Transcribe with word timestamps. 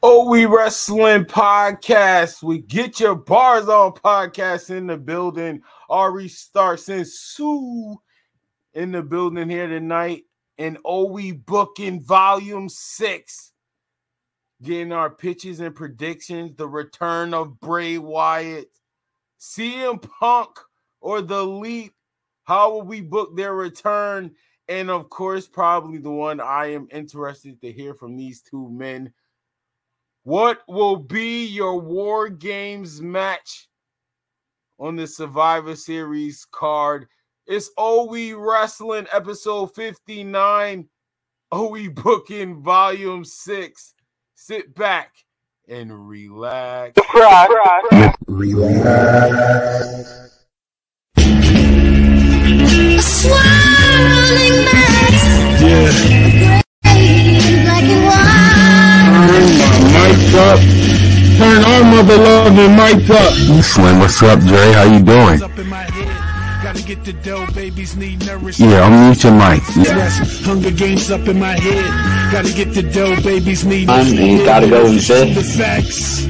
Oh, 0.00 0.30
we 0.30 0.46
wrestling 0.46 1.24
podcast. 1.24 2.40
We 2.40 2.58
get 2.58 3.00
your 3.00 3.16
bars 3.16 3.68
on 3.68 3.94
podcast 3.94 4.70
in 4.70 4.86
the 4.86 4.96
building. 4.96 5.60
Ari 5.90 6.28
Starks 6.28 6.88
and 6.88 7.04
Sue 7.04 8.00
in 8.74 8.92
the 8.92 9.02
building 9.02 9.50
here 9.50 9.66
tonight. 9.66 10.22
And 10.56 10.78
oh, 10.84 11.06
we 11.10 11.32
booking 11.32 12.00
volume 12.04 12.68
six. 12.68 13.52
Getting 14.62 14.92
our 14.92 15.10
pitches 15.10 15.58
and 15.58 15.74
predictions. 15.74 16.54
The 16.54 16.68
return 16.68 17.34
of 17.34 17.58
Bray 17.58 17.98
Wyatt, 17.98 18.70
CM 19.40 20.00
Punk, 20.00 20.60
or 21.00 21.22
the 21.22 21.40
Elite. 21.40 21.92
How 22.44 22.70
will 22.70 22.82
we 22.82 23.00
book 23.00 23.36
their 23.36 23.56
return? 23.56 24.30
And 24.68 24.90
of 24.90 25.10
course, 25.10 25.48
probably 25.48 25.98
the 25.98 26.12
one 26.12 26.38
I 26.38 26.66
am 26.66 26.86
interested 26.92 27.60
to 27.62 27.72
hear 27.72 27.94
from 27.94 28.16
these 28.16 28.42
two 28.42 28.70
men 28.70 29.12
what 30.28 30.60
will 30.68 30.96
be 30.96 31.46
your 31.46 31.80
War 31.80 32.28
Games 32.28 33.00
match 33.00 33.66
on 34.78 34.94
the 34.94 35.06
Survivor 35.06 35.74
Series 35.74 36.46
card? 36.52 37.08
It's 37.46 37.70
OE 37.78 38.34
Wrestling 38.36 39.06
episode 39.10 39.74
59, 39.74 40.86
OE 41.50 41.88
Booking 41.88 42.62
Volume 42.62 43.24
6. 43.24 43.94
Sit 44.34 44.74
back 44.74 45.14
and 45.66 46.06
relax. 46.06 47.00
Relax. 47.14 48.14
relax. 48.26 49.34
Yeah 55.62 56.62
mics 60.28 60.34
up. 60.34 60.58
Turn 61.38 61.64
our 61.64 61.84
mother 61.84 62.16
loving 62.16 62.76
mics 62.76 63.10
up. 63.10 63.62
Slim, 63.62 63.98
what's 64.00 64.22
up, 64.22 64.40
Dre? 64.40 64.72
How 64.72 64.84
you 64.84 65.02
doing? 65.02 65.40
Yeah, 68.58 68.82
I'll 68.82 68.90
mute 68.90 69.22
your 69.24 69.32
mic. 69.32 69.62
Yeah. 69.76 70.08
Hunger 70.44 70.70
games 70.70 71.10
up 71.10 71.26
in 71.28 71.38
my 71.38 71.58
head. 71.58 72.32
Gotta 72.32 72.52
get 72.52 72.74
the 72.74 72.82
dough, 72.82 73.16
babies 73.22 73.64
need. 73.64 73.88
I'm 73.88 74.06
ain't 74.06 74.44
gotta 74.44 74.68
go 74.68 74.86
and 74.86 75.00
sit. 75.00 75.28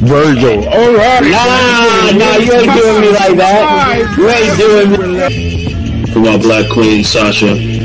Virgil, 0.01 0.69
all 0.69 0.95
right. 0.95 1.23
Nah, 1.23 2.19
nah, 2.19 2.37
you 2.37 2.53
ain't 2.53 2.81
doing 2.81 3.01
me 3.01 3.11
like 3.11 3.37
that. 3.37 4.15
You 4.17 4.29
ain't 4.29 4.59
doing 4.59 4.91
me. 5.01 6.07
For 6.13 6.21
my 6.21 6.37
black 6.39 6.71
queen, 6.73 7.05
Sasha. 7.05 7.78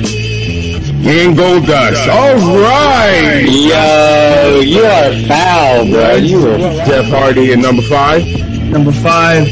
And 1.06 1.36
Goldust. 1.38 2.08
All 2.08 2.36
right. 2.62 3.44
Yo, 3.46 4.62
you 4.62 4.84
are 4.84 5.28
foul, 5.28 5.86
bro. 5.92 6.16
You 6.16 6.48
are 6.48 6.86
Jeff 6.86 7.06
Hardy 7.06 7.52
at 7.52 7.60
number 7.60 7.82
five. 7.84 8.26
Number 8.72 8.94
five. 8.94 9.46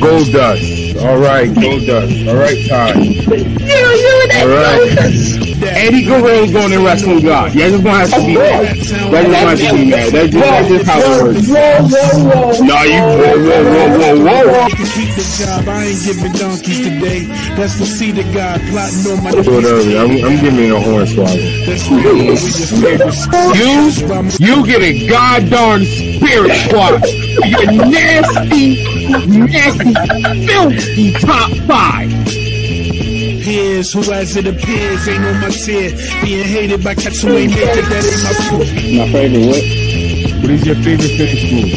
Goldust. 0.00 1.02
All 1.04 1.18
right, 1.18 1.50
Goldust. 1.50 2.28
All 2.28 2.36
right, 2.36 2.56
time. 4.28 4.42
All 4.42 4.48
right. 4.48 5.44
Eddie 5.62 6.04
Guerrero 6.04 6.46
going 6.50 6.70
to 6.70 6.78
wrestling 6.84 7.22
God. 7.22 7.54
Yeah, 7.54 7.70
just 7.70 7.84
gonna 7.84 7.98
have 7.98 8.10
to 8.10 8.26
be 8.26 8.34
mad. 8.34 8.64
That 8.64 8.76
just 8.76 8.92
gonna 8.92 9.36
have 9.36 9.58
to 9.58 9.72
be 9.74 9.90
mad. 9.90 10.12
That's 10.12 10.30
just, 10.30 10.44
that's 10.44 10.68
just 10.68 10.86
how 10.86 11.00
it 11.00 11.22
works. 11.22 11.48
You 11.48 11.54
whoa, 11.54 12.88
whoa, 12.94 13.64
whoa, 13.98 14.16
whoa, 14.24 14.44
whoa. 14.52 14.68
Keep 14.68 15.10
the 15.16 15.24
job. 15.38 15.68
I 15.68 15.84
ain't 15.84 16.02
giving 16.04 16.32
donkeys 16.32 16.80
today. 16.84 17.24
That's 17.56 17.78
the 17.78 17.86
seed 17.86 18.18
of 18.18 18.32
God 18.34 18.60
plotting 18.68 19.06
on 19.10 19.24
my. 19.24 19.30
Whatever. 19.32 19.80
I'm, 19.96 20.10
I'm 20.24 20.36
giving 20.40 20.70
a 20.70 20.80
Hornswoggle. 20.80 21.40
You, 23.54 23.90
you 24.38 24.66
get 24.66 24.82
a 24.82 25.08
goddamn 25.08 25.84
spirit 25.84 26.54
squad. 26.66 27.04
You 27.44 27.78
nasty, 27.90 28.84
nasty, 29.38 29.92
filthy 30.46 31.12
top 31.12 31.50
five 31.66 32.43
peers 33.44 33.92
who 33.92 34.00
as 34.12 34.36
it 34.36 34.46
appears 34.46 35.06
ain't 35.06 35.24
on 35.24 35.40
my 35.40 35.50
tier. 35.50 35.90
Being 36.22 36.48
hated 36.48 36.82
by 36.82 36.94
cats 36.94 37.20
who 37.22 37.36
ain't 37.36 37.52
naked, 37.52 37.84
that 37.92 38.04
ain't 38.04 38.22
my 38.24 38.32
fault. 38.48 38.66
My 38.96 39.06
favorite 39.12 39.46
what? 39.46 39.64
What 40.40 40.50
is 40.50 40.66
your 40.66 40.76
favorite 40.76 41.14
finish 41.18 41.52
move? 41.52 41.70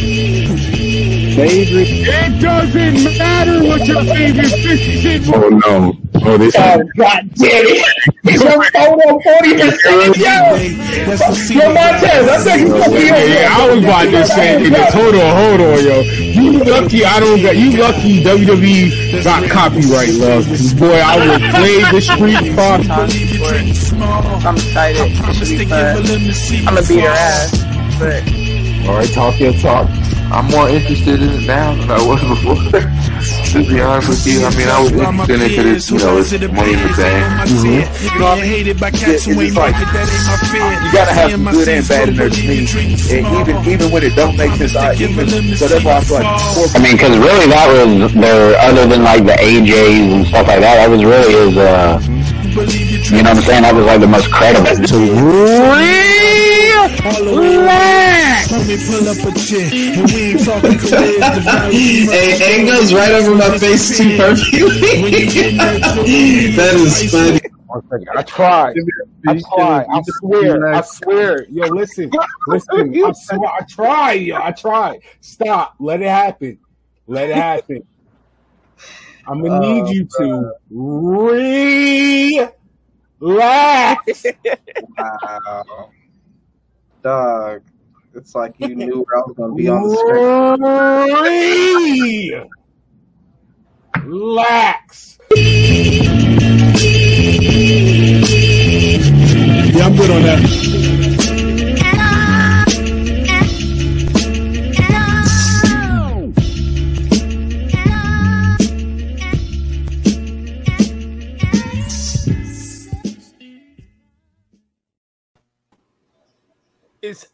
Favorite? 1.36 1.90
It 1.92 2.42
doesn't 2.42 3.18
matter 3.20 3.64
what 3.68 3.86
your 3.86 4.04
favorite 4.04 4.56
finish 4.64 5.28
move. 5.28 5.36
Oh 5.36 5.50
no. 5.50 6.07
Oh, 6.24 6.38
this 6.38 6.56
oh, 6.58 6.84
God 6.98 7.30
damn 7.36 7.66
it. 7.66 7.84
Your 8.24 8.64
photo 8.72 9.20
40%. 9.20 10.18
Yo, 10.18 10.34
yo, 11.54 11.74
Montez, 11.74 12.28
I 12.28 12.38
think 12.44 12.68
you 12.68 12.74
put 12.74 12.92
me 12.92 13.10
on. 13.10 13.30
Yeah, 13.30 13.50
I 13.52 13.70
was 13.70 13.84
about 13.84 14.06
to 14.12 14.26
say, 14.26 14.70
hold 14.92 15.16
on, 15.16 15.32
hold 15.38 15.62
on, 15.62 15.84
yo. 15.84 16.02
You 16.02 16.64
lucky 16.64 17.06
I 17.06 17.20
don't 17.20 17.42
got, 17.42 17.56
you 17.56 17.78
lucky 17.78 18.24
WWE 18.24 19.24
got 19.24 19.50
copyright, 19.50 20.14
love. 20.16 20.46
Boy, 20.78 21.00
I 21.00 21.18
would 21.28 21.42
play 21.56 21.84
the 21.92 22.02
street 22.02 22.56
fight. 22.56 22.90
I'm 24.46 24.56
excited. 24.56 25.12
It 25.12 25.36
should 25.36 25.48
be 25.48 25.66
fun. 25.66 25.98
I'm 26.68 26.76
gonna 26.76 26.88
beat 26.88 27.04
her 27.04 27.10
ass, 27.10 27.52
but. 28.00 28.24
Alright, 28.88 29.12
talk 29.14 29.40
your 29.40 29.54
talk. 29.54 29.88
I'm 30.30 30.46
more 30.52 30.68
interested 30.70 31.22
in 31.22 31.30
it 31.30 31.48
now 31.48 31.76
than 31.76 31.90
I 31.90 32.04
was 32.04 32.20
before. 32.20 32.60
to 33.52 33.60
be 33.64 33.80
honest 33.80 34.10
with 34.10 34.28
you, 34.28 34.44
I 34.44 34.52
mean, 34.60 34.68
I 34.68 34.80
was 34.84 34.92
interested 34.92 35.34
in 35.34 35.42
it 35.42 35.50
because 35.50 35.66
it's, 35.66 35.92
you 35.92 36.00
know, 36.00 36.18
it's 36.20 36.32
money 36.52 36.74
in 36.76 36.82
the 36.84 36.92
bank. 37.00 37.50
Mm-hmm. 37.50 37.88
You 38.04 38.20
know, 38.20 38.28
I 38.28 38.42
mean, 38.42 38.68
it's, 38.68 38.82
it's 39.28 39.56
like, 39.56 39.76
you 39.80 40.92
gotta 40.92 41.14
have 41.16 41.32
some 41.32 41.48
good 41.48 41.68
and 41.68 41.88
bad 41.88 42.10
in 42.10 42.16
there 42.18 42.30
to 42.30 42.42
me. 42.44 42.60
And 42.60 43.24
even, 43.40 43.56
even 43.72 43.88
when 43.92 44.04
it 44.04 44.16
don't 44.16 44.36
make 44.36 44.52
sense, 44.60 44.76
I 44.76 44.94
even, 44.96 45.30
so 45.56 45.68
that's 45.68 45.84
why 45.84 45.98
I 45.98 46.02
feel 46.04 46.20
like, 46.20 46.76
I 46.76 46.80
mean, 46.84 46.96
because 47.00 47.18
really 47.18 47.48
that 47.48 47.68
was 47.72 48.14
their, 48.14 48.58
other 48.60 48.86
than 48.86 49.04
like 49.04 49.24
the 49.24 49.38
AJs 49.40 50.12
and 50.12 50.28
stuff 50.28 50.48
like 50.48 50.60
that, 50.60 50.76
that 50.76 50.90
was 50.90 51.04
really 51.04 51.32
his, 51.32 51.58
uh, 51.58 52.00
you 52.58 53.24
know 53.24 53.30
what 53.30 53.38
I'm 53.38 53.44
saying? 53.44 53.64
That 53.64 53.76
was 53.76 53.86
like 53.86 54.02
the 54.02 54.08
most 54.08 54.32
credible. 54.32 54.76
Relax. 57.16 58.52
Let 58.52 58.68
me 58.68 58.76
pull 58.86 59.08
up 59.08 59.18
a 59.24 59.32
chair 59.40 59.70
and 59.72 60.12
we 60.12 60.22
ain't 60.32 60.44
talking 60.44 60.78
careers. 60.78 61.24
Hey, 62.12 62.62
it 62.62 62.66
goes 62.66 62.94
right 62.94 63.12
over 63.12 63.34
my 63.36 63.58
face 63.58 63.98
too 63.98 64.18
perfectly. 64.18 64.60
that 66.56 66.74
is 66.76 67.12
funny. 67.12 67.40
I 68.16 68.24
tried. 68.24 68.76
I 69.28 69.40
tried. 69.40 69.86
I 69.90 70.02
swear. 70.20 70.68
I 70.68 70.82
swear. 70.82 71.46
Yo, 71.50 71.68
listen. 71.68 72.12
Listen. 72.48 73.04
I 73.06 73.12
swear. 73.14 73.50
I 73.50 73.62
tried. 73.70 74.14
Yo, 74.14 74.36
I 74.42 74.52
tried. 74.52 75.00
Stop. 75.22 75.76
Let 75.80 76.02
it 76.02 76.10
happen. 76.10 76.60
Let 77.08 77.30
it 77.30 77.36
happen. 77.36 77.88
I'm 79.26 79.42
gonna 79.42 79.66
oh, 79.66 79.84
need 79.84 79.96
you 79.96 80.06
to 80.18 80.54
relax. 83.20 84.26
wow 84.98 85.92
dog. 87.02 87.62
It's 88.14 88.34
like 88.34 88.56
you 88.60 88.76
knew 88.76 89.06
where 89.08 89.18
I 89.18 89.22
was 89.28 89.36
going 89.36 89.52
to 89.52 89.56
be 89.56 89.68
on 89.68 89.84
the 89.84 89.96
screen. 91.70 92.50
Relax. 94.04 95.20
Yeah, 99.76 99.86
I'm 99.86 99.96
good 99.96 100.10
on 100.10 100.24
that. 100.24 100.67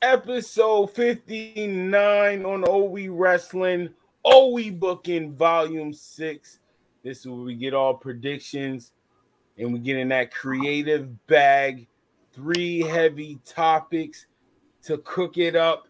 Episode 0.01 0.87
59 0.91 2.45
on 2.45 2.63
OE 2.67 3.09
Wrestling, 3.09 3.89
OE 4.23 4.71
Booking 4.71 5.33
Volume 5.33 5.93
6. 5.93 6.59
This 7.03 7.19
is 7.19 7.27
where 7.27 7.37
we 7.37 7.55
get 7.55 7.73
all 7.73 7.93
predictions 7.93 8.91
and 9.57 9.73
we 9.73 9.79
get 9.79 9.97
in 9.97 10.09
that 10.09 10.33
creative 10.33 11.25
bag. 11.27 11.87
Three 12.33 12.81
heavy 12.81 13.39
topics 13.45 14.27
to 14.83 14.97
cook 14.99 15.37
it 15.37 15.55
up. 15.55 15.87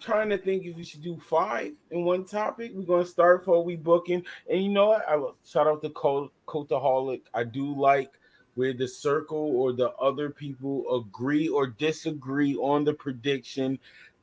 trying 0.00 0.30
to 0.30 0.38
think 0.38 0.64
if 0.64 0.74
we 0.74 0.82
should 0.82 1.02
do 1.02 1.16
five 1.18 1.72
in 1.92 2.04
one 2.04 2.24
topic. 2.24 2.72
We're 2.74 2.82
gonna 2.82 3.06
start 3.06 3.44
for 3.44 3.62
we 3.62 3.76
booking. 3.76 4.24
And 4.50 4.62
you 4.62 4.68
know 4.68 4.88
what? 4.88 5.08
I 5.08 5.16
will 5.16 5.36
shout 5.44 5.66
out 5.66 5.80
to 5.82 5.90
Coataholic. 5.90 7.22
I 7.32 7.44
do 7.44 7.78
like 7.78 8.10
where 8.54 8.72
the 8.72 8.86
circle 8.88 9.52
or 9.56 9.72
the 9.72 9.90
other 9.92 10.30
people 10.30 10.84
agree 10.96 11.48
or 11.48 11.66
disagree 11.66 12.54
on 12.56 12.84
the 12.84 12.92
prediction. 12.92 13.78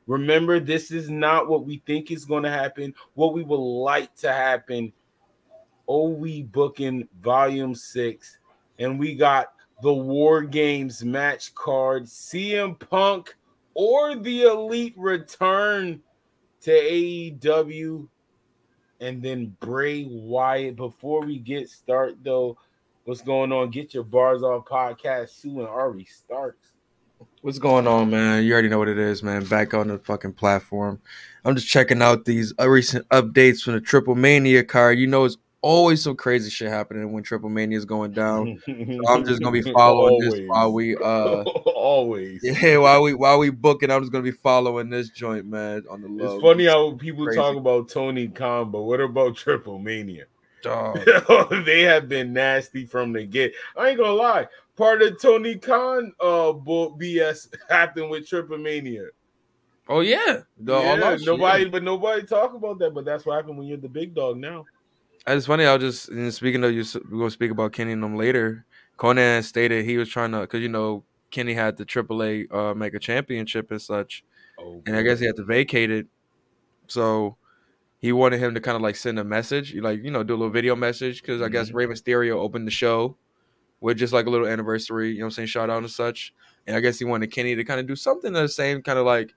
Remember, 0.08 0.60
this 0.60 0.92
is 0.92 1.10
not 1.10 1.48
what 1.48 1.66
we 1.66 1.82
think 1.86 2.12
is 2.12 2.26
going 2.26 2.44
to 2.44 2.50
happen, 2.50 2.94
what 3.16 3.34
we 3.34 3.44
would 3.44 3.56
like 3.56 4.16
to 4.18 4.32
happen. 4.32 4.94
Oh, 5.88 6.10
we 6.10 6.44
booking 6.44 7.08
volume 7.22 7.74
six, 7.74 8.38
and 8.78 9.00
we 9.00 9.16
got 9.16 9.54
the 9.82 9.94
War 9.94 10.44
Games 10.44 11.04
match 11.04 11.54
card 11.56 12.04
CM 12.04 12.78
Punk 12.78 13.36
or 13.74 14.16
the 14.16 14.44
elite 14.44 14.94
return 14.98 16.02
to 16.62 16.72
AEW 16.72 18.08
and 19.00 19.24
then 19.24 19.56
Bray 19.60 20.06
Wyatt. 20.06 20.76
Before 20.76 21.22
we 21.22 21.40
get 21.40 21.70
started, 21.70 22.24
though, 22.24 22.58
what's 23.10 23.22
going 23.24 23.52
on? 23.52 23.72
Get 23.72 23.92
your 23.92 24.04
bars 24.04 24.44
on 24.44 24.62
podcast. 24.62 25.30
Sue 25.30 25.62
and 25.62 25.68
Ari 25.68 26.06
Starks. 26.06 26.74
What's 27.42 27.58
going 27.58 27.88
on, 27.88 28.12
man? 28.12 28.44
You 28.44 28.54
already 28.54 28.70
know 28.70 28.78
what 28.78 28.88
it 28.88 29.00
is, 29.00 29.24
man. 29.24 29.44
Back 29.46 29.74
on 29.74 29.88
the 29.88 29.98
fucking 29.98 30.34
platform. 30.34 31.02
I'm 31.44 31.56
just 31.56 31.68
checking 31.68 32.04
out 32.04 32.26
these 32.26 32.54
uh, 32.60 32.70
recent 32.70 33.10
updates 33.10 33.64
from 33.64 33.74
the 33.74 33.82
Triple 33.82 34.14
Mania 34.14 34.64
card. 34.64 35.00
You 35.00 35.08
know, 35.08 35.26
it's 35.26 35.38
always 35.62 36.04
some 36.04 36.16
crazy 36.16 36.52
shit 36.52 36.70
happening 36.70 37.12
when 37.12 37.24
Triple 37.24 37.50
Mania 37.50 37.80
is 37.80 37.86
going 37.86 38.12
down. 38.12 38.62
So 38.64 38.74
I'm 39.08 39.26
just 39.26 39.42
gonna 39.42 39.60
be 39.60 39.72
following 39.74 40.20
this 40.20 40.42
while 40.46 40.72
we 40.72 40.96
uh 40.96 41.44
always. 41.76 42.42
yeah 42.62 42.78
while 42.78 43.02
we 43.02 43.16
while 43.16 43.40
we 43.40 43.50
booking. 43.50 43.90
I'm 43.90 44.04
just 44.04 44.12
gonna 44.12 44.24
be 44.24 44.32
following 44.32 44.90
this 44.92 45.10
joint, 45.10 45.48
man. 45.48 45.84
On 45.90 46.02
the 46.02 46.08
low. 46.08 46.36
It's 46.36 46.44
funny 46.44 46.66
how 46.66 46.92
people 46.92 47.26
crazy. 47.26 47.40
talk 47.40 47.58
about 47.58 47.90
Tony 47.90 48.28
Khan, 48.28 48.70
but 48.70 48.84
what 48.84 49.02
about 49.02 49.36
Triple 49.36 49.80
Mania? 49.80 50.26
Dog. 50.62 51.00
they 51.66 51.82
have 51.82 52.10
been 52.10 52.34
nasty 52.34 52.86
from 52.86 53.14
the 53.14 53.26
get. 53.26 53.54
I 53.78 53.90
ain't 53.90 53.98
gonna 53.98 54.14
lie. 54.14 54.48
Part 54.76 55.02
of 55.02 55.22
Tony 55.22 55.58
Khan 55.58 56.14
uh 56.20 56.54
bull 56.54 56.98
BS 56.98 57.54
happened 57.70 58.10
with 58.10 58.28
Triple 58.28 58.58
Mania. 58.58 59.08
Oh 59.88 60.02
yeah, 60.02 60.42
The- 60.60 60.80
yeah, 60.80 61.18
nobody, 61.22 61.64
yeah. 61.64 61.70
but 61.70 61.84
nobody 61.84 62.24
talk 62.24 62.54
about 62.54 62.80
that. 62.80 62.94
But 62.94 63.06
that's 63.06 63.26
what 63.26 63.36
happened 63.36 63.58
when 63.58 63.68
you're 63.68 63.78
the 63.78 63.90
big 63.90 64.14
dog 64.14 64.38
now. 64.38 64.66
It's 65.28 65.46
funny. 65.46 65.66
I'll 65.66 65.78
just 65.78 66.10
and 66.10 66.34
speaking 66.34 66.64
of 66.64 66.74
you, 66.74 66.84
we're 67.10 67.20
gonna 67.20 67.32
speak 67.32 67.52
about 67.52 67.74
Kenny 67.74 67.92
and 67.94 68.04
them 68.04 68.16
later. 68.16 68.66
Konnan 68.98 69.44
stated 69.44 69.86
he 69.86 69.98
was 69.98 70.10
trying 70.10 70.32
to, 70.34 70.46
cause 70.46 70.60
you 70.60 70.68
know 70.70 71.04
Kenny 71.32 71.54
had 71.54 71.78
the 71.78 71.86
AAA 71.86 72.54
uh, 72.54 72.74
Mega 72.74 73.00
Championship 73.00 73.72
and 73.72 73.82
such, 73.82 74.24
Oh, 74.60 74.82
and 74.86 74.96
I 74.96 75.02
guess 75.04 75.20
he 75.20 75.26
had 75.26 75.38
to 75.38 75.44
vacate 75.44 75.90
it. 75.90 76.08
So 76.88 77.38
he 78.00 78.12
wanted 78.12 78.40
him 78.40 78.54
to 78.56 78.60
kind 78.62 78.76
of 78.76 78.82
like 78.82 78.96
send 78.96 79.20
a 79.20 79.24
message, 79.24 79.76
like 79.76 80.04
you 80.04 80.10
know, 80.12 80.24
do 80.24 80.34
a 80.34 80.38
little 80.38 80.50
video 80.52 80.76
message, 80.76 81.22
because 81.22 81.42
I 81.42 81.50
guess 81.50 81.72
Rey 81.72 81.86
Mysterio 81.86 82.34
opened 82.36 82.66
the 82.68 82.72
show 82.72 83.18
with 83.82 83.98
just 83.98 84.12
like 84.14 84.26
a 84.26 84.30
little 84.30 84.48
anniversary, 84.48 85.12
you 85.12 85.20
know, 85.20 85.26
what 85.26 85.28
I'm 85.28 85.32
saying 85.32 85.48
shout 85.48 85.70
out 85.70 85.80
and 85.80 85.90
such. 85.92 86.34
And 86.68 86.76
I 86.76 86.80
guess 86.82 87.00
he 87.00 87.06
wanted 87.06 87.28
Kenny 87.32 87.56
to 87.56 87.64
kind 87.64 87.80
of 87.80 87.88
do 87.88 87.96
something 87.96 88.34
the 88.34 88.48
same, 88.48 88.82
kind 88.82 89.00
of 89.00 89.06
like 89.06 89.34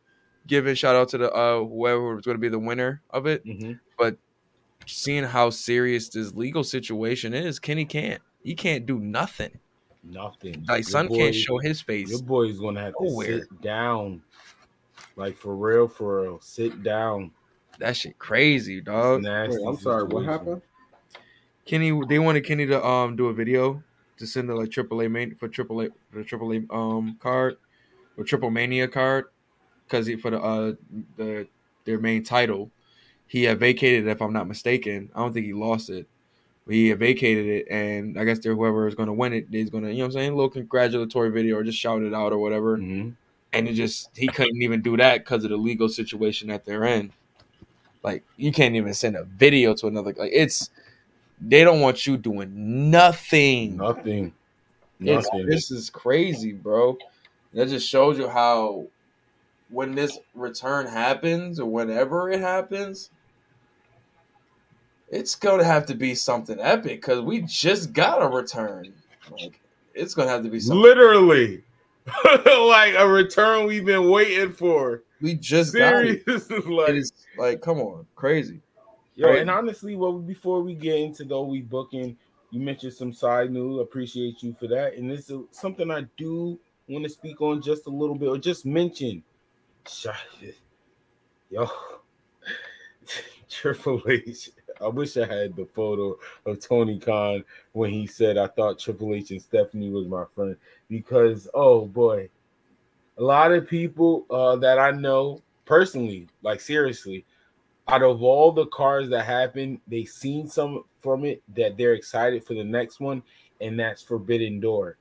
giving 0.47 0.75
shout 0.75 0.97
out 0.97 1.09
to 1.11 1.19
the 1.19 1.33
uh 1.33 1.59
whoever 1.61 2.17
was 2.17 2.25
going 2.25 2.37
to 2.37 2.41
be 2.41 2.49
the 2.49 2.59
winner 2.59 3.01
of 3.11 3.27
it. 3.27 3.45
Mhm. 3.45 3.79
But 3.97 4.17
seeing 4.87 5.23
how 5.25 5.51
serious 5.51 6.09
this 6.09 6.35
legal 6.35 6.65
situation 6.65 7.33
is, 7.35 7.59
Kenny 7.61 7.85
can't. 7.85 8.21
He 8.43 8.55
can't 8.55 8.85
do 8.87 8.99
nothing. 8.99 9.59
nothing. 10.03 10.65
Like 10.69 10.79
Your 10.79 10.91
son 10.91 11.07
boy- 11.07 11.17
can't 11.19 11.35
show 11.35 11.59
his 11.59 11.81
face. 11.81 12.11
Your 12.11 12.23
boy's 12.23 12.59
gonna 12.59 12.81
have 12.81 12.95
to 12.99 13.05
Nowhere. 13.09 13.39
sit 13.43 13.63
down, 13.63 14.21
like 15.15 15.37
for 15.37 15.55
real, 15.55 15.87
for 15.87 16.23
real. 16.23 16.41
Sit 16.41 16.83
down. 16.83 17.31
That 17.83 17.97
shit 17.97 18.17
crazy, 18.17 18.81
dog. 18.81 19.25
Wait, 19.25 19.59
I'm 19.67 19.77
sorry. 19.77 20.05
What 20.05 20.25
happened? 20.25 20.63
Kenny, 21.67 22.01
they 22.09 22.21
wanted 22.21 22.45
Kenny 22.47 22.65
to 22.67 22.85
um 22.85 23.17
do 23.17 23.27
a 23.27 23.35
video 23.35 23.83
to 24.19 24.27
send 24.27 24.49
the 24.49 24.55
like 24.55 24.69
AAA 24.69 25.11
main 25.11 25.35
for 25.35 25.49
AAA 25.49 25.91
the 26.13 26.21
AAA 26.21 26.73
um 26.73 27.17
card 27.21 27.57
or 28.17 28.23
Triple 28.23 28.53
Mania 28.53 28.87
card 28.87 29.25
because 29.85 30.07
he 30.07 30.15
for 30.15 30.31
the 30.31 30.41
uh 30.41 30.73
the 31.17 31.49
their 31.85 31.99
main 31.99 32.23
title 32.23 32.71
he 33.27 33.43
had 33.43 33.59
vacated 33.59 34.07
if 34.07 34.23
I'm 34.23 34.33
not 34.33 34.47
mistaken. 34.47 35.11
I 35.13 35.19
don't 35.19 35.33
think 35.33 35.47
he 35.47 35.53
lost 35.53 35.91
it. 35.91 36.07
But 36.65 36.77
he 36.77 36.91
had 36.91 37.01
vacated 37.01 37.47
it, 37.47 37.67
and 37.69 38.17
I 38.17 38.23
guess 38.23 38.39
there 38.39 38.55
whoever 38.55 38.87
is 38.87 38.95
going 38.95 39.09
to 39.09 39.13
win 39.13 39.33
it 39.33 39.49
is 39.51 39.71
going 39.71 39.83
to 39.83 39.91
you 39.91 39.99
know 39.99 40.05
what 40.05 40.07
I'm 40.07 40.13
saying 40.13 40.31
a 40.31 40.37
little 40.37 40.51
congratulatory 40.51 41.33
video 41.33 41.57
or 41.57 41.65
just 41.65 41.79
shout 41.79 42.03
it 42.03 42.15
out 42.15 42.33
or 42.33 42.39
whatever. 42.39 42.79
Mhm. 42.79 43.17
And 43.53 43.69
it 43.69 43.73
just 43.73 44.17
he 44.17 44.29
couldn't 44.29 44.63
even 44.63 44.83
do 44.83 44.97
that 44.99 45.25
because 45.25 45.43
of 45.43 45.51
the 45.51 45.57
legal 45.57 45.89
situation 45.89 46.47
that 46.47 46.65
they're 46.65 46.85
in. 46.85 47.13
Like 48.03 48.25
you 48.37 48.53
can't 48.53 48.75
even 48.75 48.95
send 48.95 49.17
a 49.17 49.25
video 49.25 49.75
to 49.75 49.87
another 49.87 50.13
like 50.13 50.31
it's 50.33 50.71
they 51.41 51.65
don't 51.65 51.81
want 51.81 52.07
you 52.07 52.17
doing 52.17 52.91
nothing. 52.91 53.77
Nothing. 53.77 54.33
Nothing. 54.99 55.47
this 55.47 55.71
is 55.71 55.91
crazy, 55.91 56.53
bro. 56.53 56.97
That 57.55 57.69
just 57.69 57.89
shows 57.89 58.19
you 58.19 58.29
how 58.29 58.87
when 59.69 59.95
this 59.95 60.19
return 60.35 60.87
happens 60.87 61.59
or 61.59 61.67
whenever 61.67 62.31
it 62.31 62.41
happens, 62.41 63.11
it's 65.09 65.35
gonna 65.35 65.65
have 65.65 65.87
to 65.87 65.95
be 65.95 66.15
something 66.15 66.59
epic 66.61 67.01
because 67.01 67.21
we 67.21 67.41
just 67.43 67.93
got 67.93 68.23
a 68.23 68.29
return. 68.29 68.93
Like 69.31 69.61
it's 69.95 70.15
gonna 70.15 70.31
have 70.31 70.45
to 70.45 70.51
be 70.51 70.61
something 70.61 70.83
Literally, 70.83 71.63
like 72.47 72.95
a 72.95 73.07
return 73.07 73.67
we've 73.67 73.85
been 73.85 74.09
waiting 74.09 74.53
for. 74.53 75.03
We 75.23 75.35
just 75.35 75.75
got 75.75 76.05
it. 76.05 76.25
Like 76.67 76.91
It 76.91 76.97
is 76.97 77.13
like 77.39 77.63
come 77.63 77.81
on, 77.81 78.07
crazy. 78.15 78.61
Yo, 79.15 79.29
and 79.29 79.51
honestly, 79.51 79.95
well, 79.95 80.19
before 80.19 80.63
we 80.63 80.75
get 80.75 80.97
into 80.99 81.25
the 81.25 81.41
we 81.41 81.61
booking, 81.61 82.17
you 82.51 82.61
mentioned 82.61 82.95
some 82.95 83.13
side 83.13 83.51
news. 83.51 83.81
Appreciate 83.81 84.43
you 84.43 84.55
for 84.59 84.67
that. 84.69 84.95
And 84.95 85.11
this 85.11 85.31
is 85.31 85.41
something 85.51 85.91
I 85.91 86.07
do 86.17 86.59
want 86.89 87.05
to 87.05 87.11
speak 87.11 87.41
on 87.41 87.63
just 87.63 87.87
a 87.87 87.91
little 87.91 88.15
bit, 88.15 88.29
or 88.29 88.39
just 88.39 88.67
mention. 88.67 89.23
Yo, 91.51 91.69
Triple 93.49 94.03
H. 94.09 94.51
I 94.81 94.89
wish 94.89 95.17
I 95.17 95.27
had 95.27 95.55
the 95.55 95.67
photo 95.67 96.17
of 96.47 96.59
Tony 96.59 96.99
Khan 96.99 97.45
when 97.73 97.91
he 97.91 98.07
said 98.07 98.37
I 98.37 98.49
thought 98.49 98.79
Triple 98.79 99.15
H 99.15 99.31
and 99.31 99.41
Stephanie 99.43 99.91
was 99.91 100.07
my 100.07 100.25
friend 100.35 100.57
because 100.89 101.49
oh 101.55 101.87
boy, 101.87 102.29
a 103.19 103.23
lot 103.23 103.53
of 103.53 103.69
people 103.69 104.27
uh, 104.31 104.57
that 104.57 104.79
I 104.79 104.91
know 104.91 105.43
personally, 105.65 106.29
like 106.43 106.61
seriously, 106.61 107.25
out 107.89 108.03
of 108.03 108.23
all 108.23 108.53
the 108.53 108.67
cars 108.67 109.09
that 109.11 109.25
happened, 109.25 109.81
they 109.87 110.05
seen 110.05 110.49
some 110.49 110.85
from 111.01 111.25
it 111.25 111.43
that 111.55 111.77
they're 111.77 111.95
excited 111.95 112.45
for 112.45 112.55
the 112.55 112.65
next 112.65 113.01
one, 113.01 113.23
and 113.61 113.79
that's 113.79 114.03
Forbidden 114.03 114.61
Door. 114.61 114.99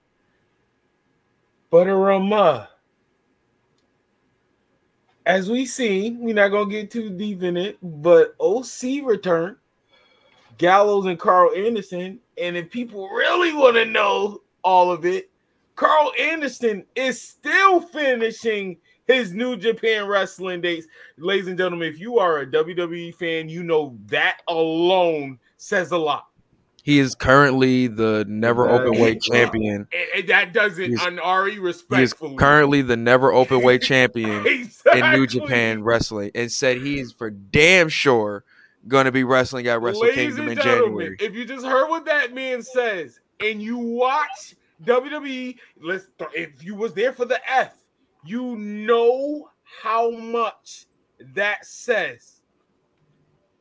But 1.69 1.85
Rama, 1.87 2.69
as 5.25 5.49
we 5.49 5.65
see, 5.65 6.17
we're 6.19 6.35
not 6.35 6.49
gonna 6.49 6.69
get 6.69 6.91
too 6.91 7.09
deep 7.09 7.43
in 7.43 7.55
it, 7.55 7.77
but 7.81 8.35
OC 8.39 9.03
return, 9.03 9.55
Gallows 10.57 11.05
and 11.05 11.17
Karl 11.19 11.55
Anderson, 11.55 12.19
and 12.37 12.57
if 12.57 12.69
people 12.69 13.07
really 13.09 13.53
want 13.53 13.75
to 13.75 13.85
know 13.85 14.41
all 14.63 14.91
of 14.91 15.05
it, 15.05 15.30
Karl 15.81 16.13
Anderson 16.19 16.85
is 16.95 17.19
still 17.19 17.81
finishing 17.81 18.77
his 19.07 19.33
New 19.33 19.57
Japan 19.57 20.05
wrestling 20.05 20.61
dates. 20.61 20.85
Ladies 21.17 21.47
and 21.47 21.57
gentlemen, 21.57 21.91
if 21.91 21.99
you 21.99 22.19
are 22.19 22.41
a 22.41 22.45
WWE 22.45 23.15
fan, 23.15 23.49
you 23.49 23.63
know 23.63 23.97
that 24.05 24.41
alone 24.47 25.39
says 25.57 25.89
a 25.89 25.97
lot. 25.97 26.27
He 26.83 26.99
is 26.99 27.15
currently 27.15 27.87
the 27.87 28.25
NEVER 28.27 28.65
Openweight 28.67 29.23
champion. 29.23 29.87
And, 29.91 30.19
and 30.19 30.29
that 30.29 30.53
doesn't 30.53 30.91
He's- 30.91 31.03
on 31.03 31.17
Ari 31.17 31.55
He 31.55 32.01
is 32.03 32.13
currently 32.37 32.83
the 32.83 32.97
NEVER 32.97 33.31
Openweight 33.31 33.81
champion 33.83 34.45
in 34.45 35.11
New 35.13 35.25
Japan 35.25 35.83
Wrestling 35.83 36.29
and 36.35 36.51
said 36.51 36.77
he 36.77 36.99
is 36.99 37.11
for 37.11 37.31
damn 37.31 37.89
sure 37.89 38.43
going 38.87 39.05
to 39.05 39.11
be 39.11 39.23
wrestling 39.23 39.65
at 39.65 39.81
Wrestle 39.81 40.03
Ladies 40.03 40.35
Kingdom 40.35 40.49
and 40.49 40.59
in 40.59 40.63
gentlemen, 40.63 40.89
January. 40.91 41.17
if 41.21 41.33
you 41.33 41.43
just 41.45 41.65
heard 41.65 41.89
what 41.89 42.05
that 42.05 42.35
man 42.35 42.61
says 42.61 43.19
and 43.39 43.59
you 43.63 43.79
watch 43.79 44.55
WWE, 44.83 45.57
let's 45.81 46.07
if 46.33 46.63
you 46.63 46.75
was 46.75 46.93
there 46.93 47.13
for 47.13 47.25
the 47.25 47.39
F, 47.49 47.75
you 48.25 48.55
know 48.57 49.49
how 49.63 50.11
much 50.11 50.85
that 51.33 51.65
says. 51.65 52.41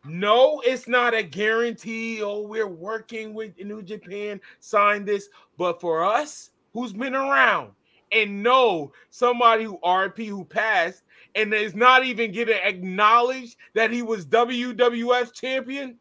No, 0.04 0.62
it's 0.64 0.88
not 0.88 1.12
a 1.12 1.22
guarantee. 1.22 2.22
Oh, 2.22 2.40
we're 2.40 2.66
working 2.66 3.34
with 3.34 3.58
New 3.58 3.82
Japan, 3.82 4.40
sign 4.58 5.04
this. 5.04 5.28
But 5.58 5.80
for 5.80 6.02
us, 6.02 6.50
who's 6.72 6.92
been 6.92 7.14
around 7.14 7.72
and 8.12 8.42
know 8.42 8.92
somebody 9.10 9.64
who 9.64 9.78
RP 9.84 10.26
who 10.26 10.44
passed 10.44 11.02
and 11.34 11.52
is 11.52 11.74
not 11.74 12.04
even 12.04 12.32
getting 12.32 12.58
acknowledged 12.64 13.56
that 13.74 13.90
he 13.90 14.02
was 14.02 14.26
WWF 14.26 15.32
champion, 15.32 15.96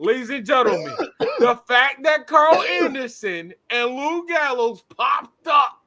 ladies 0.00 0.30
and 0.30 0.44
gentlemen, 0.44 0.96
the 1.38 1.60
fact 1.68 2.02
that 2.02 2.26
Karl 2.26 2.62
Anderson 2.62 3.52
and 3.68 3.94
Luke 3.94 4.28
Gallows 4.28 4.82
popped 4.96 5.46
up 5.46 5.84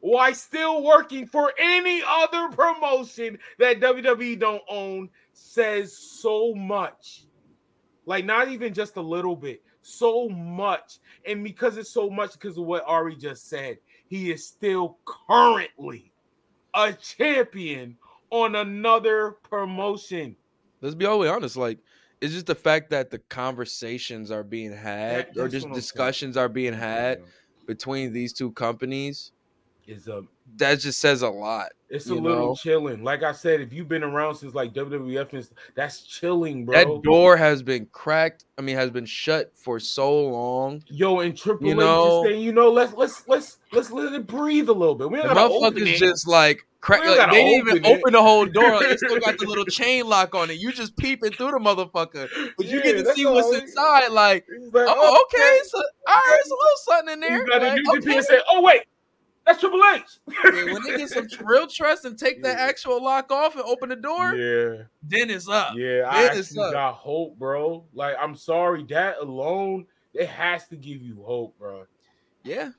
while 0.00 0.34
still 0.34 0.82
working 0.82 1.26
for 1.26 1.52
any 1.58 2.02
other 2.06 2.48
promotion 2.48 3.38
that 3.58 3.80
WWE 3.80 4.38
don't 4.38 4.62
own 4.68 5.08
says 5.32 5.96
so 5.96 6.54
much. 6.54 7.24
Like 8.04 8.24
not 8.24 8.48
even 8.48 8.74
just 8.74 8.96
a 8.96 9.02
little 9.02 9.36
bit, 9.36 9.62
so 9.80 10.28
much. 10.28 10.98
And 11.26 11.42
because 11.42 11.76
it's 11.76 11.90
so 11.90 12.10
much 12.10 12.32
because 12.32 12.58
of 12.58 12.64
what 12.64 12.84
Ari 12.86 13.16
just 13.16 13.48
said, 13.48 13.78
he 14.06 14.30
is 14.32 14.46
still 14.46 14.98
currently 15.04 16.12
a 16.74 16.92
champion 16.92 17.96
on 18.30 18.56
another 18.56 19.36
promotion. 19.48 20.36
Let's 20.80 20.96
be 20.96 21.06
all 21.06 21.18
the 21.18 21.26
way 21.26 21.28
honest. 21.28 21.56
Like, 21.56 21.78
it's 22.22 22.32
just 22.32 22.46
the 22.46 22.54
fact 22.54 22.88
that 22.90 23.10
the 23.10 23.18
conversations 23.28 24.30
are 24.30 24.44
being 24.44 24.72
had 24.72 25.34
That- 25.34 25.40
or 25.40 25.48
just 25.48 25.64
what 25.66 25.70
I'm 25.70 25.74
saying. 25.74 25.74
discussions 25.74 26.36
are 26.36 26.48
being 26.48 26.72
had 26.72 27.22
between 27.66 28.12
these 28.12 28.32
two 28.32 28.52
companies 28.52 29.32
is 29.86 30.06
a 30.08 30.22
that 30.58 30.78
just 30.80 31.00
says 31.00 31.22
a 31.22 31.28
lot. 31.28 31.72
it's 31.88 32.08
a 32.08 32.14
little 32.14 32.48
know? 32.48 32.54
chilling. 32.54 33.02
Like 33.02 33.22
I 33.22 33.32
said, 33.32 33.60
if 33.60 33.72
you've 33.72 33.88
been 33.88 34.02
around 34.04 34.34
since 34.36 34.54
like 34.54 34.72
WWF, 34.74 35.32
and 35.32 35.48
that's 35.74 36.02
chilling, 36.02 36.64
bro. 36.64 36.76
That 36.76 37.02
door 37.02 37.36
has 37.36 37.62
been 37.62 37.86
cracked. 37.86 38.44
I 38.58 38.62
mean, 38.62 38.76
has 38.76 38.90
been 38.90 39.06
shut 39.06 39.50
for 39.56 39.80
so 39.80 40.28
long. 40.28 40.82
Yo, 40.88 41.20
and 41.20 41.36
Triple 41.36 41.66
You 41.66 41.72
H 41.72 41.78
know- 41.78 42.22
just 42.22 42.30
saying, 42.32 42.42
you 42.44 42.52
know, 42.52 42.70
let's 42.70 42.92
let's 42.94 43.26
let's 43.28 43.58
let's 43.72 43.90
let 43.90 44.12
it 44.12 44.26
breathe 44.26 44.68
a 44.68 44.72
little 44.72 44.94
bit. 44.94 45.10
We 45.10 45.18
The 45.22 45.28
don't 45.34 45.36
motherfuckers 45.36 45.96
just 45.96 46.28
like 46.28 46.66
crack. 46.82 47.00
Like, 47.06 47.30
they 47.30 47.42
didn't 47.44 47.68
even 47.68 47.78
open 47.78 47.84
it. 47.84 47.98
open 48.00 48.12
the 48.12 48.22
whole 48.22 48.44
door. 48.44 48.82
It 48.90 48.98
still 48.98 49.18
got 49.20 49.38
the 49.38 49.46
little 49.46 49.64
chain 49.64 50.06
lock 50.06 50.34
on 50.34 50.50
it. 50.50 50.58
You 50.58 50.72
just 50.72 50.96
peeping 50.98 51.32
through 51.32 51.52
the 51.52 51.58
motherfucker, 51.58 52.28
but 52.58 52.66
you 52.66 52.76
Yeah, 52.78 52.92
get 52.92 53.04
to 53.04 53.14
see 53.14 53.24
what's 53.24 53.54
inside. 53.56 54.08
Like, 54.08 54.44
like, 54.72 54.86
oh, 54.88 54.94
oh 54.98 55.24
okay, 55.24 55.60
so 55.64 55.78
all 55.78 56.14
right, 56.14 56.22
there's 56.28 56.46
a 56.46 56.54
little 56.54 56.76
something 56.84 57.12
in 57.14 57.20
there. 57.20 57.38
You 57.38 57.60
Like, 57.60 57.76
do 57.84 58.08
okay. 58.08 58.16
and 58.16 58.24
say, 58.26 58.40
oh 58.50 58.60
wait, 58.62 58.82
that's 59.46 59.60
Triple 59.60 59.80
H. 59.94 60.02
Yeah, 60.28 60.72
when 60.72 60.82
they 60.84 60.96
get 60.98 61.08
some 61.08 61.26
real 61.44 61.66
trust 61.66 62.04
and 62.04 62.18
take 62.18 62.42
that 62.42 62.58
Yeah. 62.58 62.64
actual 62.64 63.02
lock 63.02 63.30
off 63.32 63.54
and 63.54 63.64
open 63.64 63.88
the 63.88 63.96
door, 63.96 64.34
Yeah, 64.34 64.84
then 65.02 65.30
it's 65.30 65.48
up. 65.48 65.74
yeah. 65.76 66.02
I 66.08 66.24
It 66.26 66.34
is 66.36 66.46
actually 66.48 66.64
up. 66.66 66.72
got 66.72 66.94
hope, 66.94 67.38
bro. 67.38 67.86
Like, 67.94 68.16
I'm 68.20 68.34
sorry, 68.36 68.84
that 68.90 69.18
alone, 69.18 69.86
it 70.14 70.28
has 70.28 70.68
to 70.68 70.76
give 70.76 71.00
you 71.00 71.22
hope, 71.24 71.58
bro. 71.58 71.86
Yeah, 72.44 72.70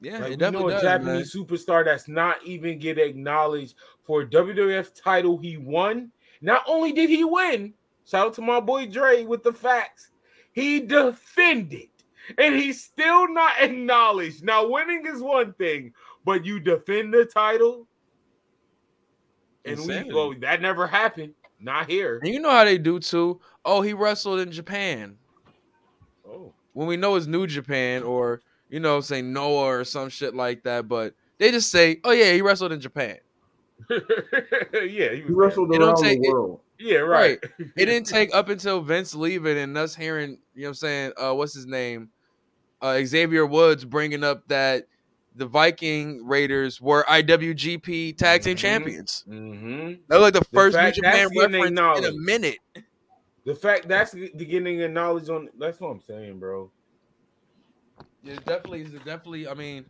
yeah, 0.00 0.18
Like, 0.18 0.30
we 0.30 0.36
know 0.36 0.68
a 0.68 0.72
does, 0.72 0.82
man. 0.82 1.00
Japanese 1.00 1.34
superstar 1.34 1.84
that's 1.84 2.08
not 2.08 2.44
even 2.44 2.78
get 2.78 2.98
acknowledged 2.98 3.74
for 4.04 4.22
a 4.22 4.26
WWF 4.26 5.00
title 5.00 5.38
he 5.38 5.56
won. 5.56 6.10
Not 6.40 6.62
only 6.66 6.92
did 6.92 7.10
he 7.10 7.24
win, 7.24 7.74
shout 8.06 8.28
out 8.28 8.34
to 8.34 8.42
my 8.42 8.60
boy 8.60 8.86
Dre 8.86 9.24
with 9.24 9.42
the 9.42 9.52
facts, 9.52 10.10
he 10.52 10.80
defended 10.80 11.88
and 12.38 12.54
he's 12.54 12.82
still 12.82 13.28
not 13.32 13.52
acknowledged. 13.60 14.44
Now, 14.44 14.68
winning 14.68 15.06
is 15.06 15.20
one 15.20 15.52
thing, 15.54 15.92
but 16.24 16.44
you 16.44 16.60
defend 16.60 17.12
the 17.12 17.24
title, 17.24 17.86
and 19.64 19.78
Insanity. 19.78 20.08
we 20.08 20.14
well, 20.14 20.34
that 20.40 20.62
never 20.62 20.86
happened. 20.86 21.34
Not 21.60 21.90
here. 21.90 22.18
And 22.22 22.32
you 22.32 22.40
know 22.40 22.50
how 22.50 22.64
they 22.64 22.78
do 22.78 22.98
too. 22.98 23.40
Oh, 23.64 23.82
he 23.82 23.92
wrestled 23.92 24.40
in 24.40 24.50
Japan. 24.50 25.16
Oh, 26.26 26.54
when 26.72 26.88
we 26.88 26.96
know 26.96 27.16
it's 27.16 27.26
New 27.26 27.46
Japan 27.46 28.02
or 28.02 28.40
you 28.70 28.80
know 28.80 29.00
say 29.00 29.20
Noah 29.22 29.66
or 29.66 29.84
some 29.84 30.08
shit 30.08 30.34
like 30.34 30.62
that, 30.64 30.88
but 30.88 31.14
they 31.38 31.50
just 31.50 31.70
say, 31.70 31.98
"Oh 32.04 32.12
yeah, 32.12 32.32
he 32.32 32.40
wrestled 32.42 32.72
in 32.72 32.80
Japan." 32.80 33.18
yeah, 33.90 35.10
he 35.12 35.16
He 35.16 35.22
wrestled 35.28 35.74
around 35.74 35.96
take- 35.96 36.20
the 36.20 36.28
it- 36.28 36.32
world. 36.32 36.60
there. 36.78 36.88
Yeah, 36.88 36.98
right. 37.00 37.38
It 37.76 37.84
didn't 37.86 38.06
take 38.06 38.34
up 38.34 38.48
until 38.48 38.80
Vince 38.80 39.14
leaving 39.14 39.58
and 39.58 39.76
us 39.76 39.94
hearing, 39.94 40.38
you 40.54 40.62
know, 40.62 40.68
what 40.68 40.70
I'm 40.70 40.74
saying, 40.76 41.12
uh, 41.18 41.34
what's 41.34 41.52
his 41.54 41.66
name, 41.66 42.08
uh, 42.80 43.00
Xavier 43.04 43.44
Woods 43.44 43.84
bringing 43.84 44.24
up 44.24 44.46
that 44.48 44.84
the 45.36 45.44
Viking 45.46 46.26
Raiders 46.26 46.80
were 46.80 47.04
IWGP 47.06 48.16
Tag 48.16 48.42
Team 48.42 48.56
Mhm. 48.56 48.58
Champions. 48.58 49.24
hmm 49.26 49.92
That 50.08 50.18
was 50.18 50.20
like 50.20 50.34
the 50.34 50.44
first 50.54 50.74
New 50.74 50.82
fact 50.82 50.96
Japan 50.96 51.28
reference 51.36 51.66
in 51.98 52.04
a 52.04 52.12
minute. 52.12 52.58
The 53.44 53.54
fact 53.54 53.86
that's 53.86 54.12
the 54.12 54.28
getting 54.30 54.80
a 54.82 54.88
knowledge 54.88 55.28
on. 55.28 55.48
That's 55.58 55.78
what 55.80 55.88
I'm 55.90 56.00
saying, 56.00 56.38
bro. 56.38 56.70
Yeah, 58.22 58.34
it's 58.34 58.44
definitely, 58.44 58.84
definitely. 58.84 59.48
I 59.48 59.54
mean, 59.54 59.86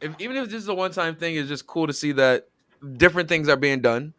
if 0.00 0.14
even 0.18 0.36
if 0.36 0.46
this 0.48 0.62
is 0.62 0.68
a 0.68 0.74
one-time 0.74 1.16
thing, 1.16 1.36
it's 1.36 1.48
just 1.48 1.66
cool 1.66 1.86
to 1.86 1.92
see 1.92 2.12
that 2.12 2.48
different 2.96 3.28
things 3.28 3.48
are 3.48 3.56
being 3.56 3.80
done. 3.80 4.14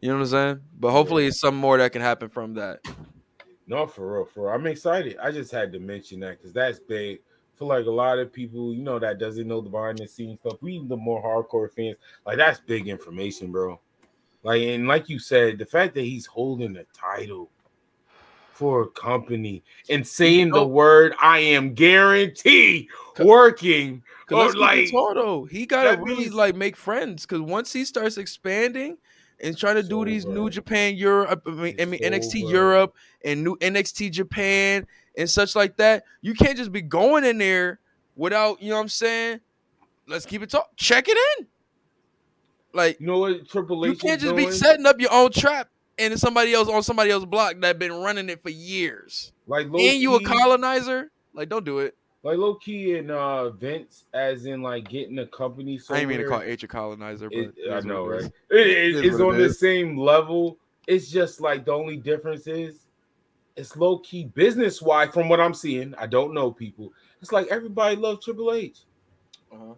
You 0.00 0.08
know 0.08 0.16
what 0.16 0.22
I'm 0.22 0.28
saying? 0.28 0.60
But 0.78 0.90
hopefully, 0.90 1.26
it's 1.26 1.40
some 1.40 1.56
more 1.56 1.78
that 1.78 1.92
can 1.92 2.02
happen 2.02 2.28
from 2.28 2.54
that. 2.54 2.80
No, 3.66 3.86
for 3.86 4.14
real, 4.14 4.24
for 4.24 4.46
real. 4.46 4.54
I'm 4.54 4.66
excited. 4.66 5.16
I 5.22 5.30
just 5.30 5.52
had 5.52 5.72
to 5.72 5.78
mention 5.78 6.20
that 6.20 6.38
because 6.38 6.52
that's 6.52 6.78
big. 6.78 7.20
Feel 7.54 7.68
like 7.68 7.86
a 7.86 7.90
lot 7.90 8.18
of 8.18 8.32
people, 8.32 8.74
you 8.74 8.82
know, 8.82 8.98
that 8.98 9.18
doesn't 9.18 9.46
know 9.46 9.60
the 9.60 9.70
behind 9.70 9.98
the 9.98 10.08
scenes 10.08 10.40
stuff. 10.40 10.58
We 10.60 10.84
the 10.86 10.96
more 10.96 11.22
hardcore 11.22 11.72
fans, 11.72 11.96
like 12.26 12.36
that's 12.36 12.60
big 12.60 12.88
information, 12.88 13.52
bro. 13.52 13.78
Like 14.42 14.62
and 14.62 14.88
like 14.88 15.08
you 15.08 15.18
said, 15.18 15.58
the 15.58 15.66
fact 15.66 15.94
that 15.94 16.02
he's 16.02 16.26
holding 16.26 16.72
the 16.72 16.86
title 16.92 17.48
for 18.62 18.82
a 18.82 18.86
company 18.88 19.62
and 19.90 20.06
saying 20.06 20.50
the 20.50 20.60
know- 20.60 20.66
word 20.68 21.14
"I 21.20 21.40
am 21.40 21.74
guarantee" 21.74 22.88
working. 23.18 24.02
Cause 24.26 24.54
Or 24.54 24.58
let's 24.58 24.90
like 24.90 24.90
Toto, 24.92 25.44
he 25.46 25.66
gotta 25.66 26.00
really 26.00 26.22
means- 26.24 26.34
like 26.34 26.54
make 26.54 26.76
friends. 26.76 27.26
Cause 27.26 27.40
once 27.40 27.72
he 27.72 27.84
starts 27.84 28.16
expanding 28.18 28.96
and 29.40 29.58
trying 29.58 29.74
to 29.74 29.82
do 29.82 30.04
these. 30.04 30.24
New 30.24 30.48
Japan 30.48 30.94
Europe, 30.96 31.42
I 31.44 31.50
mean, 31.50 31.76
I 31.80 31.84
mean 31.86 32.00
NXT. 32.00 32.48
Europe 32.48 32.94
and 33.24 33.42
new 33.42 33.56
NXT 33.56 34.10
Japan 34.12 34.86
and 35.18 35.28
such 35.28 35.56
like 35.56 35.76
that, 35.78 36.04
you 36.20 36.34
can't 36.34 36.56
just 36.56 36.70
be 36.70 36.80
going 36.82 37.24
in 37.24 37.38
there 37.38 37.80
without 38.14 38.62
you 38.62 38.70
know 38.70 38.76
what 38.76 38.82
I'm 38.82 38.88
saying. 38.88 39.40
Let's 40.06 40.24
keep 40.24 40.42
it 40.42 40.50
talk. 40.50 40.70
Check 40.76 41.08
it 41.08 41.18
in. 41.40 41.46
Like 42.72 43.00
you 43.00 43.06
know 43.06 43.18
what 43.18 43.48
Triple 43.48 43.84
H 43.84 43.90
you 43.90 43.96
can't 43.96 44.20
just 44.20 44.34
doing? 44.34 44.46
be 44.48 44.52
setting 44.52 44.86
up 44.86 45.00
your 45.00 45.12
own 45.12 45.30
trap 45.32 45.68
and 46.02 46.12
it's 46.12 46.22
somebody 46.22 46.52
else 46.52 46.68
on 46.68 46.82
somebody 46.82 47.10
else's 47.10 47.26
block 47.26 47.54
that 47.60 47.78
been 47.78 47.92
running 47.92 48.28
it 48.28 48.42
for 48.42 48.50
years. 48.50 49.32
like 49.46 49.68
low 49.68 49.78
and 49.80 49.98
you 50.00 50.14
a 50.16 50.22
colonizer? 50.22 51.10
Like, 51.34 51.48
don't 51.48 51.64
do 51.64 51.78
it. 51.78 51.96
like 52.22 52.36
low 52.38 52.54
key 52.56 52.96
in 52.96 53.10
uh 53.10 53.50
Vince, 53.50 54.04
as 54.12 54.44
in 54.46 54.62
like 54.62 54.88
getting 54.88 55.18
a 55.20 55.26
company. 55.26 55.80
I 55.90 56.00
ain't 56.00 56.08
mean 56.08 56.18
to 56.18 56.24
somewhere. 56.24 56.40
call 56.40 56.48
H 56.48 56.62
a 56.62 56.68
colonizer, 56.68 57.28
but 57.30 57.38
It, 57.38 57.54
it 57.56 57.72
I 57.72 57.80
know, 57.80 58.04
what 58.04 58.20
it. 58.24 58.32
It, 58.50 58.66
it- 58.66 58.94
is 58.96 59.04
it's 59.06 59.20
on 59.20 59.34
it 59.36 59.38
the 59.38 59.54
same 59.54 59.96
level. 59.96 60.58
It's 60.86 61.10
just 61.10 61.40
like 61.40 61.64
the 61.64 61.72
only 61.72 61.96
difference 61.96 62.46
is 62.46 62.86
it's 63.56 63.76
low 63.76 63.98
key 63.98 64.24
business 64.24 64.82
wise 64.82 65.10
from 65.12 65.28
what 65.28 65.40
I'm 65.40 65.54
seeing. 65.54 65.94
I 65.96 66.06
don't 66.06 66.34
know 66.34 66.50
people. 66.50 66.92
It's 67.20 67.32
like 67.32 67.46
everybody 67.48 67.96
loves 67.96 68.24
Triple 68.24 68.52
H. 68.52 68.78
Uh-huh. 69.52 69.74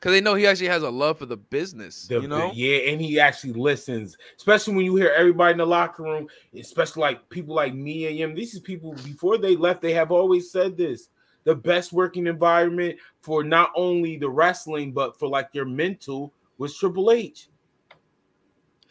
Cause 0.00 0.12
they 0.12 0.20
know 0.20 0.34
he 0.34 0.46
actually 0.46 0.68
has 0.68 0.82
a 0.82 0.90
love 0.90 1.18
for 1.18 1.26
the 1.26 1.38
business. 1.38 2.06
The- 2.06 2.20
you 2.20 2.28
know, 2.28 2.52
yeah, 2.54 2.90
and 2.90 3.00
he 3.00 3.18
actually 3.18 3.54
listens, 3.54 4.16
especially 4.36 4.74
when 4.76 4.84
you 4.84 4.94
hear 4.94 5.12
everybody 5.16 5.52
in 5.52 5.58
the 5.58 5.66
locker 5.66 6.02
room, 6.02 6.28
especially 6.54 7.00
like 7.00 7.28
people 7.30 7.54
like 7.54 7.74
me 7.74 8.06
and 8.06 8.16
him. 8.16 8.34
These 8.34 8.54
is 8.54 8.60
people 8.60 8.92
before 9.04 9.38
they 9.38 9.56
left, 9.56 9.80
they 9.80 9.94
have 9.94 10.12
always 10.12 10.50
said 10.50 10.76
this 10.76 11.08
the 11.46 11.54
best 11.54 11.92
working 11.92 12.26
environment 12.26 12.98
for 13.20 13.44
not 13.44 13.70
only 13.76 14.16
the 14.16 14.28
wrestling, 14.28 14.92
but 14.92 15.16
for 15.18 15.28
like 15.28 15.48
your 15.52 15.64
mental 15.64 16.32
was 16.58 16.76
Triple 16.76 17.12
H. 17.12 17.48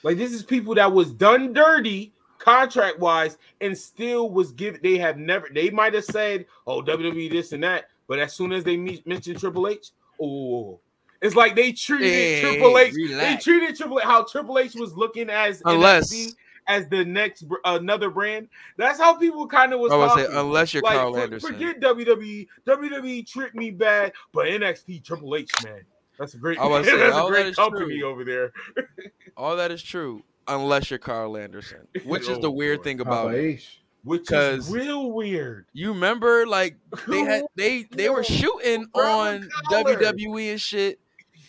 Like, 0.03 0.17
this 0.17 0.31
is 0.31 0.41
people 0.41 0.73
that 0.75 0.91
was 0.91 1.11
done 1.11 1.51
dirty 1.51 2.13
contract 2.37 2.99
wise 2.99 3.37
and 3.59 3.77
still 3.77 4.29
was 4.29 4.53
given. 4.53 4.79
They 4.81 4.97
have 4.97 5.17
never, 5.17 5.49
they 5.53 5.69
might 5.69 5.93
have 5.95 6.05
said, 6.05 6.45
oh, 6.65 6.81
WWE 6.81 7.29
this 7.29 7.51
and 7.51 7.63
that, 7.63 7.89
but 8.07 8.19
as 8.19 8.33
soon 8.33 8.53
as 8.53 8.63
they 8.63 8.77
meet, 8.77 9.05
mention 9.05 9.35
Triple 9.35 9.67
H, 9.67 9.89
oh, 10.21 10.79
it's 11.21 11.35
like 11.35 11.55
they 11.55 11.71
treated 11.71 12.07
Hey, 12.11 12.41
Triple 12.41 12.77
H. 12.77 12.93
relax. 12.93 13.45
They 13.45 13.51
treated 13.51 13.75
Triple 13.75 13.99
H 13.99 14.03
how 14.05 14.23
Triple 14.23 14.59
H 14.59 14.75
was 14.75 14.95
looking 14.95 15.29
as 15.29 15.61
Unless- 15.65 16.13
NXT 16.13 16.35
as 16.67 16.87
the 16.89 17.05
next 17.05 17.45
another 17.63 18.09
brand. 18.09 18.47
That's 18.77 18.99
how 18.99 19.13
people 19.15 19.47
kind 19.47 19.71
of 19.73 19.79
was 19.79 19.91
I 19.91 19.97
would 19.97 20.11
say 20.11 20.23
talking. 20.23 20.37
unless 20.37 20.73
you're 20.73 20.81
Like, 20.83 20.97
Karl 20.97 21.13
for- 21.13 21.19
Anderson. 21.19 21.53
Forget 21.53 21.79
WWE. 21.79 22.47
WWE 22.67 23.27
tricked 23.27 23.55
me 23.55 23.69
bad, 23.71 24.13
but 24.33 24.47
NXT 24.47 25.03
Triple 25.03 25.35
H, 25.35 25.49
man. 25.63 25.81
That's 26.17 26.33
a 26.33 26.37
great, 26.37 26.57
I 26.57 26.65
was 26.65 26.85
saying, 26.87 26.97
that's 26.99 27.13
a 27.15 27.17
all 27.19 27.27
that 27.27 27.33
great 27.33 27.45
is 27.47 27.55
company 27.55 27.99
true. 27.99 28.07
over 28.09 28.23
there. 28.23 28.51
All 29.37 29.57
that 29.57 29.69
is 29.69 29.83
true, 29.83 30.23
unless 30.47 30.89
you're 30.89 30.97
Karl 30.97 31.35
Anderson, 31.37 31.87
which 32.05 32.29
is 32.29 32.39
the 32.39 32.47
Oh, 32.47 32.51
weird 32.51 32.77
boy. 32.79 32.83
thing 32.85 32.99
about 33.01 33.25
Papa 33.25 33.35
it. 33.35 33.45
H. 33.45 33.81
Which 34.05 34.31
is 34.31 34.69
real 34.71 35.11
weird. 35.11 35.65
You 35.73 35.89
remember, 35.89 36.45
like 36.47 36.77
they 37.07 37.19
had 37.25 37.43
they 37.55 37.83
they 37.91 38.07
were 38.09 38.23
shooting 38.23 38.85
Brown 38.93 39.27
on 39.43 39.49
collar. 39.67 39.97
WWE 39.97 40.51
and 40.51 40.61
shit 40.61 40.99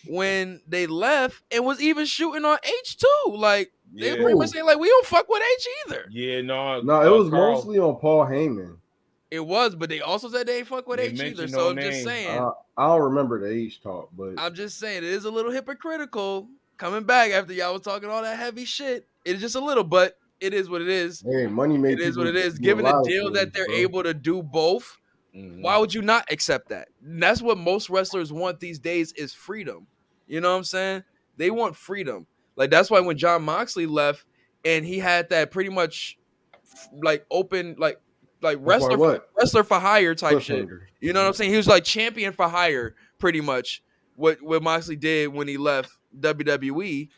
when 0.09 0.61
they 0.67 0.87
left, 0.87 1.43
and 1.51 1.65
was 1.65 1.81
even 1.81 2.07
shooting 2.07 2.45
on 2.45 2.59
H 2.65 2.97
two. 2.99 3.33
Like 3.33 3.73
they 3.95 4.11
Yeah. 4.11 4.17
pretty 4.23 4.35
much 4.39 4.51
saying 4.51 4.67
like 4.67 4.79
we 4.79 4.89
don't 4.89 5.07
fuck 5.07 5.29
with 5.29 5.43
H 5.43 5.69
either. 5.87 6.07
Yeah, 6.11 6.41
no, 6.43 6.81
No, 6.83 7.01
it 7.03 7.07
uh, 7.09 7.17
was 7.23 7.31
Karl- 7.31 7.53
mostly 7.53 7.79
on 7.79 7.97
Paul 7.97 8.27
Heyman. 8.27 8.77
It 9.31 9.41
was, 9.45 9.75
but 9.75 9.89
they 9.89 10.01
also 10.01 10.29
said 10.29 10.47
they 10.47 10.59
ain't 10.59 10.69
fuck 10.69 10.87
with 10.87 10.99
They 10.99 11.07
H 11.07 11.13
either. 11.15 11.25
mentioned 11.25 11.51
So 11.51 11.59
no 11.59 11.71
I'm 11.71 11.77
just 11.79 12.05
saying. 12.05 12.39
Uh, 12.39 12.51
I 12.77 12.87
don't 12.89 13.03
remember 13.03 13.41
the 13.41 13.51
H 13.53 13.83
talk, 13.83 14.11
but 14.17 14.35
I'm 14.39 14.55
just 14.55 14.79
saying 14.79 14.99
it 14.99 15.05
is 15.05 15.25
a 15.25 15.31
little 15.31 15.51
hypocritical 15.51 16.49
coming 16.77 17.05
back 17.05 17.31
after 17.33 17.53
y'all 17.53 17.73
was 17.73 17.83
talking 17.83 18.09
all 18.09 18.23
that 18.23 18.39
heavy 18.39 18.65
shit. 18.65 19.07
It's 19.25 19.41
just 19.41 19.55
a 19.57 19.61
little, 19.61 19.83
but 19.85 20.17
it 20.41 20.53
is 20.55 20.69
what 20.69 20.83
it 20.83 20.89
is. 20.89 21.23
hey, 21.23 21.47
money 21.47 21.79
made 21.79 21.95
It 21.95 22.01
is 22.01 22.17
what 22.17 22.27
it 22.27 22.35
people 22.35 22.47
is. 22.49 22.55
do 22.55 22.63
a 22.63 22.65
Given 22.67 22.85
the 22.85 22.91
lot 22.93 23.01
of 23.01 23.07
deal 23.07 23.33
that 23.33 23.53
they're 23.55 23.67
bro. 23.67 23.75
able 23.75 24.03
to 24.03 24.15
do 24.15 24.43
both, 24.43 24.99
Mhm. 25.35 25.63
why 25.63 25.79
would 25.79 25.93
you 25.95 26.03
not 26.03 26.31
accept 26.31 26.69
that? 26.69 26.89
And 27.03 27.21
that's 27.23 27.41
what 27.43 27.57
most 27.59 27.89
wrestlers 27.91 28.33
want 28.33 28.61
these 28.61 28.79
days 28.79 29.13
is 29.15 29.33
freedom. 29.33 29.87
You 30.27 30.41
know 30.41 30.51
what 30.51 30.59
I'm 30.59 30.65
saying? 30.65 31.05
They 31.37 31.51
want 31.51 31.77
freedom. 31.77 32.27
Like 32.57 32.71
that's 32.71 32.91
why 32.91 33.01
when 33.01 33.19
Jon 33.19 33.43
Moxley 33.43 33.87
left 33.87 34.25
and 34.65 34.85
he 34.85 34.99
had 34.99 35.29
that 35.31 35.51
pretty 35.51 35.71
much 35.71 36.19
like 37.03 37.25
open 37.31 37.77
like 37.79 38.01
like 38.43 38.59
wrestler 38.61 38.99
what? 38.99 39.29
wrestler 39.37 39.65
for 39.65 39.79
hire 39.79 40.15
type 40.15 40.41
shit. 40.41 40.69
You 41.01 41.13
know 41.13 41.21
what 41.23 41.29
I'm 41.29 41.35
saying? 41.35 41.51
He 41.51 41.57
was 41.57 41.69
like 41.69 41.85
champion 41.85 42.33
for 42.33 42.49
hire, 42.49 42.95
pretty 43.19 43.41
much. 43.41 43.83
What 44.17 44.43
what 44.43 44.63
Moxley 44.63 44.97
did 44.97 45.29
when 45.29 45.47
he 45.47 45.59
left 45.59 45.91
WWE, 46.19 47.09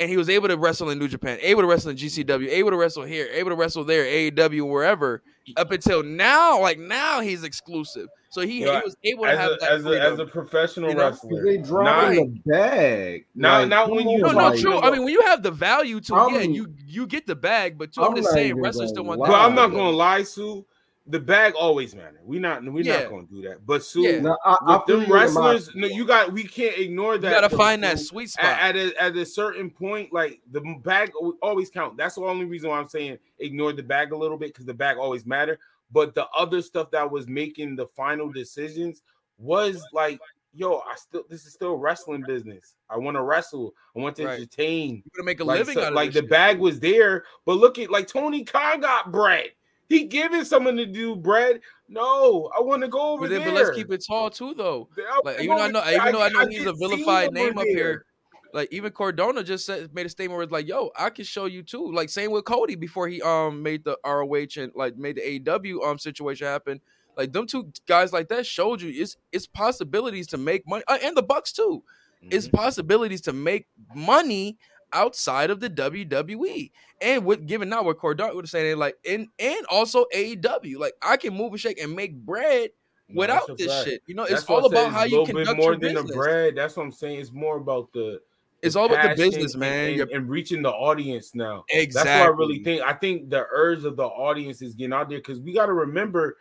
and 0.00 0.10
he 0.10 0.16
was 0.16 0.28
able 0.28 0.48
to 0.48 0.56
wrestle 0.56 0.90
in 0.90 0.98
New 0.98 1.08
Japan, 1.08 1.38
able 1.40 1.62
to 1.62 1.68
wrestle 1.68 1.90
in 1.90 1.96
GCW, 1.96 2.48
able 2.48 2.70
to 2.70 2.76
wrestle 2.76 3.04
here, 3.04 3.28
able 3.32 3.50
to 3.50 3.56
wrestle 3.56 3.84
there, 3.84 4.04
AEW, 4.04 4.68
wherever. 4.68 5.22
up 5.56 5.70
until 5.70 6.02
now, 6.02 6.60
like 6.60 6.78
now 6.78 7.20
he's 7.20 7.44
exclusive. 7.44 8.08
So 8.30 8.42
he, 8.42 8.60
Yeah, 8.64 8.80
he 8.80 8.84
was 8.84 8.96
able 9.04 9.24
to 9.24 9.30
as 9.30 9.38
have 9.38 9.50
a, 9.52 9.56
that 9.56 9.70
as, 9.72 9.86
a, 9.86 10.02
as 10.02 10.18
a 10.18 10.26
professional 10.26 10.90
You 10.90 10.96
know? 10.96 11.04
wrestler. 11.10 11.44
They 11.44 11.56
dropping 11.58 12.16
Not- 12.34 12.44
the 12.44 12.50
bag. 12.50 13.26
Not- 13.34 13.60
Like, 13.60 13.68
not 13.68 13.90
when 13.90 14.08
you- 14.08 14.18
no, 14.18 14.32
no, 14.32 14.36
like, 14.50 14.60
true. 14.60 14.78
I 14.78 14.90
mean, 14.90 15.04
when 15.04 15.12
you 15.14 15.22
have 15.22 15.42
the 15.42 15.50
value 15.50 15.98
to, 16.00 16.14
I'm- 16.14 16.34
yeah, 16.34 16.40
you 16.42 16.74
you 16.86 17.06
get 17.06 17.26
the 17.26 17.36
bag, 17.36 17.78
but 17.78 17.92
too, 17.92 18.02
I'm, 18.02 18.10
I'm 18.10 18.16
just 18.16 18.26
not 18.28 18.34
saying, 18.34 18.60
wrestlers 18.60 18.90
still 18.90 19.04
gonna 19.04 19.18
want. 19.18 19.30
But 19.30 19.40
I'm 19.40 19.54
not 19.54 19.68
gonna 19.70 19.90
lie, 19.90 20.22
Sue. 20.24 20.64
The 21.10 21.18
bag 21.18 21.54
always 21.54 21.94
matter. 21.94 22.20
We 22.22 22.38
not 22.38 22.62
we 22.62 22.82
Yeah. 22.82 23.00
not 23.00 23.08
gonna 23.10 23.26
do 23.32 23.40
that. 23.48 23.64
But 23.66 23.82
Sue, 23.82 24.02
Yeah. 24.02 24.20
No, 24.20 24.36
I, 24.44 24.56
I 24.60 24.76
with 24.76 24.86
them 24.86 24.96
you 24.98 25.02
in 25.04 25.08
my- 25.08 25.16
wrestlers, 25.22 25.70
no, 25.74 25.86
you 25.86 26.04
got 26.04 26.30
we 26.30 26.44
can't 26.44 26.76
ignore 26.76 27.16
that. 27.16 27.28
You 27.34 27.40
gotta 27.40 27.56
find 27.56 27.82
that 27.82 27.98
sweet 27.98 28.28
spot. 28.28 28.44
at, 28.44 28.76
at, 28.76 28.92
a, 28.92 29.02
at 29.02 29.16
a 29.16 29.24
certain 29.24 29.70
point, 29.70 30.12
like 30.12 30.42
the 30.52 30.60
bag 30.84 31.12
always 31.40 31.70
count. 31.70 31.96
That's 31.96 32.16
the 32.16 32.20
only 32.20 32.44
reason 32.44 32.68
why 32.68 32.78
I'm 32.78 32.90
saying 32.90 33.18
ignore 33.38 33.72
the 33.72 33.82
bag 33.82 34.12
a 34.12 34.16
little 34.18 34.36
bit 34.36 34.50
because 34.52 34.66
the 34.66 34.74
bag 34.74 34.98
always 34.98 35.24
matter. 35.24 35.58
But 35.90 36.14
the 36.14 36.26
other 36.36 36.60
stuff 36.62 36.90
that 36.90 37.10
was 37.10 37.26
making 37.28 37.76
the 37.76 37.86
final 37.86 38.30
decisions 38.30 39.02
was 39.38 39.82
like, 39.92 40.18
yo, 40.54 40.78
I 40.78 40.94
still 40.96 41.24
this 41.28 41.46
is 41.46 41.52
still 41.54 41.76
wrestling 41.76 42.24
business. 42.26 42.74
I 42.90 42.96
want 42.98 43.16
to 43.16 43.22
wrestle. 43.22 43.74
I 43.96 44.00
want 44.00 44.16
to 44.16 44.26
Right. 44.26 44.34
entertain. 44.34 45.02
You're 45.04 45.18
gonna 45.22 45.26
make 45.26 45.40
a 45.40 45.44
Like, 45.44 45.60
living 45.60 45.74
so- 45.74 45.82
out 45.82 45.88
of 45.88 45.94
like 45.94 46.12
the 46.12 46.20
shit. 46.20 46.30
bag 46.30 46.58
was 46.58 46.80
there, 46.80 47.24
but 47.46 47.54
look 47.54 47.78
at 47.78 47.90
like 47.90 48.06
Tony 48.06 48.44
Khan 48.44 48.80
got 48.80 49.12
bread. 49.12 49.50
He 49.88 50.04
giving 50.04 50.44
someone 50.44 50.76
to 50.76 50.84
do 50.84 51.16
bread. 51.16 51.62
No, 51.88 52.50
I 52.54 52.60
want 52.60 52.82
to 52.82 52.88
go 52.88 53.12
over 53.12 53.22
But, 53.22 53.30
then, 53.30 53.40
there. 53.40 53.52
but 53.52 53.54
let's 53.64 53.76
keep 53.76 53.90
it 53.90 54.04
tall 54.06 54.28
too, 54.28 54.52
though. 54.52 54.88
Like 55.24 55.40
even 55.40 55.56
though 55.56 55.62
I 55.62 55.70
know, 55.70 55.82
even 55.88 56.12
though 56.12 56.20
I 56.22 56.28
know 56.28 56.40
I 56.40 56.46
he's 56.48 56.66
a 56.66 56.74
vilified 56.74 57.32
name 57.32 57.56
up 57.56 57.64
here. 57.64 58.04
Like 58.52 58.68
even 58.72 58.92
Cardona 58.92 59.44
just 59.44 59.66
said, 59.66 59.94
made 59.94 60.06
a 60.06 60.08
statement 60.08 60.36
where 60.36 60.42
it's 60.44 60.52
like, 60.52 60.66
"Yo, 60.66 60.90
I 60.96 61.10
can 61.10 61.24
show 61.24 61.44
you 61.44 61.62
too." 61.62 61.92
Like 61.92 62.08
same 62.08 62.30
with 62.30 62.44
Cody 62.44 62.76
before 62.76 63.06
he 63.08 63.20
um 63.22 63.62
made 63.62 63.84
the 63.84 63.98
ROH 64.04 64.56
and 64.56 64.72
like 64.74 64.96
made 64.96 65.16
the 65.16 65.22
AEW 65.40 65.86
um 65.86 65.98
situation 65.98 66.46
happen. 66.46 66.80
Like 67.16 67.32
them 67.32 67.46
two 67.46 67.72
guys 67.86 68.12
like 68.12 68.28
that 68.28 68.46
showed 68.46 68.80
you 68.80 68.90
it's 69.02 69.16
it's 69.32 69.46
possibilities 69.46 70.26
to 70.28 70.38
make 70.38 70.66
money, 70.66 70.84
uh, 70.88 70.98
and 71.02 71.16
the 71.16 71.22
Bucks 71.22 71.52
too. 71.52 71.82
It's 72.30 72.46
Mm-hmm. 72.46 72.56
possibilities 72.56 73.20
to 73.22 73.32
make 73.32 73.66
money 73.94 74.58
outside 74.92 75.50
of 75.50 75.60
the 75.60 75.68
WWE. 75.70 76.70
And 77.00 77.24
with 77.24 77.46
given 77.46 77.68
now 77.68 77.82
what 77.82 77.98
Cardona 77.98 78.34
would 78.34 78.48
say, 78.48 78.74
like 78.74 78.96
and 79.08 79.28
and 79.38 79.66
also 79.70 80.06
AEW, 80.14 80.78
like 80.78 80.94
I 81.02 81.16
can 81.16 81.34
move 81.34 81.52
and 81.52 81.60
shake 81.60 81.80
and 81.80 81.94
make 81.94 82.14
bread 82.16 82.70
without 83.12 83.56
this 83.56 83.72
fact. 83.72 83.84
shit. 83.84 84.02
You 84.06 84.14
know, 84.14 84.26
That's 84.26 84.42
it's 84.42 84.48
all 84.48 84.64
about 84.66 84.92
how 84.92 85.04
you 85.04 85.22
bit 85.32 85.36
conduct 85.44 85.56
more 85.56 85.70
your 85.70 85.76
than 85.76 85.92
business. 85.92 86.02
the 86.10 86.12
bread. 86.14 86.56
That's 86.56 86.76
what 86.76 86.84
I'm 86.84 86.92
saying. 86.92 87.20
It's 87.20 87.32
more 87.32 87.56
about 87.58 87.92
the. 87.92 88.20
It's 88.62 88.76
all 88.76 88.86
about 88.86 89.16
the 89.16 89.30
business, 89.30 89.54
man. 89.54 90.00
and, 90.00 90.10
and 90.10 90.28
reaching 90.28 90.62
the 90.62 90.70
audience 90.70 91.34
now. 91.34 91.64
Exactly. 91.70 92.10
That's 92.10 92.20
what 92.20 92.34
I 92.34 92.36
really 92.36 92.64
think. 92.64 92.82
I 92.82 92.92
think 92.92 93.30
the 93.30 93.46
urge 93.50 93.84
of 93.84 93.96
the 93.96 94.06
audience 94.06 94.62
is 94.62 94.74
getting 94.74 94.92
out 94.92 95.08
there 95.08 95.18
because 95.18 95.40
we 95.40 95.52
got 95.52 95.66
to 95.66 95.72
remember, 95.72 96.36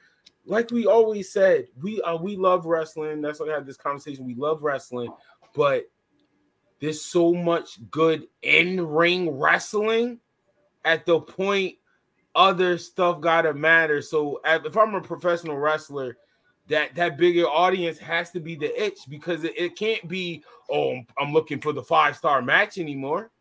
like 0.45 0.71
we 0.71 0.87
always 0.87 1.31
said, 1.31 1.67
we 1.81 2.01
uh, 2.01 2.15
we 2.17 2.35
love 2.35 2.65
wrestling. 2.65 3.21
That's 3.21 3.39
why 3.39 3.47
we 3.47 3.51
had 3.51 3.65
this 3.65 3.77
conversation. 3.77 4.25
We 4.25 4.35
love 4.35 4.63
wrestling, 4.63 5.11
but 5.53 5.85
there's 6.79 7.01
so 7.01 7.33
much 7.33 7.77
good 7.91 8.27
in 8.41 8.85
ring 8.85 9.29
wrestling 9.29 10.19
at 10.85 11.05
the 11.05 11.19
point 11.19 11.75
other 12.35 12.77
stuff 12.77 13.19
gotta 13.19 13.53
matter. 13.53 14.01
So 14.01 14.39
if 14.45 14.77
I'm 14.77 14.93
a 14.93 15.01
professional 15.01 15.57
wrestler, 15.57 16.17
that 16.69 16.95
that 16.95 17.17
bigger 17.17 17.45
audience 17.45 17.97
has 17.97 18.31
to 18.31 18.39
be 18.39 18.55
the 18.55 18.81
itch 18.81 18.99
because 19.09 19.43
it, 19.43 19.57
it 19.57 19.75
can't 19.75 20.07
be 20.07 20.43
oh 20.71 20.99
I'm 21.19 21.33
looking 21.33 21.59
for 21.59 21.73
the 21.73 21.83
five 21.83 22.15
star 22.15 22.41
match 22.41 22.77
anymore. 22.77 23.31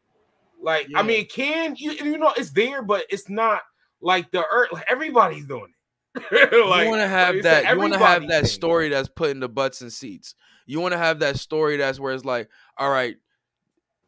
Like 0.62 0.88
I 0.94 1.02
mean, 1.02 1.20
it 1.20 1.32
can 1.32 1.76
you 1.76 1.92
you 1.92 2.18
know 2.18 2.32
it's 2.36 2.50
there, 2.50 2.82
but 2.82 3.04
it's 3.10 3.28
not 3.28 3.62
like 4.00 4.30
the 4.30 4.44
earth. 4.50 4.72
Like 4.72 4.84
everybody's 4.88 5.46
doing 5.46 5.68
it. 5.68 5.72
like, 6.66 6.84
you 6.84 6.90
want 6.90 7.02
to 7.02 7.08
have 7.08 7.34
like 7.34 7.36
it's 7.36 7.46
a 7.46 7.50
that. 7.50 7.72
You 7.72 7.78
want 7.78 7.92
to 7.92 7.98
have 7.98 8.28
that 8.28 8.46
story 8.46 8.88
that's 8.88 9.08
put 9.08 9.30
in 9.30 9.40
the 9.40 9.48
butts 9.48 9.82
and 9.82 9.92
seats. 9.92 10.34
You 10.64 10.80
want 10.80 10.92
to 10.92 10.98
have 10.98 11.20
that 11.20 11.38
story 11.38 11.76
that's 11.76 12.00
where 12.00 12.12
it's 12.12 12.24
like, 12.24 12.48
all 12.76 12.90
right, 12.90 13.16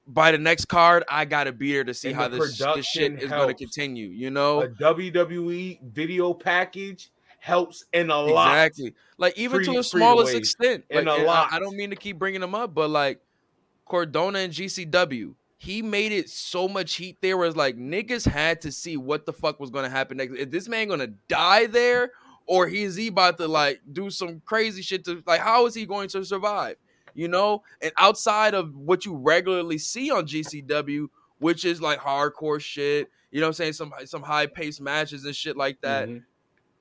by 0.06 0.32
the 0.32 0.38
next 0.38 0.64
card, 0.66 1.04
I 1.08 1.26
gotta 1.26 1.52
be 1.52 1.72
there 1.72 1.84
to 1.84 1.94
see 1.94 2.08
And 2.08 2.16
how 2.16 2.28
this, 2.28 2.58
this 2.58 2.86
shit 2.86 3.22
is 3.22 3.30
going 3.30 3.48
to 3.48 3.54
continue. 3.54 4.08
You 4.08 4.30
know, 4.30 4.62
A 4.62 4.68
WWE 4.68 5.80
video 5.92 6.32
package 6.32 7.10
helps 7.38 7.84
in 7.92 8.10
a 8.10 8.20
lot. 8.20 8.48
exactly. 8.52 8.94
Like 9.16 9.38
even 9.38 9.60
to 9.60 9.64
Free- 9.66 9.76
a 9.76 9.82
free 9.82 10.00
smallest 10.00 10.26
ways. 10.34 10.36
extent. 10.38 10.84
In 10.90 10.96
a 10.96 11.00
and 11.00 11.08
I- 11.10 11.22
lot. 11.24 11.52
I, 11.52 11.58
don't 11.58 11.76
mean 11.76 11.90
to 11.90 11.96
keep 11.96 12.18
bringing 12.18 12.40
them 12.40 12.54
up, 12.54 12.74
but 12.74 12.90
like 12.90 13.20
Cardona 13.88 14.40
and 14.40 14.52
GCW, 14.52 15.34
he 15.56 15.82
made 15.82 16.12
it 16.12 16.28
so 16.28 16.68
much 16.68 16.94
heat 16.94 17.16
there. 17.20 17.42
It's 17.44 17.56
like 17.56 17.76
niggas 17.76 18.26
had 18.26 18.60
to 18.62 18.72
see 18.72 18.96
what 18.96 19.26
the 19.26 19.32
fuck 19.32 19.58
was 19.58 19.70
to 19.84 19.90
happen 19.90 20.16
next. 20.18 20.34
Is 20.34 20.48
this 20.48 20.68
man 20.68 20.88
to 21.00 21.08
die 21.28 21.66
there, 21.66 22.12
or 22.46 22.68
is 22.68 22.96
he 22.96 23.08
about 23.08 23.38
to 23.38 23.48
like 23.48 23.80
do 23.92 24.10
some 24.10 24.40
crazy 24.44 24.82
shit 24.82 25.04
to 25.06 25.22
like? 25.26 25.40
How 25.40 25.66
is 25.66 25.74
he 25.74 25.84
going 25.86 26.08
to 26.10 26.24
survive? 26.24 26.76
You 27.14 27.26
know, 27.28 27.62
and 27.82 27.90
outside 27.96 28.54
of 28.54 28.76
what 28.76 29.04
you 29.04 29.16
regularly 29.16 29.78
see 29.78 30.10
on 30.12 30.26
GCW, 30.26 31.08
which 31.40 31.64
is 31.64 31.82
like 31.82 31.98
hardcore 31.98 32.60
shit. 32.60 33.10
You 33.32 33.40
know 33.40 33.46
what 33.46 33.50
I'm 33.50 33.54
saying? 33.54 33.72
Some 33.72 33.92
some 34.04 34.22
high 34.22 34.46
paced 34.46 34.80
matches 34.80 35.24
and 35.24 35.34
shit 35.34 35.56
like 35.56 35.80
that 35.80 36.08
Mhm. 36.08 36.22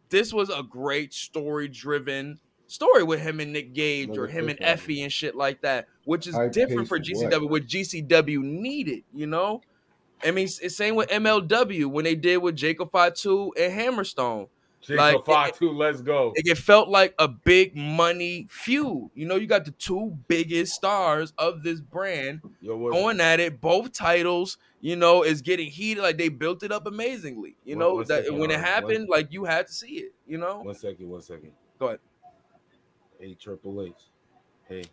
This 0.09 0.33
was 0.33 0.49
a 0.49 0.63
great 0.63 1.13
story 1.13 1.67
driven 1.67 2.39
story 2.67 3.03
with 3.03 3.21
him 3.21 3.39
and 3.39 3.53
Nick 3.53 3.73
Gage 3.73 4.09
Look 4.09 4.17
or 4.17 4.27
him 4.27 4.49
and. 4.49 4.61
Effie 4.61 5.01
and 5.01 5.11
shit 5.11 5.35
like 5.35 5.61
that, 5.61 5.87
which 6.05 6.27
is 6.27 6.35
High 6.35 6.49
different 6.49 6.87
for 6.87 6.99
GCW, 6.99 7.41
what? 7.41 7.49
what 7.51 7.67
GCW 7.67 8.41
needed, 8.41 9.03
you 9.13 9.27
know? 9.27 9.61
I 10.23 10.31
mean, 10.31 10.45
it's, 10.45 10.59
it's 10.59 10.75
same 10.75 10.95
with 10.95 11.09
MLW 11.09 11.85
when 11.87 12.03
they 12.03 12.15
did 12.15 12.37
with 12.37 12.55
Jacob 12.55 12.91
Fatu 12.91 13.53
and 13.57 13.73
Hammerstone. 13.73 14.47
Jacob 14.81 14.97
Like, 14.99 15.15
it- 15.17 15.25
Fatu, 15.25 15.71
let's 15.71 16.01
go. 16.01 16.27
Like, 16.35 16.47
it 16.47 16.57
felt 16.57 16.87
like 16.89 17.13
a 17.19 17.27
big 17.27 17.75
money 17.75 18.47
feud. 18.49 19.09
You 19.15 19.25
know, 19.27 19.35
you 19.35 19.47
got 19.47 19.65
the 19.65 19.71
two 19.71 20.17
biggest 20.27 20.73
stars 20.73 21.33
of 21.37 21.63
this 21.63 21.81
brand 21.81 22.41
Yo, 22.61 22.77
going 22.91 23.19
at 23.19 23.39
it, 23.39 23.59
both 23.59 23.91
titles, 23.91 24.57
you 24.79 24.95
know, 24.95 25.23
is 25.23 25.41
getting 25.41 25.69
heated. 25.69 26.01
Like 26.01 26.17
they 26.17 26.29
built 26.29 26.63
it 26.63 26.71
up 26.71 26.85
amazingly. 26.87 27.55
You 27.65 27.75
One- 27.75 27.79
know, 27.79 27.93
one 27.95 28.05
that 28.07 28.23
second, 28.25 28.39
when 28.39 28.51
it 28.51 28.55
uh, 28.55 28.57
one- 28.57 28.65
happened, 28.65 29.09
like 29.09 29.33
you 29.33 29.45
had 29.45 29.67
to 29.67 29.73
see 29.73 29.97
it, 29.97 30.13
you 30.27 30.37
know? 30.37 30.59
One 30.59 30.75
second, 30.75 31.09
one 31.09 31.21
second. 31.21 31.51
Go 31.79 31.87
ahead. 31.87 31.99
Hey, 33.19 33.33
Triple 33.33 33.81
H. 33.81 33.93
Hey, 34.69 34.83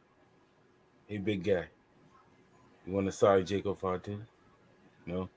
hey, 1.06 1.18
big 1.18 1.44
guy. 1.44 1.66
You 2.86 2.92
want 2.94 3.06
to 3.06 3.12
sign 3.12 3.44
Jacob 3.44 3.78
Fatu? 3.78 4.18
No. 5.06 5.28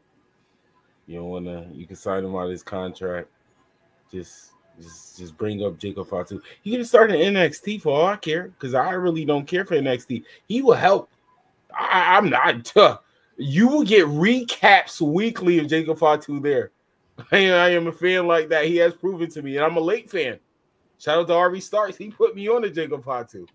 You 1.05 1.15
don't 1.19 1.29
want 1.29 1.45
to. 1.45 1.67
You 1.73 1.86
can 1.86 1.95
sign 1.95 2.23
him 2.23 2.36
out 2.36 2.45
of 2.45 2.51
his 2.51 2.63
contract. 2.63 3.29
Just, 4.11 4.51
just, 4.79 5.17
just 5.17 5.37
bring 5.37 5.63
up 5.63 5.77
Jacob 5.77 6.07
Fatu. 6.07 6.41
He 6.61 6.71
can 6.71 6.85
start 6.85 7.11
in 7.11 7.33
NXT 7.33 7.81
for 7.81 7.93
all 7.93 8.07
I 8.07 8.15
care, 8.15 8.49
because 8.49 8.73
I 8.73 8.91
really 8.91 9.25
don't 9.25 9.47
care 9.47 9.65
for 9.65 9.75
NXT. 9.75 10.23
He 10.47 10.61
will 10.61 10.73
help. 10.73 11.09
I, 11.71 12.17
I'm 12.17 12.29
not. 12.29 12.65
Tuh. 12.65 12.97
You 13.37 13.67
will 13.67 13.83
get 13.83 14.05
recaps 14.05 14.99
weekly 14.99 15.59
of 15.59 15.67
Jacob 15.67 15.99
Fatu 15.99 16.39
there. 16.39 16.71
I 17.31 17.37
am, 17.37 17.83
am 17.83 17.87
a 17.87 17.91
fan 17.91 18.27
like 18.27 18.49
that. 18.49 18.65
He 18.65 18.77
has 18.77 18.93
proven 18.93 19.29
to 19.31 19.41
me, 19.41 19.57
and 19.57 19.65
I'm 19.65 19.77
a 19.77 19.81
late 19.81 20.09
fan. 20.09 20.39
Shout 20.99 21.19
out 21.19 21.27
to 21.27 21.33
Ari 21.33 21.61
Starks. 21.61 21.97
He 21.97 22.09
put 22.09 22.35
me 22.35 22.47
on 22.49 22.63
to 22.63 22.69
Jacob 22.69 23.03
Fatu. 23.03 23.45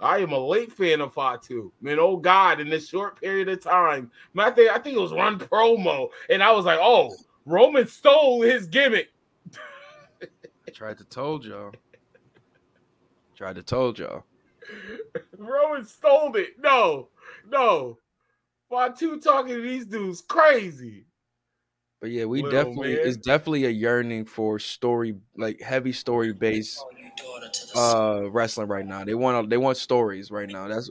I 0.00 0.18
am 0.18 0.32
a 0.32 0.38
late 0.38 0.72
fan 0.72 1.00
of 1.00 1.12
Fatu. 1.12 1.72
Man, 1.80 1.98
oh 1.98 2.16
God, 2.16 2.60
in 2.60 2.68
this 2.68 2.88
short 2.88 3.20
period 3.20 3.48
of 3.48 3.60
time. 3.60 4.10
I 4.36 4.50
think 4.50 4.70
I 4.70 4.78
think 4.78 4.96
it 4.96 5.00
was 5.00 5.12
one 5.12 5.38
promo, 5.38 6.08
and 6.30 6.42
I 6.42 6.52
was 6.52 6.64
like, 6.64 6.78
oh, 6.80 7.14
Roman 7.46 7.86
stole 7.88 8.42
his 8.42 8.66
gimmick. 8.66 9.08
Tried 10.78 10.98
to 10.98 11.04
told 11.04 11.44
y'all. 11.44 11.72
Tried 13.34 13.56
to 13.56 13.64
told 13.64 13.98
y'all. 13.98 14.22
Roman 15.36 15.84
stole 15.84 16.36
it. 16.36 16.50
No, 16.56 17.08
no. 17.48 17.98
Fatu 18.70 19.18
talking 19.18 19.56
to 19.56 19.60
these 19.60 19.86
dudes 19.86 20.20
crazy. 20.20 21.06
But 22.00 22.10
yeah, 22.10 22.26
we 22.26 22.42
Little 22.44 22.56
definitely 22.56 22.94
man. 22.94 23.08
it's 23.08 23.16
definitely 23.16 23.64
a 23.64 23.70
yearning 23.70 24.24
for 24.24 24.60
story 24.60 25.16
like 25.36 25.60
heavy 25.60 25.90
story 25.90 26.32
based 26.32 26.84
uh 27.74 28.30
wrestling 28.30 28.68
right 28.68 28.86
now. 28.86 29.02
They 29.02 29.14
want 29.14 29.50
they 29.50 29.56
want 29.56 29.78
stories 29.78 30.30
right 30.30 30.48
now. 30.48 30.68
That's 30.68 30.88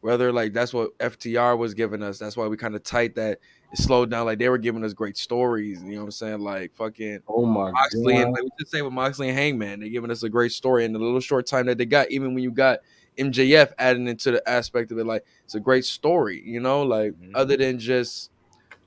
whether 0.00 0.32
like 0.32 0.52
that's 0.52 0.74
what 0.74 0.98
FTR 0.98 1.56
was 1.56 1.74
giving 1.74 2.02
us. 2.02 2.18
That's 2.18 2.36
why 2.36 2.48
we 2.48 2.56
kind 2.56 2.74
of 2.74 2.82
tight 2.82 3.14
that 3.14 3.38
it 3.72 3.78
slowed 3.78 4.10
down. 4.10 4.26
Like 4.26 4.38
they 4.38 4.48
were 4.48 4.58
giving 4.58 4.84
us 4.84 4.92
great 4.92 5.16
stories. 5.16 5.82
You 5.82 5.92
know 5.92 5.98
what 5.98 6.04
I'm 6.04 6.10
saying? 6.12 6.40
Like 6.40 6.74
fucking 6.74 7.20
Oh 7.28 7.44
my 7.46 7.70
Moxley 7.70 8.14
god. 8.14 8.22
and 8.22 8.32
like 8.32 8.42
we 8.42 8.50
just 8.58 8.72
say 8.72 8.82
with 8.82 8.92
Moxley 8.92 9.28
and 9.28 9.38
Hangman, 9.38 9.80
they're 9.80 9.88
giving 9.88 10.10
us 10.10 10.22
a 10.22 10.28
great 10.28 10.52
story 10.52 10.84
in 10.84 10.92
the 10.92 10.98
little 10.98 11.20
short 11.20 11.46
time 11.46 11.66
that 11.66 11.78
they 11.78 11.86
got. 11.86 12.10
Even 12.10 12.34
when 12.34 12.42
you 12.42 12.50
got 12.50 12.80
MJF 13.18 13.72
adding 13.78 14.08
into 14.08 14.30
the 14.32 14.48
aspect 14.48 14.90
of 14.92 14.98
it, 14.98 15.06
like 15.06 15.24
it's 15.44 15.54
a 15.54 15.60
great 15.60 15.84
story. 15.84 16.42
You 16.44 16.60
know, 16.60 16.82
like 16.82 17.12
Mhm. 17.12 17.32
other 17.34 17.56
than 17.56 17.78
just 17.78 18.30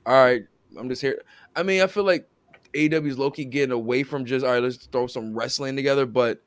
all 0.06 0.14
right, 0.14 0.42
I'm 0.78 0.88
just 0.88 1.00
here. 1.02 1.22
I 1.56 1.62
mean, 1.62 1.80
I 1.80 1.86
feel 1.86 2.04
like 2.04 2.28
AEW's 2.74 3.18
low 3.18 3.30
key 3.30 3.44
getting 3.44 3.72
away 3.72 4.02
from 4.02 4.24
just 4.24 4.44
all 4.44 4.52
right, 4.52 4.62
let's 4.62 4.76
throw 4.76 5.06
some 5.06 5.34
wrestling 5.34 5.76
together, 5.76 6.04
but 6.06 6.42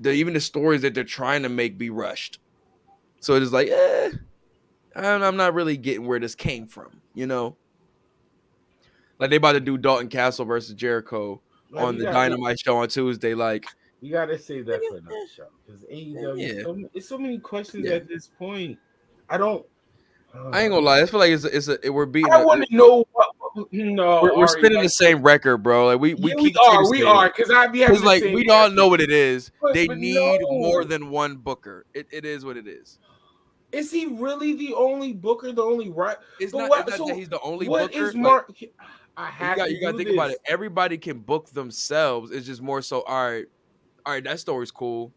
the 0.00 0.10
even 0.12 0.34
the 0.34 0.40
stories 0.40 0.82
that 0.82 0.94
they're 0.94 1.04
trying 1.04 1.42
to 1.42 1.48
make 1.48 1.76
be 1.78 1.90
rushed. 1.90 2.38
So 3.20 3.34
it's 3.34 3.52
like, 3.52 3.68
eh, 3.68 4.10
I'm, 4.96 5.22
I'm 5.22 5.36
not 5.36 5.54
really 5.54 5.76
getting 5.76 6.06
where 6.06 6.20
this 6.20 6.34
came 6.34 6.66
from, 6.66 7.02
you 7.14 7.26
know. 7.26 7.56
Like 9.18 9.30
they 9.30 9.36
about 9.36 9.52
to 9.52 9.60
do 9.60 9.76
Dalton 9.76 10.08
Castle 10.08 10.44
versus 10.44 10.74
Jericho 10.74 11.40
Like, 11.70 11.84
on 11.84 11.98
the 11.98 12.04
Dynamite 12.04 12.60
show 12.60 12.76
on 12.76 12.88
Tuesday. 12.88 13.34
Like, 13.34 13.66
you 14.00 14.12
gotta 14.12 14.38
save 14.38 14.66
that 14.66 14.80
for 14.88 14.98
another 14.98 15.16
show 15.34 15.46
because 15.66 15.82
AEW. 15.84 16.56
Yeah. 16.56 16.62
So, 16.62 16.90
it's 16.94 17.08
so 17.08 17.18
many 17.18 17.38
questions 17.38 17.86
Yeah. 17.86 17.94
at 17.96 18.08
this 18.08 18.28
point. 18.38 18.78
I 19.28 19.36
don't. 19.36 19.64
Oh, 20.34 20.50
I 20.52 20.62
ain't 20.62 20.70
gonna 20.70 20.84
lie, 20.84 21.00
I 21.00 21.06
feel 21.06 21.20
like 21.20 21.30
it's 21.30 21.44
a, 21.44 21.56
it's 21.56 21.68
a 21.68 21.90
we're 21.90 22.06
beating. 22.06 22.32
I 22.32 22.44
want 22.44 22.64
to 22.66 22.76
know 22.76 23.04
what. 23.12 23.28
Mm, 23.56 23.94
no, 23.94 24.20
we're, 24.22 24.34
we're 24.36 24.40
Ari, 24.40 24.48
spinning 24.48 24.74
like, 24.74 24.84
the 24.84 24.90
same 24.90 25.22
record, 25.22 25.58
bro. 25.58 25.86
Like 25.86 26.00
we 26.00 26.14
we 26.14 26.30
yeah, 26.30 26.36
keep 26.36 26.54
we 26.54 26.60
are, 26.68 26.90
we 26.90 27.02
are, 27.02 27.28
because 27.34 27.50
I 27.50 27.66
be 27.66 27.80
having 27.80 28.02
like 28.02 28.22
we 28.22 28.46
all 28.50 28.70
know 28.70 28.88
what 28.88 29.00
it 29.00 29.10
is. 29.10 29.50
But- 29.60 29.74
they 29.74 29.86
but 29.88 29.98
need 29.98 30.14
no. 30.14 30.38
more 30.50 30.84
than 30.84 31.10
one 31.10 31.36
booker. 31.36 31.86
It, 31.94 32.06
it 32.12 32.24
is 32.24 32.44
what 32.44 32.56
it 32.56 32.68
is. 32.68 32.98
Is 33.72 33.90
he 33.90 34.06
really 34.06 34.54
the 34.54 34.74
only 34.74 35.12
booker? 35.12 35.50
The 35.50 35.62
only 35.62 35.88
right? 35.90 36.16
It's 36.38 36.52
But 36.52 36.58
not, 36.58 36.68
what- 36.70 36.80
it's 36.80 36.90
not 36.90 36.98
so 36.98 37.06
that 37.06 37.16
he's 37.16 37.28
the 37.28 37.40
only 37.40 37.68
What 37.68 37.90
booker. 37.92 38.04
is 38.08 38.14
like, 38.14 38.72
I 39.18 39.50
you 39.50 39.56
got 39.56 39.64
to 39.66 39.72
you 39.74 39.80
got 39.80 39.90
to 39.92 39.96
think 39.98 40.10
about 40.10 40.30
it. 40.30 40.38
Everybody 40.46 40.96
can 40.96 41.18
book 41.18 41.50
themselves. 41.50 42.30
It's 42.30 42.46
just 42.46 42.62
more 42.62 42.80
so. 42.80 43.02
All 43.02 43.30
right, 43.30 43.46
all 44.06 44.12
right. 44.14 44.22
That 44.24 44.38
story's 44.38 44.70
cool. 44.70 45.12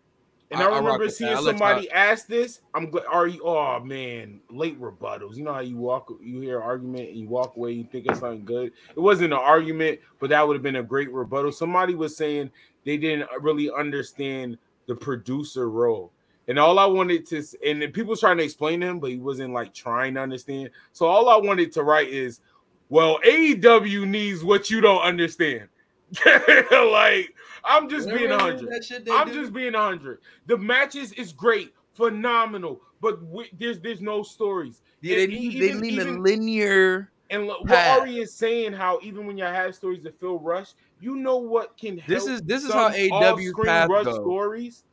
And 0.49 0.61
I- 0.61 0.69
I, 0.69 0.77
remember 0.79 1.07
seeing 1.07 1.29
I 1.29 1.39
let 1.39 1.43
somebody 1.57 1.89
ask 1.91 2.27
this. 2.27 2.59
I'm 2.73 2.89
glad. 2.89 3.05
Are 3.09 3.27
you? 3.27 3.41
Oh 3.43 3.79
man, 3.79 4.41
late 4.49 4.79
rebuttals. 4.81 5.37
You 5.37 5.43
know 5.43 5.53
how 5.53 5.61
you 5.61 5.77
walk, 5.77 6.11
you 6.21 6.41
hear 6.41 6.57
an 6.57 6.63
argument, 6.63 7.09
and 7.09 7.17
you 7.17 7.27
walk 7.27 7.55
away, 7.55 7.71
you 7.73 7.85
think 7.89 8.07
it's 8.07 8.19
something 8.19 8.43
good. 8.43 8.73
It 8.89 8.99
wasn't 8.99 9.33
an 9.33 9.39
argument, 9.39 9.99
but 10.19 10.29
that 10.31 10.45
would 10.45 10.55
have 10.55 10.63
been 10.63 10.77
a 10.77 10.83
great 10.83 11.11
rebuttal. 11.13 11.51
Somebody 11.51 11.95
was 11.95 12.17
saying 12.17 12.51
they 12.85 12.97
didn't 12.97 13.29
really 13.39 13.71
understand 13.71 14.57
the 14.87 14.95
producer 14.95 15.69
role, 15.69 16.11
and 16.49 16.59
all 16.59 16.79
I 16.79 16.85
wanted 16.85 17.25
to, 17.27 17.43
and 17.65 17.93
people 17.93 18.17
trying 18.17 18.37
to 18.37 18.43
explain 18.43 18.81
to 18.81 18.87
him, 18.87 18.99
but 18.99 19.11
he 19.11 19.19
wasn't 19.19 19.53
like 19.53 19.73
trying 19.73 20.15
to 20.15 20.21
understand. 20.21 20.71
So 20.91 21.05
all 21.05 21.29
I 21.29 21.37
wanted 21.37 21.71
to 21.73 21.83
write 21.83 22.09
is, 22.09 22.41
well, 22.91 23.19
AEW 23.25 24.05
needs 24.07 24.43
what 24.43 24.69
you 24.69 24.81
don't 24.81 25.01
understand. 25.01 25.67
like 26.25 27.33
I'm 27.63 27.89
just 27.89 28.09
being 28.09 28.29
hundred. 28.29 28.69
I'm 29.11 29.31
just 29.33 29.53
being 29.53 29.73
hundred. 29.73 30.19
The 30.45 30.57
matches 30.57 31.13
is 31.13 31.31
great, 31.31 31.73
phenomenal, 31.93 32.81
but 32.99 33.23
we, 33.23 33.49
there's 33.57 33.79
there's 33.79 34.01
no 34.01 34.23
stories. 34.23 34.81
Yeah, 35.01 35.15
they 35.15 35.27
need 35.27 35.53
e- 35.53 35.59
they 35.59 35.87
even- 35.87 36.17
a 36.17 36.19
linear. 36.19 37.11
And 37.29 37.47
lo- 37.47 37.59
what. 37.61 37.71
Ari 37.71 38.17
is 38.19 38.33
saying, 38.33 38.73
how 38.73 38.99
even 39.01 39.25
when 39.25 39.37
you 39.37 39.45
have 39.45 39.73
stories 39.73 40.03
that 40.03 40.19
feel 40.19 40.37
rushed, 40.37 40.75
you 40.99 41.15
know 41.15 41.37
what 41.37 41.77
can 41.77 41.97
help. 41.97 42.09
This 42.09 42.27
is- 42.27 42.41
this 42.41 42.65
is 42.65 42.73
how 42.73 42.89
AEW 42.89 43.07
's 43.07 43.11
off-screen 43.11 43.65
path 43.67 43.89
rush 43.89 44.13
stories, 44.15 44.83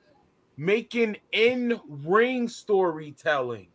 making 0.57 1.17
in 1.33 1.81
ring 1.89 2.47
storytelling. 2.49 3.67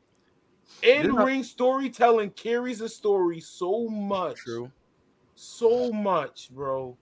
This 0.82 1.06
In 1.06 1.16
how- 1.16 1.26
ring 1.26 1.44
storytelling 1.44 2.32
carries 2.32 2.82
a 2.82 2.90
story 2.90 3.40
so 3.40 3.88
much, 3.88 4.38
True. 4.38 4.72
so 5.36 5.92
much, 5.92 6.50
bro. 6.52 6.98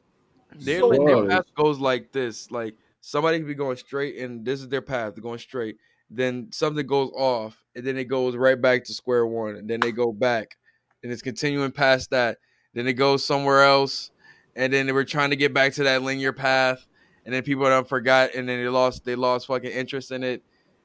Their, 0.55 0.79
So 0.81 0.89
their 0.91 1.17
much. 1.23 1.29
path 1.29 1.45
goes 1.55 1.79
like 1.79 2.11
this: 2.11 2.51
like 2.51 2.75
somebody 2.99 3.37
could 3.39 3.47
be 3.47 3.53
going 3.55 3.77
straight, 3.77 4.17
and 4.17 4.45
this 4.45 4.59
is 4.61 4.67
their 4.67 4.81
path. 4.81 5.15
They're 5.15 5.23
going 5.23 5.39
straight. 5.39 5.77
Then 6.09 6.49
something 6.51 6.85
goes 6.85 7.09
off, 7.15 7.63
and 7.75 7.85
then 7.85 7.97
it 7.97 8.05
goes 8.05 8.35
right 8.35 8.61
back 8.61 8.83
to 8.85 8.93
square 8.93 9.25
one, 9.25 9.55
and 9.55 9.69
then 9.69 9.79
they 9.79 9.91
go 9.93 10.11
back, 10.11 10.57
and 11.03 11.11
it's 11.11 11.21
continuing 11.21 11.71
past 11.71 12.09
that. 12.09 12.37
Then 12.73 12.85
it 12.87 12.93
goes 12.93 13.23
somewhere 13.23 13.63
else, 13.63 14.11
and 14.57 14.71
then 14.73 14.85
they 14.87 14.91
were 14.91 15.05
trying 15.05 15.29
to 15.29 15.35
get 15.37 15.53
back 15.53 15.73
to 15.73 15.83
that 15.85 16.01
linear 16.03 16.33
path, 16.33 16.85
and 17.25 17.33
then 17.33 17.43
people 17.43 17.63
done 17.63 17.85
forgot, 17.85 18.35
and 18.35 18.47
then 18.47 18.61
they 18.61 18.67
lost 18.69 19.05
they 19.05 19.15
lost 19.15 19.47
fucking 19.47 19.71
interest 19.71 20.11
in 20.11 20.21
it. 20.23 20.43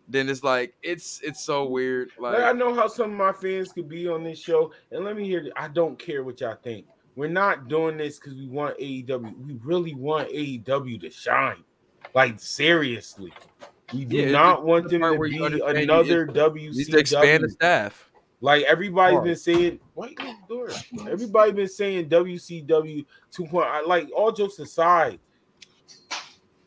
Then 0.08 0.28
it's 0.28 0.44
like 0.44 0.74
it's 0.82 1.20
it's 1.22 1.44
so 1.44 1.64
weird. 1.64 2.10
Like, 2.18 2.38
I 2.42 2.52
know 2.52 2.72
how 2.74 2.86
some 2.86 3.10
of 3.10 3.16
my 3.16 3.32
fans 3.32 3.72
could 3.72 3.88
be 3.88 4.08
on 4.08 4.22
this 4.22 4.38
show, 4.38 4.72
and 4.92 5.04
let 5.04 5.16
me 5.16 5.24
hear. 5.24 5.50
I 5.56 5.68
don't 5.68 5.98
care 5.98 6.22
what 6.22 6.40
y'all 6.40 6.56
think. 6.62 6.86
We're 7.16 7.28
not 7.28 7.68
doing 7.68 7.96
this 7.96 8.18
because 8.18 8.34
we 8.34 8.46
want 8.46 8.78
AEW. 8.78 9.46
We 9.46 9.58
really 9.64 9.94
want 9.94 10.28
AEW 10.28 11.00
to 11.00 11.10
shine. 11.10 11.64
Like 12.14 12.38
seriously, 12.38 13.32
we 13.92 14.04
do 14.04 14.16
Yeah, 14.16 14.30
not 14.30 14.64
want 14.64 14.88
the 14.88 14.98
them 14.98 15.14
to 15.14 15.20
be 15.28 15.36
another 15.42 16.26
WCW. 16.26 16.90
to 16.90 16.98
expand 16.98 17.44
the 17.44 17.50
staff. 17.50 18.10
Like 18.42 18.64
everybody's 18.64 19.20
been 19.20 19.36
saying, 19.36 19.80
why 19.94 20.08
you 20.08 20.14
close 20.14 20.34
the 20.48 20.54
door? 20.54 20.68
Everybody 21.10 21.52
been 21.52 21.68
saying 21.68 22.08
WCW 22.10 23.04
2.0. 23.34 23.62
I 23.64 23.80
Like 23.80 24.10
all 24.14 24.30
jokes 24.30 24.58
aside, 24.58 25.18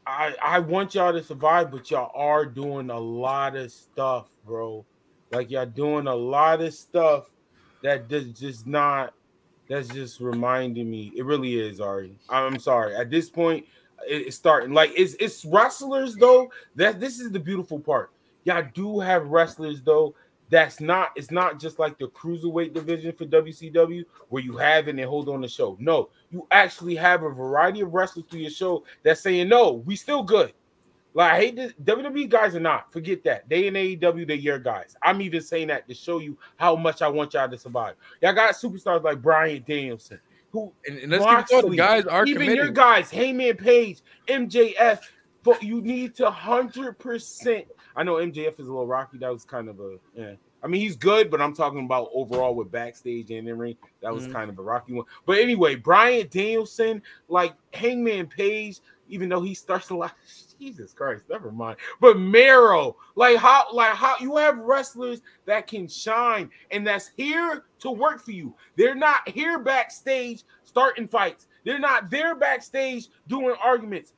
I 0.09 0.35
I 0.41 0.59
want 0.59 0.95
y'all 0.95 1.13
to 1.13 1.23
survive, 1.23 1.71
but 1.71 1.91
y'all 1.91 2.11
are 2.15 2.45
doing 2.45 2.89
a 2.89 2.99
lot 2.99 3.55
of 3.55 3.71
stuff, 3.71 4.29
bro. 4.45 4.85
Like 5.31 5.51
y'all 5.51 5.67
doing 5.67 6.07
a 6.07 6.15
lot 6.15 6.61
of 6.61 6.73
stuff 6.73 7.31
that 7.83 8.07
does 8.09 8.33
just 8.33 8.67
not. 8.67 9.13
That's 9.69 9.89
just 9.89 10.19
reminding 10.19 10.89
me. 10.89 11.13
It 11.15 11.25
really 11.25 11.59
is, 11.59 11.79
Ari. 11.79 12.17
I'm 12.29 12.59
sorry. 12.59 12.95
At 12.95 13.11
this 13.11 13.29
point, 13.29 13.65
it- 14.07 14.27
it's 14.27 14.37
starting. 14.37 14.73
Like 14.73 14.91
it's 14.97 15.15
it's 15.19 15.45
wrestlers 15.45 16.15
though. 16.15 16.51
That 16.75 16.99
this 16.99 17.19
is 17.19 17.31
the 17.31 17.39
beautiful 17.39 17.79
part. 17.79 18.11
Y'all 18.45 18.67
do 18.73 18.99
have 18.99 19.27
wrestlers 19.27 19.81
though 19.83 20.15
that's 20.49 20.79
not 20.79 21.11
it's 21.15 21.31
not 21.31 21.59
just 21.59 21.79
like 21.79 21.97
the 21.99 22.07
cruiserweight 22.07 22.73
division 22.73 23.13
for 23.13 23.25
WCW 23.25 24.03
where 24.29 24.43
you 24.43 24.57
have 24.57 24.87
it 24.87 24.97
and 24.97 25.05
hold 25.05 25.29
on 25.29 25.41
the 25.41 25.47
show. 25.47 25.77
No, 25.79 26.09
you 26.31 26.47
actually 26.51 26.95
have 26.95 27.23
a 27.23 27.29
variety 27.29 27.81
of 27.81 27.93
wrestlers 27.93 28.25
through 28.29 28.41
your 28.41 28.49
show 28.49 28.83
that's 29.03 29.21
saying, 29.21 29.47
no, 29.49 29.73
we 29.85 29.95
still 29.95 30.23
good. 30.23 30.53
Like 31.13 31.31
I 31.33 31.37
hate 31.37 31.55
this 31.55 31.73
WWE 31.83 32.29
guys 32.29 32.55
are 32.55 32.59
not. 32.59 32.91
Forget 32.91 33.23
that. 33.23 33.47
They 33.49 33.67
in 33.67 33.73
AEW, 33.73 34.27
they're 34.27 34.35
your 34.35 34.59
guys. 34.59 34.95
I'm 35.03 35.21
even 35.21 35.41
saying 35.41 35.67
that 35.67 35.87
to 35.87 35.93
show 35.93 36.19
you 36.19 36.37
how 36.57 36.75
much 36.75 37.01
I 37.01 37.07
want 37.07 37.33
y'all 37.33 37.49
to 37.49 37.57
survive. 37.57 37.95
Y'all 38.21 38.33
got 38.33 38.55
superstars 38.55 39.03
like 39.03 39.21
Bryan 39.21 39.63
Danielson, 39.67 40.19
who 40.51 40.71
And, 40.87 40.99
and 40.99 41.11
let's 41.11 41.25
keep 41.25 41.59
it 41.59 41.63
real, 41.63 41.69
the 41.71 41.77
guys 41.77 42.05
are 42.05 42.25
even 42.25 42.41
committed. 42.41 42.63
your 42.63 42.73
guys, 42.73 43.09
Hangman 43.11 43.57
Page, 43.57 44.01
MJF, 44.27 44.99
but 45.43 45.61
you 45.63 45.81
need 45.81 46.15
to 46.15 46.29
hundred 46.29 46.97
percent. 46.99 47.65
I 47.99 48.03
know 48.03 48.15
MJF 48.15 48.53
is 48.61 48.67
a 48.69 48.71
little 48.71 48.87
rocky. 48.87 49.17
That 49.17 49.33
was 49.33 49.43
kind 49.43 49.67
of 49.67 49.81
a 49.81 49.97
yeah. 50.15 50.35
I 50.63 50.67
mean, 50.67 50.79
he's 50.79 50.95
good, 50.95 51.29
but 51.29 51.41
I'm 51.41 51.53
talking 51.53 51.83
about 51.83 52.09
overall 52.13 52.55
with 52.55 52.71
backstage 52.71 53.29
and 53.29 53.45
in 53.47 53.57
ring. 53.57 53.75
That 54.01 54.13
was 54.13 54.25
Mhm. 54.25 54.31
kind 54.31 54.49
of 54.49 54.57
a 54.57 54.61
rocky 54.61 54.93
one. 54.93 55.05
But 55.25 55.39
anyway, 55.39 55.75
Bryan 55.75 56.25
Danielson, 56.29 57.01
like 57.27 57.55
Hangman 57.73 58.27
Page, 58.27 58.79
even 59.09 59.27
though 59.27 59.41
he 59.41 59.53
starts 59.53 59.89
a 59.89 59.95
lot. 59.95 60.13
Jesus 60.59 60.93
Christ, 60.93 61.23
never 61.29 61.51
mind. 61.51 61.75
But 61.99 62.17
Mero, 62.17 62.95
like 63.15 63.35
how, 63.35 63.65
like 63.73 63.95
how 63.95 64.15
you 64.21 64.37
have 64.37 64.57
wrestlers 64.59 65.21
that 65.45 65.67
can 65.67 65.85
shine 65.85 66.49
and 66.71 66.87
that's 66.87 67.09
here 67.17 67.65
to 67.79 67.91
work 67.91 68.21
for 68.21 68.31
you. 68.31 68.55
They're 68.77 68.95
not 68.95 69.27
here 69.27 69.59
backstage 69.59 70.43
starting 70.63 71.09
fights. 71.09 71.47
They're 71.65 71.79
not 71.79 72.09
there 72.09 72.33
backstage 72.33 73.07
doing 73.27 73.55
arguments. 73.61 74.13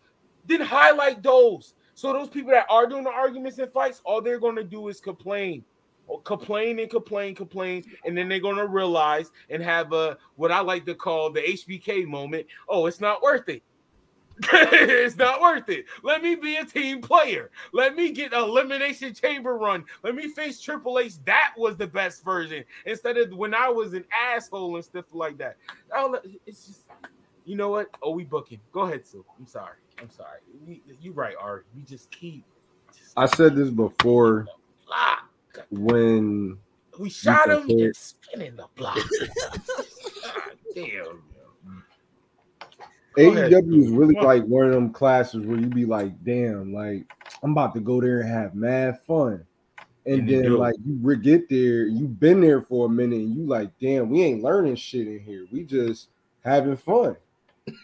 Then 0.46 0.62
highlight 0.62 1.24
those. 1.24 1.74
So 2.02 2.12
those 2.14 2.30
people 2.30 2.50
that 2.50 2.66
are 2.68 2.88
doing 2.88 3.04
the 3.04 3.12
arguments 3.12 3.60
and 3.60 3.72
fights, 3.72 4.02
all 4.04 4.24
they're 4.24 4.40
going 4.40 4.56
to 4.56 4.64
do 4.64 4.88
is 4.88 5.00
complain. 5.00 5.64
Or 6.08 6.20
complain 6.22 6.80
and 6.80 6.90
complain, 6.90 7.36
complain, 7.36 7.84
and 8.04 8.18
then 8.18 8.28
they're 8.28 8.40
gonna 8.40 8.66
realize 8.66 9.30
and 9.52 9.62
have 9.62 9.94
a 9.94 10.18
what 10.36 10.52
I 10.52 10.62
like 10.62 10.84
to 10.88 10.96
call 10.96 11.30
the 11.30 11.42
HBK 11.42 12.08
moment. 12.08 12.48
Oh, 12.68 12.88
it's 12.88 13.00
not 13.00 13.22
worth 13.22 13.48
it. 13.50 13.62
it's 14.52 15.16
not 15.16 15.42
worth 15.42 15.70
it. 15.70 15.86
Let 16.02 16.24
me 16.24 16.34
be 16.34 16.56
a 16.56 16.66
team 16.66 17.02
player. 17.02 17.52
Let 17.72 17.96
me 17.96 18.12
get 18.12 18.34
elimination 18.34 19.14
chamber 19.14 19.56
run. 19.56 19.86
Let 20.04 20.16
me 20.16 20.28
face 20.28 20.60
Triple 20.60 20.98
H. 20.98 21.14
That 21.26 21.54
was 21.56 21.78
the 21.78 21.88
best 21.88 22.26
version 22.26 22.64
instead 22.88 23.18
of 23.18 23.32
when 23.32 23.54
I 23.54 23.70
was 23.70 23.94
an 23.94 24.06
asshole 24.12 24.76
and 24.76 24.84
stuff 24.84 25.06
like 25.14 25.38
that. 25.38 25.56
Oh, 25.96 26.20
it's 26.48 26.66
just, 26.66 26.86
you 27.46 27.56
know 27.56 27.70
what? 27.70 27.90
Oh, 28.02 28.10
we 28.10 28.24
booking. 28.24 28.60
Go 28.72 28.82
ahead, 28.82 29.06
Sue. 29.06 29.24
I'm 29.40 29.46
sorry. 29.46 29.76
I'm 30.02 30.10
sorry. 30.10 30.40
We, 30.66 30.82
you 31.00 31.12
right, 31.12 31.36
Ari. 31.40 31.62
We 31.76 31.84
just 31.84 32.10
keep. 32.12 32.44
Just 32.98 33.14
I 33.16 33.26
said 33.28 33.56
this 33.56 33.70
before 33.70 34.48
when 35.70 36.58
We 37.00 37.10
shot 37.10 37.50
him 37.50 37.70
and 37.70 37.96
spinning 37.96 38.56
the 38.56 38.68
block. 38.76 38.98
Damn. 40.76 41.24
AEW 43.18 43.84
is 43.84 43.90
really 43.90 44.16
like 44.16 44.44
one 44.46 44.68
of 44.68 44.72
them 44.72 44.92
classes 44.92 45.46
where 45.46 45.60
you 45.60 45.68
be 45.68 45.86
like, 45.86 46.24
damn, 46.24 46.74
like 46.74 47.06
I'm 47.44 47.52
about 47.52 47.74
to 47.76 47.82
go 47.82 48.00
there 48.00 48.22
and 48.22 48.30
have 48.30 48.56
mad 48.56 49.02
fun. 49.06 49.46
And 50.06 50.22
And 50.22 50.30
then 50.30 50.44
do. 50.44 50.58
like 50.58 50.76
you 50.84 51.16
get 51.18 51.50
there, 51.50 51.86
you've 51.86 52.20
been 52.20 52.42
there 52.42 52.62
for 52.62 52.88
a 52.88 52.90
minute, 52.90 53.20
and 53.20 53.36
you 53.36 53.46
like, 53.46 53.70
damn, 53.80 54.10
we 54.10 54.24
ain't 54.24 54.44
learning 54.44 54.76
shit 54.76 55.08
in 55.08 55.20
here. 55.20 55.46
We 55.52 55.64
just 55.64 56.08
having 56.44 56.78
fun. 56.78 57.18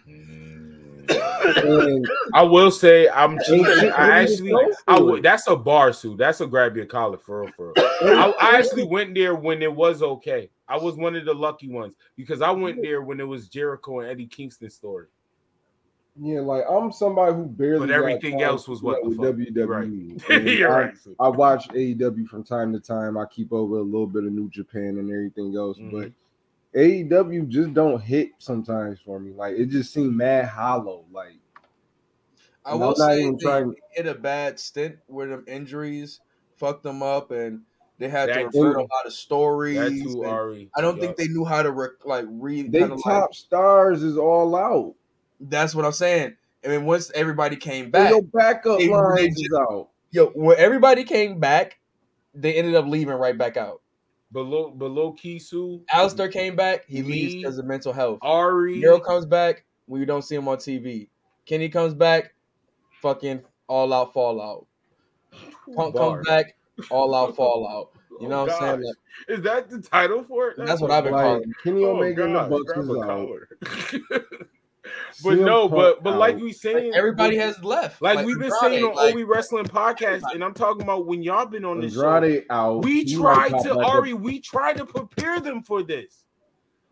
and 0.07 0.86
I 2.33 2.41
will 2.43 2.71
say 2.71 3.07
I'm 3.09 3.37
cheating. 3.45 3.65
I 3.91 4.21
actually, 4.21 4.53
I 4.87 4.99
would. 4.99 5.23
That's 5.23 5.47
a 5.47 5.55
bar 5.55 5.93
suit. 5.93 6.17
That's 6.17 6.41
a 6.41 6.47
grab 6.47 6.75
your 6.75 6.85
collar 6.85 7.17
for 7.17 7.41
real, 7.41 7.51
for 7.55 7.73
real. 7.75 7.85
I, 8.19 8.33
I 8.39 8.57
actually 8.57 8.83
went 8.85 9.15
there 9.15 9.35
when 9.35 9.61
it 9.61 9.73
was 9.73 10.01
okay. 10.03 10.49
I 10.67 10.77
was 10.77 10.95
one 10.95 11.15
of 11.15 11.25
the 11.25 11.33
lucky 11.33 11.69
ones 11.69 11.93
because 12.17 12.41
I 12.41 12.51
went 12.51 12.81
there 12.81 13.01
when 13.01 13.19
it 13.19 13.27
was 13.27 13.47
Jericho 13.47 13.99
and 14.01 14.09
Eddie 14.09 14.27
Kingston 14.27 14.69
story. 14.69 15.07
yeah, 16.19 16.41
like 16.41 16.63
I'm 16.69 16.91
somebody 16.91 17.35
who 17.35 17.45
barely. 17.45 17.87
But 17.87 17.91
everything 17.95 18.41
else 18.41 18.67
was 18.67 18.81
what 18.83 19.01
the 19.03 19.09
with 19.09 19.17
fuck. 19.17 19.35
WWE. 19.35 20.29
right. 20.29 20.61
I, 20.61 20.65
right. 20.65 20.93
I 21.19 21.27
watch 21.29 21.69
AEW 21.69 22.27
from 22.27 22.43
time 22.43 22.73
to 22.73 22.79
time. 22.79 23.17
I 23.17 23.25
keep 23.25 23.53
over 23.53 23.77
a 23.77 23.81
little 23.81 24.07
bit 24.07 24.25
of 24.25 24.31
New 24.33 24.49
Japan 24.49 24.97
and 24.97 25.09
everything 25.09 25.55
else, 25.55 25.77
Mhm. 25.77 25.91
but 25.91 26.11
AEW 26.75 27.47
just 27.47 27.73
don't 27.73 28.01
hit 28.01 28.29
sometimes 28.37 28.99
for 28.99 29.19
me. 29.19 29.31
Like 29.33 29.55
it 29.57 29.67
just 29.67 29.93
seemed 29.93 30.15
mad 30.15 30.45
hollow. 30.45 31.05
Like 31.11 31.33
I 32.65 32.71
And 32.71 32.79
will 32.81 32.87
not 32.89 32.97
say 32.97 33.21
even 33.21 33.37
they 33.37 33.43
trying- 33.43 33.75
hit 33.91 34.07
a 34.07 34.13
bad 34.15 34.59
stint 34.59 34.97
where 35.07 35.27
them 35.27 35.45
injuries 35.47 36.19
fucked 36.57 36.83
them 36.83 37.01
up, 37.01 37.31
and 37.31 37.61
they 37.97 38.09
had 38.09 38.27
to 38.27 38.33
That 38.33 38.45
revert 38.53 38.77
a 38.77 38.81
lot 38.81 39.05
of 39.05 39.13
stories. 39.13 39.77
That 39.77 39.89
too, 39.91 40.23
Ari. 40.25 40.69
I 40.75 40.81
don't 40.81 40.97
Yup. 40.97 41.01
think 41.01 41.17
they 41.17 41.27
knew 41.29 41.45
how 41.45 41.63
to 41.63 41.71
rec- 41.71 42.05
like 42.05 42.25
read. 42.29 42.71
they 42.71 42.79
top 42.81 43.05
like, 43.05 43.33
stars 43.33 44.03
is 44.03 44.17
all 44.17 44.55
out. 44.55 44.93
that's 45.39 45.73
what 45.75 45.85
I'm 45.85 45.91
saying. 45.93 46.35
And 46.63 46.73
then 46.73 46.85
once 46.85 47.11
everybody 47.15 47.55
came 47.55 47.89
back, 47.91 48.09
your 48.09 48.23
backup 48.23 48.79
they- 48.79 48.89
lines 48.89 49.15
they 49.19 49.25
is 49.27 49.35
just- 49.39 49.53
out. 49.61 49.89
yo, 50.11 50.27
when 50.27 50.57
everybody 50.57 51.03
came 51.05 51.39
back, 51.39 51.79
they 52.33 52.55
ended 52.55 52.75
up 52.75 52.85
leaving 52.85 53.13
right 53.13 53.37
back 53.37 53.55
out. 53.55 53.81
Below 54.31 54.71
below 54.71 55.13
Kisu, 55.13 55.81
Aleister 55.93 56.29
came 56.31 56.55
back, 56.55 56.83
he 56.85 57.01
leaves 57.01 57.33
Me, 57.35 57.41
because 57.41 57.57
of 57.57 57.65
mental 57.65 57.93
health. 57.93 58.19
Ari. 58.21 58.81
Daryl 58.81 59.03
comes 59.03 59.25
back, 59.25 59.63
we 59.87 60.03
don't 60.05 60.21
see 60.21 60.35
him 60.35 60.47
on 60.49 60.57
TV. 60.57 61.07
Kenny 61.45 61.69
comes 61.69 61.93
back, 61.93 62.33
fucking 63.01 63.41
all 63.67 63.93
out 63.93 64.13
fallout. 64.13 64.65
Punk 65.75 65.95
Bars. 65.95 66.25
comes 66.25 66.27
back, 66.27 66.55
all 66.89 67.15
out 67.15 67.35
fallout. 67.37 67.91
You 68.19 68.27
know 68.27 68.41
Oh, 68.41 68.45
what 68.47 68.53
I'm 68.53 68.59
saying? 68.59 68.83
Oh, 68.83 68.87
like, 69.29 69.37
Is 69.39 69.43
that 69.43 69.69
the 69.69 69.79
title 69.81 70.23
for 70.23 70.49
it? 70.49 70.57
That's 70.57 70.81
what 70.81 70.91
I've 70.91 71.03
been 71.05 71.13
Like 71.13 71.23
calling. 71.23 71.53
Kenny 71.63 71.85
Oh, 71.85 71.95
Omega 71.97 72.25
and 72.25 72.35
the 72.35 72.39
God, 72.39 72.49
Bucks 72.49 72.77
is 72.77 74.09
out. 74.11 74.41
collar. 75.21 75.35
but 75.35 75.41
CM 75.41 75.45
no, 75.45 75.69
Punk 75.69 75.71
but 75.71 76.03
but 76.03 76.17
like 76.17 76.37
we 76.37 76.51
saying, 76.53 76.93
Everybody 76.93 77.37
but- 77.37 77.43
has 77.45 77.63
left. 77.63 78.01
like, 78.01 78.25
we've 78.25 78.37
been 78.39 78.51
Andrade, 78.51 78.71
saying 78.71 78.83
on 78.83 78.95
like, 78.95 79.15
OB 79.15 79.21
Wrestling 79.27 79.65
Podcast, 79.65 80.23
and 80.33 80.43
I'm 80.43 80.53
talking 80.53 80.81
about 80.83 81.05
when 81.05 81.21
y'all 81.23 81.45
been 81.45 81.65
on 81.65 81.81
this 81.81 81.93
show. 81.93 82.43
Out. 82.49 82.83
We 82.83 83.03
He 83.03 83.15
tried 83.15 83.49
to 83.49 83.75
back 83.75 83.85
up. 83.85 83.85
Ari, 83.85 84.13
we 84.13 84.39
tried 84.39 84.77
to 84.77 84.85
prepare 84.85 85.39
them 85.39 85.63
for 85.63 85.83
this. 85.83 86.23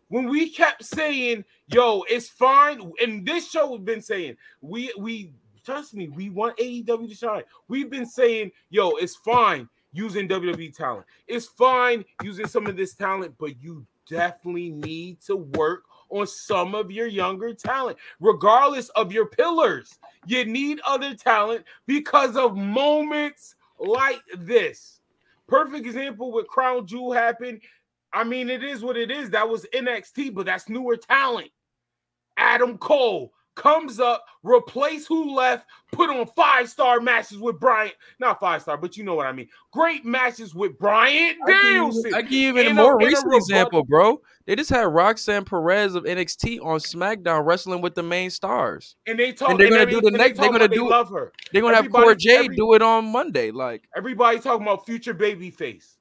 When 0.08 0.28
we 0.28 0.50
kept 0.50 0.84
saying, 0.84 1.44
"Yo, 1.66 2.02
it's 2.08 2.28
fine," 2.28 2.92
and 3.02 3.26
this 3.26 3.50
show 3.50 3.72
has 3.72 3.80
been 3.80 4.00
saying, 4.00 4.36
"We 4.60 4.92
we 4.98 5.32
trust 5.64 5.94
me, 5.94 6.08
we 6.08 6.30
want 6.30 6.56
AEW 6.58 7.08
to 7.08 7.14
shine." 7.14 7.42
We've 7.68 7.90
been 7.90 8.06
saying, 8.06 8.52
"Yo, 8.70 8.90
it's 8.90 9.16
fine 9.16 9.68
using 9.92 10.28
WWE 10.28 10.70
talent. 10.76 11.06
It's 11.26 11.46
fine 11.46 12.04
using 12.22 12.46
some 12.46 12.66
of 12.66 12.76
this 12.76 12.94
talent, 12.94 13.34
but 13.38 13.60
you 13.60 13.84
definitely 14.08 14.70
need 14.70 15.20
to 15.22 15.36
work 15.36 15.82
on 16.08 16.26
some 16.26 16.74
of 16.74 16.90
your 16.90 17.06
younger 17.06 17.54
talent, 17.54 17.98
regardless 18.20 18.88
of 18.90 19.12
your 19.12 19.26
pillars. 19.26 19.98
You 20.26 20.44
need 20.44 20.80
other 20.86 21.14
talent 21.14 21.64
because 21.86 22.36
of 22.36 22.56
moments 22.56 23.54
like 23.78 24.22
this." 24.36 25.00
Perfect 25.46 25.86
example 25.86 26.32
with 26.32 26.48
Crown 26.48 26.86
Jewel 26.86 27.12
happened. 27.12 27.60
I 28.12 28.24
mean, 28.24 28.50
it 28.50 28.64
is 28.64 28.82
what 28.82 28.96
it 28.96 29.10
is. 29.10 29.30
That 29.30 29.48
was 29.48 29.66
NXT, 29.72 30.34
but 30.34 30.46
that's 30.46 30.68
newer 30.68 30.96
talent. 30.96 31.50
Adam 32.36 32.78
Cole 32.78 33.32
comes 33.56 33.98
up, 33.98 34.24
replace 34.44 35.06
who 35.06 35.34
left, 35.34 35.66
put 35.90 36.08
on 36.08 36.26
five 36.36 36.68
star 36.68 37.00
matches 37.00 37.38
with 37.38 37.58
Bryant. 37.58 37.94
Not 38.20 38.38
five 38.38 38.62
star, 38.62 38.76
but 38.76 38.96
you 38.96 39.02
know 39.02 39.14
what 39.16 39.26
I 39.26 39.32
mean. 39.32 39.48
Great 39.72 40.04
matches 40.04 40.54
with 40.54 40.78
Bryant 40.78 41.38
I 41.46 41.50
Danielson. 41.50 42.14
I 42.14 42.22
give 42.22 42.32
you 42.32 42.48
even 42.58 42.66
a 42.68 42.74
more 42.74 42.92
a 42.94 42.96
recent 43.04 43.24
rebuttal- 43.24 43.38
example, 43.38 43.84
bro. 43.84 44.20
They 44.46 44.54
just 44.54 44.70
had 44.70 44.82
Roxanne 44.86 45.44
Perez 45.44 45.96
of 45.96 46.04
NXT 46.04 46.60
on 46.64 46.78
SmackDown 46.78 47.44
wrestling 47.44 47.80
with 47.80 47.96
the 47.96 48.02
main 48.04 48.30
stars. 48.30 48.94
And 49.08 49.18
they 49.18 49.32
talk. 49.32 49.50
and 49.50 49.58
they're 49.58 49.68
gonna 49.70 49.80
every- 49.80 49.94
do 49.94 50.00
the 50.02 50.12
next. 50.12 50.36
They 50.38 50.42
They're 50.42 50.52
gonna 50.52 50.64
about 50.66 50.70
they 50.70 50.76
do. 50.76 50.88
love 50.88 51.08
her. 51.10 51.32
They're 51.52 51.62
gonna 51.62 51.74
have 51.74 51.86
Everybody- 51.86 52.04
Core 52.04 52.14
J 52.14 52.36
every- 52.44 52.56
do 52.56 52.74
it 52.74 52.82
on 52.82 53.06
Monday. 53.10 53.50
Like 53.50 53.88
Everybody 53.96 54.38
talking 54.38 54.62
about 54.66 54.86
future 54.86 55.14
baby 55.14 55.50
face. 55.50 55.95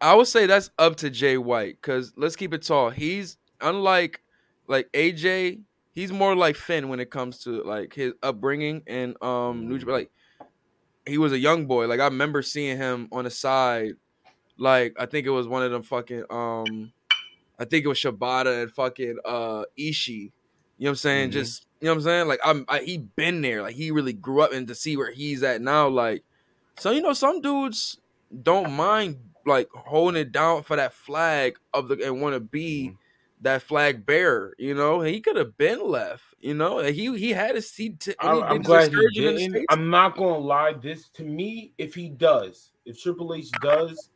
I 0.00 0.14
would 0.14 0.26
say 0.26 0.46
that's 0.46 0.70
up 0.78 0.96
to 0.96 1.10
Jay 1.10 1.38
White 1.38 1.78
because 1.80 2.12
let's 2.16 2.36
keep 2.36 2.52
it 2.52 2.62
tall. 2.62 2.90
He's 2.90 3.38
unlike 3.60 4.20
like 4.66 4.90
AJ. 4.92 5.60
He's 5.92 6.12
more 6.12 6.36
like 6.36 6.56
Finn 6.56 6.88
when 6.88 7.00
it 7.00 7.10
comes 7.10 7.38
to 7.44 7.62
like 7.62 7.94
his 7.94 8.12
upbringing 8.22 8.82
and 8.86 9.16
um 9.22 9.68
New. 9.68 9.78
Like 9.78 10.10
he 11.06 11.18
was 11.18 11.32
a 11.32 11.38
young 11.38 11.66
boy. 11.66 11.86
Like 11.86 12.00
I 12.00 12.04
remember 12.04 12.42
seeing 12.42 12.76
him 12.76 13.08
on 13.12 13.24
the 13.24 13.30
side. 13.30 13.94
Like 14.58 14.94
I 14.98 15.06
think 15.06 15.26
it 15.26 15.30
was 15.30 15.48
one 15.48 15.62
of 15.62 15.70
them 15.70 15.82
fucking 15.82 16.24
um, 16.30 16.92
I 17.58 17.64
think 17.64 17.84
it 17.84 17.88
was 17.88 17.98
Shibata 17.98 18.62
and 18.62 18.72
fucking 18.72 19.18
uh 19.24 19.64
Ishii. 19.78 20.08
You 20.78 20.84
know 20.84 20.88
what 20.88 20.88
I'm 20.90 20.96
saying? 20.96 21.30
Mhm. 21.30 21.32
Just 21.32 21.66
you 21.80 21.86
know 21.86 21.92
what 21.92 21.98
I'm 21.98 22.04
saying? 22.04 22.28
Like 22.28 22.40
I'm 22.44 22.64
I, 22.68 22.80
he 22.80 22.98
been 22.98 23.40
there. 23.40 23.62
Like 23.62 23.74
he 23.74 23.90
really 23.90 24.12
grew 24.12 24.42
up 24.42 24.52
and 24.52 24.68
to 24.68 24.74
see 24.74 24.96
where 24.96 25.10
he's 25.10 25.42
at 25.42 25.60
now. 25.60 25.88
Like 25.88 26.22
so 26.78 26.90
you 26.90 27.02
know 27.02 27.12
some 27.12 27.40
dudes 27.40 27.98
don't 28.42 28.72
mind 28.72 29.18
like 29.46 29.68
holding 29.72 30.20
it 30.20 30.32
down 30.32 30.62
for 30.62 30.76
that 30.76 30.92
flag 30.92 31.56
of 31.72 31.88
the 31.88 32.04
and 32.04 32.20
want 32.20 32.34
to 32.34 32.40
be 32.40 32.92
that 33.42 33.62
flag 33.62 34.04
bearer. 34.06 34.54
You 34.58 34.74
know, 34.74 35.00
he 35.00 35.20
could 35.20 35.36
have 35.36 35.56
been 35.56 35.86
left. 35.86 36.24
You 36.40 36.54
know, 36.54 36.78
he 36.78 37.16
he 37.16 37.30
had 37.30 37.54
his 37.54 37.70
seat. 37.70 38.00
To, 38.00 38.16
I, 38.20 38.34
he 38.34 38.40
I'm 38.42 38.62
glad 38.62 38.92
he 38.92 38.96
excursion 38.96 39.24
in 39.24 39.34
the 39.34 39.40
didn't. 39.40 39.66
I'm 39.70 39.90
not 39.90 40.16
gonna 40.16 40.38
lie. 40.38 40.74
This 40.74 41.08
to 41.10 41.24
me, 41.24 41.72
if 41.78 41.94
he 41.94 42.08
does, 42.08 42.72
if 42.84 43.00
Triple 43.00 43.34
H 43.34 43.50
does, 43.62 44.10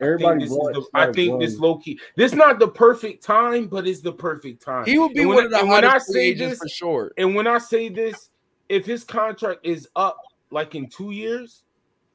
I 0.00 0.16
think 0.18 0.40
this 0.40 0.50
is 0.50 0.56
the, 0.56 0.86
I 0.94 1.12
think 1.12 1.40
this 1.40 1.52
run. 1.54 1.60
low 1.62 1.78
key. 1.78 1.98
This 2.16 2.32
not 2.34 2.58
the 2.58 2.68
perfect 2.68 3.22
time, 3.24 3.66
but 3.66 3.86
it's 3.86 4.00
the 4.00 4.12
perfect 4.12 4.62
time. 4.62 4.84
He 4.84 4.98
will 4.98 5.08
be 5.08 5.20
And 5.20 5.28
when 5.30 5.36
one 5.36 5.44
I- 5.44 5.46
of 5.46 5.62
the 5.62 5.66
when 5.72 5.84
I 5.84 5.88
hottest 5.88 6.06
free 6.12 6.14
say 6.14 6.26
agents 6.28 6.50
this- 6.50 6.58
for 6.58 6.68
sure. 6.68 7.12
And 7.16 7.34
when 7.34 7.46
I 7.46 7.58
say 7.58 7.88
this, 7.88 8.30
if 8.68 8.84
his 8.84 9.04
contract 9.04 9.60
is 9.64 9.88
up 9.96 10.18
like 10.50 10.74
in 10.74 10.88
two 10.88 11.12
years, 11.12 11.62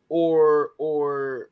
or 0.09 0.71
or 0.77 1.49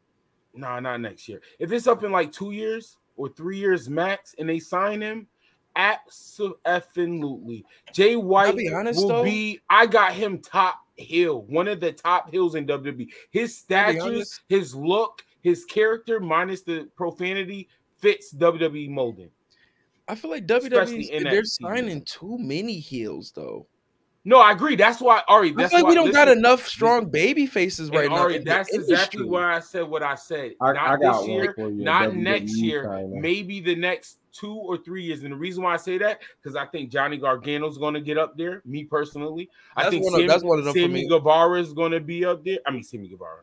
nah, 0.54 0.80
not 0.80 1.00
next 1.02 1.28
year. 1.30 1.42
If 1.60 1.72
it's 1.72 1.88
up 1.88 2.04
in 2.04 2.12
like 2.12 2.32
two 2.32 2.52
years 2.52 2.98
or 3.18 3.30
three 3.30 3.58
years 3.58 3.89
max, 3.89 4.36
and 4.38 4.48
they 4.50 4.60
sign 4.60 5.02
him, 5.02 5.28
absolutely. 5.76 7.65
Jay 7.94 8.15
White 8.15 8.56
be 8.58 8.72
honest, 8.74 9.02
will 9.02 9.08
though? 9.10 9.24
be. 9.24 9.60
I 9.70 9.86
got 9.86 10.13
him 10.13 10.39
top 10.39 10.80
hill, 10.98 11.44
one 11.44 11.68
of 11.68 11.80
the 11.80 11.92
top 11.94 12.32
hills 12.32 12.56
in 12.56 12.65
WWE. 12.68 13.08
His 13.32 13.52
I'll 13.72 13.92
stature, 13.94 14.02
honest. 14.02 14.42
his 14.50 14.76
look, 14.76 15.24
his 15.41 15.65
character, 15.65 16.19
minus 16.19 16.62
the 16.62 16.88
profanity, 16.95 17.67
fits 17.97 18.34
WWE 18.34 18.89
molding. 18.89 19.30
I 20.08 20.15
feel 20.15 20.32
like 20.32 20.47
WWE 20.47 21.23
they're 21.23 21.41
that 21.41 21.47
signing 21.47 22.02
too 22.04 22.38
many 22.39 22.80
heels 22.80 23.32
though. 23.36 23.67
No, 24.25 24.39
I 24.39 24.52
agree. 24.52 24.75
That's 24.75 24.99
why 24.99 25.21
Ari. 25.28 25.52
I 25.52 25.54
That's 25.56 25.71
feel 25.71 25.80
like 25.80 25.84
why, 25.86 25.89
we 25.89 25.95
don't 25.95 26.12
got 26.12 26.28
listen, 26.28 26.39
enough 26.39 26.67
strong 26.67 27.10
baby 27.10 27.45
faces 27.45 27.89
right 27.89 28.10
now. 28.10 28.17
Ari, 28.17 28.36
in 28.36 28.43
the 28.43 28.49
that's 28.49 28.69
exactly 28.73 29.23
why 29.23 29.56
I 29.56 29.60
said 29.60 29.84
what 29.84 30.04
I 30.04 30.15
said. 30.15 30.54
I- 30.62 30.73
not 30.73 30.88
I 30.89 30.97
got 30.97 31.19
this 31.21 31.28
year, 31.30 31.56
not 31.58 32.10
WWE 32.10 32.15
next 32.17 32.58
year, 32.58 32.84
kinda. 32.84 33.19
maybe 33.21 33.62
the 33.62 33.75
next 33.75 34.19
two 34.32 34.54
or 34.54 34.78
three 34.78 35.04
years. 35.04 35.23
And 35.23 35.32
the 35.32 35.38
reason 35.38 35.63
why 35.63 35.73
I 35.73 35.78
say 35.78 35.97
that 35.99 36.19
because 36.41 36.56
I 36.56 36.65
think 36.65 36.91
Johnny 36.91 37.17
Gargano's 37.17 37.78
going 37.78 37.93
to 37.93 38.02
get 38.02 38.17
up 38.17 38.38
there. 38.38 38.62
Me 38.65 38.84
personally, 38.84 39.49
I 39.75 39.89
think 39.89 40.04
one 40.04 40.13
of- 40.13 40.19
Sammy, 40.19 40.28
that's 40.28 40.43
one 40.43 40.60
of 40.60 40.65
them 40.65 40.73
for 40.73 40.80
Sammy 40.80 40.93
me. 41.04 41.08
Guevara 41.08 41.60
is 41.62 41.73
going 41.73 41.91
to 41.93 41.99
be 42.02 42.25
up 42.25 42.43
there. 42.43 42.58
I 42.67 42.71
mean, 42.71 42.84
Sammy 42.84 43.08
Guevara. 43.08 43.41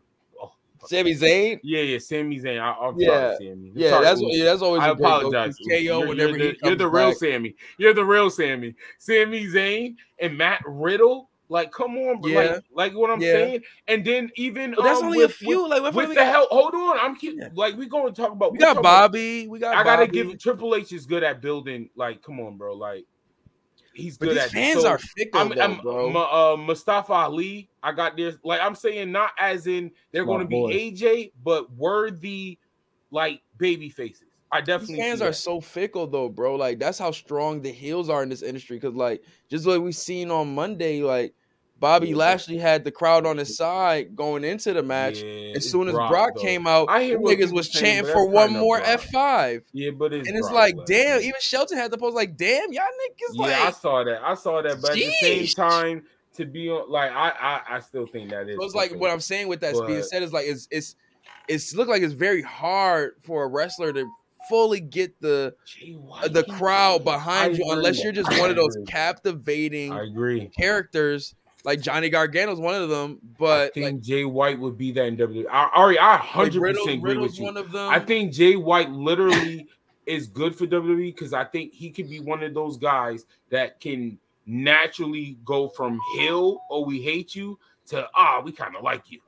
Sami 0.89 1.15
Zayn. 1.15 1.61
yeah, 1.63 1.81
yeah, 1.83 1.99
Sami 1.99 2.41
Zayn. 2.41 2.61
I, 2.61 2.73
I'm 2.87 2.99
Yeah. 2.99 3.09
sorry, 3.09 3.37
Sammy. 3.39 3.69
I'm 3.71 3.73
Yeah, 3.75 3.91
sorry, 3.91 4.05
that's 4.05 4.21
yeah, 4.23 4.45
that's 4.45 4.63
always. 4.63 4.83
I 4.83 4.89
apologize. 4.91 5.57
KO 5.59 5.75
You're, 5.77 6.07
whenever 6.09 6.31
you're 6.31 6.39
he 6.39 6.53
the, 6.53 6.57
you're 6.65 6.77
the 6.77 6.89
real 6.89 7.09
back. 7.11 7.17
Sammy. 7.19 7.55
You're 7.79 7.95
the 7.95 8.05
real 8.05 8.31
Sammy. 8.31 8.75
Sami 8.99 9.47
Zayn 9.47 9.97
and 10.19 10.37
Matt 10.39 10.63
Riddle. 10.67 11.31
Like, 11.49 11.71
come 11.71 11.97
on, 11.97 12.21
bro. 12.21 12.33
Yeah. 12.33 12.39
Like, 12.39 12.65
like 12.75 12.95
what 12.95 13.09
I'm 13.09 13.21
Yeah. 13.21 13.33
saying. 13.33 13.63
And 13.87 14.05
then 14.05 14.31
even 14.35 14.75
But 14.75 14.83
that's 14.83 14.99
um, 14.99 15.07
only 15.07 15.19
with, 15.19 15.31
a 15.31 15.35
few. 15.35 15.63
With, 15.63 15.71
like 15.71 15.83
what 15.83 15.95
with 15.95 16.09
the 16.09 16.15
got, 16.17 16.27
hell, 16.27 16.49
hold 16.51 16.75
on. 16.75 16.99
I'm 16.99 17.15
keep 17.15 17.37
Yeah. 17.39 17.51
like 17.55 17.77
we 17.77 17.87
going 17.87 18.13
to 18.13 18.21
talk 18.21 18.33
about. 18.33 18.51
we 18.51 18.59
got 18.59 18.67
talking 18.75 18.81
about- 18.81 19.13
Bobby. 19.13 19.47
We 19.47 19.61
got. 19.61 19.77
I 19.77 19.85
gotta 19.85 20.07
Bobby. 20.07 20.25
give 20.25 20.39
Triple 20.41 20.75
H 20.75 20.93
is 20.93 21.07
good 21.07 21.23
at 21.23 21.41
building. 21.41 21.89
Like, 21.95 22.21
come 22.21 22.41
on, 22.41 22.57
bro. 22.57 22.75
Like, 22.75 23.05
he's 23.97 24.19
But 24.19 24.27
good 24.27 24.37
these 24.37 24.45
at. 24.45 24.51
fans 24.51 24.83
so, 24.83 24.89
are 24.89 24.99
fickle, 24.99 25.41
I'm, 25.41 25.49
though, 25.51 25.61
I'm 25.61 25.81
bro. 25.81 26.11
Ma- 26.11 26.53
uh, 26.53 26.57
Mustafa 26.57 27.13
Ali. 27.13 27.69
I 27.83 27.93
got 27.93 28.17
this. 28.17 28.37
Like, 28.45 28.61
I'm 28.61 28.75
saying 28.75 29.11
not 29.13 29.31
as 29.39 29.67
in 29.67 29.91
they're 30.13 30.25
going 30.25 30.41
to 30.41 30.47
be 30.47 30.55
boy. 30.55 30.73
AJ, 30.73 31.33
but 31.43 31.73
worthy, 31.73 32.59
like 33.11 33.41
baby 33.59 33.89
faces. 33.89 34.29
I 34.53 34.61
These 34.61 34.67
definitely 34.67 34.97
fans 34.99 35.23
are 35.23 35.33
so 35.33 35.61
fickle 35.61 36.07
though, 36.07 36.29
bro. 36.29 36.55
Like 36.55 36.79
that's 36.79 36.99
how 36.99 37.11
strong 37.11 37.63
the 37.63 37.73
heels 37.73 38.09
are 38.09 38.23
in 38.23 38.29
this 38.29 38.43
industry. 38.43 38.79
Cause 38.79 38.95
like 38.95 39.23
just 39.51 39.67
like 39.67 39.81
we 39.81 39.93
seen 39.93 40.31
on 40.31 40.55
Monday, 40.55 41.03
like 41.03 41.35
Bobby 41.79 42.15
Lashley 42.15 42.57
had 42.57 42.85
the 42.85 42.91
crowd 42.91 43.27
on 43.27 43.37
his 43.37 43.57
side 43.57 44.17
going 44.17 44.45
into 44.45 44.73
the 44.73 44.83
match. 44.83 45.19
Yeah, 45.19 45.53
as 45.57 45.71
soon 45.71 45.89
as 45.89 45.95
Brock, 45.95 46.33
though. 46.35 46.41
came 46.41 46.67
out, 46.67 46.89
I 46.89 47.05
hear 47.05 47.19
niggas 47.19 47.53
was 47.53 47.71
saying, 47.71 48.05
chanting 48.05 48.13
for 48.13 48.27
one 48.29 48.53
more 48.53 48.79
Brock. 48.79 48.89
F 48.89 49.05
five. 49.11 49.63
Yeah, 49.73 49.91
but 49.91 50.13
it's 50.13 50.27
And 50.27 50.37
it's 50.39 50.49
Brock 50.49 50.61
like, 50.61 50.75
Lesnar. 50.77 50.87
damn, 50.87 51.21
even 51.21 51.35
Shelton 51.41 51.77
had 51.77 51.91
the 51.91 51.99
post 51.99 52.15
like, 52.17 52.37
damn, 52.37 52.73
y'all 52.73 52.85
niggas 52.85 53.49
Yeah, 53.49 53.65
I 53.65 53.71
saw 53.73 54.05
that. 54.05 54.23
I 54.23 54.35
saw 54.35 54.63
that, 54.63 54.81
but 54.81 54.93
at 54.93 54.97
the 54.97 55.13
same 55.21 55.47
time, 55.49 56.05
to 56.35 56.47
be 56.47 56.71
on, 56.71 56.91
like, 56.91 57.11
I, 57.13 57.31
I, 57.31 57.77
I 57.77 57.81
still 57.81 58.07
think 58.07 58.31
that 58.31 58.49
is. 58.49 58.57
So 58.57 58.65
it's 58.65 58.75
like 58.75 58.93
what 58.93 59.11
I'm 59.11 59.21
saying 59.21 59.49
with 59.49 59.61
that 59.61 59.75
being 59.87 60.03
said 60.03 60.23
is 60.23 60.33
like 60.33 60.47
it's 60.47 60.69
it's 60.71 60.97
it's 61.49 61.75
look 61.75 61.89
like 61.89 62.03
it's 62.03 62.15
very 62.15 62.43
hard 62.43 63.13
for 63.23 63.45
a 63.45 63.49
wrestler 63.49 63.93
to 63.93 64.07
fully 64.49 64.81
get 64.81 65.19
the 65.21 65.55
Jay 65.67 65.95
uh, 65.95 65.99
White 65.99 66.33
the 66.33 66.45
crowd 66.45 67.05
behind 67.05 67.55
I 67.55 67.57
you 67.59 67.65
agree. 67.65 67.71
unless 67.73 68.03
you're 68.03 68.13
just 68.13 68.31
one 68.39 68.51
of 68.51 68.57
those 68.57 68.77
captivating 68.87 69.93
I 69.93 70.05
agree. 70.05 70.51
characters 70.59 71.35
like 71.67 71.81
Johnny 71.81 72.09
Gargano's 72.09 72.61
one 72.61 72.81
of 72.81 72.89
them, 72.89 73.19
but 73.39 73.71
I 73.71 73.71
think 73.75 73.85
like 73.85 74.01
Jay 74.01 74.25
White 74.25 74.59
would 74.59 74.79
be 74.79 74.93
that 74.93 75.07
in 75.07 75.17
WWE. 75.17 75.47
I, 75.51 75.69
Ari, 75.75 75.99
I 75.99 76.13
like, 76.13 76.21
hundred 76.21 76.63
Riddle, 76.63 76.85
percent 76.85 76.99
agree 76.99 77.11
Riddle's 77.11 77.33
with 77.33 77.39
you. 77.41 77.45
one 77.45 77.57
of 77.57 77.73
them. 77.73 77.91
I 77.91 77.99
think 77.99 78.33
Jay 78.33 78.55
White 78.55 78.91
literally 78.93 79.67
is 80.07 80.29
good 80.29 80.55
for 80.55 80.67
WWE 80.67 81.13
because 81.13 81.33
I 81.33 81.45
think 81.45 81.75
he 81.75 81.91
could 81.91 82.09
be 82.09 82.21
one 82.21 82.45
of 82.45 82.55
those 82.55 82.77
guys 82.77 83.27
that 83.51 83.81
can 83.81 84.17
naturally 84.47 85.37
go 85.45 85.69
from 85.69 86.01
hill 86.15 86.61
oh 86.71 86.85
we 86.85 87.03
hate 87.03 87.35
you 87.35 87.59
to 87.85 88.09
ah 88.15 88.41
we 88.45 88.53
kind 88.53 88.77
of 88.77 88.85
like 88.85 89.11
you. 89.11 89.21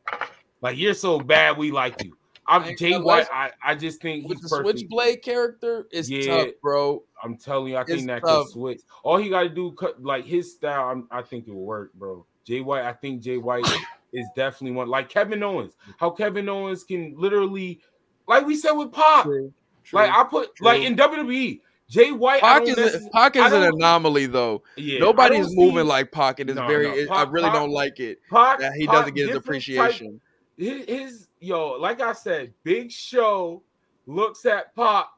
Like 0.61 0.79
you're 0.79 0.95
so 0.95 1.19
bad 1.19 1.59
we 1.59 1.73
like 1.73 2.05
you. 2.05 2.17
I'm 2.49 2.63
I- 2.65 2.75
Jay 2.75 2.95
I 2.95 2.99
White. 2.99 3.27
I, 3.33 3.51
I 3.63 3.75
just 3.75 4.01
think 4.01 4.27
with 4.27 4.39
he's 4.41 4.49
the 4.51 4.57
perfect. 4.57 4.79
Switchblade 4.81 5.23
character, 5.23 5.87
is 5.93 6.11
Yeah. 6.11 6.45
tough, 6.45 6.49
bro. 6.63 7.03
I'm 7.23 7.37
telling 7.37 7.73
you, 7.73 7.77
I 7.77 7.85
think 7.85 7.99
It's 7.99 8.07
that 8.07 8.23
tough. 8.23 8.47
could 8.47 8.53
switch. 8.53 8.81
All 9.03 9.17
he 9.19 9.29
got 9.29 9.43
to 9.43 9.49
do, 9.49 9.73
cut 9.73 10.03
like 10.03 10.25
his 10.25 10.53
style. 10.55 10.89
I'm, 10.91 11.07
I 11.11 11.23
think 11.23 11.47
it 11.47 11.53
will 11.55 11.65
work, 11.65 11.93
bro. 11.95 12.25
Jay 12.45 12.61
White, 12.63 12.85
I 12.85 12.93
think 12.95 13.21
Jay 13.23 13.37
White 13.37 13.67
is 14.13 14.27
definitely 14.35 14.75
one. 14.77 14.89
Like 14.89 15.09
Kevin 15.11 15.43
Owens, 15.43 15.75
how 15.99 16.11
Kevin 16.11 16.49
Owens 16.49 16.85
can 16.85 17.15
literally, 17.19 17.81
like 18.27 18.47
we 18.47 18.57
said 18.57 18.73
with 18.73 18.91
Pac, 18.93 19.25
True, 19.25 19.53
like 19.93 20.11
I 20.11 20.25
put 20.25 20.59
like 20.63 20.81
in 20.83 20.97
WWE, 20.97 21.61
Jay 21.91 22.13
White. 22.13 22.41
Pac 22.41 22.63
is, 22.67 22.77
necess- 22.77 23.11
Pac 23.13 23.37
is 23.37 23.53
an 23.53 23.65
anomaly 23.65 24.25
though. 24.27 24.63
yeah, 24.77 24.97
I 24.97 25.01
Nobody's 25.01 25.55
moving 25.55 25.79
see- 25.85 25.89
like 25.89 26.11
Pac, 26.13 26.41
and 26.41 26.49
it's 26.49 26.57
No, 26.59 26.67
very. 26.67 26.87
no, 26.89 26.95
it- 26.95 27.11
I 27.11 27.25
really 27.25 27.45
Pac- 27.51 27.55
don't 27.55 27.71
like 27.71 28.01
it 28.01 28.19
Pac, 28.31 28.61
that 28.61 28.73
he 28.75 28.87
Pac 28.87 28.95
doesn't 28.97 29.15
get 29.15 29.27
his 29.27 29.31
type- 29.37 29.45
appreciation. 29.45 30.21
his, 30.57 30.85
his 30.87 31.28
yo, 31.41 31.73
like 31.73 32.01
I 32.01 32.13
said, 32.13 32.53
Big 32.65 32.91
Show 32.91 33.63
looks 34.07 34.47
at 34.47 34.75
Pop 34.75 35.11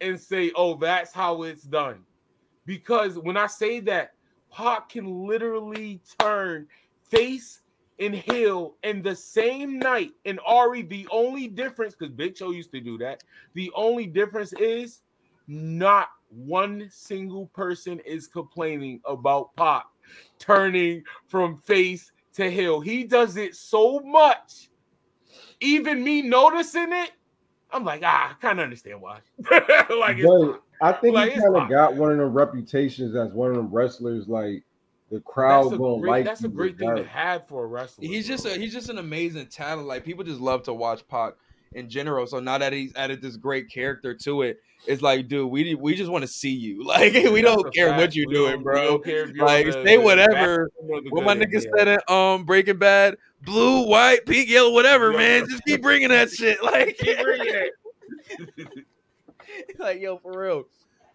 and 0.00 0.18
say, 0.18 0.52
"Oh, 0.54 0.76
that's 0.76 1.12
how 1.12 1.42
it's 1.42 1.64
done." 1.64 2.04
Because 2.66 3.18
when 3.18 3.36
I 3.36 3.46
say 3.46 3.80
that, 3.80 4.14
Pop 4.50 4.90
can 4.90 5.26
literally 5.26 6.00
turn 6.20 6.66
face 7.02 7.60
and 7.98 8.14
heel 8.14 8.76
in 8.82 9.02
the 9.02 9.14
same 9.14 9.78
night. 9.78 10.12
And 10.24 10.38
Ari, 10.46 10.82
the 10.82 11.08
only 11.10 11.48
difference, 11.48 11.94
because 11.94 12.14
Big 12.14 12.36
Show 12.36 12.50
used 12.50 12.70
to 12.72 12.80
do 12.80 12.98
that, 12.98 13.24
the 13.54 13.72
only 13.74 14.06
difference 14.06 14.52
is 14.54 15.00
not 15.46 16.10
one 16.28 16.88
single 16.90 17.46
person 17.46 18.00
is 18.00 18.26
complaining 18.26 19.00
about 19.06 19.54
Pop 19.56 19.92
turning 20.38 21.02
from 21.26 21.58
face 21.58 22.12
to 22.34 22.50
heel. 22.50 22.80
He 22.80 23.04
does 23.04 23.36
it 23.36 23.54
so 23.54 24.00
much. 24.00 24.68
Even 25.60 26.02
me 26.02 26.22
noticing 26.22 26.92
it, 26.92 27.12
I'm 27.70 27.84
like, 27.84 28.02
ah, 28.04 28.30
I 28.32 28.40
kind 28.40 28.58
of 28.58 28.64
understand 28.64 29.00
why. 29.00 29.20
like, 29.50 30.22
But 30.22 30.52
Pac. 30.52 30.60
I 30.80 30.92
think 30.92 31.14
Like, 31.14 31.32
he 31.32 31.40
kind 31.40 31.56
of 31.56 31.68
got 31.68 31.96
one 31.96 32.12
of 32.12 32.18
the 32.18 32.26
reputations 32.26 33.14
as 33.16 33.32
one 33.32 33.50
of 33.50 33.56
the 33.56 33.62
wrestlers. 33.62 34.28
Like 34.28 34.62
the 35.10 35.20
crowd 35.20 35.64
that's 35.64 35.74
a 35.74 35.78
gonna 35.78 36.06
like. 36.06 36.24
that's 36.24 36.44
a 36.44 36.48
great 36.48 36.78
thing 36.78 36.94
to 36.94 37.04
have 37.04 37.46
for 37.48 37.64
a 37.64 37.66
wrestler. 37.66 38.06
He's 38.06 38.26
just 38.26 38.46
a, 38.46 38.50
he's 38.50 38.72
just 38.72 38.88
an 38.88 38.98
amazing 38.98 39.46
talent. 39.46 39.88
Like 39.88 40.04
people 40.04 40.24
just 40.24 40.40
love 40.40 40.62
to 40.64 40.72
watch 40.72 41.06
Pac 41.08 41.34
in 41.72 41.88
general. 41.88 42.26
So 42.26 42.40
now 42.40 42.58
that 42.58 42.72
he's 42.72 42.94
added 42.94 43.22
this 43.22 43.36
great 43.36 43.70
character 43.70 44.14
to 44.14 44.42
it, 44.42 44.60
it's 44.86 45.02
like, 45.02 45.28
dude, 45.28 45.50
we 45.50 45.74
we 45.74 45.94
just 45.94 46.10
want 46.10 46.22
to 46.22 46.28
see 46.28 46.50
you. 46.50 46.84
Like 46.86 47.12
we 47.12 47.42
don't 47.42 47.66
a 47.66 47.70
care 47.70 47.88
what 47.90 48.00
fact. 48.00 48.14
you 48.14 48.24
We 48.28 48.34
doing, 48.34 48.62
bro. 48.62 48.98
care 49.00 49.24
if 49.24 49.34
you're 49.34 49.44
Like 49.46 49.66
on 49.66 49.72
the- 49.72 49.84
say 49.84 49.98
whatever. 49.98 50.70
bad 50.80 50.88
or 50.90 51.00
the 51.02 51.10
What 51.10 51.24
my 51.24 51.34
nigga 51.34 51.54
end, 51.54 51.66
said 51.76 51.88
in 51.88 51.98
um 52.08 52.44
Breaking 52.44 52.78
Bad, 52.78 53.16
blue, 53.42 53.86
white, 53.86 54.24
pink, 54.26 54.48
yellow, 54.48 54.72
whatever, 54.72 55.12
man. 55.12 55.46
Just 55.48 55.64
keep 55.64 55.82
bringing 55.82 56.08
that 56.10 56.30
shit. 56.30 56.62
Like, 56.62 56.96
Keep 56.98 57.20
bringing 57.22 57.54
it. 57.54 57.72
like 59.78 60.00
yo, 60.00 60.18
for 60.18 60.38
real. 60.38 60.64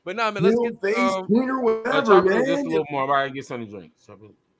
But 0.05 0.15
nah, 0.17 0.31
man, 0.31 0.43
let's 0.43 0.55
Heel 0.59 0.71
get 0.71 0.81
face, 0.81 0.97
um, 0.97 1.27
cleaner, 1.27 1.59
Uh, 1.59 1.61
whatever, 1.83 2.21
man. 2.21 2.45
just 2.45 2.65
a 2.65 2.67
little 2.67 2.85
more. 2.91 3.03
I 3.03 3.23
gotta 3.23 3.29
get 3.33 3.45
something 3.45 3.67
to 3.71 3.77
drink. 3.77 3.93
Chop. 4.05 4.19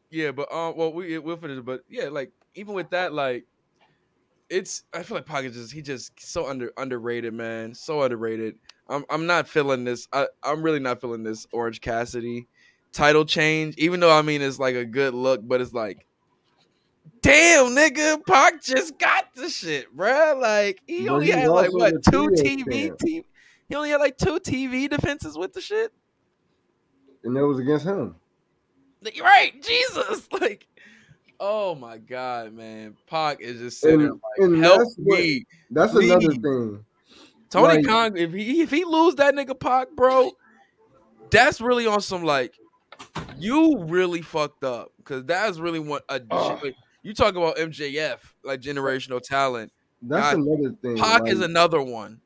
Yeah, 0.10 0.32
but 0.32 0.52
um, 0.54 0.76
well, 0.78 0.94
we 0.94 1.18
we'll 1.20 1.38
finish. 1.38 1.58
it, 1.58 1.66
But 1.66 1.84
yeah, 1.90 2.06
like 2.10 2.32
even 2.56 2.74
with 2.76 2.90
that, 2.92 3.14
like 3.14 3.46
it's 4.50 4.84
I 4.94 5.04
feel 5.04 5.18
like 5.18 5.26
Pac 5.26 5.46
is 5.46 5.56
just 5.56 5.74
he 5.74 5.82
just 5.82 6.12
so 6.20 6.48
under 6.48 6.72
underrated, 6.78 7.34
man, 7.34 7.74
so 7.74 8.02
underrated. 8.02 8.56
I'm 8.90 9.06
I'm 9.10 9.26
not 9.26 9.48
feeling 9.48 9.84
this. 9.84 10.08
I 10.14 10.28
I'm 10.44 10.62
really 10.62 10.80
not 10.80 11.02
feeling 11.02 11.24
this 11.24 11.48
Orange 11.52 11.82
Cassidy 11.82 12.48
title 12.92 13.26
change. 13.26 13.76
Even 13.78 14.00
though 14.00 14.12
I 14.16 14.22
mean 14.22 14.42
it's 14.42 14.60
like 14.60 14.76
a 14.76 14.86
good 14.86 15.14
look, 15.14 15.42
but 15.44 15.62
it's 15.62 15.74
like, 15.74 16.06
damn, 17.22 17.68
nigga, 17.68 18.26
Pac 18.26 18.62
just 18.64 18.98
got 19.00 19.34
the 19.36 19.50
shit, 19.50 19.96
bruh. 19.96 20.40
Like 20.40 20.82
he 20.88 21.10
only 21.10 21.32
had 21.32 21.50
like 21.50 21.74
what 21.74 22.04
two 22.04 22.30
TV. 22.30 22.92
TV. 22.98 23.24
He 23.70 23.76
only 23.76 23.90
had 23.90 24.02
like 24.02 24.18
two 24.18 24.40
TV 24.40 24.90
defenses 24.90 25.38
with 25.38 25.54
the 25.54 25.62
shit. 25.62 25.92
and 27.24 27.36
that 27.36 27.46
was 27.48 27.60
against 27.60 27.86
him. 27.86 28.16
Right, 29.22 29.54
Jesus. 29.62 30.28
Like, 30.40 30.68
oh 31.40 31.76
my 31.76 31.98
god, 31.98 32.54
man. 32.54 32.96
Pac 33.08 33.42
is 33.42 33.60
just 33.60 33.80
sitting 33.80 34.00
there 34.00 34.12
like, 34.12 34.22
and 34.40 34.64
help 34.64 34.80
that's 34.80 34.96
what- 34.98 35.20
me. 35.20 35.46
That's 35.72 35.92
Please. 35.94 36.12
another 36.12 36.34
thing. 36.34 36.86
Tony 37.50 37.78
like- 37.78 37.86
Khan, 37.86 38.18
if 38.18 38.34
he 38.34 38.62
if 38.62 38.72
he 38.72 38.84
lose 38.86 39.16
that 39.16 39.34
nigga 39.36 39.60
Pac, 39.60 39.90
bro, 39.96 40.32
that's 41.30 41.62
really 41.62 41.88
on 41.88 42.02
some 42.02 42.24
like 42.24 42.58
you 43.38 43.84
really 43.86 44.22
fucked 44.22 44.64
up. 44.64 44.92
Cause 45.04 45.24
that's 45.26 45.60
really 45.60 45.80
what 45.80 46.04
a 46.10 46.22
Ugh. 46.32 46.64
like, 46.64 46.76
you 47.02 47.14
talk 47.14 47.36
about 47.36 47.58
MJF, 47.58 48.20
like 48.44 48.62
generational 48.62 49.22
talent. 49.22 49.72
That's 50.02 50.36
God, 50.36 50.46
another 50.46 50.76
thing. 50.82 50.98
Pac 50.98 51.22
like, 51.24 51.32
is 51.32 51.42
another 51.42 51.82
one. 51.82 52.20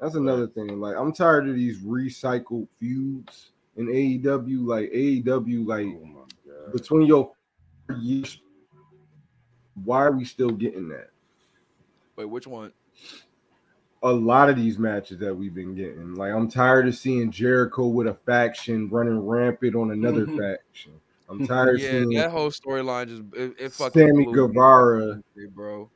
That's 0.00 0.14
another 0.14 0.46
thing. 0.46 0.80
Like 0.80 0.96
I'm 0.96 1.12
tired 1.12 1.48
of 1.48 1.54
these 1.56 1.80
recycled 1.80 2.68
feuds 2.78 3.50
in 3.76 3.86
AEW. 3.88 4.66
Like 4.66 4.90
AEW, 4.92 5.66
like 5.66 5.86
Oh 5.86 6.04
my 6.06 6.20
god. 6.46 6.72
between 6.72 7.06
your 7.06 7.32
years, 7.98 8.40
why 9.84 9.98
are 10.04 10.12
we 10.12 10.24
still 10.24 10.50
getting 10.50 10.88
that? 10.88 11.10
Wait, 12.16 12.24
which 12.26 12.46
one? 12.46 12.72
A 14.02 14.10
lot 14.10 14.48
of 14.48 14.56
these 14.56 14.78
matches 14.78 15.18
that 15.18 15.34
we've 15.34 15.54
been 15.54 15.74
getting. 15.74 16.14
Like 16.14 16.32
I'm 16.32 16.50
tired 16.50 16.88
of 16.88 16.94
seeing 16.94 17.30
Jericho 17.30 17.86
with 17.86 18.06
a 18.06 18.14
faction 18.26 18.88
running 18.88 19.18
rampant 19.18 19.74
on 19.74 19.90
another 19.90 20.26
mm-hmm. 20.26 20.38
faction. 20.38 20.92
I'm 21.28 21.46
tired 21.48 21.76
of 21.76 21.80
Yeah, 21.80 21.90
seeing 21.90 22.10
that 22.10 22.30
whole 22.30 22.50
storyline 22.50 23.08
just 23.08 23.22
it, 23.34 23.54
it 23.58 23.72
fucking 23.72 24.00
Sammy 24.00 24.24
blew 24.24 24.32
me, 24.32 24.48
Guevara 24.48 25.22
bro. 25.54 25.90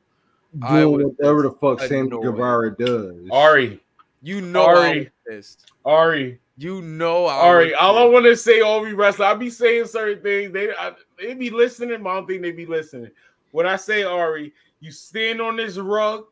I 0.61 0.79
doing 0.79 0.91
would've 0.91 1.11
whatever 1.17 1.41
the 1.43 1.51
fuck 1.51 1.79
been 1.79 1.89
Sammy 1.89 2.07
annoyed. 2.07 2.23
Guevara 2.23 2.77
does. 2.77 3.29
Ari, 3.31 3.81
You 4.21 4.41
know 4.41 4.65
Ari. 4.65 5.09
I'm. 5.29 5.43
Ari, 5.83 6.39
You 6.57 6.81
know, 6.81 7.25
I 7.25 7.33
All 7.33 7.55
right, 7.55 7.65
would- 7.67 7.75
all 7.75 7.97
I 7.97 8.05
want 8.05 8.25
to 8.25 8.37
say, 8.37 8.61
all 8.61 8.81
we 8.81 8.93
wrestling, 8.93 9.27
I 9.27 9.33
be 9.33 9.49
saying 9.49 9.87
certain 9.87 10.23
things. 10.23 10.53
They 10.53 10.69
I, 10.71 10.93
they 11.19 11.33
be 11.33 11.49
listening, 11.49 12.01
but 12.03 12.09
I 12.09 12.15
don't 12.15 12.27
think 12.27 12.41
they 12.41 12.51
be 12.51 12.65
listening. 12.65 13.11
When 13.55 13.65
I 13.65 13.77
say 13.77 14.03
Ari, 14.03 14.51
you 14.81 14.91
stand 14.91 15.39
on 15.39 15.55
this 15.55 15.77
rug, 15.77 16.25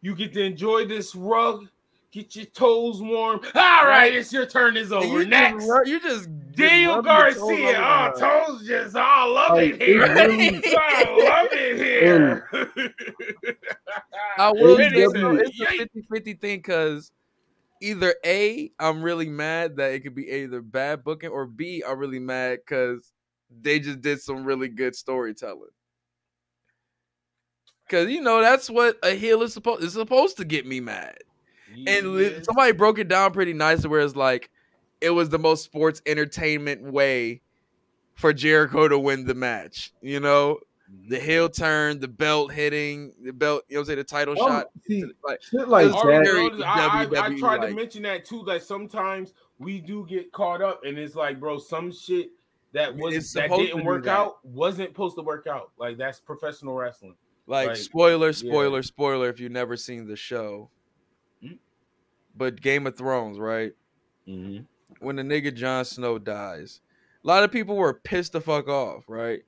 you 0.00 0.14
get 0.14 0.32
to 0.32 0.42
enjoy 0.42 0.86
this 0.86 1.14
rug, 1.14 1.68
get 2.10 2.34
your 2.34 2.46
toes 2.46 3.02
warm. 3.02 3.40
All 3.54 3.84
right, 3.86 4.14
it's 4.14 4.32
your 4.32 4.46
turn. 4.46 4.78
Is 4.78 4.90
over. 4.90 5.04
you 5.06 5.26
Next, 5.26 5.66
just, 5.66 5.86
you 5.86 6.00
just 6.00 6.30
Daniel 6.52 7.02
toes 7.02 7.04
Garcia. 7.04 7.42
over 7.42 7.76
Oh, 7.76 8.12
toes 8.18 8.66
just, 8.66 8.96
oh, 8.96 9.00
I 9.00 9.24
love 9.26 9.58
Like, 9.58 9.74
it 9.74 9.82
here. 9.82 10.04
it 10.08 10.64
I 10.78 11.40
love 11.42 11.48
it 11.52 11.76
here. 11.76 12.48
I 14.38 14.50
will 14.50 14.76
say 14.78 14.88
it's 14.90 15.14
a 15.14 15.52
yike. 15.54 15.78
50 15.92 16.02
50 16.10 16.32
thing 16.32 16.58
because 16.60 17.12
either 17.82 18.14
A, 18.24 18.72
I'm 18.80 19.02
really 19.02 19.28
mad 19.28 19.76
that 19.76 19.92
it 19.92 20.00
could 20.00 20.14
be 20.14 20.30
either 20.30 20.62
bad 20.62 21.04
booking, 21.04 21.28
or 21.28 21.44
B, 21.44 21.84
I'm 21.86 21.98
really 21.98 22.20
mad 22.20 22.60
because 22.66 23.12
they 23.60 23.78
just 23.80 24.00
did 24.00 24.22
some 24.22 24.44
really 24.46 24.68
good 24.68 24.96
storytelling. 24.96 25.68
Cause 27.88 28.08
you 28.08 28.20
know 28.20 28.40
that's 28.40 28.68
what 28.68 28.98
a 29.02 29.14
heel 29.14 29.42
is 29.42 29.52
supposed 29.54 29.82
is 29.82 29.94
supposed 29.94 30.36
to 30.36 30.44
get 30.44 30.66
me 30.66 30.80
mad. 30.80 31.18
And 31.86 32.14
li- 32.14 32.42
somebody 32.42 32.72
broke 32.72 32.98
it 32.98 33.08
down 33.08 33.32
pretty 33.32 33.52
nice 33.52 33.86
where 33.86 34.00
it's 34.00 34.16
like 34.16 34.50
it 35.00 35.10
was 35.10 35.28
the 35.28 35.38
most 35.38 35.64
sports 35.64 36.02
entertainment 36.06 36.82
way 36.82 37.40
for 38.14 38.32
Jericho 38.32 38.88
to 38.88 38.98
win 38.98 39.26
the 39.26 39.34
match. 39.34 39.92
You 40.02 40.20
know, 40.20 40.58
the 41.08 41.16
mm-hmm. 41.16 41.24
heel 41.24 41.48
turn, 41.48 42.00
the 42.00 42.08
belt 42.08 42.52
hitting, 42.52 43.12
the 43.22 43.32
belt, 43.32 43.64
you 43.68 43.76
know 43.76 43.80
what 43.80 43.82
I'm 43.82 43.86
saying, 43.86 43.98
the 43.98 44.04
title 44.04 44.34
Oh, 44.38 44.48
shot. 44.48 44.66
see, 44.86 45.04
Like, 45.24 45.42
shit 45.42 45.68
like 45.68 45.86
It's 45.86 45.94
Already 45.94 46.26
very 46.26 46.48
that. 46.48 46.58
noticed- 46.58 46.66
I, 46.66 46.80
I, 46.80 47.02
I 47.02 47.06
WWE 47.06 47.38
tried 47.38 47.66
to 47.68 47.74
mention 47.74 48.02
that 48.02 48.24
too. 48.24 48.42
That 48.46 48.62
sometimes 48.62 49.34
we 49.58 49.80
do 49.80 50.06
get 50.08 50.32
caught 50.32 50.62
up, 50.62 50.84
and 50.84 50.98
it's 50.98 51.14
like, 51.14 51.38
bro, 51.38 51.58
some 51.58 51.92
shit 51.92 52.30
that 52.72 52.94
was 52.94 53.14
It's 53.14 53.32
that 53.34 53.50
didn't 53.50 53.84
work 53.84 54.04
that. 54.04 54.16
out 54.16 54.44
wasn't 54.44 54.90
supposed 54.90 55.16
to 55.16 55.22
work 55.22 55.46
out. 55.46 55.70
Like 55.78 55.96
that's 55.96 56.20
professional 56.20 56.74
wrestling. 56.74 57.14
Like, 57.48 57.68
Like, 57.68 57.76
spoiler, 57.78 58.26
yeah. 58.28 58.32
spoiler, 58.32 58.82
spoiler. 58.82 59.28
If 59.30 59.40
you've 59.40 59.50
never 59.52 59.76
seen 59.76 60.06
the 60.06 60.16
show, 60.16 60.70
Mm. 61.42 61.58
but 62.36 62.60
Game 62.60 62.86
of 62.86 62.96
Thrones, 62.96 63.38
right? 63.38 63.72
When 64.26 65.16
the 65.16 65.22
nigga 65.22 65.54
Jon 65.54 65.84
Snow 65.86 66.18
dies, 66.18 66.80
a 67.24 67.26
lot 67.26 67.44
of 67.44 67.50
people 67.50 67.76
were 67.76 67.94
pissed 67.94 68.32
the 68.32 68.40
fuck 68.42 68.68
off, 68.68 69.04
right? 69.08 69.40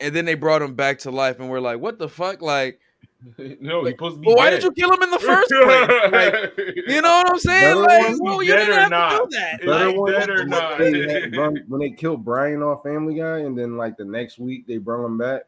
And 0.00 0.14
then 0.16 0.24
they 0.24 0.34
brought 0.34 0.62
him 0.62 0.74
back 0.74 0.98
to 1.00 1.10
life, 1.12 1.38
and 1.38 1.48
we're 1.48 1.60
like, 1.60 1.78
"What 1.78 1.98
the 1.98 2.08
fuck?" 2.08 2.42
Like, 2.42 2.80
no, 3.60 3.84
he's 3.84 3.92
supposed 3.94 4.16
to 4.16 4.20
be. 4.20 4.26
well, 4.26 4.36
why 4.36 4.50
dead. 4.50 4.56
did 4.60 4.64
you 4.64 4.72
kill 4.72 4.92
him 4.92 5.02
in 5.04 5.10
the 5.10 5.18
first 5.20 5.48
place? 5.50 6.12
Like, 6.12 6.76
you 6.88 7.02
know 7.02 7.18
what 7.18 7.30
I'm 7.30 7.38
saying? 7.38 7.74
Better 7.76 7.80
Like, 7.82 8.08
ones 8.08 8.20
well, 8.22 8.42
you 8.42 8.52
didn't 8.52 8.74
have 8.74 8.90
not. 8.90 9.10
to 9.10 9.18
do 9.18 9.36
that. 9.36 9.60
Is 9.62 9.66
Like, 9.66 9.94
he 9.94 10.12
Better 10.12 10.18
dead 10.26 10.30
or 10.30 10.44
not? 10.46 10.78
They 10.78 11.60
when 11.68 11.80
they 11.80 11.90
killed 11.90 12.24
Brian 12.24 12.62
off 12.62 12.82
Family 12.82 13.14
Guy, 13.14 13.38
and 13.40 13.56
then 13.56 13.76
like 13.76 13.96
the 13.96 14.04
next 14.04 14.38
week 14.40 14.66
they 14.66 14.78
brought 14.78 15.04
him 15.06 15.18
back. 15.18 15.42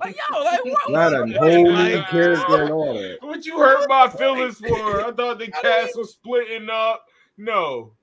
Like, 0.00 0.16
yo, 0.30 0.40
like, 0.42 0.64
what? 0.64 0.80
Not 0.90 1.14
a 1.14 1.20
what- 1.22 1.36
whole 1.36 1.72
like, 1.72 1.92
new 1.92 2.02
character 2.04 2.62
and 2.62 2.70
all 2.72 2.94
that. 2.94 3.18
What 3.20 3.44
you 3.44 3.58
hurt 3.58 3.88
my 3.88 4.08
feelings 4.08 4.58
for? 4.58 5.04
I 5.04 5.12
thought 5.16 5.38
the 5.38 5.48
cast 5.48 5.96
was 5.96 6.12
splitting 6.12 6.68
up. 6.70 7.04
No. 7.36 7.92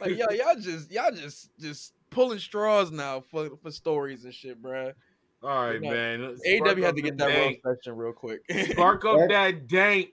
Like, 0.00 0.16
yo, 0.16 0.26
y'all 0.30 0.54
just, 0.60 0.92
y'all 0.92 1.10
just, 1.10 1.50
just 1.58 1.94
pulling 2.10 2.38
straws 2.38 2.92
now 2.92 3.18
for 3.20 3.50
for 3.60 3.72
stories 3.72 4.24
and 4.24 4.32
shit, 4.32 4.62
bruh. 4.62 4.92
All 5.42 5.66
right, 5.66 5.80
No. 5.82 5.90
man. 5.90 6.22
AW 6.22 6.76
had 6.80 6.94
to 6.94 7.02
get 7.02 7.18
that 7.18 7.26
dank. 7.30 7.60
roast 7.64 7.78
section 7.78 7.96
real 7.96 8.12
quick. 8.12 8.42
Spark 8.70 9.04
up 9.04 9.28
that 9.28 9.66
dank. 9.66 10.10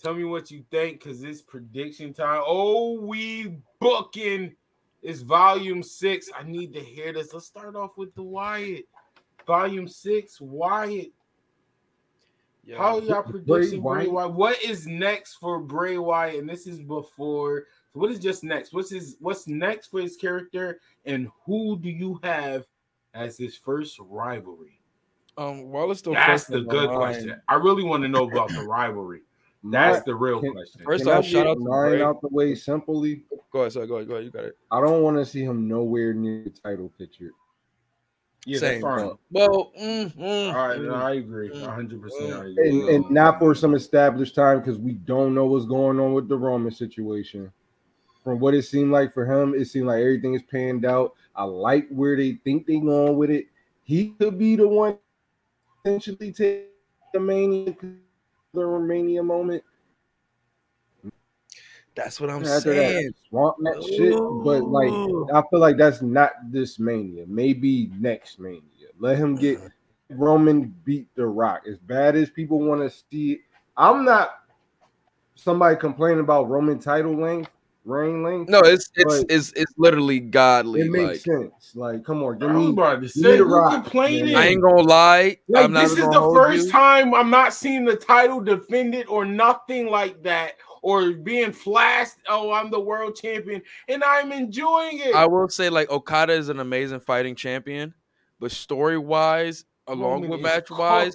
Tell 0.00 0.14
me 0.14 0.22
what 0.22 0.48
you 0.52 0.64
think, 0.70 1.02
cause 1.02 1.24
it's 1.24 1.42
prediction 1.42 2.12
time. 2.14 2.42
Oh, 2.46 3.00
we 3.00 3.56
booking. 3.80 4.54
It's 5.02 5.22
volume 5.22 5.82
six. 5.82 6.30
I 6.38 6.44
need 6.44 6.72
to 6.74 6.80
hear 6.80 7.12
this. 7.12 7.34
Let's 7.34 7.46
start 7.46 7.74
off 7.74 7.96
with 7.96 8.14
the 8.14 8.22
Wyatt. 8.22 8.84
Volume 9.46 9.88
six, 9.88 10.40
Wyatt. 10.40 11.12
Yo, 12.64 12.78
How 12.78 13.00
y'all 13.00 13.22
Bray 13.22 13.40
predicting 13.42 13.82
Bray 13.82 14.06
Wyatt? 14.06 14.12
Wyatt? 14.12 14.32
What 14.34 14.62
is 14.62 14.86
next 14.86 15.34
for 15.34 15.58
Bray 15.58 15.98
Wyatt? 15.98 16.36
And 16.38 16.48
this 16.48 16.66
is 16.66 16.78
before. 16.80 17.64
So 17.92 18.00
what 18.00 18.10
is 18.10 18.18
just 18.20 18.44
next? 18.44 18.72
What's 18.72 18.90
his? 18.90 19.16
What's 19.20 19.48
next 19.48 19.88
for 19.88 20.00
his 20.00 20.16
character? 20.16 20.80
And 21.04 21.28
who 21.44 21.76
do 21.78 21.90
you 21.90 22.20
have 22.22 22.64
as 23.14 23.36
his 23.36 23.56
first 23.56 23.98
rivalry? 24.00 24.78
um, 25.38 25.70
while 25.70 25.90
it's 25.90 26.00
still 26.00 26.12
That's 26.12 26.44
the 26.44 26.60
good 26.60 26.88
mind- 26.90 26.98
question. 26.98 27.42
I 27.48 27.54
really 27.54 27.82
want 27.82 28.02
to 28.02 28.08
know 28.08 28.30
about 28.30 28.50
the 28.50 28.62
rivalry. 28.64 29.22
That's 29.64 30.04
the 30.04 30.14
real 30.14 30.40
Can- 30.40 30.52
question. 30.52 30.82
First 30.84 31.04
Can 31.04 31.12
I 31.14 31.16
off, 31.18 31.24
shout 31.24 31.46
out 31.46 31.54
to 31.54 31.64
Bray. 31.64 32.02
out 32.02 32.20
the 32.20 32.28
way 32.28 32.54
simply. 32.54 33.24
Go 33.52 33.60
ahead, 33.60 33.72
sorry, 33.72 33.86
go 33.86 33.96
ahead, 33.96 34.08
go 34.08 34.14
ahead. 34.14 34.24
You 34.26 34.30
got 34.30 34.44
it. 34.44 34.58
I 34.70 34.80
don't 34.80 35.02
want 35.02 35.16
to 35.16 35.24
see 35.24 35.42
him 35.42 35.66
nowhere 35.66 36.12
near 36.14 36.44
the 36.44 36.50
title 36.50 36.90
picture. 36.98 37.30
Yeah, 38.44 38.58
Same. 38.60 38.82
fine. 38.82 39.12
Well, 39.30 39.72
mm, 39.78 40.12
mm, 40.16 40.54
All 40.54 40.68
right, 40.68 40.78
mm. 40.78 40.82
no, 40.82 40.94
I 40.94 41.12
agree. 41.12 41.50
Mm. 41.50 41.60
100. 41.62 42.00
percent 42.02 42.30
Mm. 42.32 42.50
agree. 42.52 42.68
And, 42.68 42.88
and 42.88 43.04
not 43.10 43.38
for 43.38 43.54
some 43.54 43.74
established 43.74 44.34
time 44.34 44.58
because 44.58 44.78
we 44.78 44.92
don't 44.94 45.34
know 45.34 45.46
what's 45.46 45.66
going 45.66 45.98
on 46.00 46.12
with 46.14 46.28
the 46.28 46.36
Roman 46.36 46.72
situation. 46.72 47.52
From 48.24 48.38
what 48.40 48.54
it 48.54 48.62
seemed 48.64 48.90
like 48.92 49.12
for 49.12 49.24
him, 49.24 49.54
it 49.54 49.66
seemed 49.66 49.86
like 49.86 50.00
everything 50.00 50.34
is 50.34 50.42
panned 50.42 50.84
out. 50.84 51.14
I 51.34 51.44
like 51.44 51.88
where 51.90 52.16
they 52.16 52.32
think 52.44 52.66
they're 52.66 52.80
going 52.80 53.16
with 53.16 53.30
it. 53.30 53.46
He 53.84 54.10
could 54.10 54.38
be 54.38 54.56
the 54.56 54.68
one 54.68 54.98
essentially 55.84 56.32
take 56.32 56.68
the 57.12 57.20
mania, 57.20 57.74
the 58.54 58.64
Romania 58.64 59.22
moment. 59.22 59.62
That's 61.94 62.20
what 62.20 62.30
I'm 62.30 62.42
after 62.42 62.72
saying. 62.72 63.06
that 63.06 63.14
swamp 63.28 63.56
that 63.60 63.82
shit. 63.84 64.16
But 64.44 64.64
like, 64.64 64.92
I 65.34 65.48
feel 65.50 65.60
like 65.60 65.76
that's 65.76 66.00
not 66.00 66.32
this 66.50 66.78
mania. 66.78 67.24
Maybe 67.26 67.90
next 67.98 68.38
mania. 68.38 68.60
Let 68.98 69.18
him 69.18 69.36
get 69.36 69.58
uh-huh. 69.58 69.68
Roman 70.10 70.74
beat 70.84 71.08
The 71.14 71.26
Rock. 71.26 71.62
As 71.66 71.78
bad 71.78 72.16
as 72.16 72.30
people 72.30 72.60
want 72.60 72.80
to 72.80 72.90
see 73.10 73.32
it, 73.32 73.40
I'm 73.76 74.04
not 74.04 74.42
somebody 75.34 75.76
complaining 75.76 76.20
about 76.20 76.48
Roman 76.48 76.78
title 76.78 77.14
length, 77.14 77.50
reign 77.84 78.22
length. 78.22 78.48
No, 78.48 78.60
it's 78.60 78.90
it's 78.94 79.24
it's 79.28 79.52
it's 79.54 79.72
literally 79.76 80.20
godly. 80.20 80.82
it 80.82 80.90
makes 80.90 81.26
Like 81.26 81.38
sense. 81.38 81.72
Like, 81.74 82.04
come 82.04 82.22
on, 82.22 82.38
give 82.38 82.50
me. 82.50 82.70
about 82.70 82.96
to 82.96 83.00
give 83.02 83.10
say, 83.12 83.32
me 83.32 83.36
The 83.38 83.44
Rock, 83.44 83.82
complaining? 83.82 84.34
I 84.36 84.46
ain't 84.46 84.62
gonna 84.62 84.82
lie. 84.82 85.36
Like 85.48 85.64
I'm 85.64 85.72
not 85.72 85.82
this 85.82 85.92
is 85.92 85.98
the 85.98 86.30
first 86.34 86.66
you. 86.66 86.72
time 86.72 87.14
I'm 87.14 87.30
not 87.30 87.52
seeing 87.52 87.84
the 87.84 87.96
title 87.96 88.40
defended 88.40 89.06
or 89.08 89.24
nothing 89.24 89.88
like 89.88 90.22
that, 90.22 90.54
or 90.82 91.12
being 91.12 91.52
flashed. 91.52 92.16
Oh, 92.28 92.52
I'm 92.52 92.70
the 92.70 92.80
world 92.80 93.16
champion, 93.16 93.62
and 93.88 94.04
I'm 94.04 94.32
enjoying 94.32 94.98
it. 94.98 95.14
I 95.14 95.26
will 95.26 95.48
say 95.48 95.70
like 95.70 95.90
Okada 95.90 96.32
is 96.34 96.48
an 96.48 96.60
amazing 96.60 97.00
fighting 97.00 97.34
champion, 97.34 97.94
but 98.38 98.52
story 98.52 98.98
wise, 98.98 99.64
along 99.86 100.22
Roman 100.22 100.30
with 100.30 100.40
match 100.40 100.70
wise. 100.70 101.14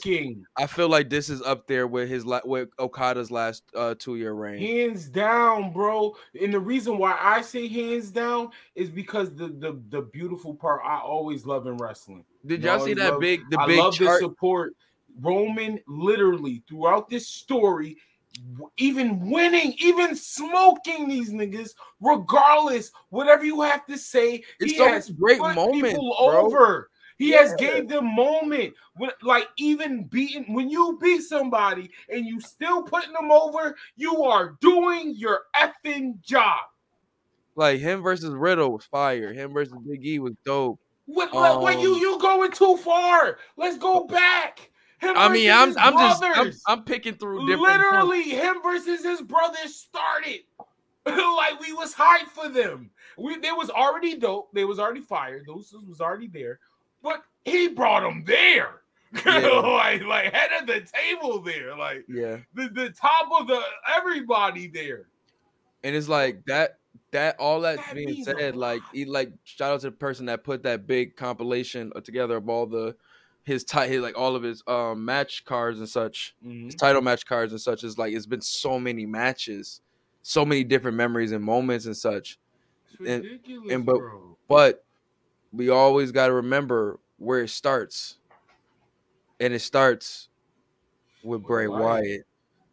I 0.57 0.67
feel 0.67 0.89
like 0.89 1.09
this 1.09 1.29
is 1.29 1.41
up 1.41 1.67
there 1.67 1.87
with 1.87 2.09
his 2.09 2.25
with 2.45 2.69
Okada's 2.79 3.29
last 3.31 3.63
uh, 3.75 3.95
two 3.97 4.15
year 4.15 4.33
reign. 4.33 4.59
hands 4.59 5.07
down, 5.07 5.71
bro. 5.71 6.15
And 6.41 6.53
the 6.53 6.59
reason 6.59 6.97
why 6.97 7.17
I 7.19 7.41
say 7.41 7.67
hands 7.67 8.11
down 8.11 8.49
is 8.75 8.89
because 8.89 9.35
the 9.35 9.47
the 9.47 9.79
the 9.89 10.01
beautiful 10.01 10.55
part 10.55 10.81
I 10.83 10.99
always 10.99 11.45
love 11.45 11.67
in 11.67 11.77
wrestling. 11.77 12.23
Did 12.45 12.63
y'all 12.63 12.79
see 12.79 12.93
that 12.95 13.13
love- 13.13 13.21
big 13.21 13.41
the 13.49 13.59
I 13.59 13.67
big 13.67 13.79
love 13.79 13.97
the 13.97 14.17
support. 14.19 14.73
Roman 15.19 15.79
literally 15.87 16.61
throughout 16.69 17.09
this 17.09 17.27
story, 17.27 17.97
even 18.77 19.29
winning, 19.31 19.73
even 19.79 20.15
smoking 20.15 21.07
these 21.07 21.31
niggas, 21.31 21.71
regardless, 21.99 22.91
whatever 23.09 23.45
you 23.45 23.61
have 23.61 23.85
to 23.87 23.97
say, 23.97 24.43
It's 24.59 24.73
he 24.73 24.79
has 24.79 25.09
great 25.11 25.39
put 25.39 25.55
moments, 25.55 25.91
people 25.93 26.15
bro. 26.23 26.45
over. 26.45 26.89
He 27.17 27.31
has 27.31 27.51
Yeah. 27.51 27.57
gave 27.57 27.89
them 27.89 28.05
moment 28.15 28.75
when, 28.95 29.09
like, 29.23 29.47
even 29.57 30.03
beating 30.05 30.53
when 30.53 30.69
you 30.69 30.99
beat 31.01 31.21
somebody 31.23 31.89
and 32.09 32.25
you 32.25 32.39
still 32.39 32.83
putting 32.83 33.13
them 33.13 33.31
over, 33.31 33.75
you 33.95 34.23
are 34.23 34.55
doing 34.61 35.15
your 35.15 35.39
effing 35.55 36.21
job. 36.21 36.61
Like 37.55 37.79
him 37.79 38.03
versus 38.03 38.29
Riddle 38.29 38.71
was 38.73 38.85
fire. 38.85 39.33
Him 39.33 39.51
versus 39.53 39.73
Big 39.87 40.05
E 40.05 40.19
was 40.19 40.35
dope. 40.45 40.79
What, 41.07 41.33
what, 41.33 41.61
what 41.61 41.79
you 41.81 41.93
Um, 41.93 41.99
you 41.99 42.19
going 42.19 42.51
too 42.51 42.77
far? 42.77 43.39
Let's 43.55 43.77
go 43.77 44.05
back. 44.05 44.69
Him 44.99 45.13
I 45.15 45.29
mean, 45.29 45.51
I'm 45.51 45.77
I'm 45.77 45.93
just 45.93 46.23
I'm. 46.23 46.51
I'm 46.67 46.83
picking 46.83 47.13
through 47.13 47.45
different. 47.47 47.61
Literally, 47.61 48.23
him 48.23 48.61
versus 48.63 49.03
his 49.03 49.21
brothers 49.21 49.75
started. 49.75 50.39
like 51.05 51.59
we 51.61 51.71
was 51.73 51.93
hyped 51.93 52.27
for 52.29 52.49
them. 52.49 52.89
We 53.17 53.37
they 53.37 53.51
was 53.51 53.69
already 53.69 54.17
dope. 54.17 54.49
They 54.53 54.65
was 54.65 54.79
already 54.79 55.01
fired. 55.01 55.45
Those 55.47 55.73
was 55.87 56.01
already 56.01 56.27
there. 56.27 56.59
But 57.03 57.23
he 57.45 57.69
brought 57.69 58.01
them 58.01 58.23
there. 58.25 58.81
Yeah. 59.25 59.39
like 59.47 60.03
like 60.03 60.33
head 60.33 60.49
of 60.59 60.67
the 60.67 60.81
table 60.81 61.41
there. 61.41 61.77
Like 61.77 62.03
Yeah, 62.09 62.37
the, 62.53 62.67
the 62.67 62.89
top 62.89 63.29
of 63.39 63.47
the 63.47 63.61
everybody 63.95 64.67
there. 64.67 65.05
and 65.83 65.95
it's 65.95 66.09
like 66.09 66.43
that 66.47 66.79
that 67.11 67.37
all 67.39 67.61
that 67.61 67.77
That 67.77 67.95
being 67.95 68.25
said, 68.25 68.57
like 68.57 68.81
he 68.91 69.05
like 69.05 69.31
shout 69.45 69.71
out 69.71 69.79
to 69.81 69.87
the 69.87 69.91
person 69.91 70.25
that 70.25 70.43
put 70.43 70.63
that 70.63 70.87
big 70.87 71.15
compilation 71.15 71.93
together 72.03 72.35
of 72.35 72.49
all 72.49 72.65
the 72.65 72.97
his 73.47 73.63
tight 73.63 73.89
his, 73.89 74.01
like 74.01 74.17
all 74.17 74.35
of 74.35 74.43
his 74.43 74.61
um 74.67 75.05
match 75.05 75.45
cards 75.45 75.79
and 75.79 75.87
such. 75.87 76.35
his 76.43 76.75
title 76.75 77.01
match 77.01 77.25
cards 77.25 77.53
and 77.53 77.61
such 77.61 77.85
is 77.85 77.97
like 77.97 78.13
it's 78.13 78.25
been 78.25 78.41
so 78.41 78.77
many 78.77 79.05
matches, 79.05 79.79
so 80.21 80.43
many 80.43 80.65
different 80.65 80.97
memories 80.97 81.31
and 81.31 81.41
moments 81.41 81.85
and 81.85 81.95
such. 81.95 82.37
and, 82.99 83.23
ridiculous, 83.23 83.71
and 83.71 83.85
but 83.85 83.99
bro. 83.99 84.37
but 84.49 84.85
we 85.53 85.69
always 85.69 86.11
got 86.11 86.27
to 86.27 86.33
remember 86.33 86.99
where 87.19 87.41
it 87.41 87.49
starts, 87.49 88.17
and 89.39 89.53
it 89.53 89.61
starts 89.61 90.27
with 91.23 91.41
Bray 91.43 91.67
Wyatt. 91.67 91.81
Wyatt. 91.81 92.21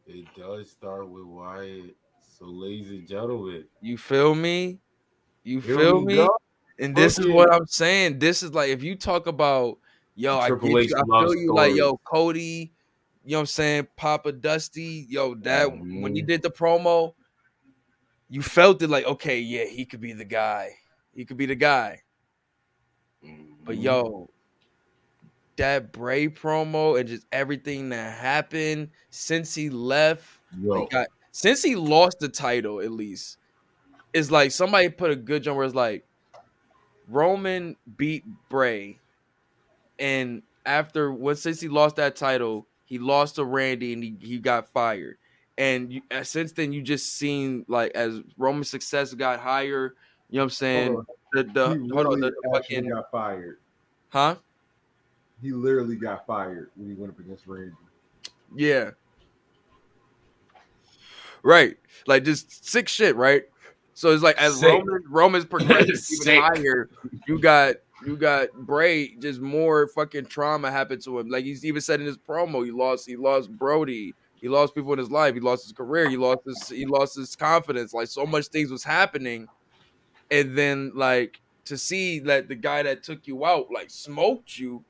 It 0.09 0.27
does 0.37 0.73
start 0.73 1.09
with 1.09 1.25
Wyatt. 1.25 1.95
So, 2.37 2.47
ladies 2.47 2.91
and 2.91 3.07
gentlemen, 3.07 3.65
You 3.81 3.97
feel 3.97 4.35
me? 4.35 4.81
You 5.45 5.61
here 5.61 5.77
feel 5.79 6.01
me? 6.01 6.17
go. 6.17 6.37
And 6.81 6.97
this 6.97 7.17
is 7.21 7.29
what 7.29 7.55
I'm 7.55 7.67
saying. 7.69 8.19
This 8.19 8.43
is 8.43 8.53
like 8.53 8.71
if 8.71 8.83
you 8.83 8.97
talk 8.97 9.29
about 9.29 9.79
yo, 10.15 10.39
I 10.39 10.51
get 10.51 10.63
H 10.65 10.89
you, 10.91 10.97
I 10.97 11.23
feel 11.23 11.35
you 11.35 11.55
like 11.55 11.75
yo, 11.75 11.97
Cody, 12.05 12.73
you 13.25 13.33
know 13.33 13.39
what 13.39 13.41
I'm 13.41 13.47
saying? 13.47 13.89
Papa 13.97 14.33
Dusty, 14.33 15.07
yo, 15.09 15.35
that 15.37 15.71
when 15.71 16.15
you 16.15 16.25
did 16.25 16.43
the 16.43 16.51
promo, 16.51 17.15
you 18.29 18.43
felt 18.43 18.83
it 18.83 18.89
like, 18.91 19.07
okay, 19.07 19.41
yeah, 19.41 19.65
he 19.65 19.85
could 19.85 20.01
be 20.01 20.13
the 20.13 20.25
guy. 20.25 20.73
He 21.15 21.25
could 21.25 21.37
be 21.37 21.47
the 21.47 21.55
guy. 21.55 22.03
But 23.65 23.77
Mhm. 23.77 23.83
yo, 23.83 24.31
that 25.57 25.93
Bray 25.93 26.29
promo 26.29 26.99
and 26.99 27.09
just 27.09 27.27
everything 27.33 27.91
that 27.91 28.19
happened 28.19 28.91
since 29.11 29.55
he 29.55 29.71
left, 29.71 30.41
like, 30.93 31.09
since 31.31 31.63
he 31.63 31.77
lost 31.77 32.19
the 32.19 32.29
title, 32.29 32.81
at 32.81 32.91
least, 32.91 33.39
it's 34.13 34.31
like 34.31 34.51
somebody 34.51 34.89
put 34.89 35.11
a 35.11 35.17
good 35.17 35.43
jump 35.43 35.57
where 35.57 35.67
it's 35.67 35.75
like 35.75 36.05
Roman 37.09 37.77
beat 37.97 38.25
Bray, 38.49 38.99
and 39.99 40.43
after 40.67 41.13
what 41.13 41.39
since 41.39 41.61
he 41.61 41.69
lost 41.69 41.97
that 41.97 42.17
title, 42.17 42.67
he 42.85 42.99
lost 42.99 43.37
to 43.37 43.45
Randy 43.45 43.93
and 43.93 44.03
he, 44.03 44.17
he 44.21 44.39
got 44.39 44.69
fired. 44.69 45.19
And 45.57 45.93
you, 45.93 46.03
uh, 46.11 46.25
since 46.25 46.53
then, 46.53 46.73
you 46.73 46.83
just 46.83 47.15
seen 47.15 47.65
like 47.69 47.93
as 47.95 48.21
Roman's 48.37 48.69
success 48.71 49.15
got 49.15 49.41
higher. 49.41 49.95
You 50.31 50.39
know 50.39 50.41
what 50.41 50.45
I'm 50.45 50.51
saying? 50.51 50.93
Hold 50.93 51.07
The 51.33 51.43
the 51.45 51.69
he 51.69 51.89
hold 51.91 52.07
on, 52.07 52.07
really 52.07 52.21
the 52.21 52.33
actually 52.57 52.77
fucking 52.77 52.89
got 52.91 53.11
fired. 53.11 53.59
huh? 54.09 54.37
He 55.43 55.53
literally 55.53 55.97
got 55.97 56.27
fired 56.27 56.71
when 56.77 56.89
he 56.89 56.95
went 56.95 57.13
up 57.13 57.19
against 57.21 57.47
Randy. 57.47 57.73
Yeah. 58.55 58.91
Right. 61.43 61.77
Like 62.07 62.25
just 62.25 62.67
sick 62.67 62.89
shit, 62.89 63.15
right? 63.17 63.45
So 63.93 64.11
it's 64.11 64.23
like 64.23 64.37
as 64.39 64.59
Sick. 64.59 64.69
Roman 64.73 65.05
Roman's 65.09 65.45
progressing 65.47 66.19
even 66.23 66.43
higher, 66.43 66.89
you 67.29 67.39
got 67.39 67.77
you 68.07 68.17
got 68.17 68.53
Bray, 68.53 69.15
just 69.17 69.41
more 69.41 69.89
fucking 69.89 70.27
trauma 70.27 70.71
happened 70.71 71.03
to 71.03 71.19
him. 71.19 71.29
Like 71.29 71.45
he's 71.45 71.65
even 71.65 71.81
said 71.81 72.01
in 72.01 72.07
his 72.07 72.19
promo, 72.19 72.65
he 72.65 72.71
lost 72.71 73.07
he 73.07 73.17
lost 73.17 73.51
Brody, 73.51 74.15
he 74.37 74.49
lost 74.49 74.75
people 74.75 74.93
in 74.93 74.99
his 74.99 75.11
life, 75.11 75.35
he 75.35 75.41
lost 75.41 75.65
his 75.65 75.73
career, 75.73 76.09
he 76.09 76.17
lost 76.17 76.41
his 76.45 76.69
he 76.69 76.87
lost 76.87 77.17
his 77.17 77.35
confidence. 77.37 77.95
Like 77.95 78.09
so 78.09 78.27
much 78.27 78.47
things 78.49 78.71
was 78.71 78.85
happening. 78.85 79.49
And 80.31 80.57
then 80.57 80.93
like 80.95 81.41
to 81.67 81.79
see 81.79 82.19
that 82.21 82.49
the 82.49 82.55
guy 82.55 82.83
that 82.83 83.03
took 83.03 83.27
you 83.27 83.45
out 83.45 83.69
like 83.73 83.91
smoked 83.91 84.59
you, 84.59 84.85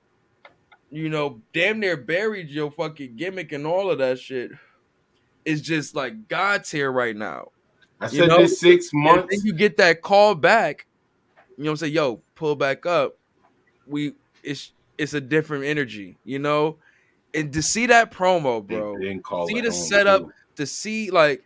you 0.91 1.09
know, 1.09 1.41
damn 1.53 1.81
near 1.81 1.97
buried 1.97 2.49
your 2.49 2.71
fucking 2.71 3.17
gimmick 3.17 3.53
and 3.53 3.67
all 3.67 3.91
of 3.91 3.99
that 3.99 4.19
shit. 4.19 4.51
It's 5.45 5.61
just 5.61 5.95
like 5.95 6.29
God's 6.29 6.71
here 6.71 6.91
right 6.91 7.15
now. 7.15 7.49
I 8.01 8.07
you 8.07 8.19
said 8.21 8.29
know, 8.29 8.39
this 8.39 8.61
six 8.61 8.93
And 8.93 9.03
months. 9.03 9.27
then 9.31 9.41
you 9.45 9.53
get 9.53 9.77
that 9.77 10.03
call 10.03 10.35
back. 10.35 10.87
You 11.57 11.65
know 11.65 11.71
what 11.71 11.73
I'm 11.73 11.77
saying? 11.79 11.95
Yo, 11.95 12.21
pull 12.35 12.57
back 12.57 12.87
up. 12.87 13.17
We 13.87 14.15
it's 14.43 14.73
it's 14.99 15.15
a 15.15 15.21
different 15.21 15.65
energy, 15.65 16.17
you 16.25 16.39
know? 16.39 16.77
And 17.35 17.53
to 17.53 17.63
see 17.63 17.87
that 17.87 18.13
promo, 18.13 18.67
They 18.67 18.77
bro, 18.77 18.97
didn't 18.99 19.25
call 19.25 19.49
see 19.49 19.59
it 19.59 19.65
the 19.65 19.73
setup, 19.73 20.23
too. 20.23 20.33
to 20.57 20.67
see 20.67 21.11
like 21.11 21.45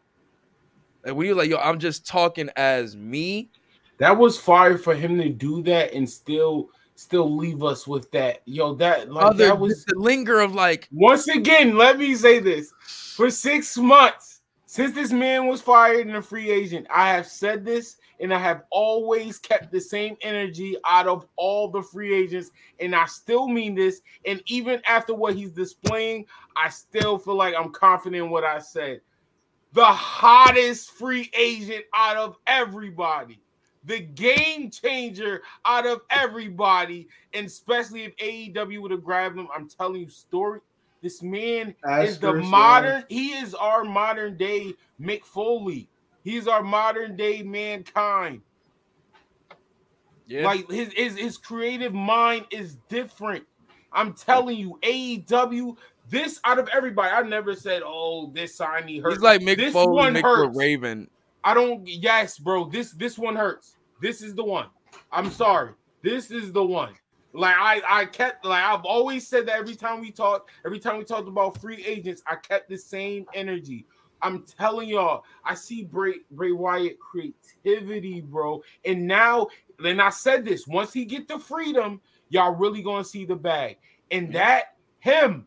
and 1.05 1.17
when 1.17 1.27
you're 1.27 1.37
like, 1.37 1.49
yo, 1.49 1.57
I'm 1.57 1.79
just 1.79 2.07
talking 2.07 2.51
as 2.57 2.97
me. 2.97 3.51
That 3.99 4.17
was 4.17 4.39
fire 4.39 4.79
for 4.79 4.95
him 4.95 5.19
to 5.19 5.29
do 5.29 5.63
that 5.63 5.93
and 5.93 6.09
still 6.09 6.71
still 6.97 7.35
leave 7.37 7.63
us 7.63 7.87
with 7.87 8.11
that. 8.11 8.43
Yo, 8.45 8.75
that 8.75 9.11
like 9.11 9.25
Other 9.25 9.47
that 9.47 9.59
was 9.59 9.85
the 9.85 9.99
linger 9.99 10.41
of 10.41 10.55
like, 10.55 10.89
once 10.93 11.29
again, 11.29 11.77
let 11.77 11.99
me 11.99 12.15
say 12.15 12.39
this. 12.41 12.73
For 13.17 13.31
six 13.31 13.77
months, 13.77 14.43
since 14.67 14.95
this 14.95 15.13
man 15.13 15.47
was 15.47 15.61
fired 15.61 16.07
and 16.07 16.17
a 16.17 16.23
free 16.23 16.51
agent, 16.51 16.87
I 16.91 17.11
have 17.11 17.27
said 17.27 17.65
this 17.65 17.97
and 18.21 18.33
I 18.33 18.39
have 18.39 18.62
always 18.71 19.39
kept 19.39 19.71
the 19.71 19.81
same 19.81 20.16
energy 20.23 20.77
out 20.87 21.07
of 21.07 21.27
all 21.37 21.69
the 21.69 21.83
free 21.83 22.14
agents. 22.14 22.51
And 22.81 22.95
I 22.95 23.07
still 23.07 23.49
mean 23.49 23.75
this. 23.75 24.01
And 24.25 24.43
even 24.47 24.81
after 24.87 25.14
what 25.14 25.35
he's 25.35 25.53
displaying, 25.53 26.27
I 26.57 26.69
still 26.69 27.19
feel 27.19 27.37
like 27.37 27.55
I'm 27.55 27.71
confident 27.71 28.25
in 28.25 28.31
what 28.31 28.45
I 28.45 28.59
said. 28.59 29.01
The 29.73 29.85
hottest 29.85 30.93
free 30.93 31.31
agent 31.37 31.85
out 31.95 32.16
of 32.16 32.37
everybody. 32.47 33.41
The 33.85 34.01
game 34.01 34.71
changer 34.71 35.43
out 35.64 35.87
of 35.87 36.01
everybody, 36.11 37.09
and 37.33 37.47
especially 37.47 38.05
if 38.05 38.16
AEW 38.16 38.83
would 38.83 38.91
have 38.91 39.05
grabbed 39.05 39.39
him, 39.39 39.49
I'm 39.55 39.69
telling 39.69 40.01
you, 40.03 40.09
story. 40.09 40.61
This 41.01 41.23
man 41.23 41.75
is 42.01 42.19
the 42.19 42.35
modern. 42.35 43.05
He 43.09 43.29
is 43.29 43.55
our 43.55 43.85
modern 43.85 44.37
day 44.37 44.75
Mick 45.01 45.25
Foley. 45.25 45.89
He's 46.29 46.47
our 46.47 46.62
modern 46.62 47.16
day 47.16 47.43
mankind. 47.43 48.43
yeah, 50.26 50.45
Like 50.45 50.70
his, 50.70 50.93
his 50.93 51.16
his 51.16 51.39
creative 51.39 51.95
mind 51.95 52.45
is 52.51 52.76
different. 52.91 53.47
I'm 53.95 54.12
telling 54.12 54.59
you, 54.59 54.79
AEW. 54.83 55.79
This 56.11 56.39
out 56.45 56.59
of 56.59 56.68
everybody, 56.68 57.09
I 57.09 57.22
never 57.22 57.55
said, 57.55 57.83
"Oh, 57.83 58.31
this 58.35 58.59
signee 58.59 59.01
hurt." 59.01 59.12
he's 59.12 59.22
like 59.22 59.41
Mick 59.41 59.57
this 59.57 59.72
Foley 59.72 59.95
one 59.95 60.12
mixed 60.12 60.26
hurts. 60.26 60.55
Raven. 60.55 61.09
I 61.45 61.55
don't. 61.55 61.87
Yes, 61.87 62.39
bro. 62.39 62.66
This 62.66 62.93
this 62.93 63.16
one 63.16 63.35
hurts. 63.35 63.76
This 64.03 64.20
is 64.20 64.35
the 64.35 64.45
one. 64.45 64.66
I'm 65.11 65.31
sorry. 65.31 65.72
This 66.03 66.31
is 66.31 66.53
the 66.53 66.62
one. 66.62 66.93
Like 67.33 67.57
I 67.59 67.81
I 67.89 68.05
kept 68.05 68.45
like 68.45 68.62
I've 68.62 68.85
always 68.85 69.26
said 69.26 69.47
that 69.47 69.59
every 69.59 69.76
time 69.76 70.03
we 70.03 70.11
talked, 70.11 70.51
every 70.66 70.79
time 70.79 70.99
we 70.99 71.05
talked 71.05 71.29
about 71.29 71.59
free 71.59 71.83
agents, 71.87 72.22
I 72.26 72.37
kept 72.37 72.68
the 72.68 72.76
same 72.76 73.24
energy. 73.35 73.87
I'm 74.23 74.45
telling 74.45 74.89
y'all, 74.89 75.25
I 75.45 75.55
see 75.55 75.85
Bray 75.85 76.14
Bray 76.31 76.53
Wyatt 76.53 76.99
creativity, 76.99 78.21
bro. 78.21 78.62
And 78.85 79.07
now, 79.07 79.49
then 79.79 80.01
I 80.01 80.11
said 80.11 80.45
this: 80.45 80.66
once 80.66 80.93
he 80.93 81.05
get 81.05 81.29
the 81.29 81.39
freedom, 81.39 82.01
y'all 82.29 82.55
really 82.55 82.83
gonna 82.83 83.05
see 83.05 83.25
the 83.25 83.37
bag. 83.37 83.79
And 84.11 84.33
that 84.35 84.77
him, 85.01 85.47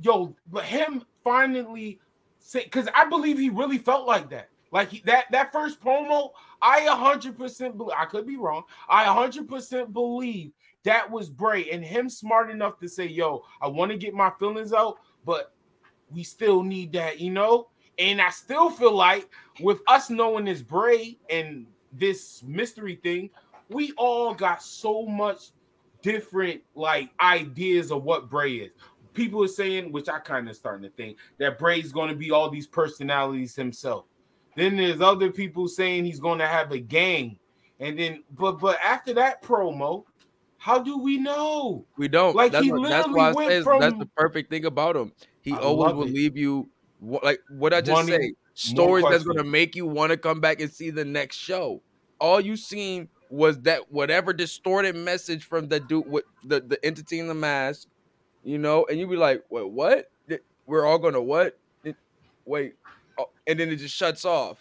yo, 0.00 0.34
but 0.50 0.64
him 0.64 1.04
finally 1.22 2.00
say 2.38 2.64
because 2.64 2.88
I 2.94 3.08
believe 3.08 3.38
he 3.38 3.50
really 3.50 3.78
felt 3.78 4.06
like 4.06 4.30
that. 4.30 4.48
Like 4.72 4.90
he, 4.90 5.02
that 5.06 5.26
that 5.32 5.52
first 5.52 5.80
promo, 5.80 6.30
I 6.62 6.82
100% 6.82 7.76
believe. 7.76 7.94
I 7.96 8.04
could 8.04 8.26
be 8.26 8.36
wrong. 8.36 8.62
I 8.88 9.04
100% 9.04 9.92
believe 9.92 10.52
that 10.84 11.10
was 11.10 11.28
Bray 11.28 11.70
and 11.70 11.84
him 11.84 12.08
smart 12.08 12.50
enough 12.50 12.78
to 12.78 12.88
say, 12.88 13.06
"Yo, 13.06 13.44
I 13.60 13.68
want 13.68 13.90
to 13.90 13.98
get 13.98 14.14
my 14.14 14.30
feelings 14.38 14.72
out, 14.72 14.98
but 15.24 15.54
we 16.10 16.22
still 16.22 16.62
need 16.62 16.92
that, 16.92 17.20
you 17.20 17.30
know." 17.30 17.68
And 18.00 18.20
I 18.20 18.30
still 18.30 18.70
feel 18.70 18.94
like 18.94 19.28
with 19.60 19.80
us 19.86 20.08
knowing 20.08 20.46
this 20.46 20.62
Bray 20.62 21.18
and 21.28 21.66
this 21.92 22.42
mystery 22.42 22.98
thing, 23.02 23.28
we 23.68 23.92
all 23.92 24.34
got 24.34 24.62
so 24.62 25.04
much 25.04 25.50
different 26.02 26.62
like 26.74 27.10
ideas 27.20 27.92
of 27.92 28.02
what 28.02 28.30
Bray 28.30 28.54
is. 28.54 28.70
People 29.12 29.44
are 29.44 29.48
saying, 29.48 29.92
which 29.92 30.08
I 30.08 30.18
kind 30.18 30.48
of 30.48 30.56
starting 30.56 30.88
to 30.88 30.96
think, 30.96 31.18
that 31.38 31.58
Bray's 31.58 31.92
going 31.92 32.08
to 32.08 32.16
be 32.16 32.30
all 32.30 32.48
these 32.48 32.66
personalities 32.66 33.54
himself. 33.54 34.06
Then 34.56 34.76
there's 34.76 35.00
other 35.00 35.30
people 35.30 35.68
saying 35.68 36.04
he's 36.06 36.20
going 36.20 36.38
to 36.38 36.46
have 36.46 36.72
a 36.72 36.78
gang, 36.78 37.38
and 37.80 37.98
then 37.98 38.24
but 38.36 38.58
but 38.58 38.78
after 38.82 39.12
that 39.14 39.42
promo, 39.42 40.04
how 40.58 40.78
do 40.78 40.98
we 40.98 41.18
know? 41.18 41.84
We 41.96 42.08
don't. 42.08 42.34
Like, 42.34 42.52
that's 42.52 42.64
he 42.64 42.72
what, 42.72 42.88
that's 42.88 43.06
literally 43.08 43.18
why 43.18 43.28
I 43.28 43.32
went 43.32 43.64
say 43.64 43.78
that's 43.78 43.98
the 43.98 44.08
perfect 44.16 44.50
thing 44.50 44.64
about 44.64 44.96
him. 44.96 45.12
He 45.42 45.52
I 45.52 45.58
always 45.58 45.94
will 45.94 46.04
it. 46.04 46.14
leave 46.14 46.36
you 46.36 46.68
wha- 47.00 47.20
like 47.22 47.40
what 47.50 47.72
I 47.74 47.80
just 47.80 48.06
say. 48.06 48.32
Stories 48.54 49.04
that's 49.08 49.24
gonna 49.24 49.44
make 49.44 49.74
you 49.74 49.86
want 49.86 50.10
to 50.10 50.16
come 50.18 50.40
back 50.40 50.60
and 50.60 50.70
see 50.70 50.90
the 50.90 51.04
next 51.04 51.36
show. 51.36 51.80
All 52.18 52.40
you 52.40 52.56
seen 52.56 53.08
was 53.30 53.58
that 53.62 53.90
whatever 53.90 54.32
distorted 54.32 54.94
message 54.96 55.44
from 55.44 55.68
the 55.68 55.80
dude 55.80 56.06
with 56.10 56.24
the, 56.44 56.60
the 56.60 56.84
entity 56.84 57.20
in 57.20 57.28
the 57.28 57.34
mask, 57.34 57.88
you 58.44 58.58
know, 58.58 58.84
and 58.90 58.98
you 58.98 59.06
be 59.06 59.16
like, 59.16 59.44
Wait, 59.50 59.68
what? 59.68 60.10
We're 60.66 60.84
all 60.84 60.98
gonna 60.98 61.22
what? 61.22 61.56
Wait, 62.44 62.74
oh, 63.18 63.28
and 63.46 63.58
then 63.58 63.70
it 63.70 63.76
just 63.76 63.94
shuts 63.94 64.24
off. 64.24 64.58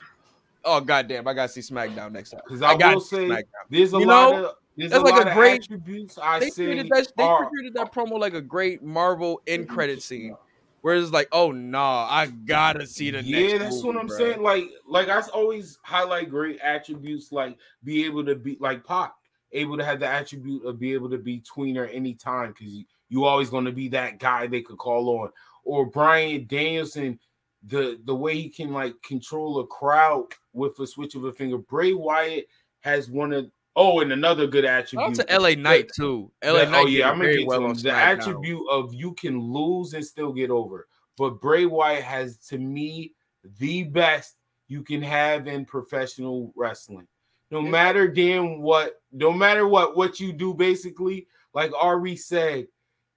Oh 0.66 0.80
goddamn! 0.82 1.28
I 1.28 1.34
gotta 1.34 1.50
see 1.50 1.62
SmackDown 1.62 2.12
next 2.12 2.32
time. 2.32 2.42
Because 2.46 2.62
I, 2.62 2.76
gotta 2.78 2.96
will 2.96 3.02
see 3.02 3.16
say 3.16 3.28
SmackDown. 3.28 3.44
there's 3.70 3.94
a 3.94 4.00
You 4.00 4.06
lot 4.06 4.32
know, 4.32 4.46
of 4.46 4.56
there's 4.78 4.92
that's 4.92 5.02
a 5.02 5.06
like 5.14 5.26
a 5.28 5.34
great- 5.34 5.62
attributes 5.64 6.18
I 6.22 6.40
they 6.40 6.50
say 6.50 6.66
treated 6.66 6.90
that 6.90 7.12
they 7.18 7.24
are 7.24 7.50
treated 7.50 7.74
that 7.76 7.94
promo 7.94 8.20
like 8.20 8.34
a 8.34 8.42
great 8.42 8.82
Marvel 8.84 9.42
end 9.48 9.68
credit 9.70 10.02
scene, 10.02 10.36
where 10.82 10.96
it's 10.96 11.12
like, 11.12 11.28
oh 11.32 11.52
nah, 11.52 12.08
I 12.10 12.28
gotta 12.28 12.86
see 12.88 13.12
the 13.12 13.18
next. 13.18 13.28
yeah, 13.28 13.58
that's 13.58 13.76
movie, 13.76 13.88
what 13.88 13.98
I'm 13.98 14.08
bruh. 14.08 14.18
saying. 14.18 14.42
Like, 14.42 14.66
like 14.88 15.10
I 15.10 15.22
always 15.34 15.80
highlight 15.84 16.30
great 16.30 16.60
attributes, 16.60 17.32
like 17.32 17.58
be 17.84 18.06
able 18.06 18.26
to 18.26 18.36
be 18.36 18.58
like 18.60 18.86
Pac, 18.86 19.14
able 19.52 19.78
to 19.78 19.86
have 19.86 20.00
the 20.00 20.08
attribute 20.08 20.66
of 20.66 20.80
be 20.80 20.94
able 20.94 21.10
to 21.10 21.18
be 21.18 21.42
tweener 21.42 21.94
anytime 21.94 22.54
because 22.58 22.74
you 22.74 22.86
you 23.10 23.26
always 23.26 23.50
to 23.50 23.72
be 23.72 23.90
that 23.90 24.20
guy 24.20 24.48
they 24.48 24.62
could 24.62 24.78
call 24.78 25.22
on. 25.22 25.32
Or 25.64 25.86
Bryan 25.86 26.46
Danielson, 26.48 27.20
the 27.64 28.00
the 28.06 28.16
way 28.16 28.36
he 28.36 28.50
can 28.50 28.72
like 28.72 28.96
control 29.04 29.60
a 29.60 29.68
crowd 29.68 30.28
with 30.54 30.80
a 30.80 30.88
switch 30.88 31.16
of 31.16 31.26
a 31.26 31.34
finger. 31.34 31.58
Bray 31.58 31.94
Wyatt 31.94 32.48
has 32.82 33.10
one 33.10 33.34
of 33.34 33.52
oh, 33.80 34.02
and 34.02 34.12
another 34.12 34.46
good 34.46 34.66
Shout 34.66 34.84
attribute. 34.84 35.20
out 35.22 35.28
to 35.28 35.40
LA 35.40 35.56
Knight 35.56 35.90
too. 35.96 36.32
LA 36.44 36.54
that- 36.54 36.68
oh, 36.68 36.72
Knight 36.72 36.84
oh 36.84 36.88
yeah, 36.88 37.10
I'm 37.10 37.18
gonna 37.18 37.34
get 37.38 37.48
well 37.48 37.74
to 37.74 37.82
the 37.82 37.92
attribute 37.92 38.68
of 38.70 38.94
you 38.94 39.14
can 39.14 39.40
lose 39.40 39.94
and 39.94 40.06
still 40.06 40.34
get 40.34 40.52
over. 40.52 40.88
But 41.18 41.42
Bray 41.42 41.66
Wyatt 41.66 42.04
has 42.04 42.38
to 42.48 42.58
me 42.58 43.14
the 43.58 43.84
best 43.84 44.36
you 44.68 44.84
can 44.84 45.02
have 45.02 45.48
in 45.48 45.66
professional 45.66 46.54
wrestling. 46.56 47.08
No 47.52 47.62
matter 47.62 48.08
damn 48.08 48.62
what, 48.62 49.02
no 49.12 49.32
matter 49.34 49.68
what 49.68 49.98
what 49.98 50.20
you 50.20 50.34
do, 50.34 50.54
basically, 50.54 51.28
like 51.54 51.72
Ari 51.74 52.16
said, 52.18 52.68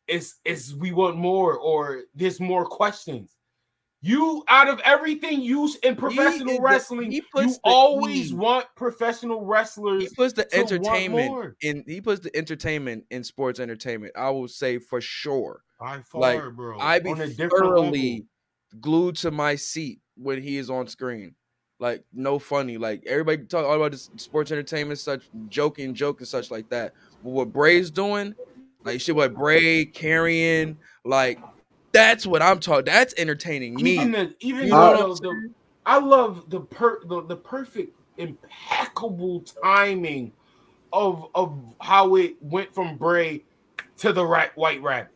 it's 0.06 0.36
it's 0.44 0.72
we 0.72 0.92
want 0.92 1.16
more 1.16 1.58
or 1.58 2.02
there's 2.14 2.40
more 2.40 2.64
questions. 2.64 3.36
You 4.04 4.42
out 4.48 4.68
of 4.68 4.80
everything 4.80 5.42
you 5.42 5.70
in 5.84 5.94
professional 5.94 6.56
the- 6.56 6.60
wrestling, 6.60 7.12
he 7.12 7.18
you 7.18 7.22
the 7.34 7.58
always 7.62 8.32
E. 8.32 8.34
want 8.34 8.66
professional 8.74 9.44
wrestlers. 9.44 10.02
he 10.02 10.08
puts 10.08 10.32
the 10.32 10.52
entertainment 10.54 11.54
in 11.62 11.84
he 11.86 12.00
puts 12.00 12.20
the 12.20 12.36
entertainment 12.36 13.04
in 13.10 13.22
sports 13.22 13.60
entertainment 13.60 14.12
i 14.16 14.28
will 14.28 14.48
say 14.48 14.78
for 14.78 15.00
sure 15.00 15.62
by 15.78 16.00
far, 16.00 16.20
like 16.20 16.56
bro. 16.56 16.78
i 16.80 16.98
be 16.98 17.10
on 17.10 17.20
a 17.20 17.28
different 17.28 17.50
thoroughly 17.52 18.26
glued 18.80 19.14
to 19.16 19.30
my 19.30 19.54
seat 19.54 20.00
when 20.16 20.42
he 20.42 20.56
is 20.58 20.68
on 20.68 20.88
screen 20.88 21.34
like 21.78 22.02
no 22.12 22.38
funny 22.40 22.76
like 22.78 23.04
everybody 23.06 23.44
talk 23.44 23.64
all 23.64 23.74
about 23.76 23.92
this 23.92 24.10
sports 24.16 24.50
entertainment 24.50 24.98
such 24.98 25.28
joking 25.48 25.94
joke 25.94 26.18
and 26.20 26.28
such 26.28 26.50
like 26.50 26.68
that 26.70 26.92
but 27.22 27.30
what 27.30 27.52
bray's 27.52 27.90
doing 27.90 28.34
like 28.84 29.00
shit 29.00 29.14
what 29.14 29.32
bray 29.34 29.84
carrying 29.84 30.76
like 31.04 31.38
that's 31.92 32.26
what 32.26 32.42
i'm 32.42 32.58
talking 32.58 32.84
that's 32.84 33.14
entertaining 33.18 33.74
me 33.74 33.92
even 33.92 34.12
the 34.12 34.34
even 34.40 34.64
You 34.64 34.70
know 34.70 35.14
the, 35.14 35.50
I 35.84 35.98
love 35.98 36.48
the 36.48 36.60
per 36.60 37.00
the, 37.06 37.22
the 37.22 37.36
perfect 37.36 37.96
impeccable 38.18 39.44
timing 39.62 40.32
of 40.92 41.28
of 41.34 41.58
how 41.80 42.16
it 42.16 42.36
went 42.40 42.74
from 42.74 42.96
Bray 42.96 43.44
to 43.98 44.12
the 44.12 44.24
right 44.24 44.54
white 44.56 44.82
rabbit. 44.82 45.10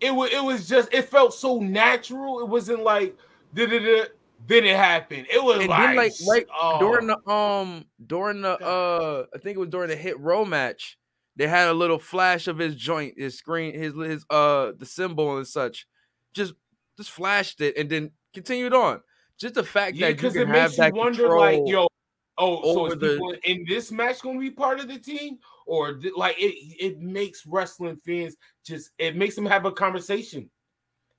It 0.00 0.14
was 0.14 0.30
it 0.32 0.42
was 0.42 0.68
just 0.68 0.92
it 0.92 1.02
felt 1.02 1.34
so 1.34 1.60
natural. 1.60 2.40
It 2.40 2.48
wasn't 2.48 2.82
like 2.82 3.16
did 3.54 3.72
it 3.72 4.18
did 4.46 4.64
it 4.64 4.76
happen. 4.76 5.26
It 5.32 5.42
was 5.42 5.60
and 5.60 5.68
like, 5.68 5.80
then 5.80 5.96
like 5.96 6.12
right 6.28 6.46
oh, 6.60 6.78
during 6.78 7.06
the 7.06 7.30
um 7.30 7.84
during 8.06 8.42
the 8.42 8.58
uh 8.58 9.26
I 9.34 9.38
think 9.38 9.56
it 9.56 9.60
was 9.60 9.68
during 9.68 9.88
the 9.88 9.96
Hit 9.96 10.18
Row 10.18 10.44
match, 10.44 10.98
they 11.36 11.46
had 11.46 11.68
a 11.68 11.74
little 11.74 11.98
flash 11.98 12.48
of 12.48 12.58
his 12.58 12.74
joint, 12.74 13.14
his 13.18 13.36
screen, 13.36 13.74
his 13.74 13.94
his 13.94 14.24
uh 14.30 14.72
the 14.76 14.86
symbol 14.86 15.36
and 15.36 15.46
such. 15.46 15.86
Just 16.34 16.54
just 16.96 17.10
flashed 17.10 17.60
it 17.60 17.76
and 17.76 17.88
then 17.90 18.10
continued 18.34 18.74
on. 18.74 19.00
Just 19.38 19.54
the 19.54 19.64
fact 19.64 19.96
yeah, 19.96 20.06
that 20.06 20.10
you 20.12 20.16
because 20.16 20.36
it 20.36 20.48
makes 20.48 20.78
you 20.78 20.90
wonder 20.94 21.28
like 21.28 21.60
yo 21.66 21.86
oh 22.38 22.74
so 22.74 22.86
is 22.86 22.98
the- 22.98 23.10
people 23.10 23.34
in 23.44 23.64
this 23.68 23.92
match 23.92 24.20
going 24.20 24.36
to 24.36 24.40
be 24.40 24.50
part 24.50 24.80
of 24.80 24.88
the 24.88 24.98
team 24.98 25.38
or 25.66 26.00
like 26.16 26.36
it 26.38 26.54
it 26.80 27.00
makes 27.00 27.44
wrestling 27.46 27.96
fans 27.96 28.36
just 28.64 28.90
it 28.98 29.16
makes 29.16 29.34
them 29.34 29.46
have 29.46 29.64
a 29.64 29.72
conversation 29.72 30.50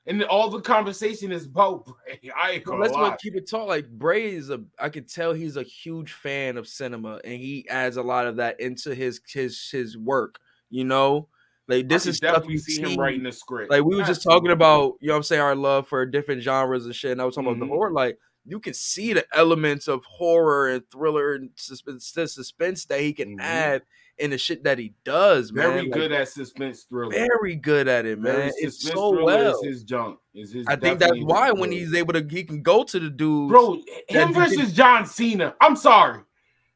and 0.08 0.24
all 0.24 0.49
the 0.49 0.62
conversation 0.62 1.32
is 1.32 1.45
about 1.45 1.86
Bray. 1.86 2.32
I 2.41 2.51
ain't 2.51 2.68
let's 2.68 2.93
what 2.93 3.20
keep 3.20 3.36
it 3.36 3.49
talk. 3.49 3.68
Like 3.68 3.88
Bray 3.89 4.34
is 4.34 4.49
a, 4.49 4.64
I 4.80 4.89
could 4.89 5.10
tell 5.10 5.34
he's 5.34 5.58
a 5.58 5.64
huge 5.64 6.14
fan 6.14 6.58
of 6.58 6.68
cinema, 6.68 7.20
and 7.24 7.34
he 7.34 7.68
adds 7.70 7.97
a 7.97 8.03
lot 8.03 8.26
of 8.26 8.38
that 8.38 8.60
into 8.60 8.95
his 8.95 9.22
his 9.28 9.70
his 9.70 9.97
work. 9.97 10.39
You 10.70 10.86
know, 10.86 11.28
like 11.68 11.89
this 11.89 12.05
is 12.08 12.18
stuff 12.18 12.34
definitely 12.36 12.53
you 12.53 12.60
see 12.60 12.82
him 12.82 12.97
writing 12.97 13.24
the 13.24 13.32
script. 13.32 13.70
Like 13.70 13.84
we 13.84 13.95
were 13.95 14.03
just 14.03 14.24
talking 14.24 14.51
about, 14.51 14.95
you 15.01 15.08
know, 15.08 15.14
what 15.14 15.18
I'm 15.18 15.24
saying 15.24 15.41
our 15.41 15.55
love 15.55 15.88
for 15.88 16.05
different 16.05 16.41
genres 16.41 16.86
and 16.86 16.95
shit. 16.95 17.12
And 17.12 17.22
I 17.22 17.26
was 17.26 17.36
talking 17.36 17.49
about 17.49 17.58
Mhm. 17.58 17.68
the 17.68 17.74
horror. 17.74 17.91
Like 17.91 18.18
you 18.45 18.60
can 18.60 18.74
see 18.74 19.14
the 19.14 19.26
elements 19.34 19.88
of 19.89 20.03
horror 20.05 20.70
and 20.70 20.89
thriller 20.89 21.34
and 21.36 21.49
suspense, 21.55 22.12
the 22.12 22.28
suspense 22.28 22.86
that 22.86 23.01
he 23.01 23.14
can 23.14 23.38
Mhm. 23.38 23.41
add 23.41 23.82
in 24.20 24.32
the 24.32 24.38
shit 24.38 24.63
that 24.63 24.78
he 24.78 24.93
does. 25.03 25.51
very 25.51 25.68
man. 25.68 25.84
Like, 25.86 25.91
good 25.91 26.11
at 26.11 26.28
suspense 26.28 26.84
thriller. 26.84 27.11
very 27.11 27.55
good 27.55 27.88
at 27.88 28.05
it, 28.05 28.20
Very 28.20 28.38
man. 28.45 28.51
It's 28.57 28.82
so 28.82 29.24
well. 29.24 29.59
Is 29.61 29.65
his 29.65 29.84
junk. 29.84 30.20
Is 30.34 30.51
his 30.51 30.68
I 30.68 30.76
think 30.76 30.99
that's 30.99 31.20
why 31.20 31.51
when 31.51 31.72
he's 31.72 31.93
able 31.93 32.13
to, 32.13 32.26
he 32.30 32.43
can 32.43 32.61
go 32.61 32.84
to 32.84 32.99
the 32.99 33.09
dude. 33.09 33.49
bro 33.49 33.82
him 34.09 34.34
versus 34.34 34.74
John 34.74 35.05
Cena. 35.05 35.55
I'm 35.61 35.76
sorry. 35.76 36.22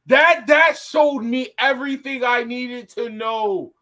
That 0.08 0.48
that 0.48 0.78
showed 0.78 1.22
me 1.22 1.50
everything 1.60 2.24
I 2.24 2.44
needed 2.44 2.90
to 2.90 3.10
know. 3.10 3.74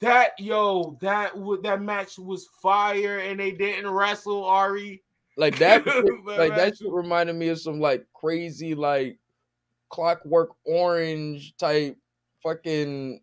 That 0.00 0.32
yo, 0.38 0.98
that 1.00 1.34
w- 1.34 1.62
that 1.62 1.80
match 1.80 2.18
was 2.18 2.48
fire, 2.60 3.18
and 3.18 3.40
they 3.40 3.52
didn't 3.52 3.90
wrestle 3.90 4.44
Ari. 4.44 5.02
like 5.36 5.58
that, 5.58 5.86
like 6.26 6.54
that 6.54 6.76
shit 6.76 6.92
reminded 6.92 7.36
me 7.36 7.48
of 7.48 7.60
some 7.60 7.80
like 7.80 8.06
crazy 8.14 8.74
like 8.74 9.18
clockwork 9.88 10.50
orange 10.64 11.56
type 11.56 11.96
fucking 12.44 13.20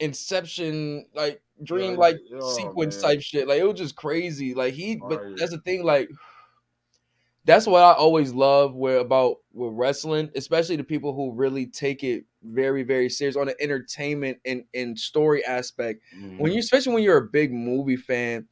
inception 0.00 1.06
like 1.14 1.42
dream 1.64 1.94
Yeah, 1.94 1.98
like 1.98 2.16
oh, 2.34 2.40
sequence 2.40 2.96
man. 2.96 3.02
type 3.02 3.22
shit 3.22 3.48
like 3.48 3.60
it 3.60 3.64
was 3.66 3.78
just 3.80 3.96
crazy 3.96 4.54
like 4.54 4.74
he 4.74 4.96
but 4.96 5.20
that's 5.38 5.52
the 5.52 5.58
thing 5.60 5.84
like 5.84 6.10
that's 7.44 7.66
what 7.66 7.82
i 7.82 7.92
always 7.92 8.32
love 8.32 8.74
where 8.74 8.98
about 8.98 9.36
with 9.52 9.72
wrestling 9.74 10.30
especially 10.36 10.76
the 10.76 10.84
people 10.84 11.14
who 11.14 11.32
really 11.32 11.66
take 11.66 12.02
it 12.04 12.24
very 12.42 12.82
very 12.82 13.08
serious 13.08 13.36
on 13.36 13.46
the 13.46 13.60
entertainment 13.62 14.38
and 14.44 14.64
and 14.74 14.98
story 14.98 15.44
aspect 15.44 16.02
Mm-hmm. 16.14 16.42
when 16.42 16.52
you 16.52 16.58
especially 16.58 16.94
when 16.94 17.02
you're 17.02 17.18
a 17.18 17.28
big 17.28 17.52
movie 17.52 17.96
fan 17.96 18.46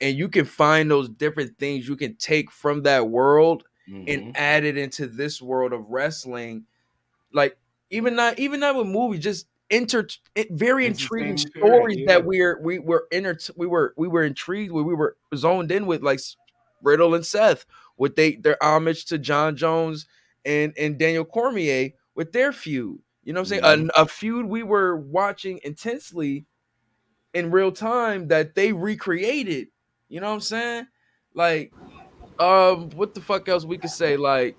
and 0.00 0.16
you 0.16 0.28
can 0.28 0.44
find 0.44 0.90
those 0.90 1.08
different 1.08 1.58
things 1.58 1.88
you 1.88 1.96
can 1.96 2.16
take 2.16 2.50
from 2.50 2.82
that 2.82 3.08
world 3.08 3.64
Mhm. 3.88 4.06
and 4.08 4.36
add 4.36 4.64
it 4.64 4.76
into 4.78 5.06
this 5.06 5.42
world 5.42 5.72
of 5.72 5.88
wrestling 5.90 6.66
like 7.32 7.58
even 7.90 8.14
not 8.16 8.38
even 8.38 8.60
not 8.60 8.76
with 8.76 8.86
movies 8.86 9.20
just 9.20 9.46
inter 9.70 10.06
it- 10.34 10.50
very 10.50 10.86
intriguing 10.86 11.30
Entertainment 11.30 11.54
period, 11.54 11.78
stories 11.78 11.98
yeah. 11.98 12.06
that 12.06 12.24
we're 12.24 12.60
we 12.60 12.78
were 12.78 13.06
inter 13.10 13.36
we 13.56 13.66
were 13.66 13.94
we 13.96 14.08
were 14.08 14.22
intrigued 14.22 14.72
with 14.72 14.86
we 14.86 14.94
were 14.94 15.16
zoned 15.34 15.72
in 15.72 15.86
with 15.86 16.02
like 16.02 16.20
Riddle 16.82 17.14
and 17.14 17.26
Seth 17.26 17.66
with 17.96 18.16
they 18.16 18.36
their 18.36 18.62
homage 18.62 19.06
to 19.06 19.18
Jon 19.18 19.56
Jones 19.56 20.06
and 20.44 20.72
and 20.78 20.98
Daniel 20.98 21.24
Cormier 21.24 21.90
with 22.14 22.32
their 22.32 22.52
feud 22.52 23.00
you 23.24 23.32
know 23.32 23.40
what 23.40 23.50
I'm 23.52 23.60
saying? 23.60 23.90
A, 23.96 24.02
a 24.02 24.06
feud 24.06 24.46
we 24.46 24.62
were 24.62 24.96
watching 24.96 25.58
intensely 25.64 26.46
in 27.34 27.50
real 27.50 27.72
time 27.72 28.28
that 28.28 28.54
they 28.54 28.72
recreated 28.72 29.68
you 30.08 30.20
know 30.20 30.28
what 30.28 30.34
I'm 30.34 30.40
saying? 30.40 30.86
Like 31.34 31.72
um 32.38 32.90
what 32.90 33.14
the 33.14 33.20
fuck 33.20 33.48
else 33.48 33.64
we 33.64 33.78
could 33.78 33.90
say? 33.90 34.16
Like 34.16 34.56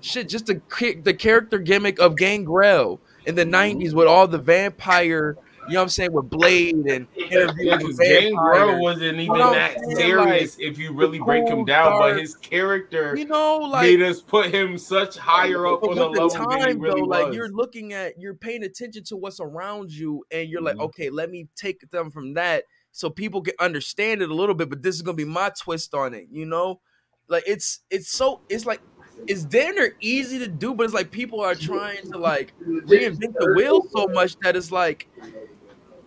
shit 0.00 0.28
just 0.28 0.46
the 0.46 0.60
the 1.04 1.14
character 1.14 1.58
gimmick 1.58 2.00
of 2.00 2.16
Gangrel 2.16 3.00
in 3.26 3.34
the 3.34 3.44
90s 3.44 3.94
with 3.94 4.06
all 4.06 4.26
the 4.26 4.38
vampire 4.38 5.36
you 5.68 5.74
know 5.74 5.80
what 5.80 5.82
I'm 5.84 5.88
saying 5.90 6.12
with 6.12 6.30
Blade 6.30 6.74
and 6.74 7.06
interview 7.14 7.66
Yeah, 7.66 7.76
with 7.82 7.98
Gangrel 7.98 8.80
wasn't 8.80 9.20
even 9.20 9.34
know 9.34 9.52
that 9.52 9.74
saying? 9.80 9.96
serious 9.96 10.56
Like, 10.56 10.66
if 10.66 10.78
you 10.78 10.92
really 10.94 11.18
break 11.18 11.46
him 11.46 11.66
down, 11.66 11.98
but 11.98 12.18
his 12.18 12.34
character 12.36 13.14
you 13.16 13.26
know 13.26 13.58
like 13.58 13.82
made 13.82 14.00
us 14.02 14.22
put 14.22 14.46
him 14.52 14.78
such 14.78 15.18
higher 15.18 15.66
up 15.66 15.82
on 15.82 15.96
the 15.96 16.08
level 16.08 16.28
the 16.30 16.38
he 16.38 16.44
time 16.64 16.78
really 16.78 17.00
though, 17.00 17.06
was. 17.06 17.24
like 17.26 17.34
you're 17.34 17.50
looking 17.52 17.92
at, 17.92 18.18
you're 18.18 18.34
paying 18.34 18.62
attention 18.62 19.04
to 19.04 19.16
what's 19.16 19.40
around 19.40 19.92
you, 19.92 20.24
and 20.30 20.48
you're 20.48 20.62
like, 20.62 20.76
Mhm. 20.76 20.84
okay, 20.84 21.10
let 21.10 21.30
me 21.30 21.48
take 21.54 21.80
them 21.90 22.10
from 22.10 22.32
that 22.34 22.64
so 22.92 23.10
people 23.10 23.42
can 23.42 23.54
understand 23.60 24.22
it 24.22 24.30
a 24.30 24.34
little 24.34 24.54
bit. 24.54 24.70
But 24.70 24.82
this 24.82 24.94
is 24.94 25.02
gonna 25.02 25.16
be 25.16 25.24
my 25.26 25.50
twist 25.50 25.92
on 25.92 26.14
it, 26.14 26.28
you 26.30 26.46
know? 26.46 26.80
Like 27.28 27.44
it's 27.46 27.80
it's 27.90 28.10
so 28.10 28.40
it's 28.48 28.64
like 28.64 28.80
it's 29.26 29.44
damn 29.44 29.74
near 29.74 29.96
easy 30.00 30.38
to 30.38 30.48
do, 30.48 30.74
but 30.74 30.84
it's 30.84 30.94
like 30.94 31.10
people 31.10 31.40
are 31.40 31.54
trying 31.54 32.10
to 32.10 32.18
like 32.18 32.52
reinvent 32.66 33.34
the 33.38 33.52
wheel 33.56 33.82
so 33.90 34.06
much 34.08 34.36
that 34.40 34.56
it's 34.56 34.70
like, 34.72 35.08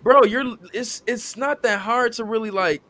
bro, 0.03 0.23
you're 0.23 0.55
it's 0.73 1.03
it's 1.07 1.35
not 1.37 1.61
that 1.63 1.79
hard 1.79 2.13
to 2.13 2.23
really 2.23 2.51
like 2.51 2.81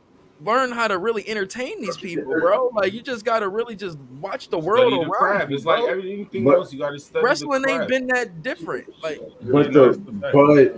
learn 0.44 0.72
how 0.72 0.88
to 0.88 0.98
really 0.98 1.28
entertain 1.30 1.80
these 1.82 1.98
people, 1.98 2.24
bro. 2.40 2.70
Like 2.74 2.94
you 2.94 3.02
just 3.02 3.26
gotta 3.26 3.48
really 3.48 3.76
just 3.76 3.98
watch 4.20 4.50
the 4.50 4.58
world 4.58 4.92
Study 4.94 5.04
the 5.06 5.10
around 5.12 5.12
craft. 5.38 5.50
you. 5.52 5.56
It's 5.58 5.66
like 5.66 5.84
everything 5.84 6.44
But- 6.44 6.56
else. 6.56 6.74
You 6.74 6.80
got 6.80 6.92
to 6.92 7.00
study. 7.00 7.24
Wrestling 7.26 7.62
the 7.64 7.70
ain't 7.70 7.88
been 7.88 8.08
that 8.08 8.42
different. 8.42 8.92
Like 9.04 9.22
But 9.42 9.72
the 9.74 9.92
the 9.92 10.78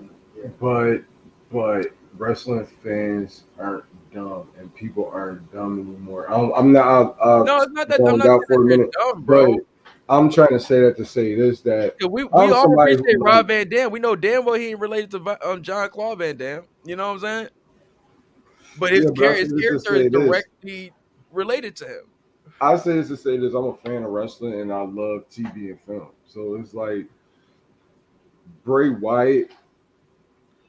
but 0.60 0.60
but 0.60 1.04
but 1.52 1.92
wrestling 2.18 2.66
fans 2.84 3.44
aren't 3.58 3.86
dumb 4.14 4.50
and 4.58 4.74
people 4.76 5.10
aren't 5.14 5.52
dumb 5.52 5.80
anymore. 5.80 6.32
I'm, 6.32 6.52
I'm 6.54 6.72
not. 6.72 7.18
Uh, 7.20 7.44
no, 7.44 7.58
it's 7.62 7.72
not 7.72 7.88
that. 7.90 8.00
I'm 8.02 8.18
not 8.18 8.26
saying 8.26 8.42
for 8.48 8.64
a 8.64 8.66
minute, 8.66 8.92
dumb, 8.92 9.24
bro. 9.24 9.58
I'm 10.10 10.30
trying 10.30 10.50
to 10.50 10.60
say 10.60 10.82
that 10.82 10.98
to 10.98 11.06
say 11.06 11.34
this 11.36 11.62
that 11.62 11.96
we 12.02 12.24
we 12.26 12.30
all 12.32 12.80
appreciate 12.80 13.18
Rob 13.20 13.48
Van 13.48 13.70
Dam. 13.70 13.90
We 13.92 14.00
know 14.00 14.16
damn 14.16 14.46
well 14.46 14.56
he 14.56 14.70
ain't 14.70 14.80
related 14.80 15.12
to 15.12 15.50
um, 15.50 15.64
John 15.64 15.90
Claude 15.90 16.20
Van 16.20 16.36
Damme. 16.36 16.64
You 16.86 16.96
know 16.96 17.08
what 17.08 17.14
I'm 17.16 17.20
saying? 17.20 17.48
But 18.78 18.92
his, 18.92 19.06
Yeah, 19.06 19.12
but 19.16 19.24
I 19.24 19.28
char- 19.28 19.36
say 19.36 19.42
his 19.42 19.54
character 19.54 19.96
is 19.96 20.12
this. 20.12 20.12
directly 20.12 20.94
related 21.32 21.76
to 21.78 21.86
him. 21.86 22.02
I 22.60 22.78
say 22.78 22.94
this 22.96 23.08
to 23.10 23.18
say 23.18 23.38
this. 23.38 23.54
I'm 23.54 23.66
a 23.66 23.76
fan 23.78 24.04
of 24.04 24.12
wrestling 24.12 24.60
and 24.60 24.72
I 24.72 24.82
love 24.82 25.30
TV 25.30 25.70
and 25.70 25.80
film. 25.86 26.10
So 26.28 26.56
it's 26.56 26.74
like 26.74 27.08
Bray 28.64 28.90
Wyatt 28.90 29.52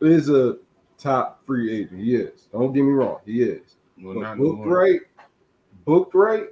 is 0.01 0.29
a 0.29 0.59
top 1.05 1.41
free 1.47 1.71
agent. 1.73 2.01
He 2.01 2.15
is. 2.17 2.49
Don't 2.53 2.73
get 2.73 2.83
me 2.83 2.91
wrong. 2.93 3.19
He 3.25 3.43
is. 3.43 3.77
Well, 4.03 4.15
But 4.15 4.21
not 4.21 4.39
no 4.39 4.45
booked 4.45 4.59
more. 4.67 4.77
right, 4.79 5.01
booked 5.85 6.15
right. 6.15 6.47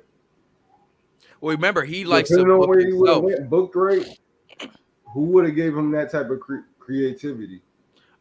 Well, 1.40 1.57
remember 1.57 1.82
he 1.84 2.05
likes 2.05 2.28
to 2.28 2.36
depending 2.36 2.53
on 2.55 2.61
book 2.61 2.68
where 2.68 2.78
he 2.80 2.86
himself. 2.86 3.24
went, 3.24 3.50
booked 3.50 3.74
right. 3.74 4.18
who 5.12 5.20
would 5.22 5.44
have 5.46 5.57
gave 5.57 5.76
him 5.76 5.90
that 5.92 6.12
type 6.12 6.30
of 6.30 6.38
cre- 6.40 6.59
creativity? 6.78 7.61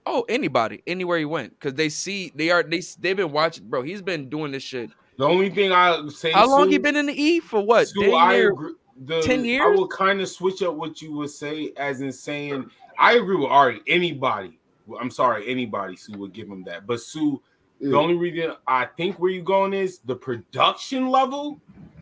Oh, 0.08 0.26
anybody, 0.28 0.82
anywhere 0.88 1.20
he 1.20 1.26
went, 1.26 1.52
because 1.60 1.76
they 1.76 1.90
see 1.90 2.32
they 2.34 2.50
are 2.50 2.64
they 2.64 2.82
they've 3.00 3.16
been 3.16 3.32
watching, 3.32 3.68
bro. 3.70 3.84
He's 3.84 4.02
been 4.02 4.30
doing 4.30 4.52
this 4.52 4.64
shit. 4.64 4.90
The 5.18 5.26
only 5.28 5.52
thing 5.52 5.72
I 5.72 6.08
say, 6.08 6.32
How 6.32 6.50
long 6.50 6.64
Sue- 6.66 6.72
he 6.72 6.78
been 6.80 6.96
in 6.96 7.06
the 7.06 7.22
E 7.22 7.40
for? 7.40 7.62
What? 7.62 7.88
Sue, 7.90 8.02
Dang 8.06 8.14
I 8.16 8.34
near- 8.38 8.52
agree. 8.52 8.74
The, 9.04 9.22
10 9.22 9.40
I 9.40 9.44
years? 9.44 9.78
will 9.80 9.88
kind 9.88 10.22
of 10.22 10.30
switch 10.30 10.62
up 10.62 10.76
what 10.76 11.02
you 11.02 11.14
would 11.18 11.30
say, 11.32 11.74
as 11.78 12.02
in 12.02 12.12
saying, 12.12 12.70
I 13.00 13.14
agree 13.14 13.36
with 13.36 13.50
Ari. 13.50 13.82
Anybody, 13.88 14.50
well, 14.50 14.58
I'm 15.00 15.12
sorry, 15.12 15.48
anybody, 15.48 15.96
Sue 15.96 16.18
would 16.18 16.34
give 16.34 16.48
him 16.48 16.64
that. 16.66 16.88
But 16.88 17.02
Sue, 17.02 17.42
the 17.80 17.96
only 17.98 18.16
reason 18.16 18.54
I 18.68 18.86
think 18.86 19.20
where 19.20 19.32
you're 19.32 19.44
going 19.44 19.74
is 19.74 20.00
the 20.00 20.16
production 20.16 21.10
level 21.10 21.60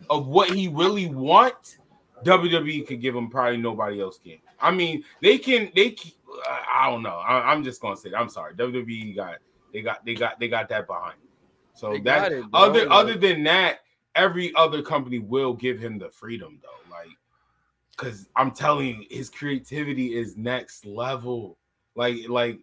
of 0.08 0.26
what 0.28 0.50
he 0.50 0.68
really 0.68 1.06
wants. 1.06 1.78
WWE 2.24 2.86
could 2.86 3.00
give 3.00 3.14
him 3.14 3.30
probably 3.30 3.56
nobody 3.56 4.00
else 4.00 4.18
can. 4.22 4.38
I 4.60 4.70
mean, 4.70 5.04
they 5.22 5.38
can. 5.38 5.70
They. 5.74 5.90
Can, 5.90 6.12
I 6.70 6.90
don't 6.90 7.02
know. 7.02 7.16
I, 7.16 7.50
I'm 7.50 7.64
just 7.64 7.80
gonna 7.80 7.96
say. 7.96 8.10
That. 8.10 8.18
I'm 8.20 8.28
sorry. 8.28 8.54
WWE 8.54 9.16
got. 9.16 9.38
They 9.72 9.80
got. 9.80 10.04
They 10.04 10.14
got. 10.14 10.38
They 10.38 10.48
got 10.48 10.68
that 10.68 10.86
behind. 10.86 11.16
So 11.74 11.92
They 11.92 12.00
that 12.00 12.32
it, 12.32 12.44
other 12.52 12.80
Like- 12.80 12.90
other 12.90 13.14
than 13.14 13.42
that, 13.44 13.80
every 14.14 14.52
other 14.54 14.82
company 14.82 15.18
will 15.18 15.54
give 15.54 15.78
him 15.78 15.98
the 15.98 16.10
freedom 16.10 16.60
though. 16.62 16.90
Like, 16.94 17.16
because 17.92 18.28
I'm 18.36 18.50
telling 18.50 18.86
you, 18.86 19.06
his 19.10 19.30
creativity 19.30 20.14
is 20.14 20.36
next 20.36 20.84
level. 20.84 21.56
Like, 21.94 22.28
like 22.28 22.58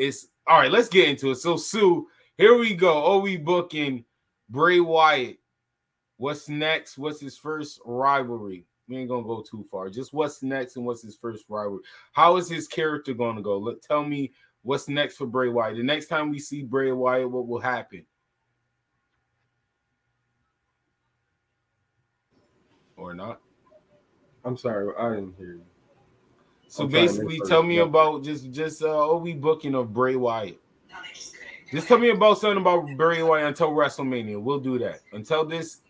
it's 0.00 0.28
all 0.46 0.58
right. 0.58 0.72
Let's 0.72 0.88
get 0.88 1.08
into 1.08 1.30
it. 1.30 1.36
So, 1.36 1.56
Sue, 1.56 2.08
here 2.38 2.56
we 2.56 2.74
go. 2.74 3.04
Oh, 3.04 3.18
we 3.18 3.36
booking 3.36 4.04
Bray 4.48 4.80
Wyatt. 4.80 5.38
What's 6.16 6.48
next? 6.48 6.98
What's 6.98 7.20
his 7.20 7.36
first 7.36 7.80
rivalry? 7.84 8.64
We 8.88 8.96
ain't 8.96 9.10
gonna 9.10 9.22
go 9.22 9.42
too 9.48 9.64
far. 9.70 9.90
Just 9.90 10.12
what's 10.12 10.42
next 10.42 10.76
and 10.76 10.84
what's 10.84 11.02
his 11.02 11.16
first 11.16 11.44
rivalry? 11.48 11.82
How 12.12 12.38
is 12.38 12.48
his 12.48 12.66
character 12.66 13.12
gonna 13.12 13.42
go? 13.42 13.58
Look, 13.58 13.82
tell 13.82 14.02
me 14.02 14.32
what's 14.62 14.88
next 14.88 15.16
for 15.16 15.26
Bray 15.26 15.48
Wyatt. 15.48 15.76
The 15.76 15.82
next 15.82 16.06
time 16.06 16.30
we 16.30 16.38
see 16.38 16.62
Bray 16.62 16.92
Wyatt, 16.92 17.30
what 17.30 17.46
will 17.46 17.60
happen? 17.60 18.04
Or 22.96 23.14
not? 23.14 23.40
I'm 24.44 24.56
sorry, 24.56 24.92
I 24.98 25.10
didn't 25.10 25.36
hear 25.36 25.54
you. 25.54 25.69
So 26.70 26.84
I'm 26.84 26.90
basically, 26.90 27.40
tell 27.46 27.64
me 27.64 27.76
it's- 27.78 27.88
about 27.88 28.22
just 28.22 28.50
just 28.52 28.82
uh 28.84 29.04
what 29.06 29.22
we 29.22 29.34
booking 29.34 29.74
of 29.74 29.92
Bray 29.92 30.14
Wyatt. 30.14 30.60
Just 31.72 31.88
tell 31.88 31.98
me 31.98 32.10
about 32.10 32.38
something 32.38 32.60
about 32.60 32.86
Bray 32.96 33.22
Wyatt 33.24 33.48
until 33.48 33.72
WrestleMania. 33.72 34.40
We'll 34.40 34.60
do 34.60 34.78
that. 34.78 35.00
Until 35.12 35.44
this 35.44 35.80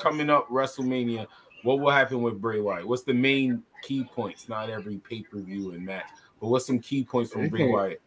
coming 0.00 0.30
up 0.30 0.48
WrestleMania, 0.48 1.26
what 1.62 1.78
will 1.78 1.90
happen 1.90 2.20
with 2.20 2.40
Bray 2.40 2.60
Wyatt? 2.60 2.86
What's 2.86 3.04
the 3.04 3.14
main 3.14 3.62
key 3.82 4.04
points? 4.12 4.48
Not 4.48 4.70
every 4.70 4.98
pay-per-view 4.98 5.70
and 5.72 5.84
match, 5.86 6.06
but 6.40 6.48
what's 6.48 6.66
some 6.66 6.78
key 6.80 7.04
points 7.04 7.32
from 7.32 7.42
It 7.44 7.50
Bray 7.52 7.60
can- 7.60 7.72
Wyatt? 7.72 8.00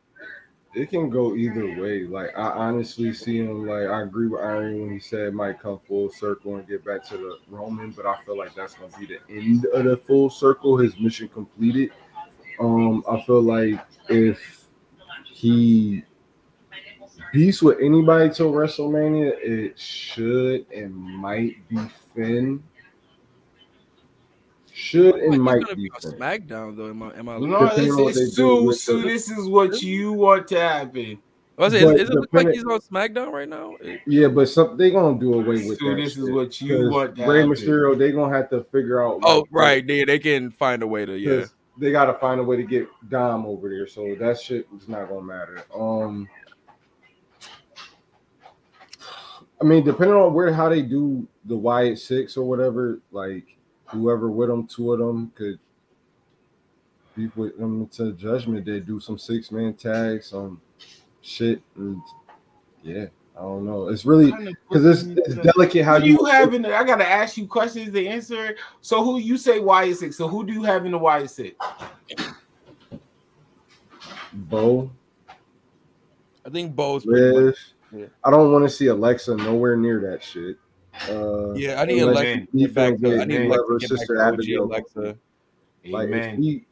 It 0.75 0.89
can 0.89 1.09
go 1.09 1.33
either 1.35 1.65
way. 1.81 2.03
Like 2.03 2.37
I 2.37 2.49
honestly 2.51 3.13
see 3.13 3.37
him. 3.37 3.65
Like 3.65 3.87
I 3.87 4.01
agree 4.01 4.27
with 4.27 4.41
Iron 4.41 4.81
when 4.81 4.91
he 4.91 4.99
said 4.99 5.21
it 5.27 5.33
might 5.33 5.59
come 5.61 5.79
full 5.87 6.09
circle 6.09 6.57
and 6.57 6.67
get 6.67 6.83
back 6.85 7.03
to 7.05 7.17
the 7.17 7.37
Roman, 7.47 7.91
but 7.91 8.05
I 8.05 8.21
feel 8.25 8.37
like 8.37 8.53
that's 8.53 8.73
gonna 8.75 8.91
be 8.99 9.05
the 9.07 9.19
end 9.33 9.65
of 9.73 9.85
the 9.85 9.95
full 9.95 10.29
circle. 10.29 10.75
His 10.77 10.99
mission 10.99 11.29
completed. 11.29 11.91
Um, 12.59 13.03
I 13.09 13.21
feel 13.21 13.41
like 13.41 13.79
if 14.09 14.65
he 15.25 16.03
beats 17.33 17.61
with 17.61 17.77
anybody 17.79 18.33
till 18.33 18.51
WrestleMania, 18.51 19.33
it 19.41 19.79
should 19.79 20.65
and 20.71 20.93
might 20.95 21.67
be 21.69 21.77
Finn. 22.15 22.63
Should 24.73 25.15
and 25.15 25.41
might 25.41 25.67
be 25.69 25.75
be 25.75 25.89
on 25.91 25.99
SmackDown 26.01 26.77
though. 26.77 26.89
Am 26.89 27.01
I? 27.01 27.13
Am 27.17 27.29
I? 27.29 27.37
No, 27.39 27.67
Depending 27.67 27.91
on 27.93 28.03
what 28.03 28.09
it's, 28.09 28.17
they 28.19 28.23
it's 28.25 28.35
do 28.35 28.71
Sue. 28.73 28.73
Sue, 28.73 29.01
this 29.01 29.29
is 29.31 29.47
what 29.47 29.81
you 29.81 30.13
want 30.13 30.47
to 30.49 30.59
happen. 30.59 31.19
Was 31.57 31.73
it? 31.73 31.83
But 31.83 31.95
Is, 31.95 32.01
is 32.01 32.15
it 32.15 32.29
like 32.31 32.49
he's 32.49 32.63
on 32.63 32.79
SmackDown 32.81 33.31
right 33.31 33.49
now? 33.49 33.75
Yeah, 34.05 34.27
but 34.27 34.47
some 34.47 34.77
they 34.77 34.91
gonna 34.91 35.19
do 35.19 35.33
away 35.33 35.67
with 35.67 35.79
Sue, 35.79 35.89
that. 35.89 35.95
this 35.95 36.15
is 36.15 36.29
what 36.29 36.61
you 36.61 36.77
'Cause 36.77 36.89
want 36.91 37.15
to 37.15 37.25
Rey 37.27 37.39
happen. 37.39 37.51
Mysterio, 37.55 37.97
they 37.97 38.11
gonna 38.11 38.35
have 38.35 38.51
to 38.51 38.63
figure 38.65 39.03
out. 39.03 39.19
Oh, 39.23 39.39
like, 39.39 39.45
right. 39.51 39.87
They 39.87 40.03
they 40.05 40.19
can 40.19 40.51
find 40.51 40.83
a 40.83 40.87
way 40.87 41.07
to 41.07 41.17
yeah. 41.17 41.45
They 41.79 41.91
gotta 41.91 42.13
find 42.15 42.39
a 42.39 42.43
way 42.43 42.57
to 42.57 42.63
get 42.63 42.87
Dom 43.09 43.45
over 43.45 43.69
there, 43.69 43.87
so 43.87 44.15
that 44.15 44.39
shit 44.39 44.67
is 44.75 44.87
not 44.87 45.09
gonna 45.09 45.21
matter. 45.21 45.63
Um, 45.73 46.27
I 49.59 49.63
mean, 49.63 49.83
depending 49.83 50.15
on 50.15 50.33
where 50.33 50.51
how 50.53 50.69
they 50.69 50.81
do 50.81 51.27
the 51.45 51.55
Wyatt 51.55 51.99
Six 51.99 52.37
or 52.37 52.47
whatever, 52.47 52.99
like 53.11 53.57
whoever 53.85 54.29
with 54.29 54.49
them, 54.49 54.67
two 54.67 54.93
of 54.93 54.99
them 54.99 55.31
could 55.35 55.59
beef 57.15 57.35
with 57.35 57.57
them 57.57 57.87
to 57.87 58.13
Judgment. 58.13 58.65
They 58.65 58.79
do 58.79 58.99
some 58.99 59.17
six 59.17 59.51
man 59.51 59.73
tags, 59.73 60.27
some 60.27 60.61
shit, 61.21 61.61
and 61.75 62.01
yeah, 62.83 63.07
I 63.37 63.41
don't 63.41 63.65
know. 63.65 63.89
It's 63.89 64.03
really 64.03 64.31
because 64.67 64.83
it's, 64.83 65.03
it's 65.19 65.35
delicate 65.35 65.85
how 65.85 65.97
you 65.97 66.13
you 66.13 66.25
have 66.25 66.55
in 66.55 66.63
the, 66.63 66.75
I 66.75 66.83
gotta 66.83 67.07
ask 67.07 67.37
you 67.37 67.45
questions 67.45 67.93
to 67.93 68.07
answer. 68.07 68.55
So 68.81 69.03
who 69.03 69.19
you 69.19 69.37
say 69.37 69.59
Wyatt 69.59 69.97
six? 69.97 70.17
So 70.17 70.27
who 70.27 70.43
do 70.43 70.53
you 70.53 70.63
have 70.63 70.85
in 70.85 70.91
the 70.91 70.97
Wyatt 70.97 71.29
six? 71.29 71.55
Bo. 74.33 74.89
I 76.45 76.49
think 76.49 76.75
both. 76.75 77.05
Liv. 77.05 77.55
Yeah. 77.93 78.05
I 78.23 78.31
don't 78.31 78.51
want 78.51 78.65
to 78.65 78.69
see 78.69 78.87
Alexa 78.87 79.35
nowhere 79.35 79.77
near 79.77 79.99
that 80.01 80.23
shit. 80.23 80.57
Uh, 81.09 81.53
Yeah, 81.53 81.79
I 81.79 81.85
need 81.85 82.01
unless 82.01 82.23
Alexa 82.23 82.47
get 82.57 82.73
back 82.73 82.97
to. 82.97 83.07
I 83.07 83.17
good, 83.17 83.27
need 83.27 83.41
whoever 83.45 83.73
Alexa 83.73 83.77
to 83.77 83.79
get 83.79 83.89
back 83.89 83.99
Sister 83.99 84.15
to 84.15 84.21
OG 84.21 84.33
Abigail. 84.33 84.63
Alexa. 84.63 85.17
Like 85.85 86.09
if 86.09 86.15
Amen. 86.15 86.65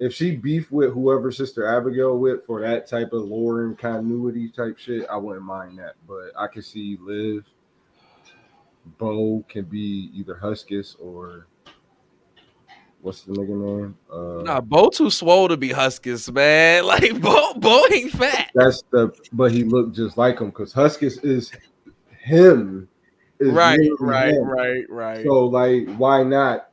If 0.00 0.14
she 0.14 0.36
beef 0.36 0.70
with 0.70 0.92
whoever 0.92 1.32
Sister 1.32 1.66
Abigail 1.66 2.18
with 2.18 2.46
for 2.46 2.60
that 2.60 2.86
type 2.86 3.12
of 3.12 3.24
lore 3.24 3.64
and 3.64 3.76
continuity 3.76 4.48
type 4.48 4.78
shit, 4.78 5.06
I 5.10 5.16
wouldn't 5.16 5.44
mind 5.44 5.78
that. 5.78 5.94
But 6.06 6.30
I 6.38 6.46
could 6.46 6.64
see 6.64 6.98
Liv, 7.00 7.44
Bo 8.98 9.44
can 9.48 9.64
be 9.64 10.10
either 10.14 10.38
Huskus 10.40 10.94
or 11.00 11.46
what's 13.00 13.22
the 13.22 13.32
nigga 13.32 13.48
name? 13.48 13.98
Uh, 14.10 14.42
Nah, 14.44 14.60
Bo 14.60 14.88
too 14.88 15.10
swole 15.10 15.48
to 15.48 15.56
be 15.56 15.70
Huskus, 15.70 16.32
man. 16.32 16.84
Like 16.86 17.20
Bo, 17.20 17.54
Bo 17.54 17.84
ain't 17.92 18.12
fat. 18.12 18.50
That's 18.54 18.82
the 18.90 19.12
but 19.32 19.50
he 19.52 19.64
looked 19.64 19.96
just 19.96 20.16
like 20.16 20.38
him 20.38 20.50
because 20.50 20.72
Huskus 20.72 21.24
is 21.24 21.50
him. 22.20 22.88
is 23.40 23.52
Right, 23.52 23.80
right, 23.98 24.28
him. 24.28 24.44
right, 24.44 24.84
right. 24.88 25.22
So 25.24 25.46
like, 25.46 25.92
why 25.96 26.22
not 26.22 26.67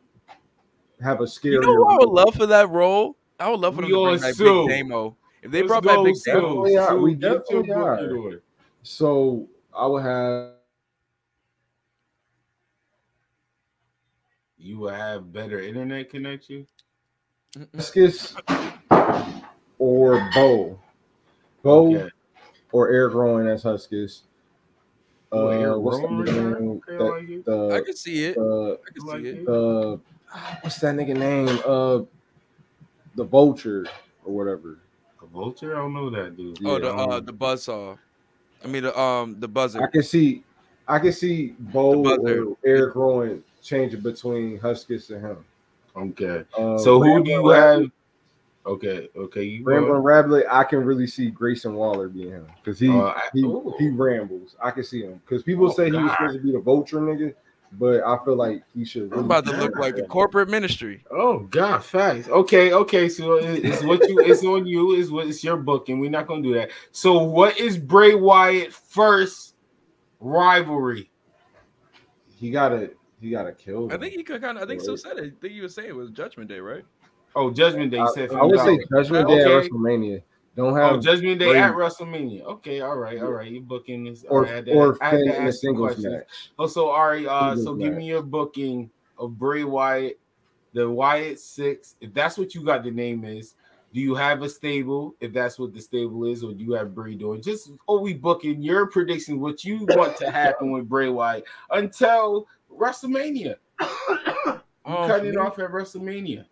have 1.01 1.21
a 1.21 1.27
scary? 1.27 1.55
You 1.55 1.61
know 1.61 1.73
who 1.75 1.87
I 1.89 1.97
would 1.99 2.09
love 2.09 2.35
for 2.35 2.45
that 2.47 2.69
role? 2.69 3.17
I 3.39 3.49
would 3.49 3.59
love 3.59 3.75
for 3.75 3.81
them 3.81 3.91
We 3.91 3.97
to 3.97 4.03
bring 4.03 4.19
back 4.21 4.33
Sue. 4.35 4.67
Big 4.67 4.77
Damo. 4.87 5.17
If 5.41 5.51
they 5.51 5.61
Let's 5.61 5.67
brought 5.69 5.83
back 5.83 6.03
Big 6.03 6.15
Sue. 6.15 6.31
Damo, 6.31 6.63
Definitely 6.65 6.77
are. 6.77 6.97
We 6.99 7.13
definitely 7.15 7.67
book 7.67 7.77
are. 7.77 8.41
So 8.83 9.47
I 9.77 9.87
would 9.87 10.03
have 10.03 10.51
You 14.57 14.79
would 14.79 14.93
have 14.95 15.31
better 15.31 15.59
internet 15.59 16.09
connection. 16.09 16.65
Huskus 17.75 18.35
or 19.77 20.29
Bo, 20.33 20.79
Bo 21.61 21.87
Okay. 21.95 22.09
or 22.71 22.89
Eric 22.89 23.13
Rowan 23.13 23.47
as 23.47 23.63
Huskus. 23.63 24.21
Oh, 25.31 25.47
Uh, 25.49 25.77
what's 25.77 25.99
the 25.99 26.07
Rowan, 26.07 26.25
name? 26.25 26.81
okay, 26.89 26.95
I 26.95 26.97
That- 26.97 27.03
like 27.05 27.45
the 27.45 27.75
I 27.75 27.79
can 27.81 27.95
see 27.95 28.23
it. 28.25 28.35
the 28.35 28.79
I 28.85 28.91
can 28.91 29.01
see 29.07 29.27
it. 29.27 29.35
it. 29.35 29.45
the 29.45 29.99
what's 30.61 30.79
that 30.79 30.95
nigga 30.95 31.17
name? 31.17 31.59
Uh, 31.65 32.03
the 33.15 33.23
Vulture 33.23 33.87
or 34.23 34.33
whatever. 34.33 34.79
A 35.21 35.25
vulture? 35.25 35.75
I 35.75 35.79
don't 35.79 35.93
know 35.93 36.09
that 36.09 36.35
dude. 36.35 36.59
Oh, 36.65 36.77
the 36.79 36.87
Yeah, 36.87 36.91
uh, 36.93 37.17
um, 37.17 37.25
the 37.25 37.33
buzzsaw. 37.33 37.97
I 38.63 38.67
mean 38.67 38.83
the 38.83 38.99
um 38.99 39.39
the 39.39 39.47
buzzer. 39.47 39.81
I 39.81 39.87
can 39.87 40.03
see, 40.03 40.43
I 40.87 40.99
can 40.99 41.13
see 41.13 41.55
Bo 41.59 42.03
or 42.17 42.57
Eric 42.65 42.95
Rowan 42.95 43.43
changing 43.63 44.01
between 44.01 44.59
Huskus 44.59 45.09
and 45.09 45.21
him. 45.21 45.45
Okay. 45.95 46.43
Uh, 46.57 46.77
So 46.77 46.99
who 47.01 47.23
do 47.23 47.31
you 47.31 47.49
have? 47.49 47.83
Okay, 48.65 49.09
okay. 49.15 49.43
You 49.43 49.63
go. 49.63 49.71
Ramblin' 49.71 50.01
Rabbit, 50.01 50.45
I 50.49 50.63
can 50.63 50.83
really 50.83 51.05
see 51.07 51.29
Grayson 51.29 51.75
Waller 51.75 52.09
being 52.09 52.31
him 52.31 52.47
because 52.63 52.79
he 52.79 52.89
Uh, 52.89 53.07
I- 53.09 53.29
he, 53.31 53.41
he 53.77 53.89
rambles. 53.89 54.55
I 54.61 54.71
can 54.71 54.83
see 54.83 55.03
him 55.03 55.21
because 55.23 55.43
people 55.43 55.67
Oh, 55.67 55.73
say 55.73 55.89
he 55.91 55.97
was 55.97 56.11
supposed 56.13 56.33
to 56.33 56.39
be 56.39 56.51
the 56.51 56.59
vulture 56.59 56.97
nigga, 56.99 57.33
but 57.79 58.03
I 58.03 58.17
feel 58.23 58.35
like 58.35 58.63
he 58.73 58.85
should. 58.85 59.11
I'm 59.13 59.25
about 59.25 59.45
to 59.45 59.51
look 59.51 59.77
like 59.77 59.95
the 59.95 60.03
corporate 60.03 60.49
ministry. 60.49 61.03
Oh 61.11 61.39
God, 61.39 61.83
facts. 61.83 62.27
Okay, 62.27 62.73
okay. 62.73 63.09
So 63.09 63.39
it's 63.41 63.83
what 63.83 64.07
you. 64.07 64.19
It's 64.21 64.43
on 64.43 64.65
you. 64.65 64.95
Is 64.95 65.11
what 65.11 65.27
it's 65.27 65.43
your 65.43 65.57
booking. 65.57 65.99
We're 65.99 66.09
not 66.09 66.27
gonna 66.27 66.41
do 66.41 66.53
that. 66.53 66.71
So 66.91 67.23
what 67.23 67.59
is 67.59 67.77
Bray 67.77 68.15
Wyatt 68.15 68.73
first 68.73 69.55
rivalry? 70.19 71.11
He 72.37 72.51
gotta 72.51 72.91
he 73.19 73.29
gotta 73.29 73.53
kill. 73.53 73.91
I 73.91 73.97
think 73.97 74.13
he 74.13 74.23
could 74.23 74.41
kind 74.41 74.57
of. 74.57 74.63
I 74.63 74.67
think 74.67 74.81
so 74.81 74.95
said 74.95 75.17
it. 75.17 75.33
I 75.37 75.41
think 75.41 75.53
you 75.53 75.63
were 75.63 75.69
saying 75.69 75.89
it 75.89 75.95
was 75.95 76.11
Judgment 76.11 76.49
Day, 76.49 76.59
right? 76.59 76.83
Oh, 77.35 77.51
Judgment 77.51 77.91
Day. 77.91 77.99
You 77.99 78.11
said 78.13 78.31
I, 78.31 78.35
I 78.39 78.43
would 78.43 78.59
say 78.59 78.79
Judgment 78.95 79.25
uh, 79.25 79.29
Day 79.29 79.43
Okay. 79.43 79.65
at 79.65 79.71
WrestleMania. 79.71 80.23
Don't 80.55 80.75
have 80.75 80.93
Oh, 80.93 80.99
Judgment 80.99 81.39
Day 81.39 81.49
Bray- 81.49 81.59
at 81.59 81.73
WrestleMania. 81.73 82.43
Okay, 82.43 82.79
all 82.81 82.97
right, 82.97 83.21
all 83.21 83.31
right. 83.31 83.51
You 83.51 83.61
booking 83.61 84.05
this? 84.05 84.23
or 84.29 84.47
I 84.47 84.51
had 84.51 84.65
to- 84.67 84.73
or 84.73 84.97
I 85.01 85.09
had 85.09 85.17
to 85.17 85.23
Finn 85.25 85.35
in 85.35 85.43
a 85.43 85.47
ask 85.47 85.59
singles 85.59 85.97
match. 85.99 86.23
Oh, 86.57 86.67
so 86.67 86.89
Ari, 86.89 87.27
uh, 87.27 87.55
Singles 87.55 87.63
so 87.65 87.75
give 87.75 87.91
match. 87.91 87.97
me 87.97 88.05
your 88.07 88.21
booking 88.23 88.89
of 89.17 89.37
Bray 89.37 89.63
Wyatt 89.63 90.19
the 90.73 90.89
Wyatt 90.89 91.39
Six, 91.39 91.95
if 92.01 92.13
that's 92.13 92.37
what 92.37 92.53
you 92.53 92.61
got 92.61 92.83
the 92.83 92.91
name 92.91 93.23
is, 93.23 93.55
do 93.93 94.01
you 94.01 94.13
have 94.13 94.41
a 94.41 94.49
stable? 94.49 95.15
If 95.21 95.31
that's 95.31 95.57
what 95.57 95.73
the 95.73 95.79
stable 95.79 96.25
is, 96.25 96.43
or 96.43 96.51
do 96.51 96.61
you 96.65 96.73
have 96.73 96.93
Bray 96.93 97.15
doing? 97.15 97.41
Just 97.41 97.71
oh, 97.87 98.01
we 98.01 98.13
booking 98.13 98.61
your 98.61 98.85
prediction, 98.87 99.39
what 99.39 99.63
you 99.63 99.85
want 99.91 100.17
to 100.17 100.29
happen 100.29 100.71
with 100.71 100.89
Bray 100.89 101.07
Wyatt 101.07 101.45
until 101.71 102.47
WrestleMania. 102.69 103.55
You 103.79 103.87
Um, 104.87 105.07
cut 105.07 105.25
it 105.25 105.35
off 105.37 105.57
at 105.59 105.71
WrestleMania. 105.71 106.45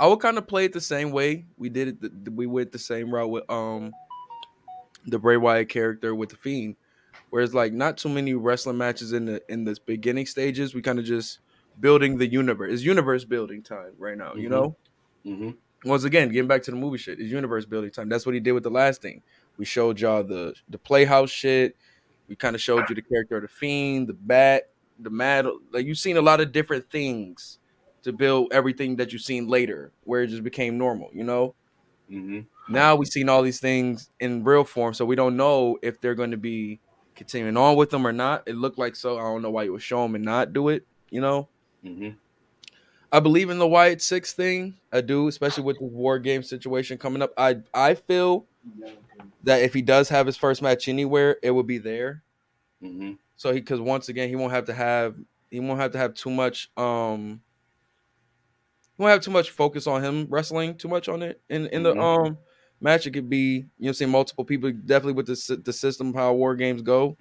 I 0.00 0.06
would 0.06 0.20
kind 0.20 0.38
of 0.38 0.46
play 0.46 0.64
it 0.64 0.72
the 0.72 0.80
same 0.80 1.10
way 1.12 1.46
we 1.56 1.68
did 1.68 1.88
it. 1.88 2.24
The, 2.24 2.30
we 2.30 2.46
went 2.46 2.72
the 2.72 2.78
same 2.78 3.12
route 3.14 3.30
with 3.30 3.48
um 3.50 3.92
the 5.06 5.18
Bray 5.18 5.36
Wyatt 5.36 5.68
character 5.68 6.14
with 6.14 6.30
the 6.30 6.36
Fiend, 6.36 6.76
whereas 7.30 7.54
like 7.54 7.72
not 7.72 7.96
too 7.98 8.08
many 8.08 8.34
wrestling 8.34 8.78
matches 8.78 9.12
in 9.12 9.26
the 9.26 9.42
in 9.48 9.64
the 9.64 9.76
beginning 9.86 10.26
stages. 10.26 10.74
We 10.74 10.82
kind 10.82 10.98
of 10.98 11.04
just 11.04 11.40
building 11.80 12.18
the 12.18 12.26
universe. 12.26 12.72
It's 12.72 12.82
universe 12.82 13.24
building 13.24 13.62
time 13.62 13.92
right 13.98 14.16
now. 14.16 14.34
You 14.34 14.48
Mhm. 14.48 14.50
know. 14.50 14.76
Mm-hmm. 15.26 15.50
Once 15.88 16.04
again, 16.04 16.28
getting 16.30 16.48
back 16.48 16.62
to 16.62 16.70
the 16.70 16.76
movie 16.76 16.96
shit, 16.98 17.20
it's 17.20 17.30
universe 17.30 17.66
building 17.66 17.90
time. 17.90 18.08
That's 18.08 18.24
what 18.24 18.34
he 18.34 18.40
did 18.40 18.52
with 18.52 18.62
the 18.62 18.70
last 18.70 19.02
thing. 19.02 19.22
We 19.58 19.64
showed 19.64 20.00
y'all 20.00 20.24
the 20.24 20.54
the 20.68 20.78
Playhouse 20.78 21.30
shit. 21.30 21.76
We 22.28 22.36
kind 22.36 22.54
of 22.56 22.62
showed 22.62 22.88
you 22.88 22.94
the 22.94 23.02
character 23.02 23.36
of 23.36 23.42
the 23.42 23.48
Fiend, 23.48 24.08
the 24.08 24.14
Bat, 24.14 24.70
the 24.98 25.10
Mad. 25.10 25.46
Like 25.72 25.84
you've 25.86 25.98
seen 25.98 26.16
a 26.16 26.22
lot 26.22 26.40
of 26.40 26.52
different 26.52 26.90
things 26.90 27.58
to 28.04 28.12
build 28.12 28.52
everything 28.52 28.96
that 28.96 29.12
you've 29.12 29.22
seen 29.22 29.48
later, 29.48 29.92
where 30.04 30.22
it 30.22 30.28
just 30.28 30.44
became 30.44 30.78
normal. 30.78 31.10
You 31.12 31.24
know. 31.24 31.54
Mm-hmm. 32.10 32.72
Now 32.72 32.96
we've 32.96 33.08
seen 33.08 33.28
all 33.28 33.42
these 33.42 33.60
things 33.60 34.10
in 34.20 34.44
real 34.44 34.64
form, 34.64 34.94
so 34.94 35.04
we 35.04 35.16
don't 35.16 35.36
know 35.36 35.78
if 35.82 36.00
they're 36.00 36.14
going 36.14 36.30
to 36.30 36.36
be 36.36 36.80
continuing 37.14 37.56
on 37.56 37.76
with 37.76 37.90
them 37.90 38.06
or 38.06 38.12
not. 38.12 38.44
It 38.46 38.56
looked 38.56 38.78
like 38.78 38.96
so. 38.96 39.18
I 39.18 39.22
don't 39.22 39.42
know 39.42 39.50
why 39.50 39.64
you 39.64 39.72
would 39.72 39.82
show 39.82 40.02
them 40.02 40.14
and 40.14 40.24
not 40.24 40.52
do 40.52 40.68
it. 40.68 40.86
You 41.10 41.20
know. 41.20 41.48
Mm-hmm. 41.84 42.10
I 43.12 43.20
believe 43.20 43.48
in 43.48 43.58
the 43.58 43.66
Wyatt 43.66 44.02
Six 44.02 44.32
thing. 44.32 44.74
I 44.92 45.00
do, 45.00 45.28
especially 45.28 45.64
with 45.64 45.78
the 45.78 45.84
war 45.84 46.18
game 46.18 46.42
situation 46.42 46.98
coming 46.98 47.22
up. 47.22 47.32
I 47.36 47.58
I 47.72 47.94
feel 47.94 48.46
that 49.44 49.62
if 49.62 49.72
he 49.72 49.82
does 49.82 50.08
have 50.08 50.26
his 50.26 50.36
first 50.36 50.62
match 50.62 50.88
anywhere, 50.88 51.36
it 51.42 51.52
will 51.52 51.62
be 51.62 51.78
there. 51.78 52.22
Mm-hmm. 52.82 53.12
So 53.36 53.52
he 53.52 53.60
because 53.60 53.80
once 53.80 54.08
again 54.08 54.28
he 54.28 54.36
won't 54.36 54.52
have 54.52 54.66
to 54.66 54.74
have 54.74 55.16
he 55.50 55.60
won't 55.60 55.80
have 55.80 55.92
to 55.92 55.98
have 55.98 56.14
too 56.14 56.30
much 56.30 56.70
um 56.76 57.40
he 58.96 59.02
won't 59.02 59.12
have 59.12 59.20
too 59.22 59.30
much 59.30 59.50
focus 59.50 59.86
on 59.86 60.02
him 60.04 60.26
wrestling 60.30 60.76
too 60.76 60.88
much 60.88 61.08
on 61.08 61.22
it 61.22 61.40
in 61.48 61.66
in 61.68 61.82
the 61.82 61.94
Mhm. 61.94 62.26
um 62.28 62.38
match. 62.80 63.06
It 63.06 63.12
could 63.12 63.28
be 63.30 63.66
you 63.78 63.86
know 63.86 63.92
see 63.92 64.06
multiple 64.06 64.44
people 64.44 64.72
definitely 64.72 65.14
with 65.14 65.26
the 65.26 65.56
the 65.64 65.72
system 65.72 66.14
how 66.14 66.32
war 66.34 66.54
games 66.56 66.82
go. 66.82 67.16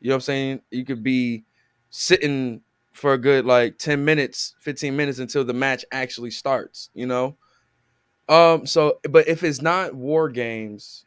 You 0.00 0.08
know 0.10 0.14
what 0.14 0.16
I'm 0.16 0.20
saying? 0.22 0.62
You 0.70 0.84
could 0.84 1.02
be 1.02 1.44
sitting 1.90 2.62
for 2.92 3.14
a 3.14 3.18
good 3.18 3.46
like 3.46 3.78
10 3.78 4.04
minutes, 4.04 4.54
15 4.60 4.96
minutes 4.96 5.18
until 5.18 5.44
the 5.44 5.54
match 5.54 5.84
actually 5.92 6.30
starts, 6.32 6.90
you 6.94 7.06
know? 7.06 7.36
Um 8.28 8.66
so 8.66 9.00
but 9.10 9.28
if 9.28 9.42
it's 9.44 9.62
not 9.62 9.94
war 9.94 10.28
games 10.30 11.04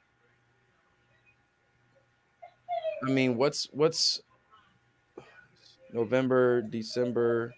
I 3.06 3.10
mean, 3.10 3.38
what's 3.38 3.68
what's 3.72 4.22
November, 5.92 6.62
December, 6.62 7.54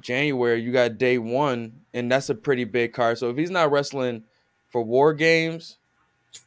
January, 0.00 0.60
you 0.60 0.72
got 0.72 0.98
day 0.98 1.18
1 1.18 1.72
and 1.94 2.12
that's 2.12 2.28
a 2.28 2.34
pretty 2.34 2.64
big 2.64 2.92
card. 2.92 3.18
So 3.18 3.30
if 3.30 3.36
he's 3.36 3.50
not 3.50 3.70
wrestling 3.70 4.24
for 4.68 4.82
war 4.82 5.14
games, 5.14 5.78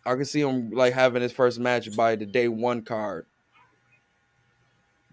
I 0.05 0.15
can 0.15 0.25
see 0.25 0.41
him 0.41 0.71
like 0.71 0.93
having 0.93 1.21
his 1.21 1.31
first 1.31 1.59
match 1.59 1.95
by 1.95 2.15
the 2.15 2.25
day 2.25 2.47
1 2.47 2.83
card. 2.83 3.25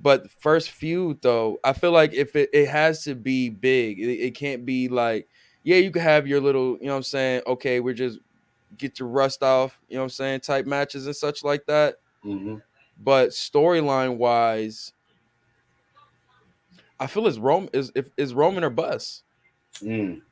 But 0.01 0.31
first 0.31 0.71
feud 0.71 1.23
though, 1.23 1.59
I 1.65 1.73
feel 1.73 1.93
like 1.93 2.13
if 2.13 2.37
it, 2.37 2.51
it 2.53 2.69
has 2.69 3.05
to 3.05 3.15
be 3.15 3.49
big, 3.49 3.99
it, 3.99 4.21
it 4.21 4.35
can't 4.35 4.67
be 4.67 4.89
like, 4.89 5.29
yeah, 5.63 5.77
you 5.77 5.91
can 5.91 6.03
have 6.03 6.27
your 6.27 6.41
little, 6.41 6.77
you 6.79 6.87
know 6.87 6.93
what 6.93 6.99
I'm 6.99 7.03
saying? 7.03 7.43
Okay, 7.47 7.81
we're 7.81 7.95
just 7.95 8.19
get 8.79 8.99
your 8.99 9.09
rust 9.09 9.43
off, 9.43 9.79
you 9.89 9.97
know 9.97 10.03
what 10.03 10.07
I'm 10.07 10.11
saying, 10.11 10.41
type 10.41 10.67
matches 10.67 11.07
and 11.07 11.17
such 11.17 11.43
like 11.43 11.67
that. 11.67 11.97
Mm-hmm. 12.25 12.57
But 13.03 13.31
storyline 13.31 14.17
wise, 14.17 14.93
I 16.99 17.07
feel 17.07 17.27
it's 17.27 17.39
Rome 17.39 17.69
is 17.73 17.93
if 17.95 18.09
is 18.17 18.35
Roman 18.35 18.65
or 18.65 18.71
bust. 18.71 19.23
Mm. 19.83 20.23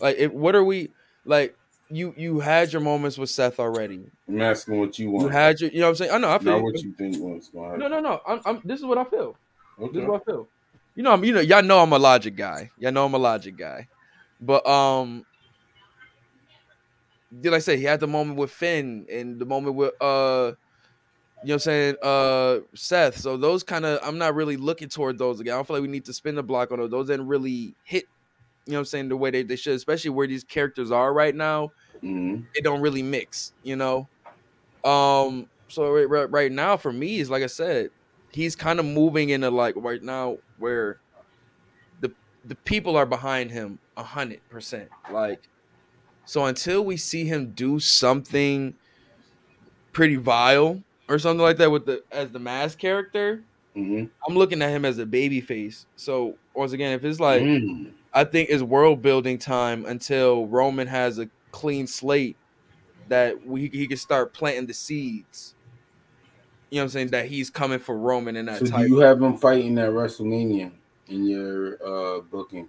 Like 0.00 0.16
if, 0.18 0.32
what 0.32 0.54
are 0.54 0.64
we 0.64 0.90
like 1.24 1.56
you 1.90 2.14
you 2.16 2.40
had 2.40 2.72
your 2.72 2.82
moments 2.82 3.16
with 3.16 3.30
Seth 3.30 3.58
already. 3.58 4.10
I'm 4.28 4.40
asking 4.42 4.78
what 4.78 4.98
you 4.98 5.10
want. 5.10 5.24
You 5.24 5.28
had 5.30 5.60
your 5.60 5.70
you 5.70 5.80
know 5.80 5.86
what 5.86 5.90
I'm 5.90 5.96
saying? 5.96 6.10
I 6.12 6.18
know 6.18 6.30
I 6.30 6.38
feel 6.38 6.52
Not 6.52 6.62
what 6.62 6.82
you 6.82 6.92
think 6.92 7.16
was 7.18 7.48
going 7.48 7.78
No, 7.78 7.88
no, 7.88 8.00
no. 8.00 8.20
I'm, 8.26 8.40
I'm 8.44 8.60
this 8.64 8.80
is 8.80 8.86
what 8.86 8.98
I 8.98 9.04
feel. 9.04 9.36
This 9.78 10.02
is 10.02 10.06
what 10.06 10.20
I 10.20 10.24
feel. 10.24 10.48
You 10.94 11.02
know, 11.02 11.12
I'm 11.12 11.24
you 11.24 11.32
know, 11.32 11.40
y'all 11.40 11.62
know 11.62 11.80
I'm 11.80 11.92
a 11.92 11.98
logic 11.98 12.36
guy. 12.36 12.70
Y'all 12.78 12.92
know 12.92 13.06
I'm 13.06 13.14
a 13.14 13.18
logic 13.18 13.56
guy. 13.56 13.88
But 14.40 14.66
um 14.66 15.24
did 17.40 17.54
I 17.54 17.58
say 17.58 17.76
he 17.76 17.84
had 17.84 18.00
the 18.00 18.06
moment 18.06 18.38
with 18.38 18.50
Finn 18.50 19.06
and 19.10 19.38
the 19.38 19.46
moment 19.46 19.76
with 19.76 19.92
uh 20.00 20.52
you 21.42 21.48
know 21.48 21.54
what 21.54 21.54
I'm 21.54 21.58
saying, 21.60 21.96
uh 22.02 22.58
Seth. 22.74 23.18
So 23.18 23.36
those 23.36 23.62
kind 23.62 23.84
of 23.84 24.00
I'm 24.02 24.18
not 24.18 24.34
really 24.34 24.56
looking 24.56 24.88
toward 24.88 25.18
those 25.18 25.38
again. 25.38 25.54
I 25.54 25.56
don't 25.56 25.66
feel 25.66 25.76
like 25.76 25.82
we 25.82 25.88
need 25.88 26.04
to 26.06 26.12
spin 26.12 26.34
the 26.34 26.42
block 26.42 26.72
on 26.72 26.78
those. 26.78 26.90
Those 26.90 27.06
didn't 27.06 27.28
really 27.28 27.74
hit, 27.84 28.04
you 28.66 28.72
know 28.72 28.78
what 28.78 28.80
I'm 28.80 28.84
saying, 28.86 29.08
the 29.08 29.16
way 29.16 29.30
they, 29.30 29.44
they 29.44 29.56
should, 29.56 29.74
especially 29.74 30.10
where 30.10 30.26
these 30.26 30.42
characters 30.42 30.90
are 30.90 31.12
right 31.12 31.34
now. 31.34 31.70
Mm-hmm. 31.96 32.42
It 32.54 32.64
don't 32.64 32.80
really 32.80 33.02
mix, 33.02 33.52
you 33.62 33.76
know. 33.76 34.08
Um, 34.84 35.48
so 35.68 35.92
right, 35.92 36.30
right, 36.30 36.52
now 36.52 36.76
for 36.76 36.92
me 36.92 37.20
is 37.20 37.30
like 37.30 37.42
I 37.42 37.48
said, 37.48 37.90
he's 38.32 38.56
kind 38.56 38.80
of 38.80 38.84
moving 38.84 39.30
into 39.30 39.50
like 39.50 39.74
right 39.76 40.02
now 40.02 40.38
where 40.58 40.98
the 42.00 42.10
the 42.46 42.56
people 42.56 42.96
are 42.96 43.06
behind 43.06 43.50
him 43.52 43.78
a 43.96 44.02
hundred 44.02 44.40
percent. 44.48 44.88
Like, 45.12 45.48
so 46.24 46.46
until 46.46 46.84
we 46.84 46.96
see 46.96 47.24
him 47.24 47.52
do 47.52 47.78
something 47.78 48.74
pretty 49.92 50.16
vile 50.16 50.82
or 51.08 51.18
something 51.18 51.42
like 51.42 51.58
that 51.58 51.70
with 51.70 51.86
the 51.86 52.02
as 52.12 52.30
the 52.32 52.38
mask 52.38 52.78
character, 52.78 53.44
Mm-hmm. 53.76 54.06
I'm 54.28 54.36
looking 54.36 54.62
at 54.62 54.70
him 54.70 54.84
as 54.84 54.98
a 54.98 55.06
baby 55.06 55.40
face. 55.40 55.86
So 55.96 56.38
once 56.54 56.72
again, 56.72 56.92
if 56.94 57.04
it's 57.04 57.20
like 57.20 57.42
Mm. 57.42 57.94
I 58.12 58.24
think 58.24 58.48
it's 58.50 58.62
world 58.62 59.02
building 59.02 59.38
time 59.38 59.84
until 59.86 60.46
Roman 60.48 60.88
has 60.88 61.18
a 61.18 61.30
clean 61.52 61.86
slate 61.86 62.38
that 63.06 63.44
we, 63.44 63.68
he 63.72 63.86
can 63.88 63.96
start 63.96 64.34
planting 64.34 64.66
the 64.66 64.74
seeds. 64.74 65.54
You 66.70 66.76
know 66.76 66.82
what 66.82 66.84
I'm 66.84 66.90
saying? 66.90 67.10
That 67.10 67.26
he's 67.26 67.50
coming 67.50 67.78
for 67.78 67.96
Roman 67.98 68.36
in 68.36 68.46
that 68.46 68.58
So 68.58 68.64
title. 68.66 68.88
you 68.88 68.98
have 68.98 69.22
him 69.22 69.36
fighting 69.36 69.78
at 69.78 69.90
WrestleMania 69.90 70.72
in 71.08 71.24
your 71.26 71.78
uh 71.84 72.20
booking? 72.20 72.68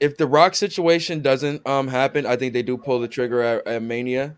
if 0.00 0.16
the 0.16 0.26
Rock 0.26 0.54
situation 0.54 1.22
doesn't 1.22 1.66
um 1.66 1.88
happen, 1.88 2.26
I 2.26 2.36
think 2.36 2.52
they 2.52 2.62
do 2.62 2.76
pull 2.76 3.00
the 3.00 3.08
trigger 3.08 3.40
at, 3.42 3.66
at 3.66 3.82
Mania. 3.82 4.36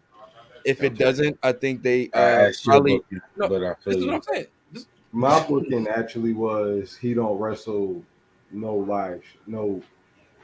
If 0.69 0.83
it 0.83 0.99
doesn't, 0.99 1.39
I 1.43 1.53
think 1.53 1.83
they 1.83 2.11
I 2.15 2.19
uh, 2.19 2.21
asked 2.49 2.65
probably. 2.65 2.99
booking, 2.99 3.21
No, 3.37 3.49
but 3.49 3.65
I 3.65 3.75
This 3.87 3.97
is 3.97 4.07
what. 4.07 4.15
I'm 4.17 4.23
saying. 4.23 4.47
This- 4.71 4.87
My 5.13 5.47
booking 5.49 5.89
actually 5.89 6.35
was 6.35 6.97
he 6.97 7.15
don't 7.15 7.39
wrestle 7.39 8.05
no 8.51 8.75
live, 8.77 9.25
no 9.47 9.83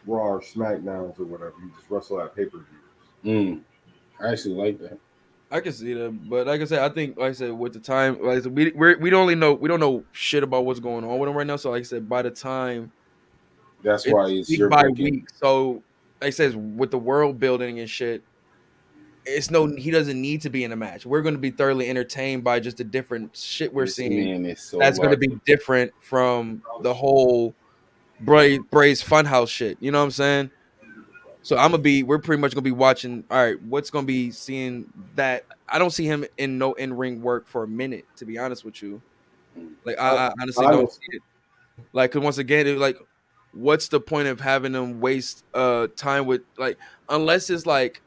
Raw 0.06 0.34
or 0.34 0.40
SmackDowns 0.40 1.18
or 1.20 1.24
whatever. 1.24 1.54
He 1.62 1.68
just 1.76 1.90
wrestle 1.90 2.20
at 2.20 2.34
pay 2.34 2.46
per 2.46 2.58
views. 2.58 3.24
Mm. 3.24 3.62
I 4.20 4.32
actually 4.32 4.54
like 4.54 4.78
that. 4.80 4.98
I 5.50 5.60
can 5.60 5.72
see 5.72 5.92
that, 5.94 6.28
but 6.28 6.46
like 6.46 6.60
I 6.60 6.64
said, 6.64 6.78
I 6.80 6.88
think 6.88 7.16
like 7.18 7.30
I 7.30 7.32
said 7.32 7.52
with 7.52 7.74
the 7.74 7.80
time, 7.80 8.20
like 8.22 8.38
I 8.38 8.40
said, 8.40 8.56
we 8.56 8.72
we're, 8.72 8.98
we 8.98 9.10
don't 9.10 9.20
only 9.22 9.34
know 9.34 9.52
we 9.52 9.68
don't 9.68 9.78
know 9.80 10.04
shit 10.12 10.42
about 10.42 10.64
what's 10.64 10.80
going 10.80 11.04
on 11.04 11.18
with 11.18 11.28
him 11.28 11.36
right 11.36 11.46
now. 11.46 11.56
So 11.56 11.70
like 11.70 11.80
I 11.80 11.84
said, 11.84 12.08
by 12.08 12.22
the 12.22 12.30
time 12.30 12.90
That's 13.82 14.06
why 14.06 14.28
it's 14.30 14.48
week 14.48 14.58
your 14.58 14.68
by 14.70 14.84
booking. 14.88 15.04
week. 15.04 15.24
So 15.36 15.82
like 16.20 16.28
I 16.28 16.30
says 16.30 16.56
with 16.56 16.90
the 16.90 16.98
world 16.98 17.38
building 17.38 17.78
and 17.80 17.88
shit, 17.88 18.22
it's 19.26 19.50
no 19.50 19.66
he 19.66 19.90
doesn't 19.90 20.20
need 20.20 20.42
to 20.42 20.50
be 20.50 20.64
in 20.64 20.72
a 20.72 20.76
match. 20.76 21.06
We're 21.06 21.22
going 21.22 21.34
to 21.34 21.40
be 21.40 21.50
thoroughly 21.50 21.88
entertained 21.88 22.44
by 22.44 22.60
just 22.60 22.76
the 22.76 22.84
different 22.84 23.36
shit 23.36 23.72
we're 23.72 23.84
This 23.86 23.96
seeing. 23.96 24.56
so 24.56 24.78
That's 24.78 24.98
going 24.98 25.10
to 25.10 25.16
be 25.16 25.38
different 25.46 25.92
from 26.00 26.62
the 26.82 26.92
whole 26.92 27.54
Bray 28.20 28.58
Bray's 28.58 29.02
Funhouse 29.02 29.48
shit. 29.48 29.76
You 29.80 29.90
know 29.92 29.98
what 29.98 30.04
I'm 30.04 30.10
saying? 30.10 30.50
So 31.42 31.56
I'm 31.58 31.72
gonna 31.72 31.82
be. 31.82 32.02
We're 32.04 32.20
pretty 32.20 32.40
much 32.40 32.54
gonna 32.54 32.62
be 32.62 32.70
watching. 32.70 33.22
All 33.30 33.36
right, 33.44 33.60
what's 33.64 33.90
gonna 33.90 34.06
be 34.06 34.30
seeing 34.30 34.90
that? 35.14 35.44
I 35.68 35.78
don't 35.78 35.90
see 35.90 36.06
him 36.06 36.24
in 36.38 36.56
no 36.56 36.72
in 36.74 36.96
ring 36.96 37.20
work 37.20 37.46
for 37.46 37.64
a 37.64 37.68
minute. 37.68 38.06
To 38.16 38.24
be 38.24 38.38
honest 38.38 38.64
with 38.64 38.82
you, 38.82 39.02
like 39.84 39.98
I, 39.98 40.28
I 40.28 40.32
honestly 40.40 40.64
I 40.64 40.70
don't 40.70 40.80
don't- 40.84 40.92
see 40.92 41.00
it. 41.10 41.22
Like, 41.92 42.12
cause 42.12 42.22
once 42.22 42.38
again, 42.38 42.66
it, 42.66 42.78
like, 42.78 42.96
what's 43.52 43.88
the 43.88 44.00
point 44.00 44.28
of 44.28 44.40
having 44.40 44.72
them 44.72 45.00
waste 45.00 45.44
uh 45.52 45.88
time 45.96 46.24
with 46.24 46.42
like 46.56 46.78
unless 47.10 47.50
it's 47.50 47.66
like. 47.66 48.00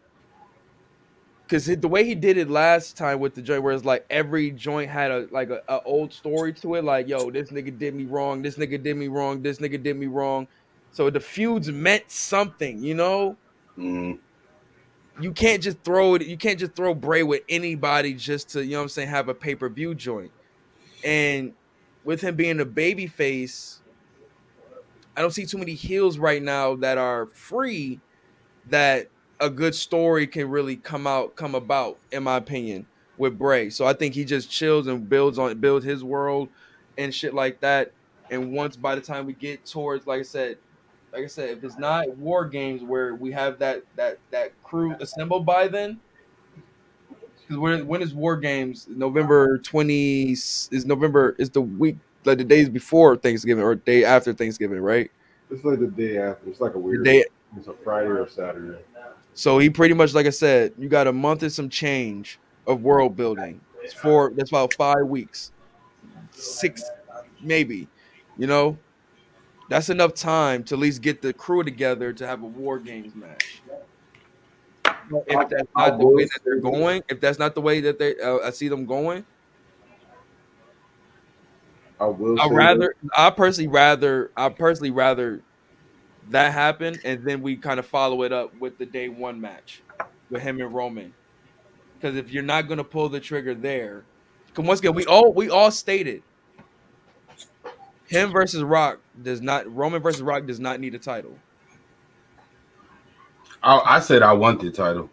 Cause 1.49 1.65
the 1.67 1.87
way 1.87 2.03
he 2.03 2.15
did 2.15 2.37
it 2.37 2.49
last 2.49 2.97
time 2.97 3.19
with 3.19 3.33
the 3.35 3.41
joint, 3.41 3.63
where 3.63 3.73
it's 3.73 3.85
like 3.85 4.05
every 4.09 4.51
joint 4.51 4.89
had 4.89 5.11
a 5.11 5.27
like 5.31 5.49
a, 5.49 5.61
a 5.69 5.81
old 5.83 6.13
story 6.13 6.53
to 6.55 6.75
it, 6.75 6.83
like 6.83 7.07
yo, 7.07 7.31
this 7.31 7.51
nigga 7.51 7.77
did 7.77 7.95
me 7.95 8.05
wrong, 8.05 8.41
this 8.41 8.57
nigga 8.57 8.81
did 8.83 8.97
me 8.97 9.07
wrong, 9.07 9.41
this 9.41 9.59
nigga 9.59 9.81
did 9.81 9.97
me 9.97 10.07
wrong. 10.07 10.47
So 10.91 11.09
the 11.09 11.21
feuds 11.21 11.71
meant 11.71 12.11
something, 12.11 12.83
you 12.83 12.95
know 12.95 13.37
Mm. 13.77 14.19
you 15.19 15.31
can't 15.33 15.61
just 15.63 15.83
throw 15.83 16.15
it. 16.15 16.25
You 16.25 16.37
can't 16.37 16.59
just 16.59 16.75
throw 16.75 16.93
Bray 16.95 17.23
with 17.23 17.43
anybody 17.49 18.13
just 18.15 18.49
to 18.51 18.63
you 18.65 18.71
know 18.71 18.79
what 18.79 18.83
I'm 18.83 18.89
saying 18.89 19.09
have 19.09 19.29
a 19.29 19.33
pay 19.35 19.55
per 19.55 19.69
view 19.69 19.95
joint. 19.95 20.31
And 21.03 21.53
with 22.03 22.21
him 22.21 22.35
being 22.35 22.59
a 22.59 22.65
baby 22.65 23.07
face, 23.07 23.81
I 25.15 25.21
don't 25.21 25.31
see 25.31 25.45
too 25.45 25.57
many 25.57 25.73
heels 25.73 26.17
right 26.17 26.41
now 26.41 26.75
that 26.77 26.97
are 26.97 27.27
free 27.27 28.01
that 28.65 29.07
a 29.39 29.49
good 29.49 29.75
story 29.75 30.27
can 30.27 30.49
really 30.49 30.75
come 30.75 31.05
out 31.07 31.35
come 31.35 31.55
about 31.55 31.97
in 32.11 32.23
my 32.23 32.37
opinion 32.37 32.85
with 33.17 33.37
Bray. 33.37 33.69
So 33.69 33.85
I 33.85 33.93
think 33.93 34.13
he 34.13 34.25
just 34.25 34.49
chills 34.49 34.87
and 34.87 35.07
builds 35.09 35.37
on 35.39 35.57
builds 35.59 35.85
his 35.85 36.03
world 36.03 36.49
and 36.97 37.13
shit 37.13 37.33
like 37.33 37.59
that. 37.61 37.91
And 38.29 38.51
once 38.51 38.75
by 38.75 38.95
the 38.95 39.01
time 39.01 39.25
we 39.25 39.33
get 39.33 39.65
towards 39.65 40.07
like 40.07 40.19
I 40.19 40.23
said, 40.23 40.57
like 41.13 41.23
I 41.23 41.27
said, 41.27 41.57
if 41.57 41.63
it's 41.63 41.77
not 41.77 42.09
war 42.17 42.45
games 42.45 42.83
where 42.83 43.15
we 43.15 43.31
have 43.31 43.59
that 43.59 43.83
that 43.95 44.19
that 44.31 44.51
crew 44.63 44.95
assembled 44.99 45.45
by 45.45 45.67
then, 45.67 45.99
because 47.41 47.57
when 47.57 47.87
when 47.87 48.01
is 48.01 48.13
war 48.13 48.35
games? 48.37 48.87
November 48.89 49.57
twenty 49.59 50.31
is 50.31 50.85
November 50.85 51.35
is 51.39 51.49
the 51.49 51.61
week 51.61 51.97
like 52.25 52.37
the 52.39 52.43
days 52.43 52.69
before 52.69 53.15
Thanksgiving 53.15 53.63
or 53.63 53.75
day 53.75 54.03
after 54.03 54.33
Thanksgiving, 54.33 54.79
right? 54.79 55.09
It's 55.49 55.63
like 55.63 55.79
the 55.79 55.87
day 55.87 56.17
after. 56.17 56.49
It's 56.49 56.59
like 56.59 56.73
a 56.73 56.79
weird. 56.79 57.05
day- 57.05 57.25
It's 57.57 57.67
a 57.67 57.73
Friday 57.83 58.09
or 58.09 58.27
Saturday. 58.27 58.77
So 59.37 59.59
he 59.59 59.69
pretty 59.69 59.93
much, 59.93 60.15
like 60.15 60.25
I 60.25 60.31
said, 60.31 60.73
you 60.79 60.89
got 60.89 61.05
a 61.05 61.13
month 61.13 61.43
and 61.43 61.51
some 61.53 61.69
change 61.69 62.39
of 62.65 62.81
world 62.81 63.15
building. 63.15 63.61
It's 63.83 63.93
four. 63.93 64.33
That's 64.35 64.49
about 64.49 64.73
five 64.73 65.05
weeks, 65.05 65.51
six, 66.31 66.81
maybe. 67.39 67.87
You 68.39 68.47
know, 68.47 68.79
that's 69.69 69.89
enough 69.89 70.15
time 70.15 70.63
to 70.65 70.75
at 70.75 70.79
least 70.79 71.03
get 71.03 71.21
the 71.21 71.33
crew 71.33 71.63
together 71.63 72.11
to 72.13 72.25
have 72.25 72.41
a 72.41 72.47
war 72.47 72.79
games 72.79 73.13
match. 73.13 73.61
If 75.27 75.49
that's 75.49 75.69
not 75.75 75.99
the 75.99 76.07
way 76.07 76.23
that 76.23 76.39
they're 76.43 76.59
going, 76.59 77.03
if 77.07 77.21
that's 77.21 77.37
not 77.37 77.53
the 77.53 77.61
way 77.61 77.79
that 77.81 77.99
they, 77.99 78.19
uh, 78.19 78.39
I 78.39 78.49
see 78.49 78.69
them 78.69 78.87
going, 78.87 79.23
I 81.99 82.07
will. 82.07 82.41
I 82.41 82.47
rather, 82.49 82.95
I 83.15 83.29
personally 83.29 83.67
rather, 83.67 84.31
I 84.35 84.49
personally 84.49 84.89
rather 84.89 85.43
that 86.29 86.53
happened, 86.53 86.99
and 87.03 87.23
then 87.25 87.41
we 87.41 87.57
kind 87.57 87.79
of 87.79 87.85
follow 87.85 88.23
it 88.23 88.31
up 88.33 88.53
with 88.59 88.77
the 88.77 88.85
day 88.85 89.09
one 89.09 89.39
match 89.39 89.83
with 90.29 90.41
him 90.41 90.59
and 90.59 90.73
Roman. 90.73 91.13
Because 91.99 92.15
if 92.15 92.31
you're 92.31 92.43
not 92.43 92.67
gonna 92.67 92.83
pull 92.83 93.09
the 93.09 93.19
trigger 93.19 93.55
there, 93.55 94.03
'cause 94.53 94.65
once 94.65 94.79
again, 94.79 94.93
we 94.93 95.05
all 95.05 95.33
we 95.33 95.49
all 95.49 95.71
stated 95.71 96.21
him 98.07 98.31
versus 98.31 98.63
Rock 98.63 98.99
does 99.21 99.41
not 99.41 99.73
Roman 99.73 100.01
versus 100.01 100.21
Rock 100.21 100.45
does 100.45 100.59
not 100.59 100.79
need 100.79 100.95
a 100.95 100.99
title. 100.99 101.37
I, 103.63 103.79
I 103.79 103.99
said 103.99 104.21
I 104.21 104.33
want 104.33 104.61
the 104.61 104.71
title. 104.71 105.09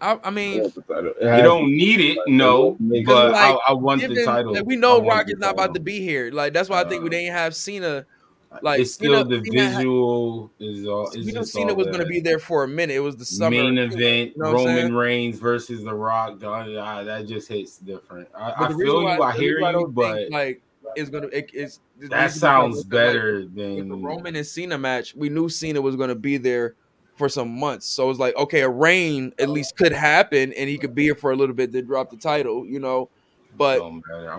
I, 0.00 0.18
I 0.22 0.30
mean, 0.30 0.62
You 0.88 1.42
don't 1.42 1.70
need 1.72 2.00
it, 2.00 2.18
no, 2.28 2.76
but 3.04 3.34
I, 3.34 3.50
I 3.68 3.72
want 3.72 4.06
the 4.06 4.24
title. 4.24 4.52
like, 4.52 4.64
we 4.64 4.76
know 4.76 5.04
Rock 5.04 5.26
is 5.28 5.38
not 5.38 5.52
about 5.54 5.74
to 5.74 5.80
be 5.80 6.00
here. 6.00 6.30
Like 6.30 6.52
that's 6.52 6.68
why 6.68 6.80
I 6.80 6.88
think 6.88 7.02
we 7.02 7.08
uh, 7.08 7.10
didn't 7.10 7.32
have 7.34 7.54
Cena. 7.56 8.06
Like 8.62 8.80
it's 8.80 8.94
still 8.94 9.12
Cena- 9.24 9.28
the 9.38 9.44
Cena 9.44 9.62
had- 9.64 9.76
visual 9.76 10.50
is 10.58 10.86
all. 10.86 11.10
we 11.14 11.20
It's 11.20 11.32
knew 11.32 11.44
Cena 11.44 11.74
was 11.74 11.86
going 11.86 12.00
to 12.00 12.06
be 12.06 12.20
there 12.20 12.38
for 12.38 12.64
a 12.64 12.68
minute. 12.68 12.94
It 12.96 13.00
was 13.00 13.16
the 13.16 13.24
summer 13.24 13.50
main 13.50 13.76
event. 13.78 14.32
You 14.36 14.42
know 14.42 14.52
Roman? 14.52 14.94
Reigns 14.94 15.38
versus 15.38 15.84
The 15.84 15.94
Rock. 15.94 16.40
God, 16.40 16.68
ah, 16.76 17.04
that 17.04 17.26
just 17.26 17.48
hits 17.48 17.76
different. 17.78 18.28
I, 18.34 18.64
I 18.64 18.68
feel 18.68 18.78
you. 19.00 19.04
why- 19.04 19.18
I 19.18 19.36
hear 19.36 19.62
I 19.62 19.72
you, 19.72 19.88
but 19.88 20.14
think, 20.16 20.32
like 20.32 20.62
it's 20.96 21.10
gonna. 21.10 21.26
It, 21.26 21.50
it's 21.52 21.80
that 22.00 22.12
I 22.12 22.26
sounds 22.28 22.78
at, 22.78 22.84
like, 22.84 22.90
better 22.90 23.42
the 23.44 23.76
than 23.76 24.02
Roman 24.02 24.34
and 24.34 24.46
Cena 24.46 24.78
match. 24.78 25.14
We 25.14 25.28
knew 25.28 25.48
Cena 25.50 25.80
was 25.82 25.94
going 25.96 26.08
to 26.08 26.14
be 26.14 26.38
there 26.38 26.74
for 27.16 27.28
some 27.28 27.50
months, 27.50 27.86
so 27.86 28.08
it's 28.10 28.18
like 28.18 28.34
okay, 28.36 28.62
a 28.62 28.68
reign 28.68 29.34
at 29.38 29.50
least 29.50 29.76
could 29.76 29.92
happen, 29.92 30.52
and 30.54 30.68
he 30.70 30.78
could 30.78 30.94
be 30.94 31.02
here 31.02 31.14
for 31.14 31.32
a 31.32 31.36
little 31.36 31.54
bit, 31.54 31.70
then 31.72 31.84
drop 31.84 32.10
the 32.10 32.16
title, 32.16 32.64
you 32.64 32.80
know. 32.80 33.10
But 33.58 33.82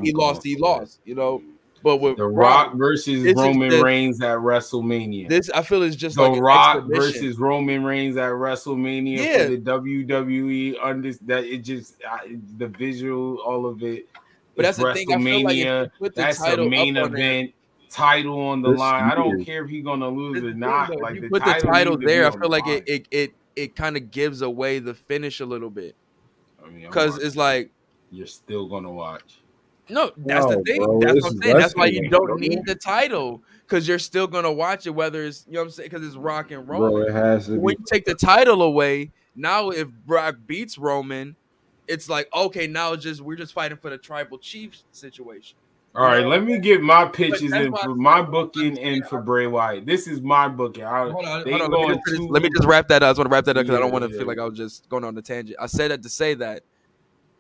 he 0.01 0.14
lost. 0.14 0.43
He 0.43 0.55
lost, 0.55 0.99
you 1.05 1.14
know. 1.14 1.43
But 1.84 1.98
with 1.98 2.18
The 2.18 2.28
Rock 2.28 2.76
versus 2.76 3.34
Roman 3.36 3.70
just- 3.72 3.84
Reigns 3.84 4.22
at 4.22 4.38
WrestleMania. 4.38 5.30
This 5.30 5.50
I 5.52 5.62
feel 5.62 5.82
is 5.84 5.96
just 5.96 6.16
the 6.18 6.24
like 6.24 6.42
Rock 6.42 6.78
exhibition. 6.78 7.02
versus 7.22 7.40
Roman 7.40 7.84
Reigns 7.84 8.18
at 8.18 8.32
WrestleMania 8.32 9.18
Yeah. 9.18 9.44
for 9.46 9.50
the 9.52 9.58
WWE. 9.58 10.76
Under 10.82 11.14
that, 11.14 11.46
it 11.46 11.60
just 11.60 11.96
I, 12.10 12.38
the 12.58 12.68
visual, 12.68 13.38
all 13.38 13.66
of 13.66 13.82
it. 13.84 14.08
But 14.56 14.66
is 14.66 14.76
that's 14.76 14.78
the 14.78 14.94
thing, 14.94 15.14
I 15.14 15.24
feel 15.24 15.44
like 15.44 15.54
if 15.54 15.60
you 15.60 15.66
WrestleMania. 15.66 15.92
put 16.00 16.16
the 16.16 16.22
that's 16.22 16.38
title 16.40 16.66
the 16.66 16.70
main 16.70 16.98
up 16.98 17.06
on 17.06 17.12
there- 17.14 17.22
event. 17.22 17.54
Title 17.90 18.40
on 18.40 18.62
the 18.62 18.70
This 18.72 18.80
line. 18.80 19.04
I 19.12 19.16
don't 19.16 19.44
care 19.44 19.64
if 19.64 19.70
he's 19.72 19.84
gonna 19.84 20.10
lose 20.10 20.42
That's 20.44 20.54
or 20.54 20.58
not. 20.58 20.90
though. 20.90 20.96
Like 20.96 21.16
you 21.16 21.22
the 21.22 21.30
put 21.30 21.44
the 21.44 21.52
title, 21.54 21.72
title 21.72 21.94
needs 21.94 22.02
to 22.02 22.06
be 22.08 22.14
there, 22.14 22.28
I 22.28 22.30
feel 22.32 22.40
the 22.42 22.48
like 22.48 22.66
line. 22.68 22.76
it 22.76 22.84
it 22.88 23.08
it, 23.10 23.32
it 23.56 23.76
kind 23.76 23.98
of 23.98 24.12
gives 24.12 24.44
away 24.44 24.78
the 24.78 24.94
finish 24.94 25.40
a 25.40 25.46
little 25.48 25.72
bit 25.72 25.96
I 26.64 26.70
mean, 26.70 26.82
because 26.86 27.18
it's 27.18 27.36
like 27.36 27.72
you're 28.12 28.28
still 28.28 28.68
gonna 28.68 28.92
watch. 28.92 29.40
No, 29.90 30.12
that's 30.18 30.46
No, 30.46 30.56
the 30.56 30.64
thing. 30.64 30.84
bro, 30.84 31.00
that's 31.00 31.22
what 31.24 31.32
I'm 31.34 31.38
saying. 31.42 31.58
That's 31.58 31.76
why 31.76 31.86
you 31.88 32.10
don't 32.10 32.26
bro. 32.26 32.36
need 32.36 32.66
the 32.66 32.76
title 32.76 33.44
because 33.68 33.88
you're 33.88 34.00
still 34.00 34.28
gonna 34.28 34.52
watch 34.52 34.88
it, 34.88 34.92
whether 34.92 35.24
it's 35.24 35.46
you 35.48 35.54
know 35.54 35.62
what 35.62 35.66
I'm 35.66 35.72
saying 35.72 35.90
because 35.90 36.06
it's 36.06 36.16
Rock 36.16 36.52
and 36.52 36.66
Bro, 36.66 36.98
it 36.98 37.12
has 37.12 37.48
to 37.48 37.60
when 37.60 37.76
be. 37.76 37.82
you 37.82 37.86
take 37.88 38.06
the 38.06 38.16
title 38.16 38.62
away, 38.62 39.12
now 39.36 39.70
if 39.70 39.88
Brock 40.06 40.38
beats 40.48 40.78
Roman, 40.78 41.36
it's 41.88 42.10
like 42.10 42.28
okay, 42.34 42.68
now 42.68 42.94
it's 42.94 43.04
just 43.04 43.22
we're 43.22 43.36
just 43.36 43.54
fighting 43.54 43.78
for 43.78 43.90
the 43.90 43.98
tribal 43.98 44.38
chief 44.38 44.78
situation. 44.92 45.58
All 45.96 46.06
right, 46.06 46.24
let 46.26 46.44
me 46.44 46.60
get 46.60 46.82
my 46.82 47.06
pitches 47.06 47.50
that's 47.50 47.66
in 47.66 47.76
for 47.76 47.96
my 47.96 48.22
said- 48.22 48.32
booking 48.32 48.78
and 48.78 49.04
for 49.08 49.22
Bray 49.22 49.48
Wyatt. 49.48 49.88
This 49.88 50.08
is 50.08 50.22
my 50.22 50.48
booking. 50.48 50.84
I, 50.84 51.10
Hold 51.10 51.26
on, 51.26 51.44
they 51.44 51.50
hold 51.52 51.62
on. 51.64 51.72
Let 51.72 51.80
me, 51.80 51.86
going 51.88 52.02
just, 52.08 52.30
let 52.30 52.44
me 52.44 52.50
just 52.56 52.68
wrap 52.68 52.88
that 52.90 53.02
up. 53.02 53.08
I 53.08 53.10
just 53.10 53.18
want 53.18 53.30
to 53.30 53.34
wrap 53.34 53.46
that 53.46 53.58
up 53.58 53.64
because 53.64 53.76
I 53.76 53.82
don't 53.82 53.92
want 53.92 54.06
to 54.06 54.12
yeah. 54.12 54.18
feel 54.20 54.28
like 54.28 54.38
I 54.38 54.46
was 54.46 54.56
just 54.56 54.88
going 54.88 55.04
on 55.04 55.16
the 55.16 55.24
tangent. 55.24 55.58
I 55.60 55.66
said 55.66 55.90
that 55.90 56.04
to 56.04 56.10
say 56.10 56.36
that. 56.36 56.62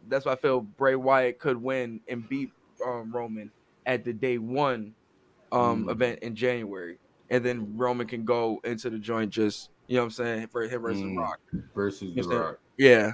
That's 0.09 0.25
why 0.25 0.33
I 0.33 0.37
feel 0.37 0.61
Bray 0.61 0.95
Wyatt 0.95 1.39
could 1.39 1.57
win 1.61 2.01
and 2.07 2.27
beat 2.27 2.49
um, 2.85 3.11
Roman 3.13 3.51
at 3.85 4.03
the 4.03 4.13
day 4.13 4.37
one 4.37 4.95
um, 5.51 5.85
Mm. 5.85 5.91
event 5.91 6.19
in 6.19 6.35
January, 6.35 6.99
and 7.29 7.43
then 7.43 7.77
Roman 7.77 8.07
can 8.07 8.23
go 8.25 8.59
into 8.63 8.89
the 8.89 8.99
joint 8.99 9.31
just 9.31 9.69
you 9.87 9.95
know 9.95 10.01
what 10.01 10.05
I'm 10.05 10.11
saying 10.11 10.47
for 10.47 10.63
him 10.63 10.81
versus 10.81 11.01
Mm. 11.03 11.17
Rock. 11.17 11.39
versus 11.73 12.13
the? 12.15 12.21
Rock. 12.23 12.59
Yeah, 12.77 13.13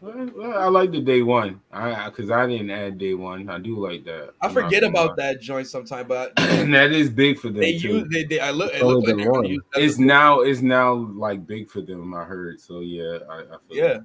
Well, 0.00 0.52
I 0.58 0.68
like 0.68 0.92
the 0.92 1.00
day 1.00 1.22
one. 1.22 1.60
I 1.72 2.08
because 2.08 2.30
I, 2.30 2.46
didn't 2.46 2.70
add 2.70 2.98
day 2.98 3.14
one. 3.14 3.48
I 3.48 3.58
do 3.58 3.76
like 3.78 4.04
that. 4.04 4.30
I 4.40 4.46
I'm 4.46 4.54
forget 4.54 4.84
about 4.84 5.10
lie. 5.10 5.32
that 5.32 5.40
joint 5.40 5.66
sometime, 5.66 6.06
but 6.06 6.32
And 6.38 6.72
that 6.74 6.92
is 6.92 7.10
big 7.10 7.38
for 7.38 7.48
them 7.48 7.60
they 7.60 7.78
too. 7.78 7.88
use 7.88 8.08
they, 8.12 8.24
they 8.24 8.40
I 8.40 8.50
look 8.52 8.72
it 8.72 8.82
Oh, 8.82 8.98
like 8.98 9.06
the 9.06 9.16
they're 9.16 9.26
gonna 9.26 9.38
one. 9.38 9.44
use 9.46 9.62
that 9.74 9.82
it's 9.82 9.98
now 9.98 10.40
it's 10.40 10.60
now 10.60 10.94
like 10.94 11.46
big 11.46 11.68
for 11.68 11.80
them. 11.80 12.14
I 12.14 12.24
heard. 12.24 12.60
So 12.60 12.80
yeah, 12.80 13.18
I, 13.28 13.38
I 13.40 13.42
feel 13.44 13.76
yeah. 13.76 13.88
that. 13.94 14.04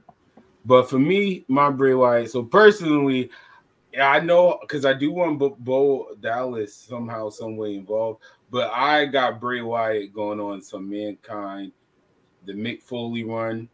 But 0.65 0.89
for 0.89 0.99
me, 0.99 1.45
my 1.47 1.69
Bray 1.69 1.93
Wyatt. 1.93 2.31
So 2.31 2.43
personally, 2.43 3.29
I 4.01 4.19
know 4.19 4.57
because 4.61 4.85
I 4.85 4.93
do 4.93 5.11
want 5.11 5.39
Bo, 5.59 6.07
Dallas 6.21 6.75
somehow, 6.75 7.29
some 7.29 7.57
way 7.57 7.75
involved. 7.75 8.21
But 8.49 8.71
I 8.71 9.05
got 9.05 9.41
Bray 9.41 9.61
Wyatt 9.61 10.13
going 10.13 10.39
on 10.39 10.61
some 10.61 10.89
mankind, 10.89 11.71
the 12.45 12.53
Mick 12.53 12.81
Foley 12.81 13.23
run 13.23 13.67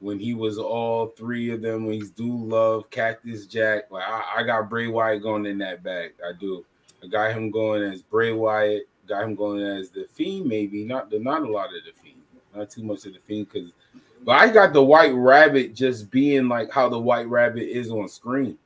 when 0.00 0.18
he 0.18 0.34
was 0.34 0.58
all 0.58 1.08
three 1.08 1.50
of 1.50 1.62
them. 1.62 1.86
When 1.86 1.94
he's 1.94 2.10
Dude 2.10 2.28
Love, 2.28 2.90
Cactus 2.90 3.46
Jack. 3.46 3.90
Like 3.90 4.04
I, 4.06 4.40
I 4.40 4.42
got 4.44 4.68
Bray 4.68 4.86
Wyatt 4.86 5.22
going 5.22 5.46
in 5.46 5.58
that 5.58 5.82
bag. 5.82 6.12
I 6.24 6.32
do. 6.38 6.64
I 7.02 7.06
got 7.06 7.32
him 7.32 7.50
going 7.50 7.82
as 7.82 8.02
Bray 8.02 8.32
Wyatt. 8.32 8.84
Got 9.08 9.24
him 9.24 9.34
going 9.34 9.62
as 9.62 9.90
the 9.90 10.06
Fiend. 10.12 10.46
Maybe 10.46 10.84
not. 10.84 11.12
Not 11.12 11.42
a 11.42 11.50
lot 11.50 11.66
of 11.66 11.82
the 11.84 11.92
Fiend. 12.02 12.20
Not 12.54 12.70
too 12.70 12.84
much 12.84 13.04
of 13.06 13.14
the 13.14 13.20
Fiend 13.20 13.48
because. 13.52 13.72
But 14.24 14.40
I 14.40 14.48
got 14.48 14.72
the 14.72 14.82
White 14.82 15.12
Rabbit 15.14 15.74
just 15.74 16.10
being 16.10 16.48
like 16.48 16.72
how 16.72 16.88
the 16.88 16.98
White 16.98 17.28
Rabbit 17.28 17.64
is 17.68 17.90
on 17.90 18.08
screen. 18.08 18.56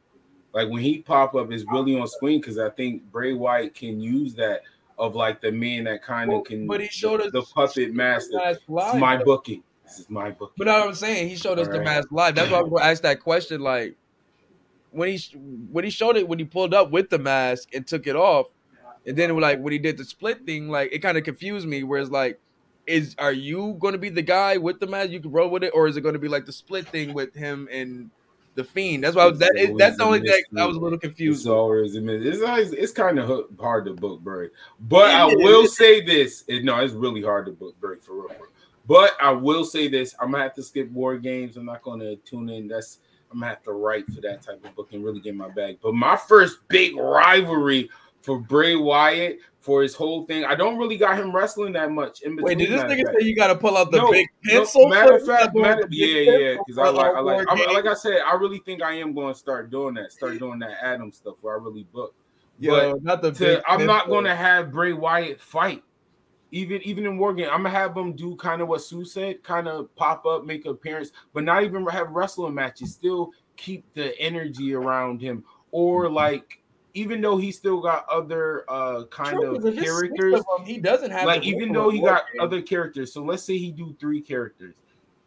Like 0.54 0.68
when 0.68 0.82
he 0.82 0.98
pop 0.98 1.34
up, 1.34 1.52
is 1.52 1.64
really 1.72 1.98
on 1.98 2.06
screen 2.09 2.40
because 2.40 2.59
I 2.59 2.70
think 2.70 3.02
Bray 3.11 3.32
Wyatt 3.34 3.74
can 3.74 4.00
use 4.00 4.34
that 4.34 4.62
of 4.98 5.14
like 5.14 5.40
the 5.40 5.52
man 5.52 5.84
that 5.84 6.02
kind 6.02 6.30
of 6.30 6.34
Well, 6.34 6.42
can. 6.42 6.66
but 6.66 6.80
he 6.80 6.88
showed 6.88 7.20
us 7.20 7.30
the 7.32 7.42
puppet 7.42 7.92
master. 7.92 8.36
Mask 8.36 8.61
Live, 8.68 8.94
is 8.94 9.00
my 9.00 9.16
though. 9.16 9.24
booking. 9.24 9.62
This 9.84 10.00
is 10.00 10.11
my 10.11 10.30
booking. 10.30 10.54
But 10.59 10.66
know 10.66 10.78
what 10.80 10.88
I'm 10.88 10.94
saying? 10.94 11.28
He 11.28 11.36
showed 11.36 11.59
us 11.59 11.66
the 11.66 11.74
Alright. 11.74 11.86
mask 11.86 12.09
live. 12.11 12.34
That's 12.34 12.50
why 12.50 12.59
I'm 12.61 12.70
gonna 12.70 12.84
ask 12.84 13.02
that 13.02 13.20
question. 13.20 13.61
Like 13.61 13.96
when 14.90 15.09
he 15.16 15.18
when 15.70 15.84
he 15.84 15.90
showed 15.90 16.16
it 16.16 16.28
when 16.28 16.38
he 16.38 16.44
pulled 16.44 16.74
up 16.74 16.90
with 16.90 17.11
the 17.11 17.18
mask 17.18 17.74
and 17.74 17.86
took 17.86 18.06
it 18.06 18.16
off, 18.16 18.46
and 19.06 19.16
then 19.16 19.38
like 19.38 19.61
when 19.61 19.72
he 19.72 19.78
did 19.78 19.96
the 19.98 20.04
split 20.04 20.44
thing, 20.46 20.68
like 20.68 20.92
it 20.92 21.00
kind 21.00 21.18
of 21.18 21.24
confused 21.24 21.66
me. 21.66 21.82
Whereas 21.84 22.11
like, 22.11 22.40
is 22.89 23.14
are 23.18 23.32
you 23.32 23.76
gonna 23.80 23.99
be 23.99 24.09
the 24.09 24.22
guy 24.22 24.57
with 24.57 24.80
the 24.80 24.86
mask? 24.86 25.11
You 25.11 25.20
can 25.20 25.30
roll 25.30 25.51
with 25.51 25.62
it, 25.62 25.70
or 25.74 25.86
is 25.86 25.97
it 25.97 26.01
gonna 26.01 26.18
be 26.18 26.28
like 26.28 26.47
the 26.47 26.53
split 26.53 26.89
thing 26.89 27.12
with 27.12 27.34
him 27.34 27.68
and 27.70 28.11
the 28.55 28.64
fiend? 28.64 29.05
That's 29.05 29.14
why 29.14 29.24
I 29.24 29.26
was, 29.26 29.39
that 29.39 29.74
that's 29.78 29.99
the 29.99 30.05
only 30.05 30.20
thing 30.20 30.43
I 30.57 30.64
was 30.64 30.76
a 30.76 30.80
little 30.80 30.99
confused. 30.99 31.43
It's 31.43 31.47
always 31.47 31.95
a. 31.95 32.09
It's 32.09 32.43
always, 32.43 32.72
it's 32.72 32.93
kind 32.93 33.18
of 33.18 33.47
hard 33.61 33.84
to 33.84 33.95
book 33.95 34.20
Bray, 34.20 34.49
but 34.80 35.11
I 35.11 35.26
will 35.26 35.66
say 35.66 36.01
this: 36.01 36.45
it, 36.49 36.64
no, 36.64 36.78
it's 36.78 36.95
really 36.95 37.22
hard 37.22 37.47
to 37.47 37.53
book 37.53 37.78
Bray 37.80 37.99
for 38.01 38.14
real. 38.14 38.28
for 38.28 38.34
real. 38.34 38.53
But 38.86 39.12
I 39.20 39.30
will 39.32 39.64
say 39.64 39.89
this: 39.89 40.14
I'm 40.20 40.32
gonna 40.32 40.43
have 40.43 40.55
to 40.55 40.62
skip 40.62 40.91
war 40.91 41.18
games. 41.18 41.57
I'm 41.57 41.66
not 41.66 41.82
gonna 41.82 42.16
tune 42.16 42.49
in. 42.49 42.68
That's 42.68 42.99
I'm 43.30 43.41
gonna 43.41 43.51
have 43.51 43.62
to 43.64 43.72
write 43.72 44.11
for 44.11 44.20
that 44.22 44.43
type 44.43 44.64
of 44.64 44.74
book 44.74 44.93
and 44.93 45.05
really 45.05 45.20
get 45.20 45.34
my 45.34 45.51
bag. 45.51 45.78
But 45.82 45.95
my 45.95 46.16
first 46.16 46.66
big 46.68 46.97
rivalry 46.97 47.91
for 48.28 48.38
Bray 48.38 48.76
Wyatt 48.76 49.38
for 49.58 49.80
his 49.80 49.94
whole 49.94 50.26
thing, 50.26 50.44
I 50.44 50.54
don't 50.54 50.76
really 50.76 50.98
got 50.98 51.16
him 51.16 51.34
wrestling 51.34 51.72
that 51.72 51.90
much. 51.90 52.20
In 52.20 52.36
Wait, 52.36 52.58
did 52.58 52.70
this 52.70 52.82
nigga 52.82 53.04
say 53.18 53.26
you 53.26 53.34
got 53.34 53.46
to 53.46 53.56
pull 53.56 53.74
out 53.78 53.90
the 53.90 53.96
No, 53.96 54.12
big 54.12 54.26
no, 54.44 54.58
pencil? 54.58 54.86
matter 54.86 55.16
of 55.16 55.24
fact, 55.24 55.56
matter, 55.56 55.88
yeah, 55.90 56.30
yeah, 56.30 56.56
because 56.58 56.76
I 56.76 56.90
like, 56.90 57.14
I 57.14 57.20
like, 57.20 57.48
Games? 57.48 57.72
like 57.72 57.86
I 57.86 57.94
said, 57.94 58.18
I 58.30 58.34
really 58.34 58.58
think 58.66 58.82
I 58.82 58.92
am 58.92 59.14
going 59.14 59.32
to 59.32 59.38
start 59.38 59.70
doing 59.70 59.94
that, 59.94 60.12
start 60.12 60.38
doing 60.38 60.58
that 60.58 60.76
Adam 60.82 61.10
stuff 61.10 61.36
where 61.40 61.58
I 61.58 61.62
really 61.62 61.84
book. 61.84 62.14
But 62.60 63.02
not 63.02 63.22
the 63.22 63.32
to, 63.32 63.62
I'm 63.66 63.86
not 63.86 64.08
gonna 64.08 64.34
have 64.34 64.72
Bray 64.72 64.92
Wyatt 64.92 65.40
fight. 65.40 65.82
Even 66.50 66.82
even 66.82 67.06
in 67.06 67.16
War 67.16 67.32
Game, 67.32 67.48
I'm 67.50 67.62
gonna 67.62 67.70
have 67.70 67.96
him 67.96 68.14
do 68.14 68.34
kind 68.36 68.60
of 68.60 68.68
what 68.68 68.82
Sue 68.82 69.04
said, 69.04 69.42
kind 69.42 69.68
of 69.68 69.94
pop 69.94 70.26
up, 70.26 70.44
make 70.44 70.64
an 70.64 70.72
appearance, 70.72 71.12
but 71.32 71.44
not 71.44 71.62
even 71.62 71.86
have 71.86 72.10
wrestling 72.10 72.54
matches. 72.54 72.92
Still 72.92 73.30
keep 73.56 73.84
the 73.94 74.18
energy 74.18 74.74
around 74.74 75.20
him, 75.22 75.44
or 75.70 76.10
like 76.10 76.60
even 76.99 77.20
though 77.20 77.36
he 77.36 77.53
still 77.53 77.80
got 77.80 78.07
other 78.09 78.64
uh 78.68 79.05
kind 79.07 79.36
True, 79.36 79.57
of 79.57 79.62
'cause 79.62 79.64
if 79.66 79.78
it's 79.78 79.80
six 79.80 79.92
characters, 79.92 80.42
of 80.59 80.66
he 80.66 80.78
doesn't 80.78 81.11
have 81.11 81.26
like 81.26 81.44
even 81.44 81.72
though 81.72 81.90
he 81.90 82.01
got 82.01 82.24
other 82.40 82.61
characters. 82.61 83.12
So 83.12 83.22
let's 83.22 83.42
say 83.44 83.57
he 83.57 83.70
do 83.70 83.96
three 84.01 84.20
characters, 84.20 84.74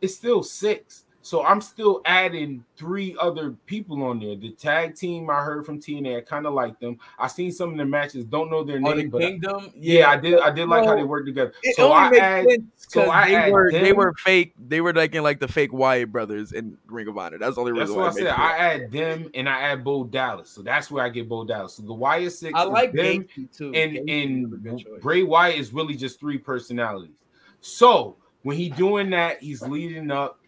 it's 0.02 0.16
still 0.16 0.44
six. 0.44 1.06
So 1.24 1.44
I'm 1.46 1.62
still 1.62 2.02
adding 2.06 2.66
three 2.78 3.16
other 3.20 3.52
people 3.68 4.02
on 4.04 4.20
there. 4.20 4.36
The 4.36 4.52
tag 4.54 4.96
team 4.96 5.30
I 5.30 5.44
heard 5.44 5.66
from 5.66 5.80
TNA, 5.80 6.18
I 6.18 6.22
kind 6.22 6.48
of 6.48 6.54
like 6.54 6.80
them. 6.80 6.98
I 7.20 7.28
seen 7.28 7.52
some 7.52 7.72
of 7.72 7.78
the 7.78 7.86
matches, 7.86 8.26
don't 8.26 8.50
know 8.50 8.64
their 8.64 8.80
Oh, 8.84 8.90
the 8.90 8.96
name, 9.04 9.10
but 9.10 9.22
I- 9.22 9.26
Kingdom? 9.28 9.72
yeah, 9.76 10.00
Yeah. 10.00 10.10
I 10.10 10.18
did. 10.18 10.40
I 10.40 10.50
did 10.50 10.68
like 10.68 10.84
how 10.86 10.96
they 10.96 11.02
Well, 11.02 11.08
work 11.10 11.26
together. 11.26 11.54
It 11.62 11.76
So 11.76 11.84
only 11.92 11.96
I 11.96 12.10
makes 12.10 12.22
add, 12.24 12.50
sense 12.50 12.64
so 12.78 13.02
'cause 13.02 13.10
I 13.14 13.28
they 13.30 13.36
add 13.36 13.52
were 13.52 13.72
they 13.72 13.94
were 13.94 14.14
fake. 14.18 14.54
They 14.68 14.82
were 14.82 14.94
like 14.94 15.14
in 15.14 15.22
like 15.24 15.40
the 15.40 15.48
fake 15.48 15.72
Wyatt 15.72 16.12
brothers 16.12 16.54
in 16.54 16.78
Ring 16.88 17.08
of 17.08 17.18
Honor. 17.18 17.38
That's 17.38 17.56
the 17.56 17.62
only 17.62 17.78
That's 17.80 17.92
what 17.92 18.00
I 18.00 18.02
why 18.04 18.10
it 18.10 18.14
said. 18.16 18.28
I 18.28 18.58
add 18.58 18.92
them 18.92 19.30
and 19.36 19.48
I 19.48 19.62
add 19.62 19.84
Bo 19.84 20.04
Dallas. 20.06 20.50
So 20.50 20.64
that's 20.64 20.90
where 20.90 21.04
I 21.04 21.10
get 21.10 21.30
Bo 21.30 21.46
Dallas. 21.46 21.76
So 21.76 21.84
the 21.84 21.94
Wyatt 21.94 22.32
six, 22.32 22.54
I 22.58 22.64
is 22.64 22.70
like 22.70 22.94
them, 22.94 23.26
too. 23.56 23.72
and 23.76 23.94
Gacy 23.96 24.24
and. 24.24 25.02
Bray 25.02 25.22
Wyatt 25.24 25.58
is 25.60 25.72
really 25.72 25.96
just 25.96 26.20
three 26.20 26.40
personalities. 26.40 27.16
So 27.62 28.16
when 28.42 28.58
he 28.58 28.70
doing 28.70 29.12
that, 29.12 29.42
he's 29.44 29.62
leading 29.62 30.10
up. 30.10 30.40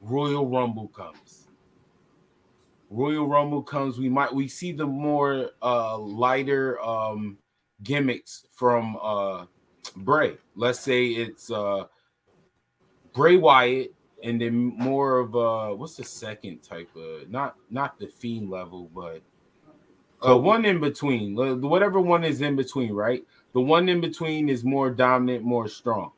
Royal 0.00 0.46
Rumble 0.46 0.88
comes. 0.88 1.48
Royal 2.90 3.26
Rumble 3.26 3.62
comes. 3.62 3.98
We 3.98 4.08
might 4.08 4.34
we 4.34 4.48
see 4.48 4.72
the 4.72 4.86
more 4.86 5.50
uh 5.62 5.98
lighter 5.98 6.80
um 6.80 7.38
gimmicks 7.82 8.46
from 8.52 8.96
uh 9.00 9.46
Bray. 9.96 10.36
Let's 10.56 10.80
say 10.80 11.06
it's 11.06 11.50
uh 11.50 11.84
Bray 13.14 13.36
Wyatt 13.36 13.94
and 14.22 14.40
then 14.40 14.54
more 14.54 15.18
of 15.18 15.36
uh 15.36 15.68
what's 15.74 15.96
the 15.96 16.04
second 16.04 16.62
type 16.62 16.90
of 16.96 17.30
not 17.30 17.56
not 17.70 17.98
the 17.98 18.08
fiend 18.08 18.50
level, 18.50 18.90
but 18.94 19.22
uh 20.26 20.36
one 20.36 20.64
in 20.64 20.80
between. 20.80 21.34
Whatever 21.60 22.00
one 22.00 22.24
is 22.24 22.40
in 22.40 22.56
between, 22.56 22.92
right? 22.92 23.24
The 23.52 23.60
one 23.60 23.88
in 23.88 24.00
between 24.00 24.48
is 24.48 24.64
more 24.64 24.90
dominant, 24.90 25.44
more 25.44 25.68
strong. 25.68 26.12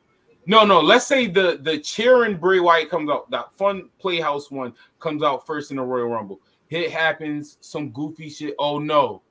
No, 0.45 0.65
no. 0.65 0.81
Let's 0.81 1.05
say 1.05 1.27
the 1.27 1.59
the 1.61 1.77
cheering 1.77 2.37
Bray 2.37 2.59
Wyatt 2.59 2.89
comes 2.89 3.09
out. 3.09 3.29
That 3.31 3.53
fun 3.55 3.89
Playhouse 3.99 4.51
one 4.51 4.73
comes 4.99 5.23
out 5.23 5.45
first 5.45 5.71
in 5.71 5.77
the 5.77 5.83
Royal 5.83 6.07
Rumble. 6.07 6.41
Hit 6.67 6.91
happens, 6.91 7.57
some 7.61 7.91
goofy 7.91 8.29
shit. 8.29 8.55
Oh 8.59 8.79
no, 8.79 9.21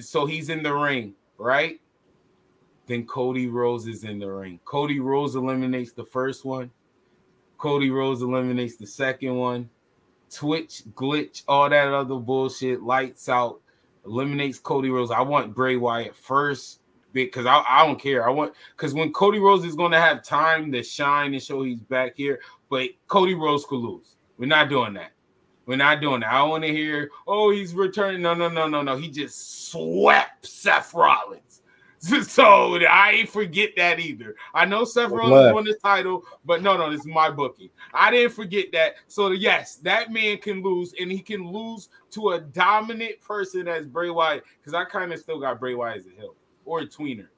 so 0.00 0.26
he's 0.26 0.48
in 0.48 0.62
the 0.62 0.72
ring, 0.72 1.14
right? 1.38 1.80
Then 2.86 3.06
Cody 3.06 3.48
Rhodes 3.48 3.86
is 3.86 4.04
in 4.04 4.18
the 4.18 4.30
ring. 4.30 4.60
Cody 4.64 5.00
Rhodes 5.00 5.36
eliminates 5.36 5.92
the 5.92 6.04
first 6.04 6.44
one. 6.44 6.70
Cody 7.58 7.90
Rhodes 7.90 8.22
eliminates 8.22 8.76
the 8.76 8.86
second 8.86 9.36
one. 9.36 9.70
Twitch 10.30 10.82
glitch, 10.94 11.44
all 11.46 11.70
that 11.70 11.88
other 11.88 12.16
bullshit. 12.16 12.82
Lights 12.82 13.28
out, 13.28 13.60
eliminates 14.04 14.58
Cody 14.58 14.90
Rhodes. 14.90 15.10
I 15.10 15.20
want 15.20 15.54
Bray 15.54 15.76
Wyatt 15.76 16.16
first 16.16 16.80
because 17.14 17.46
I, 17.46 17.64
I 17.66 17.86
don't 17.86 17.98
care. 17.98 18.28
I 18.28 18.30
want 18.30 18.52
because 18.76 18.92
when 18.92 19.12
Cody 19.12 19.38
Rhodes 19.38 19.64
is 19.64 19.74
going 19.74 19.92
to 19.92 20.00
have 20.00 20.22
time 20.22 20.70
to 20.72 20.82
shine 20.82 21.32
and 21.32 21.42
show 21.42 21.62
he's 21.62 21.80
back 21.80 22.14
here, 22.16 22.40
but 22.68 22.90
Cody 23.06 23.34
Rhodes 23.34 23.64
could 23.64 23.78
lose. 23.78 24.16
We're 24.36 24.46
not 24.46 24.68
doing 24.68 24.94
that. 24.94 25.12
We're 25.66 25.76
not 25.76 26.00
doing 26.00 26.20
that. 26.20 26.32
I 26.32 26.42
want 26.42 26.64
to 26.64 26.70
hear, 26.70 27.10
oh, 27.26 27.50
he's 27.50 27.72
returning. 27.72 28.20
No, 28.20 28.34
no, 28.34 28.48
no, 28.48 28.68
no, 28.68 28.82
no. 28.82 28.96
He 28.96 29.08
just 29.10 29.70
swept 29.70 30.46
Seth 30.46 30.92
Rollins. 30.92 31.40
So 32.28 32.76
I 32.84 33.12
ain't 33.12 33.30
forget 33.30 33.70
that 33.78 33.98
either. 33.98 34.36
I 34.52 34.66
know 34.66 34.84
Seth 34.84 35.10
Rollins 35.10 35.32
left. 35.32 35.54
won 35.54 35.64
the 35.64 35.72
title, 35.82 36.22
but 36.44 36.60
no, 36.60 36.76
no, 36.76 36.90
this 36.90 37.00
is 37.00 37.06
my 37.06 37.30
booking. 37.30 37.70
I 37.94 38.10
didn't 38.10 38.34
forget 38.34 38.66
that. 38.72 38.96
So 39.08 39.30
yes, 39.30 39.76
that 39.76 40.12
man 40.12 40.36
can 40.36 40.62
lose, 40.62 40.92
and 41.00 41.10
he 41.10 41.20
can 41.20 41.50
lose 41.50 41.88
to 42.10 42.32
a 42.32 42.40
dominant 42.40 43.22
person 43.22 43.68
as 43.68 43.86
Bray 43.86 44.10
Wyatt. 44.10 44.44
Because 44.60 44.74
I 44.74 44.84
kind 44.84 45.14
of 45.14 45.18
still 45.18 45.40
got 45.40 45.58
Bray 45.58 45.74
Wyatt 45.74 46.00
as 46.00 46.06
a 46.06 46.10
hill 46.10 46.36
or 46.64 46.80
a 46.80 46.86
tweener. 46.86 47.28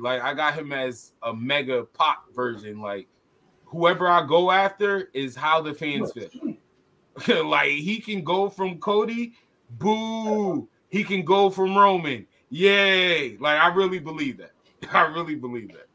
Like 0.00 0.22
I 0.22 0.34
got 0.34 0.54
him 0.54 0.72
as 0.72 1.12
a 1.22 1.34
mega 1.34 1.84
pop 1.84 2.26
version. 2.34 2.80
Like 2.80 3.06
whoever 3.64 4.08
I 4.08 4.26
go 4.26 4.50
after 4.50 5.10
is 5.12 5.36
how 5.36 5.60
the 5.60 5.74
fans 5.74 6.12
feel. 6.12 6.30
like 7.44 7.70
he 7.70 8.00
can 8.00 8.24
go 8.24 8.48
from 8.48 8.78
Cody, 8.78 9.34
boo. 9.70 10.68
He 10.88 11.04
can 11.04 11.24
go 11.24 11.50
from 11.50 11.76
Roman, 11.76 12.26
yay. 12.50 13.36
Like 13.38 13.60
I 13.60 13.68
really 13.68 13.98
believe 13.98 14.38
that. 14.38 14.52
I 14.92 15.02
really 15.02 15.34
believe 15.34 15.72
that. 15.72 15.86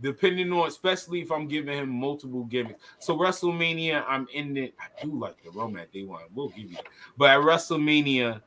Depending 0.00 0.52
on, 0.52 0.68
especially 0.68 1.22
if 1.22 1.32
I'm 1.32 1.48
giving 1.48 1.76
him 1.76 1.88
multiple 1.88 2.44
gimmicks. 2.44 2.84
So 3.00 3.16
WrestleMania, 3.16 4.04
I'm 4.06 4.28
in 4.32 4.56
it. 4.56 4.74
I 4.78 5.04
do 5.04 5.18
like 5.18 5.42
the 5.42 5.50
Roman 5.50 5.82
at 5.82 5.92
day 5.92 6.04
one. 6.04 6.22
We'll 6.32 6.50
give 6.50 6.70
you 6.70 6.76
that. 6.76 6.86
But 7.16 7.30
at 7.30 7.40
WrestleMania, 7.40 8.40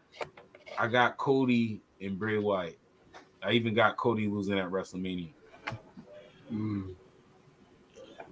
I 0.80 0.88
got 0.88 1.18
Cody 1.18 1.82
and 2.00 2.18
Bray 2.18 2.38
Wyatt. 2.38 2.80
I 3.44 3.52
even 3.52 3.74
got 3.74 3.98
Cody 3.98 4.28
losing 4.28 4.60
at 4.60 4.70
WrestleMania. 4.70 5.30
Mm. 6.52 6.96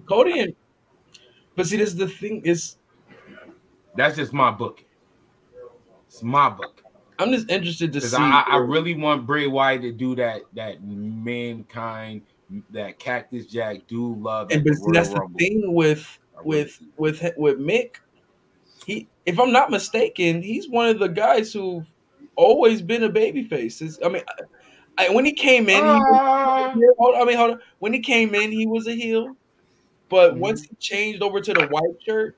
Cody 0.06 0.40
and 0.40 0.56
but 1.56 1.68
see, 1.68 1.78
this 1.78 1.90
is 1.90 1.96
the 1.96 2.08
thing 2.08 2.42
is 2.46 2.78
That's 3.96 4.16
just 4.16 4.34
my 4.34 4.52
book. 4.52 4.84
It's 6.08 6.24
my 6.24 6.50
book. 6.50 6.84
I'm 7.20 7.34
just 7.34 7.50
interested 7.50 7.92
to 7.94 8.02
see. 8.02 8.16
I, 8.18 8.46
I 8.48 8.58
really 8.58 8.96
want 8.96 9.28
Bray 9.28 9.48
Wyatt 9.48 9.82
to 9.82 9.92
do 9.92 10.16
that 10.16 10.44
that 10.56 10.82
mankind, 10.82 12.22
that 12.70 12.98
Cactus 12.98 13.46
Jack 13.46 13.88
Dude 13.88 14.20
Love. 14.20 14.52
and 14.52 14.64
but 14.64 14.76
see, 14.76 14.92
that's 14.94 15.10
the 15.10 15.28
thing 15.38 15.74
with 15.74 16.18
with 16.44 16.82
with 16.98 17.22
with 17.36 17.60
Mick. 17.60 17.96
He, 18.86 19.08
if 19.26 19.38
I'm 19.38 19.52
not 19.52 19.70
mistaken, 19.70 20.42
he's 20.42 20.70
one 20.70 20.88
of 20.88 21.00
the 21.00 21.10
guys 21.10 21.52
who've 21.52 21.86
always 22.38 22.82
been 22.82 23.04
a 23.04 23.10
babyface. 23.10 24.00
I 24.04 24.08
mean, 24.08 24.24
I, 25.00 25.10
when 25.10 25.24
he 25.24 25.32
came 25.32 25.70
in, 25.70 25.76
he 25.76 25.82
Ah. 25.82 26.74
was, 26.76 26.96
hold 26.98 27.16
on, 27.16 27.22
I 27.22 27.26
mean, 27.26 27.38
hold 27.38 27.52
on. 27.52 27.60
When 27.80 27.94
he 27.94 28.00
came 28.00 28.36
in, 28.36 28.52
he 28.52 28.68
was 28.68 28.86
a 28.88 28.94
heel, 28.94 29.36
but 30.10 30.36
Mhm. 30.36 30.40
once 30.40 30.64
he 30.64 30.76
changed 30.76 31.22
over 31.24 31.40
to 31.40 31.54
the 31.54 31.68
white 31.68 31.96
shirt, 32.06 32.36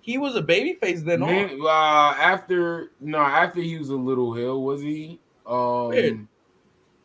he 0.00 0.18
was 0.18 0.34
a 0.34 0.42
babyface. 0.42 1.04
Then 1.04 1.22
on. 1.22 1.28
Man, 1.28 1.60
uh, 1.62 2.14
after 2.18 2.90
no, 3.00 3.18
after 3.18 3.60
he 3.60 3.78
was 3.78 3.90
a 3.90 3.96
little 3.96 4.34
heel, 4.34 4.62
was 4.62 4.82
he? 4.82 5.20
Weird. 5.46 6.12
Um, 6.12 6.28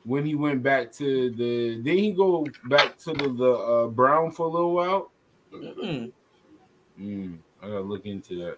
when 0.04 0.26
he 0.26 0.36
went 0.36 0.64
back 0.64 0.92
to 0.94 1.30
the, 1.32 1.82
did 1.84 2.00
he 2.00 2.12
go 2.12 2.48
back 2.66 2.98
to 3.00 3.14
the, 3.14 3.30
the 3.34 3.52
uh, 3.52 3.88
Brown 3.88 4.32
for 4.32 4.48
a 4.48 4.50
little 4.50 4.74
while? 4.74 5.12
Mm-mm. 5.54 6.12
Mm, 7.00 7.38
I 7.62 7.68
gotta 7.68 7.82
look 7.82 8.06
into 8.06 8.36
that. 8.46 8.58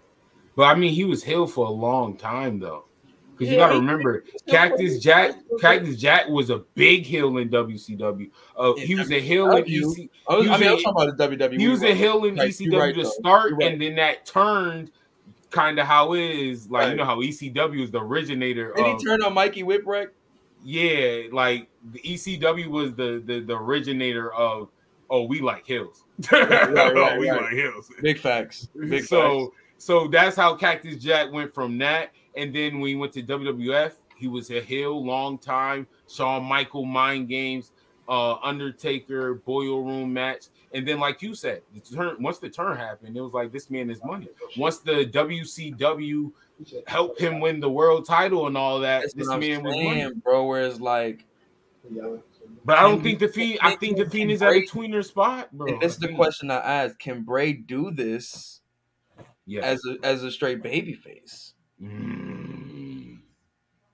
But 0.56 0.64
I 0.64 0.76
mean, 0.76 0.94
he 0.94 1.06
was 1.06 1.24
heel 1.24 1.48
for 1.48 1.68
a 1.68 1.72
long 1.72 2.16
time 2.16 2.60
though, 2.60 2.86
because 3.40 3.52
you 3.52 3.57
gotta 3.57 3.76
remember, 3.76 4.24
Cactus 4.48 4.99
Jack, 4.99 5.36
Cactus 5.61 5.95
Jack 5.95 6.28
was 6.28 6.49
a 6.49 6.60
big 6.76 7.06
hill 7.06 7.38
in 7.38 7.49
WCW. 7.49 8.30
Uh, 8.57 8.74
he 8.76 8.94
was 8.95 9.10
a 9.11 9.20
hill 9.20 9.56
in 9.56 9.64
WCW? 9.64 9.99
EC. 10.03 10.10
I, 10.28 10.36
was, 10.36 10.45
He 10.45 10.49
I 10.49 10.53
was 10.53 10.60
mean, 10.60 10.68
I 10.68 10.72
a- 10.72 10.76
was 10.76 10.84
talking 10.84 11.10
about 11.10 11.18
the 11.18 11.38
WWE. 11.48 11.60
He 11.60 11.68
was 11.70 11.82
a 11.82 11.86
right? 11.88 11.98
hill 11.98 12.26
in 12.26 12.36
Like, 12.36 12.49
ECW 12.52 12.78
right, 12.80 12.95
to 12.95 13.06
start, 13.06 13.53
right. 13.53 13.72
and 13.72 13.82
then 13.82 13.95
that 13.95 14.26
turned 14.26 14.91
kind 15.49 15.80
of 15.80 15.88
how 15.88 16.14
it 16.14 16.22
is. 16.22 16.70
Like 16.70 16.90
you 16.91 16.95
know 16.98 17.06
how 17.06 17.18
ECW 17.22 17.82
is 17.82 17.91
the 17.91 18.02
originator 18.02 18.74
Did 18.76 18.86
of 18.86 18.99
he 18.99 19.06
turn 19.06 19.24
on 19.24 19.34
Mikey 19.34 19.64
Whipwreck? 19.64 20.10
yeah, 20.64 21.24
like 21.32 21.68
the 21.94 21.99
ECW 22.02 22.68
was 22.68 22.94
the 22.94 23.24
the, 23.26 23.40
the 23.40 23.56
originator 23.56 24.34
of 24.34 24.70
oh 25.10 25.24
we 25.24 25.40
like 25.41 25.66
hills. 25.66 26.03
right, 26.32 26.49
right, 26.49 26.76
oh, 26.98 27.18
we 27.18 27.30
right. 27.30 27.41
like 27.41 27.53
hills. 27.53 27.90
Big 28.02 28.20
facts. 28.20 28.68
Big 28.78 29.06
so 29.06 29.45
facts. 29.45 29.56
so 29.78 30.07
that's 30.07 30.36
how 30.36 30.53
Cactus 30.56 30.98
Jack 30.98 31.32
went 31.32 31.53
from 31.53 31.78
that, 31.78 32.11
and 32.35 32.53
then 32.53 32.80
when 32.80 32.89
he 32.89 32.95
went 32.95 33.14
to 33.14 33.23
WWF, 33.23 33.93
he 34.18 34.27
was 34.27 34.49
a 34.51 34.61
heel 34.61 35.03
long 35.03 35.38
time. 35.38 35.88
Shawn 36.07 36.43
Michael 36.43 36.85
mind 36.85 37.30
games, 37.30 37.72
uh, 38.07 38.35
Undertaker 38.35 39.35
boiler 39.35 39.81
room 39.81 40.14
match, 40.14 40.45
and 40.73 40.88
then 40.88 40.99
like 40.99 41.22
you 41.22 41.34
said, 41.35 41.61
the 41.73 41.80
turn 41.80 42.22
once 42.22 42.39
the 42.39 42.49
turn 42.49 42.77
happened, 42.77 43.15
it 43.15 43.22
was 43.22 43.34
like 43.34 43.51
this 43.51 43.69
man 43.69 43.89
is 43.89 44.03
money. 44.03 44.27
Once 44.57 44.80
the 44.80 45.06
WCW 45.06 46.31
helped 46.88 47.19
him 47.19 47.39
win 47.39 47.60
the 47.60 47.69
world 47.69 48.06
title 48.06 48.47
and 48.47 48.57
all 48.57 48.80
that, 48.80 49.01
That's 49.01 49.14
this 49.14 49.27
man 49.27 49.64
was 49.64 49.76
money. 49.76 50.11
bro. 50.23 50.45
Where 50.45 50.64
it's 50.64 50.80
like, 50.80 51.26
But 52.65 52.77
I 52.77 52.81
don't 52.84 53.01
think 53.01 53.19
the 53.19 53.30
fiend. 53.30 53.60
I 53.61 53.76
think 53.76 53.97
the 53.97 54.10
fiend 54.10 54.31
is 54.31 54.41
at 54.41 54.53
a 54.53 54.61
tweener 54.61 55.03
spot, 55.06 55.51
bro. 55.51 55.68
and 55.68 55.81
this 55.81 55.93
is 55.93 55.99
the 55.99 56.14
question 56.14 56.51
I 56.51 56.57
asked: 56.57 56.99
Can 56.99 57.23
Bray 57.23 57.53
do 57.53 57.91
this 57.91 58.61
as 59.61 59.81
a 59.85 60.06
as 60.06 60.23
a 60.23 60.31
straight 60.31 60.61
baby 60.61 60.93
face? 60.93 61.48
Mm. 61.81 63.19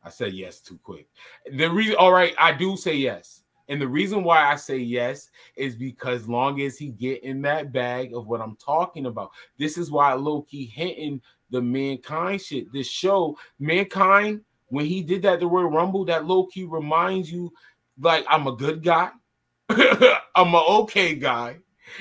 I 0.04 0.10
said 0.10 0.34
yes 0.34 0.60
too 0.60 0.80
quick. 0.84 1.08
The 1.52 1.70
reason, 1.70 1.96
all 1.96 2.12
right, 2.12 2.34
I 2.38 2.54
do 2.54 2.78
say 2.78 2.96
yes, 2.96 3.44
and 3.68 3.82
the 3.82 3.88
reason 3.88 4.24
why 4.24 4.52
I 4.52 4.56
say 4.56 4.78
yes 4.78 5.30
is 5.56 5.76
because 5.76 6.28
long 6.28 6.62
as 6.62 6.78
he 6.78 6.90
get 6.90 7.24
in 7.24 7.42
that 7.44 7.72
bag 7.72 8.14
of 8.14 8.28
what 8.28 8.42
I'm 8.42 8.56
talking 8.58 9.08
about, 9.08 9.32
this 9.58 9.78
is 9.78 9.90
why 9.90 10.14
Loki 10.14 10.66
hinting 10.66 11.22
the 11.50 11.62
mankind 11.62 12.42
shit. 12.42 12.72
This 12.72 12.88
show, 12.88 13.38
mankind 13.60 14.42
when 14.68 14.86
he 14.86 15.02
did 15.02 15.22
that 15.24 15.40
the 15.40 15.48
Royal 15.48 15.70
Rumble, 15.70 16.06
that 16.06 16.26
Loki 16.26 16.66
reminds 16.66 17.32
you 17.32 17.52
like 18.00 18.26
I'm 18.30 18.48
a 18.48 18.56
good 18.56 18.84
guy, 18.84 19.10
I'm 19.70 20.54
a 20.54 20.64
okay 20.82 21.16
guy, 21.16 21.58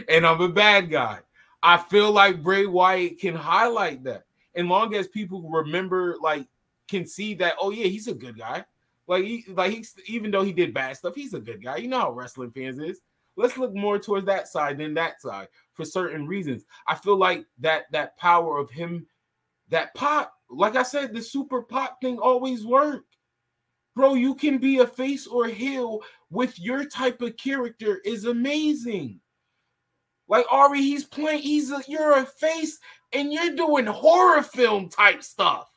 and 0.09 0.27
I'm 0.27 0.41
a 0.41 0.49
bad 0.49 0.91
guy. 0.91 1.21
I 1.63 1.79
feel 1.79 2.13
like 2.13 2.43
Bray 2.43 2.67
Wyatt 2.67 3.19
can 3.19 3.35
highlight 3.35 4.05
that. 4.05 4.25
And 4.55 4.69
long 4.69 4.95
as 4.95 5.09
people 5.09 5.43
remember, 5.49 6.17
like, 6.21 6.47
can 6.89 7.07
see 7.07 7.35
that, 7.35 7.55
oh 7.61 7.71
yeah, 7.71 7.87
he's 7.87 8.09
a 8.09 8.15
good 8.15 8.39
guy. 8.39 8.65
Like 9.07 9.25
he, 9.25 9.45
like 9.49 9.73
he's 9.73 9.95
even 10.07 10.31
though 10.31 10.43
he 10.43 10.53
did 10.53 10.75
bad 10.75 10.97
stuff, 10.97 11.15
he's 11.15 11.35
a 11.35 11.41
good 11.41 11.63
guy. 11.63 11.77
You 11.77 11.89
know 11.89 12.01
how 12.01 12.13
wrestling 12.13 12.51
fans 12.53 12.79
is. 12.79 13.01
Let's 13.37 13.59
look 13.59 13.75
more 13.75 13.99
towards 13.99 14.27
that 14.27 14.49
side 14.49 14.79
than 14.79 14.95
that 14.95 15.21
side 15.21 15.49
for 15.73 15.85
certain 15.85 16.27
reasons. 16.27 16.65
I 16.87 16.95
feel 16.95 17.17
like 17.17 17.45
that 17.59 17.85
that 17.93 18.17
power 18.17 18.59
of 18.59 18.71
him, 18.71 19.07
that 19.69 19.95
pop, 19.95 20.33
like 20.49 20.77
I 20.77 20.83
said, 20.83 21.13
the 21.13 21.21
super 21.21 21.63
pop 21.63 22.01
thing 22.01 22.19
always 22.19 22.65
worked. 22.65 23.17
Bro, 23.95 24.15
you 24.15 24.35
can 24.35 24.59
be 24.59 24.79
a 24.79 24.87
face 24.87 25.27
or 25.27 25.47
heel 25.47 26.01
with 26.31 26.59
your 26.59 26.85
type 26.85 27.21
of 27.21 27.37
character 27.37 28.01
is 28.05 28.25
amazing. 28.25 29.21
Like 30.29 30.47
Ari, 30.51 30.81
he's 30.81 31.05
playing, 31.05 31.43
he's 31.43 31.71
a 31.71 31.83
you're 31.87 32.19
a 32.19 32.25
face 32.25 32.79
and 33.15 33.33
you're 33.33 33.55
doing 33.55 33.87
horror 33.87 34.43
film 34.43 34.89
type 34.89 35.23
stuff. 35.23 35.71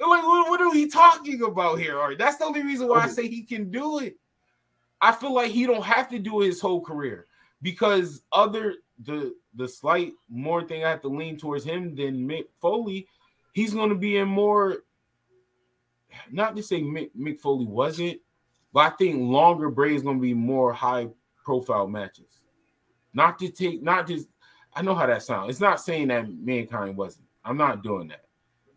Like, 0.00 0.22
what, 0.22 0.50
what 0.50 0.60
are 0.60 0.70
we 0.70 0.88
talking 0.88 1.42
about 1.42 1.78
here, 1.78 1.98
Ari? 1.98 2.16
That's 2.16 2.36
the 2.36 2.44
only 2.44 2.62
reason 2.62 2.88
why 2.88 3.04
I 3.04 3.08
say 3.08 3.28
he 3.28 3.42
can 3.42 3.70
do 3.70 4.00
it. 4.00 4.16
I 5.00 5.12
feel 5.12 5.34
like 5.34 5.50
he 5.50 5.66
don't 5.66 5.84
have 5.84 6.08
to 6.10 6.18
do 6.18 6.40
his 6.40 6.60
whole 6.60 6.80
career 6.80 7.26
because 7.62 8.22
other 8.32 8.76
the 9.04 9.34
the 9.54 9.68
slight 9.68 10.12
more 10.28 10.62
thing 10.62 10.84
I 10.84 10.90
have 10.90 11.02
to 11.02 11.08
lean 11.08 11.38
towards 11.38 11.64
him 11.64 11.94
than 11.94 12.28
Mick 12.28 12.44
Foley, 12.60 13.06
he's 13.52 13.74
going 13.74 13.90
to 13.90 13.94
be 13.94 14.16
in 14.16 14.28
more. 14.28 14.78
Not 16.30 16.56
to 16.56 16.62
say 16.62 16.80
Mick, 16.80 17.10
Mick 17.18 17.38
Foley 17.38 17.66
wasn't, 17.66 18.20
but 18.72 18.80
I 18.80 18.96
think 18.96 19.20
longer 19.20 19.70
Bray 19.70 19.94
is 19.94 20.02
going 20.02 20.16
to 20.16 20.22
be 20.22 20.34
more 20.34 20.72
high 20.72 21.08
profile 21.44 21.86
matches. 21.86 22.40
Not 23.12 23.38
to 23.40 23.48
take, 23.48 23.82
not 23.82 24.06
just. 24.06 24.28
I 24.76 24.82
know 24.82 24.94
how 24.94 25.06
that 25.06 25.22
sounds. 25.22 25.50
It's 25.50 25.60
not 25.60 25.80
saying 25.80 26.08
that 26.08 26.28
mankind 26.28 26.96
wasn't. 26.96 27.26
I'm 27.44 27.56
not 27.56 27.82
doing 27.82 28.08
that. 28.08 28.26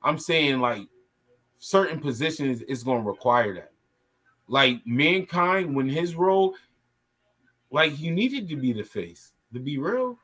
I'm 0.02 0.18
saying 0.18 0.60
like 0.60 0.88
certain 1.58 2.00
positions 2.00 2.62
is 2.62 2.84
going 2.84 3.04
to 3.04 3.10
require 3.10 3.54
that. 3.56 3.74
Like 4.48 4.82
mankind, 4.86 5.76
when 5.76 5.90
his 5.90 6.16
role, 6.16 6.56
like 7.70 7.92
he 7.92 8.10
needed 8.10 8.48
to 8.50 8.56
be 8.56 8.72
the 8.72 8.84
face. 8.84 9.34
To 9.54 9.60
be 9.60 9.80
real, 9.80 10.18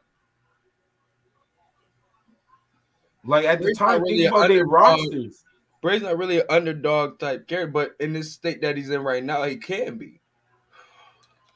like 3.25 3.45
at 3.45 3.57
the 3.57 3.65
Bray's 3.65 3.79
not 3.79 3.87
time, 3.87 4.01
really 4.03 4.17
think 4.19 4.31
about 4.31 4.47
their 4.49 4.65
rosters. 4.65 5.43
Bray's 5.81 6.03
not 6.03 6.17
really 6.17 6.39
an 6.39 6.45
underdog 6.49 7.19
type 7.19 7.47
character, 7.47 7.71
but 7.71 7.95
in 7.99 8.13
this 8.13 8.31
state 8.31 8.61
that 8.61 8.77
he's 8.77 8.91
in 8.91 9.01
right 9.01 9.23
now, 9.23 9.43
he 9.43 9.57
can 9.57 9.97
be. 9.97 10.21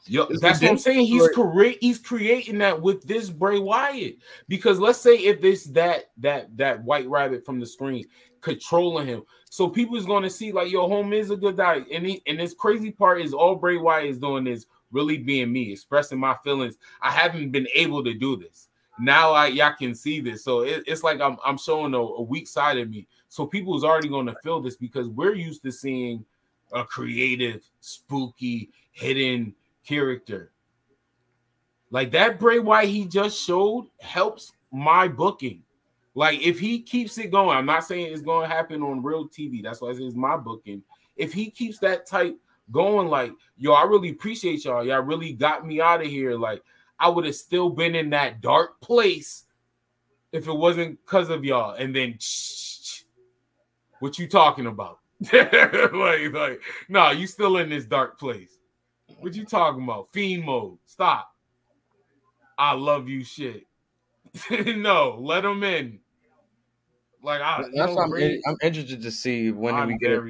Yo, 0.07 0.23
It's 0.23 0.41
that's 0.41 0.61
what 0.61 0.71
I'm 0.71 0.77
saying. 0.77 1.05
He's 1.05 1.27
create 1.30 1.77
he's 1.81 1.99
creating 1.99 2.57
that 2.59 2.80
with 2.81 3.03
this 3.03 3.30
Bray 3.30 3.59
Wyatt. 3.59 4.17
Because 4.47 4.80
let's 4.80 4.99
say 4.99 5.15
if 5.17 5.41
this 5.41 5.65
that 5.65 6.11
that 6.17 6.55
that 6.57 6.84
white 6.84 7.07
rabbit 7.07 7.45
from 7.45 7.59
the 7.59 7.65
screen 7.65 8.05
controlling 8.41 9.07
him, 9.07 9.23
so 9.49 9.67
people 9.67 9.97
is 9.97 10.05
going 10.05 10.23
to 10.23 10.30
see 10.30 10.51
like 10.51 10.71
your 10.71 10.88
home 10.88 11.13
is 11.13 11.31
a 11.31 11.35
good 11.35 11.57
guy. 11.57 11.84
And 11.91 12.05
he 12.05 12.21
and 12.27 12.39
this 12.39 12.53
crazy 12.53 12.91
part 12.91 13.21
is 13.21 13.34
all 13.34 13.55
Bray 13.55 13.77
Wyatt 13.77 14.09
is 14.09 14.17
doing 14.19 14.47
is 14.47 14.67
really 14.91 15.17
being 15.17 15.51
me, 15.51 15.71
expressing 15.71 16.19
my 16.19 16.35
feelings. 16.43 16.77
I 17.01 17.11
haven't 17.11 17.51
been 17.51 17.67
able 17.76 18.03
to 18.03 18.13
do 18.13 18.35
this. 18.38 18.69
Now 18.99 19.31
I 19.31 19.47
y'all 19.47 19.73
can 19.77 19.93
see 19.93 20.19
this. 20.21 20.43
So 20.43 20.61
it- 20.61 20.84
it's 20.88 21.03
like 21.03 21.21
I'm 21.21 21.38
I'm 21.45 21.57
showing 21.57 21.93
a, 21.93 21.99
a 21.99 22.21
weak 22.21 22.47
side 22.47 22.77
of 22.77 22.89
me. 22.89 23.07
So 23.27 23.45
people 23.45 23.77
is 23.77 23.84
already 23.84 24.09
going 24.09 24.26
to 24.26 24.35
feel 24.43 24.59
this 24.59 24.76
because 24.76 25.07
we're 25.07 25.35
used 25.35 25.61
to 25.63 25.71
seeing 25.71 26.26
a 26.71 26.84
creative, 26.84 27.61
spooky, 27.80 28.71
hidden 28.91 29.53
character. 29.89 30.51
Like 31.89 32.11
that 32.11 32.39
Bray 32.39 32.59
Wyatt 32.59 32.89
he 32.89 33.05
just 33.05 33.41
showed 33.41 33.87
helps 33.99 34.53
my 34.71 35.07
booking. 35.07 35.63
Like 36.13 36.39
if 36.41 36.59
he 36.59 36.81
keeps 36.81 37.17
it 37.17 37.31
going, 37.31 37.57
I'm 37.57 37.65
not 37.65 37.83
saying 37.83 38.13
it's 38.13 38.21
going 38.21 38.47
to 38.47 38.55
happen 38.55 38.83
on 38.83 39.01
real 39.01 39.27
TV. 39.27 39.63
That's 39.63 39.81
why 39.81 39.89
I 39.89 39.93
say 39.93 40.03
it's 40.03 40.15
my 40.15 40.37
booking. 40.37 40.83
If 41.15 41.33
he 41.33 41.49
keeps 41.49 41.79
that 41.79 42.05
type 42.05 42.37
going, 42.71 43.07
like 43.07 43.31
yo, 43.57 43.73
I 43.73 43.83
really 43.85 44.11
appreciate 44.11 44.63
y'all. 44.63 44.85
Y'all 44.85 45.01
really 45.01 45.33
got 45.33 45.65
me 45.65 45.81
out 45.81 46.01
of 46.01 46.07
here. 46.07 46.37
Like 46.37 46.61
I 46.99 47.09
would 47.09 47.25
have 47.25 47.35
still 47.35 47.71
been 47.71 47.95
in 47.95 48.11
that 48.11 48.41
dark 48.41 48.79
place 48.81 49.45
if 50.31 50.47
it 50.47 50.53
wasn't 50.53 50.99
because 51.03 51.31
of 51.31 51.43
y'all. 51.43 51.73
And 51.73 51.95
then 51.95 52.19
what 53.99 54.19
you 54.19 54.27
talking 54.27 54.67
about? 54.67 54.99
like, 55.33 56.31
like, 56.31 56.61
no, 56.87 57.09
you 57.09 57.25
still 57.25 57.57
in 57.57 57.69
this 57.69 57.85
dark 57.85 58.19
place. 58.19 58.59
What 59.19 59.35
you 59.35 59.45
talking 59.45 59.83
about? 59.83 60.11
Fiend 60.13 60.45
mode. 60.45 60.77
Stop. 60.85 61.33
I 62.57 62.73
love 62.73 63.07
you 63.07 63.23
shit. 63.23 63.63
no, 64.77 65.17
let 65.19 65.41
them 65.41 65.63
in. 65.63 65.99
Like 67.21 67.41
I 67.41 67.63
That's 67.73 67.73
no, 67.73 67.95
why 67.95 68.03
I'm, 68.03 68.13
in- 68.15 68.41
I'm 68.47 68.57
interested 68.63 69.01
to 69.01 69.11
see 69.11 69.51
when 69.51 69.75
I'm 69.75 69.87
we 69.87 69.97
get 69.97 70.11
a 70.13 70.21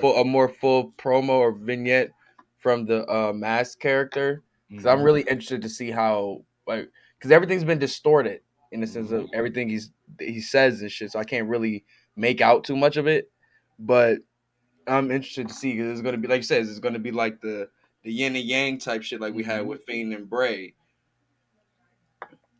full, 0.00 0.16
a 0.16 0.24
more 0.24 0.48
full 0.48 0.92
promo 0.92 1.30
or 1.30 1.52
vignette 1.52 2.10
from 2.58 2.86
the 2.86 3.06
uh, 3.10 3.32
mask 3.32 3.80
character. 3.80 4.42
Because 4.70 4.86
I'm 4.86 5.00
Mhm. 5.00 5.04
really 5.04 5.20
interested 5.22 5.62
to 5.62 5.68
see 5.68 5.90
how 5.90 6.44
like 6.66 6.90
because 7.18 7.30
everything's 7.30 7.64
been 7.64 7.78
distorted 7.78 8.40
in 8.72 8.80
the 8.80 8.86
sense 8.86 9.10
of 9.10 9.26
everything 9.32 9.68
he's 9.68 9.90
he 10.20 10.40
says 10.40 10.80
and 10.82 10.90
shit. 10.92 11.10
So 11.12 11.18
I 11.18 11.24
can't 11.24 11.48
really 11.48 11.84
make 12.16 12.40
out 12.40 12.64
too 12.64 12.76
much 12.76 12.96
of 12.96 13.06
it. 13.06 13.30
But 13.78 14.18
I'm 14.86 15.10
interested 15.10 15.48
to 15.48 15.54
see 15.54 15.72
because 15.72 15.92
it's 15.92 16.02
gonna 16.02 16.18
be 16.18 16.28
like 16.28 16.38
you 16.38 16.42
said, 16.44 16.62
it's 16.62 16.78
gonna 16.78 16.98
be 16.98 17.12
like 17.12 17.40
the 17.40 17.68
the 18.04 18.12
yin 18.12 18.36
and 18.36 18.44
yang 18.44 18.78
type 18.78 19.02
shit 19.02 19.20
like 19.20 19.34
we 19.34 19.42
had 19.42 19.60
mm-hmm. 19.60 19.68
with 19.68 19.84
Fiend 19.84 20.12
and 20.12 20.28
Bray. 20.28 20.74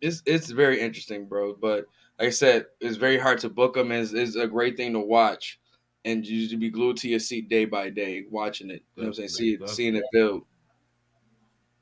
It's 0.00 0.22
it's 0.26 0.50
very 0.50 0.80
interesting, 0.80 1.26
bro. 1.26 1.54
But 1.54 1.86
like 2.18 2.28
I 2.28 2.30
said, 2.30 2.66
it's 2.80 2.96
very 2.96 3.18
hard 3.18 3.38
to 3.40 3.48
book 3.48 3.74
them. 3.74 3.92
Is 3.92 4.14
is 4.14 4.36
a 4.36 4.46
great 4.46 4.76
thing 4.76 4.92
to 4.92 5.00
watch, 5.00 5.58
and 6.04 6.26
you 6.26 6.48
should 6.48 6.60
be 6.60 6.70
glued 6.70 6.96
to 6.98 7.08
your 7.08 7.18
seat 7.18 7.48
day 7.48 7.64
by 7.64 7.90
day, 7.90 8.24
watching 8.30 8.70
it. 8.70 8.82
You 8.94 9.02
know 9.02 9.02
what 9.02 9.06
I'm 9.08 9.14
saying? 9.14 9.28
See 9.30 9.54
it, 9.54 9.68
seeing 9.68 9.96
it 9.96 10.04
build. 10.12 10.42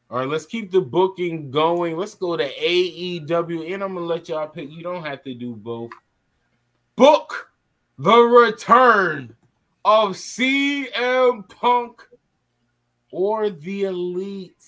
All 0.08 0.20
right, 0.20 0.28
let's 0.28 0.46
keep 0.46 0.70
the 0.70 0.80
booking 0.80 1.50
going. 1.50 1.96
Let's 1.96 2.14
go 2.14 2.36
to 2.36 2.48
AEW, 2.48 3.74
and 3.74 3.82
I'm 3.82 3.94
gonna 3.94 4.06
let 4.06 4.28
y'all 4.28 4.46
pick. 4.46 4.70
You 4.70 4.82
don't 4.82 5.04
have 5.04 5.22
to 5.24 5.34
do 5.34 5.56
both. 5.56 5.90
Book 6.94 7.50
the 7.98 8.16
return 8.16 9.34
of 9.84 10.10
CM 10.10 11.48
Punk 11.48 12.02
or 13.16 13.48
the 13.48 13.84
Elite. 13.84 14.62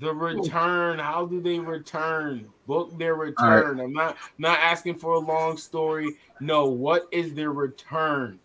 The 0.00 0.12
return. 0.12 0.98
How 0.98 1.24
do 1.24 1.40
they 1.40 1.60
return? 1.60 2.48
Book 2.66 2.98
their 2.98 3.14
return. 3.14 3.78
I'm 3.78 3.92
not 3.92 4.16
not 4.38 4.58
asking 4.58 4.96
for 4.96 5.14
a 5.14 5.18
long 5.18 5.56
story. 5.56 6.16
No, 6.40 6.66
what 6.66 7.06
is 7.12 7.32
their 7.32 7.52
return? 7.52 8.40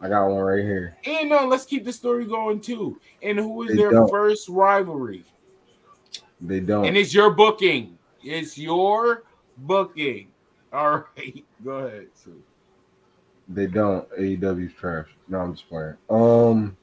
I 0.00 0.08
got 0.08 0.26
one 0.26 0.42
right 0.42 0.64
here. 0.64 0.96
And 1.06 1.30
no, 1.30 1.46
let's 1.46 1.64
keep 1.64 1.84
the 1.84 1.92
story 1.92 2.24
going 2.24 2.60
too. 2.60 3.00
And 3.22 3.38
who 3.38 3.62
is 3.62 3.70
They 3.70 3.76
their 3.76 3.92
don't. 3.92 4.10
first 4.10 4.48
rivalry? 4.48 5.24
They 6.40 6.58
don't. 6.60 6.84
And 6.84 6.96
it's 6.96 7.14
your 7.14 7.30
booking. 7.30 7.96
It's 8.24 8.58
your 8.58 9.22
booking. 9.58 10.28
All 10.72 11.04
right, 11.16 11.44
go 11.64 11.70
ahead. 11.70 12.08
Sue. 12.14 12.42
They 13.48 13.66
don't. 13.68 14.08
AEW's 14.10 14.74
trash. 14.74 15.06
No, 15.28 15.38
I'm 15.38 15.54
just 15.54 15.68
playing. 15.68 15.94
Um, 16.10 16.76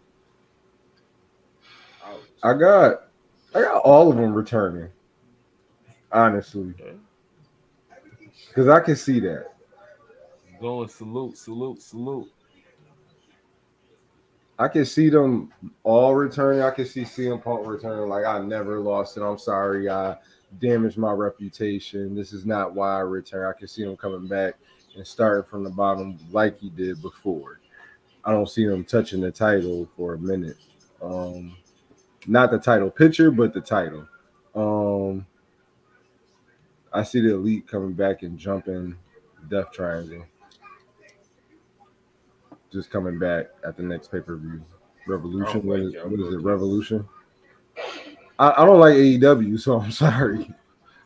I 2.44 2.54
got, 2.54 3.08
I 3.56 3.62
got 3.62 3.82
all 3.84 4.12
of 4.12 4.18
them 4.18 4.34
returning. 4.34 4.90
Honestly, 6.12 6.76
because 8.48 8.68
I 8.68 8.80
can 8.82 8.96
see 8.96 9.20
that. 9.22 9.48
Going 10.62 10.88
salute, 10.88 11.38
salute, 11.38 11.82
salute. 11.82 12.32
I 14.60 14.68
can 14.68 14.86
see 14.86 15.10
them 15.10 15.52
all 15.84 16.14
returning. 16.14 16.62
I 16.62 16.70
can 16.70 16.86
see 16.86 17.02
CM 17.02 17.44
Punk 17.44 17.66
returning. 17.66 18.08
Like 18.10 18.26
I 18.26 18.40
never 18.40 18.80
lost 18.80 19.18
it. 19.18 19.24
I'm 19.24 19.40
sorry. 19.40 19.90
I 19.90 20.16
damaged 20.60 20.98
my 20.98 21.12
reputation. 21.12 22.14
This 22.14 22.32
is 22.32 22.46
not 22.46 22.76
why 22.76 22.98
I 22.98 23.00
return. 23.00 23.52
I 23.52 23.58
can 23.58 23.68
see 23.68 23.82
him 23.82 23.98
coming 23.98 24.28
back 24.28 24.54
and 24.96 25.06
starting 25.06 25.50
from 25.50 25.64
the 25.64 25.72
bottom 25.72 26.20
like 26.32 26.60
he 26.60 26.70
did 26.70 27.02
before. 27.02 27.60
I 28.24 28.32
don't 28.32 28.50
see 28.50 28.64
him 28.64 28.86
touching 28.86 29.22
the 29.22 29.32
title 29.32 29.90
for 29.98 30.14
a 30.14 30.20
minute. 30.20 30.58
Um, 31.02 31.58
not 32.28 32.52
the 32.52 32.60
title 32.60 32.90
picture, 32.90 33.32
but 33.32 33.54
the 33.54 33.62
title. 33.62 34.08
Um, 34.56 35.26
I 36.92 37.04
see 37.04 37.22
the 37.22 37.34
elite 37.34 37.68
coming 37.68 37.94
back 37.94 38.24
and 38.24 38.38
jumping 38.38 38.96
Death 39.50 39.72
Triangle. 39.72 40.26
Just 42.72 42.90
coming 42.90 43.20
back 43.20 43.48
at 43.66 43.78
the 43.78 43.84
next 43.84 44.12
pay 44.12 44.20
per 44.20 44.36
view. 44.38 44.64
Revolution. 45.08 45.62
Oh, 45.64 45.68
what, 45.68 45.80
is, 45.80 45.94
what 45.96 46.20
is 46.20 46.34
it? 46.34 46.38
Revolution. 46.38 47.08
I, 48.40 48.54
I 48.58 48.66
don't 48.66 48.80
like 48.80 48.96
AEW, 48.96 49.60
so 49.60 49.80
I'm 49.80 49.92
sorry. 49.92 50.50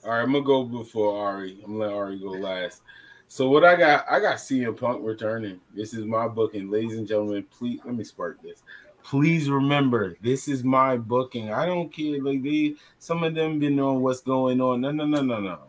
All 0.04 0.12
right, 0.12 0.22
I'm 0.22 0.32
gonna 0.32 0.46
go 0.46 0.64
before 0.64 1.18
Ari. 1.18 1.60
I'm 1.66 1.74
gonna 1.74 1.86
let 1.86 1.94
Ari 1.94 2.20
go 2.20 2.28
last. 2.28 2.82
So 3.28 3.50
what 3.50 3.66
I 3.66 3.76
got, 3.76 4.06
I 4.10 4.22
got 4.22 4.38
CM 4.38 4.80
Punk 4.80 5.04
returning. 5.04 5.60
This 5.76 5.94
is 5.94 6.06
my 6.06 6.28
booking, 6.30 6.72
ladies 6.72 6.98
and 6.98 7.08
gentlemen. 7.08 7.46
Please 7.52 7.82
let 7.84 7.96
me 7.96 8.06
spark 8.06 8.42
this. 8.42 8.64
Please 9.08 9.50
remember, 9.50 10.18
this 10.22 10.50
is 10.50 10.66
my 10.66 10.98
booking. 10.98 11.50
I 11.50 11.66
don't 11.66 11.88
care. 11.94 12.22
Like 12.22 12.44
they, 12.44 12.76
some 13.00 13.24
of 13.24 13.36
them 13.36 13.58
been 13.58 13.78
knowing 13.78 14.02
what's 14.02 14.20
going 14.20 14.60
on. 14.60 14.82
No, 14.82 14.92
no, 14.92 15.06
no, 15.06 15.22
no, 15.22 15.40
no. 15.40 15.60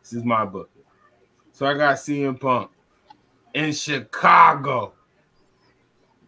This 0.00 0.12
is 0.12 0.22
my 0.22 0.44
booking. 0.44 0.84
So 1.50 1.66
I 1.66 1.74
got 1.74 1.96
CM 1.96 2.38
Punk 2.38 2.70
in 3.52 3.72
Chicago. 3.72 4.92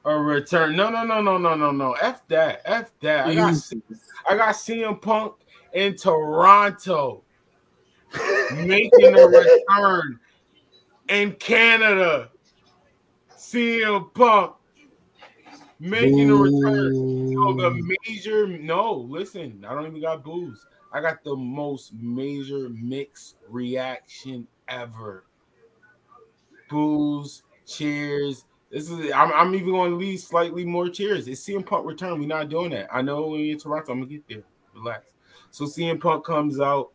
A 0.05 0.17
return. 0.17 0.75
No, 0.75 0.91
no, 0.91 1.05
no, 1.05 1.21
no, 1.21 1.39
no, 1.39 1.55
no, 1.55 1.71
no. 1.71 1.93
F 1.93 2.27
that. 2.29 2.63
F 2.65 2.91
that. 3.01 3.29
I 3.29 3.35
got, 3.37 3.55
I 4.29 4.37
got 4.37 4.55
CM 4.57 5.01
Punk 5.01 5.35
in 5.73 5.95
Toronto 5.95 7.23
making 8.55 9.17
a 9.17 9.27
return 9.27 10.19
in 11.09 11.33
Canada. 11.35 12.31
CM 13.37 14.13
Punk 14.15 14.57
making 15.79 16.31
a 16.31 16.35
return. 16.35 16.95
So 17.33 17.53
the 17.53 17.97
major, 18.07 18.47
no, 18.47 18.93
listen, 18.93 19.65
I 19.69 19.75
don't 19.75 19.87
even 19.87 20.01
got 20.01 20.25
booze. 20.25 20.65
I 20.93 21.01
got 21.01 21.23
the 21.25 21.37
most 21.37 21.93
major 21.95 22.69
mixed 22.71 23.37
reaction 23.49 24.47
ever. 24.69 25.25
Booze, 26.69 27.43
cheers. 27.67 28.45
This 28.71 28.91
is 28.91 29.13
I'm, 29.13 29.33
I'm 29.33 29.55
even 29.55 29.71
going 29.71 29.93
to 29.93 29.97
leave 29.97 30.21
slightly 30.21 30.65
more 30.65 30.89
cheers. 30.89 31.29
It's 31.29 31.47
CM 31.47 31.65
Punk 31.65 31.87
return. 31.87 32.19
We're 32.19 32.27
not 32.27 32.49
doing 32.49 32.71
that. 32.71 32.89
I 32.93 33.03
know 33.03 33.27
when 33.27 33.41
you're 33.41 33.53
in 33.53 33.59
Toronto, 33.59 33.93
I'm 33.93 34.01
gonna 34.01 34.11
get 34.11 34.29
there. 34.29 34.43
Relax. 34.75 35.13
So 35.51 35.65
CM 35.65 36.01
Punk 36.01 36.25
comes 36.25 36.61
out, 36.61 36.91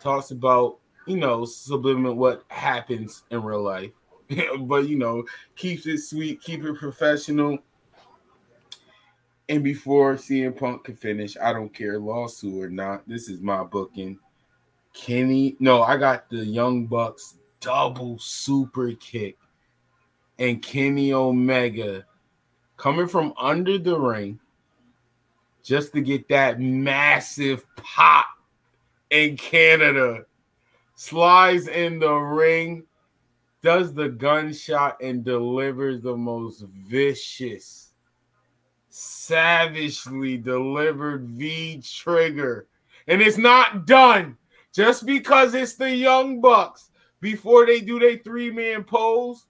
talks 0.00 0.30
about 0.30 0.78
you 1.06 1.16
know 1.16 1.44
subliminal 1.44 2.14
what 2.14 2.44
happens 2.48 3.24
in 3.30 3.42
real 3.42 3.62
life, 3.62 3.90
but 4.60 4.88
you 4.88 4.98
know 4.98 5.24
keeps 5.56 5.86
it 5.86 5.98
sweet, 5.98 6.40
keep 6.42 6.64
it 6.64 6.76
professional. 6.76 7.58
And 9.50 9.64
before 9.64 10.14
CM 10.14 10.56
Punk 10.56 10.84
can 10.84 10.94
finish, 10.94 11.36
I 11.36 11.52
don't 11.52 11.74
care 11.74 11.98
lawsuit 11.98 12.62
or 12.62 12.70
not. 12.70 13.06
This 13.08 13.28
is 13.28 13.40
my 13.40 13.64
booking. 13.64 14.16
Kenny, 14.94 15.56
no, 15.58 15.82
I 15.82 15.96
got 15.96 16.30
the 16.30 16.44
Young 16.44 16.86
Bucks 16.86 17.36
double 17.58 18.16
super 18.20 18.92
kick 18.92 19.36
and 20.38 20.62
Kenny 20.62 21.12
Omega 21.12 22.06
coming 22.76 23.08
from 23.08 23.34
under 23.36 23.76
the 23.76 23.98
ring 23.98 24.38
just 25.64 25.92
to 25.94 26.00
get 26.00 26.28
that 26.28 26.60
massive 26.60 27.66
pop 27.74 28.26
in 29.10 29.36
Canada. 29.36 30.26
Slides 30.94 31.66
in 31.66 31.98
the 31.98 32.14
ring, 32.14 32.84
does 33.62 33.92
the 33.94 34.10
gunshot, 34.10 35.02
and 35.02 35.24
delivers 35.24 36.00
the 36.00 36.16
most 36.16 36.64
vicious, 36.86 37.89
savagely 38.90 40.36
delivered 40.36 41.24
V 41.24 41.82
trigger. 41.82 42.66
And 43.06 43.22
it's 43.22 43.38
not 43.38 43.86
done 43.86 44.36
just 44.74 45.06
because 45.06 45.54
it's 45.54 45.74
the 45.74 45.94
Young 45.94 46.40
Bucks. 46.40 46.90
Before 47.20 47.66
they 47.66 47.80
do 47.80 47.98
their 47.98 48.18
three 48.18 48.50
man 48.50 48.84
pose, 48.84 49.46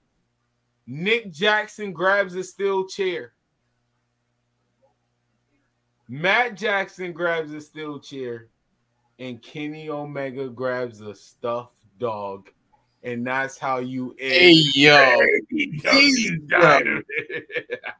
Nick 0.86 1.30
Jackson 1.30 1.92
grabs 1.92 2.34
a 2.34 2.44
steel 2.44 2.86
chair. 2.86 3.32
Matt 6.08 6.56
Jackson 6.56 7.12
grabs 7.12 7.52
a 7.52 7.60
steel 7.60 8.00
chair, 8.00 8.48
and 9.20 9.40
Kenny 9.40 9.88
Omega 9.88 10.48
grabs 10.48 11.00
a 11.00 11.14
stuffed 11.14 11.78
dog. 11.98 12.50
And 13.02 13.27
that's 13.27 13.56
how 13.56 13.78
you 13.78 14.14
Hey 14.18 14.52
yo, 14.74 15.20
He's 15.48 15.82
He's- 15.82 16.31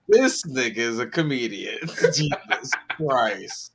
this 0.09 0.43
nigga 0.45 0.77
is 0.77 0.99
a 0.99 1.07
comedian. 1.07 1.79
Jesus 1.87 2.71
Christ. 2.97 3.73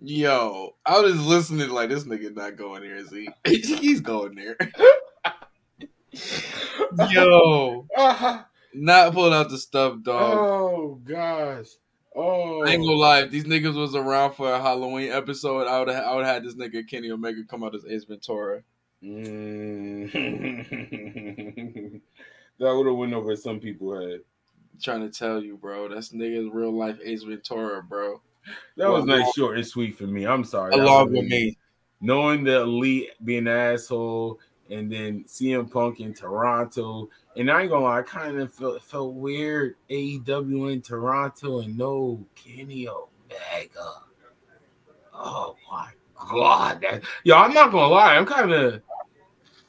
Yo, 0.00 0.74
I 0.84 1.00
was 1.00 1.14
just 1.14 1.26
listening 1.26 1.70
like 1.70 1.88
this 1.88 2.04
nigga 2.04 2.34
not 2.34 2.56
going 2.56 2.82
there, 2.82 2.96
is 2.96 3.10
he? 3.10 3.28
He's 3.44 4.00
going 4.00 4.34
there. 4.34 4.56
Yo, 7.10 7.86
not 8.74 9.12
pulling 9.12 9.32
out 9.32 9.48
the 9.48 9.58
stuff, 9.58 10.02
dog. 10.02 10.38
Oh 10.38 11.00
gosh. 11.04 11.66
Oh, 12.14 12.64
I 12.64 12.70
ain't 12.70 12.82
gonna 12.82 12.96
lie, 12.96 13.20
if 13.20 13.30
these 13.30 13.44
niggas 13.44 13.74
was 13.74 13.94
around 13.94 14.32
for 14.34 14.50
a 14.52 14.60
Halloween 14.60 15.12
episode, 15.12 15.66
I 15.66 15.78
would 15.78 15.88
have 15.88 16.04
I 16.04 16.14
would 16.16 16.24
have 16.24 16.34
had 16.36 16.44
this 16.44 16.54
nigga 16.54 16.88
Kenny 16.88 17.10
Omega 17.10 17.42
come 17.48 17.62
out 17.62 17.74
as 17.74 17.84
Ace 17.84 18.04
Ventura. 18.04 18.62
Mm. 19.06 20.12
that 22.58 22.74
would 22.74 22.86
have 22.86 22.96
went 22.96 23.14
over 23.14 23.36
some 23.36 23.60
people 23.60 23.98
head. 24.00 24.20
trying 24.82 25.00
to 25.08 25.10
tell 25.16 25.42
you, 25.42 25.56
bro. 25.56 25.88
That's 25.88 26.10
nigga's 26.10 26.52
real 26.52 26.72
life 26.76 26.98
Ace 27.04 27.22
Ventura, 27.22 27.82
bro. 27.82 28.20
That 28.76 28.88
was 28.90 29.04
Well, 29.04 29.18
nice, 29.18 29.32
short 29.34 29.56
and 29.56 29.66
sweet 29.66 29.96
for 29.96 30.06
me. 30.06 30.26
I'm 30.26 30.44
sorry. 30.44 30.74
Along 30.74 31.12
with 31.12 31.26
me. 31.26 31.56
knowing 32.00 32.44
the 32.44 32.60
elite 32.62 33.10
being 33.24 33.46
an 33.46 33.56
asshole, 33.56 34.38
and 34.70 34.90
then 34.90 35.24
CM 35.24 35.70
Punk 35.70 36.00
in 36.00 36.12
Toronto. 36.12 37.08
And 37.36 37.50
I 37.50 37.62
ain't 37.62 37.70
gonna 37.70 37.84
lie, 37.84 37.98
I 38.00 38.02
kind 38.02 38.38
of 38.38 38.52
felt 38.52 38.82
felt 38.82 39.14
weird 39.14 39.76
AEW 39.90 40.72
in 40.72 40.82
Toronto 40.82 41.60
and 41.60 41.76
no 41.76 42.24
Kenny 42.34 42.88
Omega. 42.88 43.92
Oh 45.14 45.56
my 45.70 45.90
god, 46.30 46.80
that 46.82 47.02
yo, 47.24 47.36
I'm 47.36 47.52
not 47.54 47.70
gonna 47.72 47.92
lie, 47.92 48.16
I'm 48.16 48.26
kind 48.26 48.52
of 48.52 48.82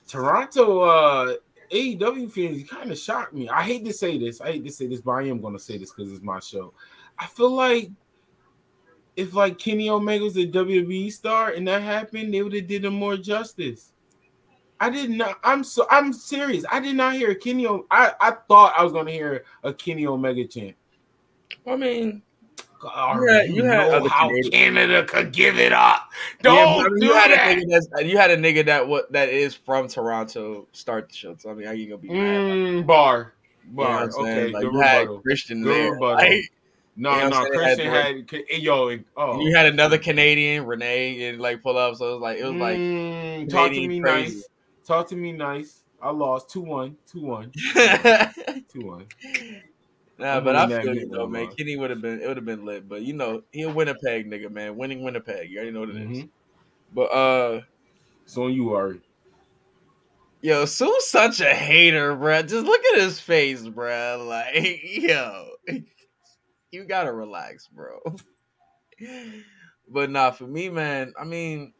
Toronto 0.08 0.80
uh 0.82 1.36
AEW 1.72 2.32
fans 2.32 2.70
kind 2.70 2.92
of 2.92 2.98
shocked 2.98 3.34
me. 3.34 3.50
I 3.50 3.62
hate 3.64 3.84
to 3.86 3.94
say 3.94 4.18
this, 4.18 4.40
I 4.40 4.54
hate 4.54 4.66
to 4.66 4.72
say 4.72 4.88
this, 4.88 5.02
but 5.02 5.12
I 5.12 5.24
am 5.24 5.42
gonna 5.42 5.60
say 5.60 5.78
this 5.78 5.92
because 5.92 6.12
it's 6.12 6.24
my 6.24 6.40
show. 6.40 6.74
I 7.20 7.28
feel 7.28 7.52
like 7.52 7.90
if 9.16 9.34
like 9.34 9.58
Kenny 9.58 9.90
Omega 9.90 10.24
was 10.24 10.38
a 10.38 10.48
WWE 10.48 11.12
star 11.12 11.50
and 11.50 11.68
that 11.68 11.82
happened, 11.82 12.34
they 12.34 12.42
would 12.42 12.54
have 12.54 12.68
did 12.68 12.86
him 12.86 12.94
more 12.94 13.18
justice. 13.18 13.92
I 14.80 14.90
did 14.92 15.10
not. 15.10 15.40
I'm 15.44 15.64
so. 15.64 15.88
I'm 15.90 16.14
serious. 16.14 16.64
I 16.72 16.80
did 16.80 16.96
not 16.96 17.16
hear 17.16 17.32
a 17.32 17.36
Kenny. 17.36 17.66
O- 17.66 17.88
I 17.90 18.14
I 18.22 18.32
thought 18.48 18.76
I 18.78 18.84
was 18.84 18.94
gonna 18.94 19.12
hear 19.12 19.44
a 19.64 19.74
Kenny 19.74 20.06
Omega 20.06 20.46
chant. 20.46 20.76
I 21.66 21.76
mean, 21.76 22.22
God, 22.80 23.22
you 23.22 23.28
had, 23.28 23.49
you 23.49 23.64
know 23.64 24.08
how 24.08 24.32
Canada 24.52 25.04
could 25.04 25.32
give 25.32 25.60
it 25.60 25.74
up. 25.74 26.10
Don't 26.41 26.78
but 26.78 26.86
I 26.86 26.90
mean, 26.90 26.99
do 26.99 27.06
you 27.08 27.14
had 27.14 27.32
that. 27.32 27.48
a 27.48 27.56
nigga 27.56 27.64
that's, 27.70 28.10
you 28.10 28.18
had 28.18 28.32
a 28.32 28.38
nigga 28.38 28.66
that 28.66 28.88
what 28.88 29.12
that 29.12 29.30
is 29.30 29.56
from 29.56 29.88
Toronto 29.88 30.68
start 30.72 31.10
the 31.10 31.16
show. 31.16 31.36
So 31.38 31.49
I 31.49 31.54
mean, 31.54 31.68
how 31.68 31.74
you 31.74 31.88
gonna 31.88 31.98
be 31.98 32.10
mad? 32.10 32.41
Mm, 32.41 32.86
bar, 32.86 33.34
You 33.64 33.72
know 33.72 33.74
bar. 33.76 34.10
Okay, 34.10 34.52
Like, 34.52 34.64
you 34.64 34.80
had. 34.80 35.08
Christian 35.24 35.64
Good 35.64 35.94
there. 35.94 35.99
Like, 35.99 36.41
no, 36.95 37.12
you 37.16 37.22
know 37.22 37.30
no, 37.30 37.45
Christian 37.45 37.91
Had 37.91 38.06
had, 38.06 38.32
had 38.32 38.62
yo. 38.62 38.98
Oh, 39.16 39.40
you 39.40 39.56
had 39.56 39.68
another 39.68 39.98
Canadian, 39.98 40.66
Renee, 40.66 41.30
and 41.30 41.40
like 41.40 41.62
pull 41.62 41.78
up. 41.78 41.95
So 41.95 42.10
it 42.10 42.14
was 42.14 42.22
like 42.22 42.38
it 42.40 42.44
was 42.44 42.60
like 42.60 42.80
Mm, 42.80 43.49
talk 43.49 43.72
to 43.72 43.88
me 43.88 43.99
crazy. 43.99 44.36
nice. 44.36 44.49
Talk 44.86 45.08
to 45.10 45.16
me 45.16 45.32
nice. 45.32 45.84
I 46.02 46.12
lost 46.12 46.49
2 46.49 46.62
1. 46.62 46.95
2 47.12 47.22
1. 47.22 47.52
2 47.76 48.82
1. 48.82 49.06
Nah, 50.19 50.39
but 50.39 50.56
I 50.56 50.81
feel 50.81 50.95
you 50.95 51.10
though, 51.10 51.27
man. 51.27 51.48
Kenny 51.56 51.76
would 51.76 51.89
have 51.91 52.02
been 52.02 52.22
it 52.22 52.27
would 52.27 52.38
have 52.38 52.45
been 52.45 52.65
lit, 52.65 52.89
but 52.89 53.02
you 53.03 53.14
know 53.14 53.44
he 53.52 53.61
a 53.64 53.69
Winnipeg 53.69 54.30
nigga, 54.30 54.49
man. 54.49 54.76
Winning 54.76 55.03
Winnipeg, 55.03 55.49
you 55.49 55.57
already 55.57 55.72
know 55.72 55.81
what 55.81 55.89
it 55.89 55.98
is. 55.98 56.23
Mhm. 56.23 56.30
But 56.94 57.11
uh, 57.11 57.61
It's 58.23 58.38
on 58.38 58.53
you, 58.53 58.73
Ari. 58.73 59.02
yo, 60.41 60.65
Sue's 60.65 61.06
such 61.07 61.39
a 61.39 61.53
hater, 61.53 62.15
bruh. 62.15 62.48
Just 62.48 62.65
look 62.65 62.84
at 62.94 62.99
his 62.99 63.19
face, 63.19 63.61
bruh. 63.64 64.26
Like, 64.27 64.81
yo, 64.84 65.49
you 66.72 66.85
gotta 66.85 67.11
relax, 67.14 67.68
bro. 67.68 67.99
But 69.88 70.10
nah, 70.10 70.31
for 70.31 70.48
me, 70.48 70.69
man. 70.69 71.14
I 71.19 71.23
mean, 71.23 71.73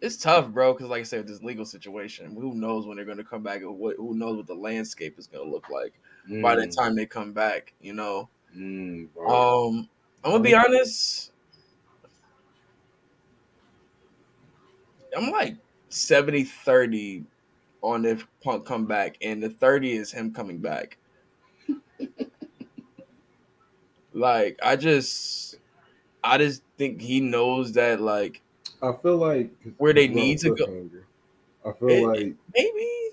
it's 0.00 0.16
tough, 0.16 0.50
bro. 0.50 0.72
Because 0.72 0.88
like 0.88 1.00
I 1.00 1.04
said, 1.04 1.26
this 1.26 1.42
legal 1.42 1.64
situation. 1.64 2.34
Who 2.34 2.54
knows 2.54 2.86
when 2.86 2.96
they're 2.96 3.06
gonna 3.06 3.24
come 3.24 3.42
back? 3.42 3.62
And 3.62 3.78
what? 3.78 3.96
Who 3.96 4.14
knows 4.14 4.36
what 4.36 4.46
the 4.46 4.54
landscape 4.54 5.18
is 5.18 5.26
gonna 5.26 5.48
look 5.50 5.70
like 5.70 5.94
by 6.40 6.56
the 6.56 6.66
Mm, 6.66 6.76
time 6.78 6.96
they 6.96 7.06
come 7.06 7.32
back? 7.32 7.74
You 7.80 7.94
know. 7.94 8.30
mm. 8.54 9.08
Um, 9.28 9.88
I'm 10.24 10.32
gonna 10.32 10.42
be 10.42 10.54
honest. 10.54 11.32
I'm 15.16 15.30
like 15.30 15.56
70 15.88 16.44
30 16.44 17.24
on 17.82 18.04
if 18.04 18.26
Punk 18.42 18.66
come 18.66 18.86
back, 18.86 19.16
and 19.20 19.42
the 19.42 19.50
30 19.50 19.92
is 19.92 20.12
him 20.12 20.32
coming 20.32 20.60
back. 20.60 20.98
like, 24.12 24.58
I 24.62 24.76
just, 24.76 25.56
I 26.24 26.38
just 26.38 26.62
think 26.78 27.00
he 27.00 27.20
knows 27.20 27.72
that, 27.74 28.00
like, 28.00 28.42
I 28.80 28.92
feel 28.92 29.18
like 29.18 29.50
Where 29.78 29.92
they 29.92 30.08
need 30.08 30.38
to 30.40 30.50
go- 30.50 30.66
cliffhanger. 30.66 31.04
I 31.64 31.72
feel 31.72 31.88
It- 31.88 32.00
like 32.00 32.36
maybe, 32.54 33.10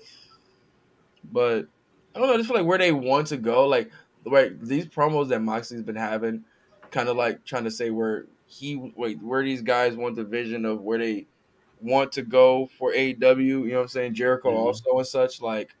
but 1.24 1.66
I 2.14 2.18
don't 2.18 2.28
know. 2.28 2.34
I 2.34 2.36
just 2.36 2.48
feel 2.48 2.56
like 2.58 2.66
where 2.66 2.78
they 2.78 2.92
want 2.92 3.28
to 3.28 3.36
go, 3.36 3.66
like, 3.66 3.90
right, 4.24 4.58
these 4.64 4.86
promos 4.86 5.28
that 5.28 5.40
Moxley's 5.40 5.82
been 5.82 5.96
having, 5.96 6.44
kind 6.90 7.08
of 7.08 7.16
like 7.16 7.44
trying 7.44 7.64
to 7.64 7.70
say 7.70 7.90
where 7.90 8.26
he 8.46 8.92
wait, 8.96 9.20
where 9.22 9.42
these 9.42 9.62
guys 9.62 9.96
want 9.96 10.16
the 10.16 10.24
vision 10.24 10.64
of 10.64 10.80
where 10.80 10.98
they 10.98 11.26
want 11.80 12.12
to 12.12 12.22
go 12.22 12.68
for 12.78 12.92
AEW. 12.92 13.44
You 13.44 13.66
know 13.66 13.76
what 13.76 13.82
I'm 13.82 13.88
saying? 13.88 14.14
Jericho 14.14 14.50
Mhm. 14.50 14.56
also 14.56 14.98
and 14.98 15.06
such. 15.06 15.40
Like, 15.40 15.74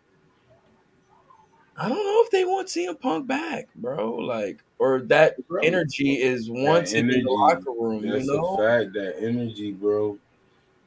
I 1.76 1.88
don't 1.88 2.04
know 2.04 2.22
if 2.24 2.30
they 2.30 2.44
want 2.44 2.68
CM 2.68 2.98
Punk 3.00 3.26
back, 3.26 3.68
bro. 3.76 4.16
Like, 4.16 4.62
or 4.78 5.00
that 5.02 5.36
Bro. 5.48 5.62
energy 5.62 6.20
is 6.20 6.50
wanted 6.50 6.92
in 6.94 7.08
the 7.08 7.22
locker 7.30 7.70
room. 7.70 8.04
You 8.04 8.12
That's 8.12 8.26
know? 8.28 8.44
a 8.44 8.56
fact. 8.56 8.92
That 8.94 9.16
energy, 9.22 9.72
bro. 9.72 10.18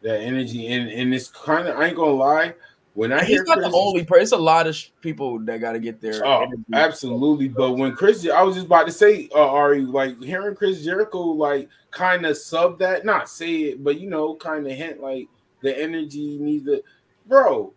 That 0.01 0.21
energy, 0.21 0.67
and 0.67 0.89
and 0.89 1.13
it's 1.13 1.29
kind 1.29 1.67
of. 1.67 1.77
I 1.77 1.87
ain't 1.87 1.95
gonna 1.95 2.11
lie. 2.11 2.53
When 2.97 3.13
I 3.13 3.23
he's 3.23 3.43
not 3.43 3.59
the 3.59 3.69
only 3.71 4.03
person. 4.03 4.23
It's 4.23 4.31
a 4.31 4.37
lot 4.37 4.65
of 4.65 4.75
sh- 4.75 4.89
people 5.01 5.37
that 5.41 5.61
got 5.61 5.73
to 5.73 5.79
get 5.79 6.01
there. 6.01 6.25
Oh, 6.25 6.41
energy. 6.41 6.63
absolutely. 6.73 7.47
But 7.47 7.73
when 7.73 7.95
Chris, 7.95 8.27
I 8.27 8.41
was 8.41 8.55
just 8.55 8.65
about 8.65 8.87
to 8.87 8.91
say, 8.91 9.29
uh, 9.35 9.51
Ari, 9.51 9.81
like 9.81 10.19
hearing 10.19 10.55
Chris 10.55 10.83
Jericho, 10.83 11.19
like 11.19 11.69
kind 11.91 12.25
of 12.25 12.35
sub 12.37 12.79
that, 12.79 13.05
not 13.05 13.29
say 13.29 13.53
it, 13.65 13.83
but 13.83 13.99
you 13.99 14.09
know, 14.09 14.33
kind 14.33 14.65
of 14.65 14.73
hint 14.73 14.99
like 14.99 15.27
the 15.61 15.79
energy 15.79 16.39
needs 16.39 16.65
to, 16.65 16.81
bro. 17.27 17.71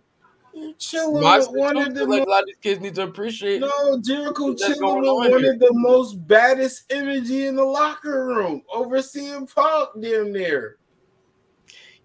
You 0.55 0.75
chilling 0.79 1.23
My 1.23 1.37
with 1.37 1.51
one 1.51 1.77
of 1.77 1.95
the 1.95 2.07
like, 2.07 2.21
most 2.21 2.27
a 2.27 2.31
lot 2.31 2.41
of 2.41 2.47
these 2.47 2.57
kids 2.63 2.81
need 2.81 2.95
to 2.95 3.03
appreciate. 3.03 3.61
No, 3.61 4.01
Jericho 4.01 4.55
chilling 4.55 5.01
with 5.03 5.07
on 5.07 5.31
one 5.33 5.39
here. 5.39 5.53
of 5.53 5.59
the 5.59 5.75
most 5.75 6.15
baddest 6.27 6.91
energy 6.91 7.47
in 7.47 7.57
the 7.57 7.65
locker 7.65 8.25
room 8.25 8.63
over 8.73 8.97
CM 9.01 9.55
Punk 9.55 9.91
damn 10.01 10.33
near. 10.33 10.79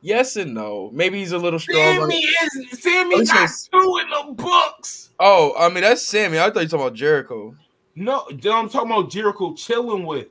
Yes 0.06 0.36
and 0.36 0.53
no. 0.53 0.91
Maybe 0.94 1.18
he's 1.18 1.32
a 1.32 1.38
little 1.40 1.57
stronger. 1.57 2.02
Sammy 2.02 2.15
is 2.18 2.80
Sammy 2.80 3.26
got 3.26 3.49
two 3.72 4.02
in 4.03 4.10
the 4.11 4.34
books. 4.34 5.10
Oh, 5.19 5.56
I 5.57 5.68
mean 5.69 5.82
that's 5.82 6.06
Sammy. 6.06 6.38
I 6.38 6.52
thought 6.52 6.57
you 6.57 6.60
were 6.60 6.65
talking 6.65 6.82
about 6.82 6.94
Jericho. 6.94 7.56
No, 7.95 8.27
I'm 8.30 8.69
talking 8.69 8.91
about 8.91 9.10
Jericho 9.10 9.56
chilling 9.56 10.06
with. 10.06 10.27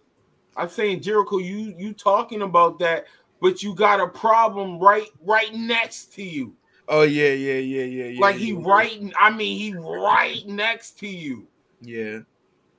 I'm 0.57 0.69
saying 0.69 1.01
Jericho, 1.01 1.39
you 1.39 1.75
you 1.77 1.93
talking 1.93 2.43
about 2.43 2.79
that, 2.79 3.07
but 3.41 3.65
you 3.65 3.75
got 3.75 3.99
a 3.99 4.07
problem 4.07 4.79
right 4.79 5.09
right 5.21 5.53
next 5.53 6.13
to 6.15 6.23
you. 6.23 6.55
Oh 6.87 7.03
yeah, 7.03 7.33
yeah, 7.33 7.55
yeah, 7.55 7.83
yeah, 7.83 8.05
yeah. 8.11 8.21
like 8.21 8.37
he 8.37 8.53
yeah, 8.53 8.61
right, 8.63 9.13
I 9.19 9.31
mean 9.31 9.59
he 9.59 9.75
right 9.75 10.47
next 10.47 11.01
to 11.01 11.09
you. 11.09 11.49
Yeah. 11.81 12.21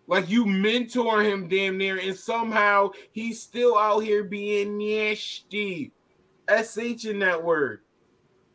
Like 0.08 0.30
you 0.30 0.46
mentor 0.46 1.24
him 1.24 1.50
damn 1.50 1.78
near, 1.78 1.98
and 1.98 2.16
somehow 2.16 2.92
he's 3.12 3.42
still 3.42 3.78
out 3.78 4.00
here 4.00 4.24
being 4.24 4.78
nasty. 4.78 5.92
SH 6.50 7.06
in 7.06 7.20
that 7.20 7.44
word. 7.44 7.82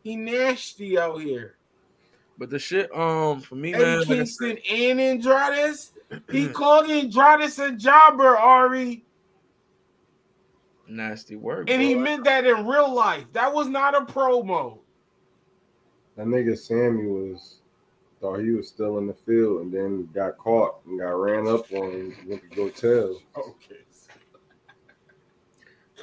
He 0.02 0.16
nasty 0.16 0.98
out 0.98 1.20
here. 1.20 1.56
But 2.38 2.48
the 2.48 2.58
shit, 2.58 2.90
um, 2.96 3.40
for 3.40 3.54
me, 3.54 3.74
Eddie 3.74 3.84
man, 3.84 3.98
like 3.98 4.06
Kingston 4.08 4.58
and 4.70 5.00
Andrade. 5.00 5.76
He 6.30 6.48
called 6.48 6.90
Andrade 6.90 7.58
a 7.58 7.72
jobber, 7.72 8.36
Ari. 8.36 9.04
nasty 10.88 11.36
work. 11.36 11.70
And 11.70 11.82
he 11.82 11.94
meant 11.94 12.24
that 12.24 12.46
in 12.46 12.66
real 12.66 12.92
life. 12.92 13.24
That 13.32 13.52
was 13.52 13.68
not 13.68 13.94
a 13.94 14.06
promo. 14.06 14.78
That 16.16 16.26
nigga 16.26 16.58
Sammy 16.58 17.06
was 17.06 17.60
thought 18.20 18.40
he 18.40 18.50
was 18.50 18.68
still 18.68 18.98
in 18.98 19.06
the 19.06 19.14
field 19.14 19.62
and 19.62 19.72
then 19.72 20.08
got 20.12 20.36
caught 20.36 20.80
and 20.86 20.98
got 20.98 21.10
ran 21.10 21.46
up 21.46 21.70
on 21.72 21.90
and 21.90 22.14
went 22.26 22.42
to 22.50 22.56
go 22.56 22.68
tell. 22.68 23.20
Okay. 23.36 23.80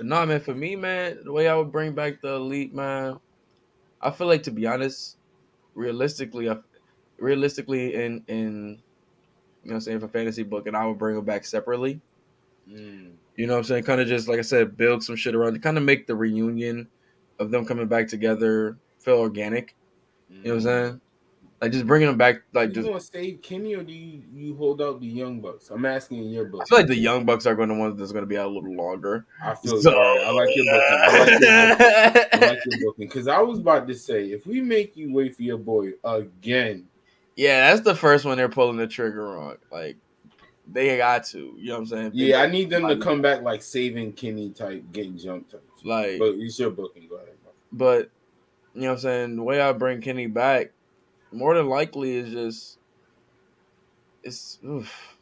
Nah, 0.01 0.25
man, 0.25 0.39
for 0.39 0.53
me, 0.53 0.75
man, 0.75 1.19
the 1.23 1.31
way 1.31 1.47
I 1.47 1.55
would 1.55 1.71
bring 1.71 1.93
back 1.93 2.21
the 2.21 2.35
elite, 2.35 2.73
man, 2.73 3.19
I 4.01 4.11
feel 4.11 4.27
like 4.27 4.43
to 4.43 4.51
be 4.51 4.67
honest, 4.67 5.17
realistically, 5.73 6.49
I, 6.49 6.57
realistically, 7.17 7.95
in 7.95 8.23
in 8.27 8.79
you 9.63 9.71
know, 9.71 9.73
what 9.73 9.73
I'm 9.75 9.81
saying 9.81 9.99
for 9.99 10.07
fantasy 10.07 10.43
book, 10.43 10.67
and 10.67 10.77
I 10.77 10.85
would 10.85 10.97
bring 10.97 11.15
them 11.15 11.25
back 11.25 11.45
separately. 11.45 11.99
Mm. 12.69 13.13
You 13.35 13.47
know 13.47 13.53
what 13.53 13.59
I'm 13.59 13.63
saying? 13.65 13.83
Kind 13.83 14.01
of 14.01 14.07
just 14.07 14.27
like 14.27 14.39
I 14.39 14.43
said, 14.43 14.77
build 14.77 15.03
some 15.03 15.15
shit 15.15 15.35
around 15.35 15.53
to 15.53 15.59
kind 15.59 15.77
of 15.77 15.83
make 15.83 16.07
the 16.07 16.15
reunion 16.15 16.87
of 17.39 17.51
them 17.51 17.65
coming 17.65 17.87
back 17.87 18.07
together 18.07 18.77
feel 18.99 19.17
organic. 19.17 19.75
You 20.29 20.35
know 20.35 20.49
what 20.49 20.55
I'm 20.55 20.61
saying? 20.61 21.01
Like 21.59 21.71
just 21.71 21.87
bringing 21.87 22.07
them 22.07 22.17
back, 22.19 22.43
like 22.53 22.69
you 22.69 22.75
just. 22.75 22.87
gonna 22.87 22.99
save 22.99 23.41
Kenny 23.41 23.73
or 23.75 23.81
do 23.83 23.91
you, 23.91 24.21
you 24.31 24.55
hold 24.55 24.79
out 24.79 24.99
the 25.01 25.07
young 25.07 25.41
bucks? 25.41 25.71
I'm 25.71 25.85
asking 25.85 26.19
in 26.19 26.29
your 26.29 26.45
book. 26.45 26.61
I 26.61 26.65
feel 26.65 26.77
like 26.77 26.87
the 26.87 26.95
young 26.95 27.25
bucks 27.25 27.47
are 27.47 27.55
going 27.55 27.69
to 27.69 27.75
ones 27.75 27.97
that's 27.97 28.11
going 28.11 28.21
to 28.21 28.27
be 28.27 28.37
out 28.37 28.45
a 28.45 28.49
little 28.49 28.75
longer. 28.75 29.25
I 29.43 29.55
feel 29.55 29.81
So- 29.81 29.91
sorry. 29.91 30.23
I 30.23 30.29
like 30.31 30.49
your 30.55 30.65
booking. 30.65 30.91
I 31.01 31.17
like 31.19 31.29
your 31.29 31.39
booking. 31.39 32.43
I 32.43 32.47
like 32.85 32.97
because 32.99 33.27
I 33.27 33.39
was 33.41 33.57
about 33.57 33.87
to 33.87 33.95
say 33.95 34.25
if 34.31 34.45
we 34.45 34.61
make 34.61 34.95
you 34.95 35.11
wait 35.11 35.35
for 35.35 35.41
your 35.41 35.57
boy 35.57 35.93
again, 36.03 36.85
Yeah, 37.35 37.69
that's 37.71 37.81
the 37.83 37.95
first 37.95 38.23
one 38.23 38.37
they're 38.37 38.49
pulling 38.49 38.77
the 38.77 38.85
trigger 38.87 39.35
on. 39.37 39.57
Like 39.71 39.97
they 40.71 40.95
got 40.97 41.23
to. 41.27 41.55
You 41.57 41.69
know 41.69 41.73
what 41.73 41.79
I'm 41.79 41.85
saying? 41.87 42.11
yeah, 42.13 42.41
I 42.43 42.47
need 42.47 42.69
them 42.69 42.87
to 42.87 42.97
come 42.97 43.19
back 43.23 43.41
like 43.41 43.63
saving 43.63 44.13
Kenny 44.13 44.51
type, 44.51 44.83
getting 44.91 45.17
jumped 45.17 45.53
type. 45.53 45.63
Like, 45.83 46.19
But 46.19 46.35
it's 46.35 46.59
your 46.59 46.69
booking. 46.69 47.07
Go 47.07 47.15
ahead. 47.15 47.29
bro. 47.41 47.51
but 47.71 48.11
you 48.75 48.81
know 48.81 48.89
what 48.89 48.93
I'm 48.93 48.99
saying? 48.99 49.35
The 49.37 49.43
way 49.43 49.59
I 49.59 49.71
bring 49.71 50.01
Kenny 50.01 50.27
back, 50.27 50.71
more 51.31 51.55
than 51.55 51.67
likely 51.67 52.13
is 52.15 52.31
just 52.31 52.79
it's. 54.23 54.59
Oof. 54.63 55.17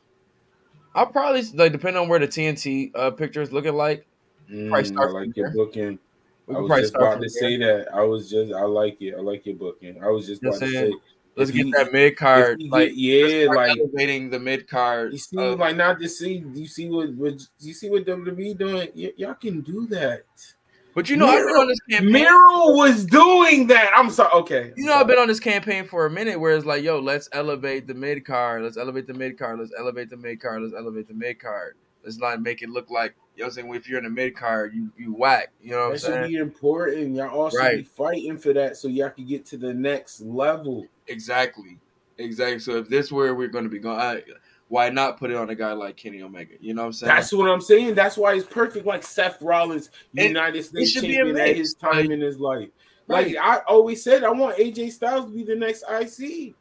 I'll 0.94 1.08
probably 1.08 1.42
like 1.54 1.72
depending 1.72 2.02
on 2.02 2.08
where 2.10 2.20
the 2.20 2.28
TNT 2.28 2.92
uh, 2.96 3.12
picture 3.12 3.42
is 3.42 3.52
looking 3.52 3.74
like. 3.74 4.08
Probably 4.68 4.86
Mm, 4.86 4.86
start 4.86 5.08
I 5.08 5.10
like 5.10 5.36
your 5.36 5.46
there. 5.46 5.54
booking. 5.54 6.00
We 6.48 6.56
I 6.56 6.60
was 6.60 6.76
just 6.76 6.96
start 6.96 7.12
about 7.12 7.22
to 7.22 7.30
there. 7.34 7.52
say 7.52 7.58
that. 7.58 7.94
I 7.94 8.04
was 8.04 8.30
just 8.30 8.54
I 8.54 8.64
like 8.64 9.02
it. 9.02 9.16
I 9.16 9.20
like 9.22 9.46
your 9.46 9.56
booking. 9.56 10.02
I 10.04 10.10
was 10.10 10.28
just 10.28 10.44
about 10.44 10.62
to 10.62 10.68
say? 10.68 10.94
Let's 11.36 11.52
get 11.52 11.68
he- 11.68 11.74
that 11.74 11.92
mid 11.92 12.16
card. 12.18 12.62
Like 12.70 12.92
yeah, 12.96 13.48
like 13.52 13.78
elevating 13.80 14.30
the 14.30 14.40
mid 14.40 14.68
card. 14.68 15.14
you 15.14 15.18
see, 15.18 15.56
like 15.56 15.76
not 15.76 16.00
to 16.00 16.10
see. 16.10 16.40
Do 16.40 16.60
you 16.60 16.68
see 16.68 16.90
what? 16.90 17.10
what 17.14 17.42
you 17.60 17.74
see 17.74 17.90
what 17.90 18.06
WWE 18.06 18.54
doing? 18.54 18.90
Y- 18.96 19.14
y'all 19.18 19.34
can 19.36 19.62
do 19.62 19.86
that. 19.88 20.26
But 20.96 21.10
you 21.10 21.18
know, 21.18 21.28
I've 21.28 21.46
been 21.46 21.58
on 21.58 21.68
this 21.68 21.80
campaign. 21.90 22.12
Miro 22.14 22.74
was 22.74 23.06
doing 23.06 23.68
that. 23.68 23.92
I'm 23.94 24.10
sorry. 24.10 24.32
Okay. 24.34 24.72
You 24.78 24.86
know, 24.86 24.94
I've 24.94 25.08
been 25.08 25.20
on 25.20 25.28
this 25.28 25.42
campaign 25.42 25.86
for 25.86 26.06
a 26.06 26.10
minute 26.10 26.40
where 26.40 26.56
it's 26.56 26.66
like, 26.66 26.84
yo, 26.84 27.00
let's 27.00 27.28
elevate 27.34 27.86
the 27.86 27.94
mid 27.94 28.26
card, 28.26 28.64
let's 28.64 28.78
elevate 28.78 29.06
the 29.06 29.14
mid 29.14 29.38
card, 29.38 29.60
let's 29.60 29.74
elevate 29.78 30.10
the 30.10 30.16
mid 30.16 30.40
card, 30.40 30.62
let's 30.62 30.74
elevate 30.74 31.10
the 31.10 31.14
mid 31.14 31.38
card. 31.38 31.76
Let's 32.06 32.18
not 32.18 32.42
make 32.42 32.62
it 32.62 32.70
look 32.70 32.90
like, 32.90 33.16
you 33.36 33.42
know 33.42 33.48
what 33.48 33.58
I'm 33.58 33.64
saying, 33.64 33.76
if 33.76 33.90
you're 33.90 33.98
in 33.98 34.06
the 34.06 34.10
mid 34.10 34.38
card, 34.38 34.74
you 34.74 34.90
you 34.98 35.14
whack. 35.14 35.52
You 35.62 35.72
know 35.72 35.80
what 35.80 35.86
I'm 35.86 35.92
That 35.92 36.00
should 36.00 36.14
saying? 36.14 36.32
be 36.32 36.38
important. 36.38 37.16
Y'all 37.16 37.30
also 37.30 37.76
be 37.76 37.84
fighting 37.84 38.38
for 38.38 38.54
that 38.54 38.78
so 38.78 38.88
y'all 38.88 39.10
can 39.10 39.26
get 39.26 39.46
to 39.48 39.58
the 39.58 39.74
next 39.74 40.22
level. 40.22 40.88
Exactly. 41.08 41.78
Exactly. 42.18 42.60
So 42.60 42.78
if 42.78 42.88
this 42.88 43.12
where 43.12 43.36
we're 43.36 43.50
going 43.50 43.66
to 43.66 43.70
be 43.70 43.80
going, 43.80 44.00
I, 44.00 44.22
why 44.68 44.90
not 44.90 45.18
put 45.18 45.30
it 45.32 45.38
on 45.38 45.50
a 45.50 45.56
guy 45.56 45.74
like 45.74 45.96
Kenny 45.98 46.22
Omega? 46.22 46.56
You 46.60 46.74
know 46.74 46.82
what 46.84 46.88
I'm 46.88 46.94
saying? 46.94 47.14
That's 47.14 47.32
what 47.34 47.50
I'm 47.50 47.62
saying. 47.62 47.96
That's 47.96 48.18
why 48.18 48.34
it's 48.34 48.48
perfect. 48.48 48.86
Like 48.86 49.04
Seth 49.04 49.42
Rollins, 49.42 49.90
United 50.14 50.60
it 50.60 50.64
States 50.66 50.92
should 50.92 51.02
be 51.04 51.16
champion 51.16 51.38
at 51.38 51.56
his 51.56 51.74
time 51.76 51.96
like- 51.98 52.10
in 52.10 52.22
his 52.22 52.40
life. 52.40 52.70
Right. 53.08 53.28
Like 53.28 53.38
I 53.38 53.58
always 53.68 54.04
said, 54.04 54.24
I 54.24 54.32
want 54.32 54.58
AJ 54.58 54.92
Styles 54.92 55.26
to 55.26 55.32
be 55.32 55.44
the 55.44 55.56
next 55.56 55.84
IC. 55.88 56.56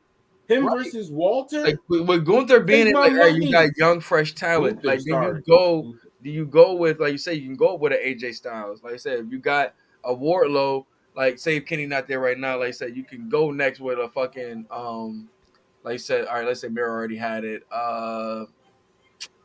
Him 0.46 0.66
Right. 0.66 0.84
versus 0.84 1.10
Walter. 1.10 1.62
like 1.62 1.78
with, 1.88 2.26
Gunther 2.26 2.60
being 2.60 2.92
my 2.92 3.08
like, 3.08 3.12
hey, 3.14 3.30
you 3.30 3.50
got 3.50 3.74
young, 3.78 4.00
fresh 4.00 4.34
talent. 4.34 4.82
Gunther, 4.82 4.86
like, 4.88 5.00
sorry. 5.00 5.36
you 5.36 5.42
go, 5.48 5.94
do 6.22 6.30
you 6.30 6.44
go 6.44 6.74
with, 6.74 7.00
like 7.00 7.12
you 7.12 7.18
say, 7.18 7.32
you 7.32 7.46
can 7.46 7.56
go 7.56 7.76
with 7.76 7.92
an 7.92 7.98
AJ 8.04 8.34
Styles. 8.34 8.82
Like 8.82 8.92
I 8.92 8.96
said, 8.98 9.20
if 9.20 9.32
you 9.32 9.38
got 9.38 9.72
a 10.04 10.14
Wardlow, 10.14 10.84
like 11.16 11.38
say 11.38 11.56
if 11.56 11.64
Kenny 11.64 11.86
not 11.86 12.06
there 12.08 12.20
right 12.20 12.38
now, 12.38 12.58
like 12.58 12.68
I 12.68 12.72
said, 12.72 12.94
you 12.94 13.04
can 13.04 13.30
go 13.30 13.50
next 13.50 13.80
with 13.80 13.98
a 13.98 14.08
fucking, 14.10 14.66
um, 14.70 15.30
like 15.84 15.94
I 15.94 15.96
said, 15.98 16.26
all 16.26 16.36
right, 16.36 16.46
let's 16.46 16.60
say 16.62 16.68
Miro 16.68 16.90
already 16.90 17.16
had 17.16 17.44
it. 17.44 17.62
Uh, 17.70 18.46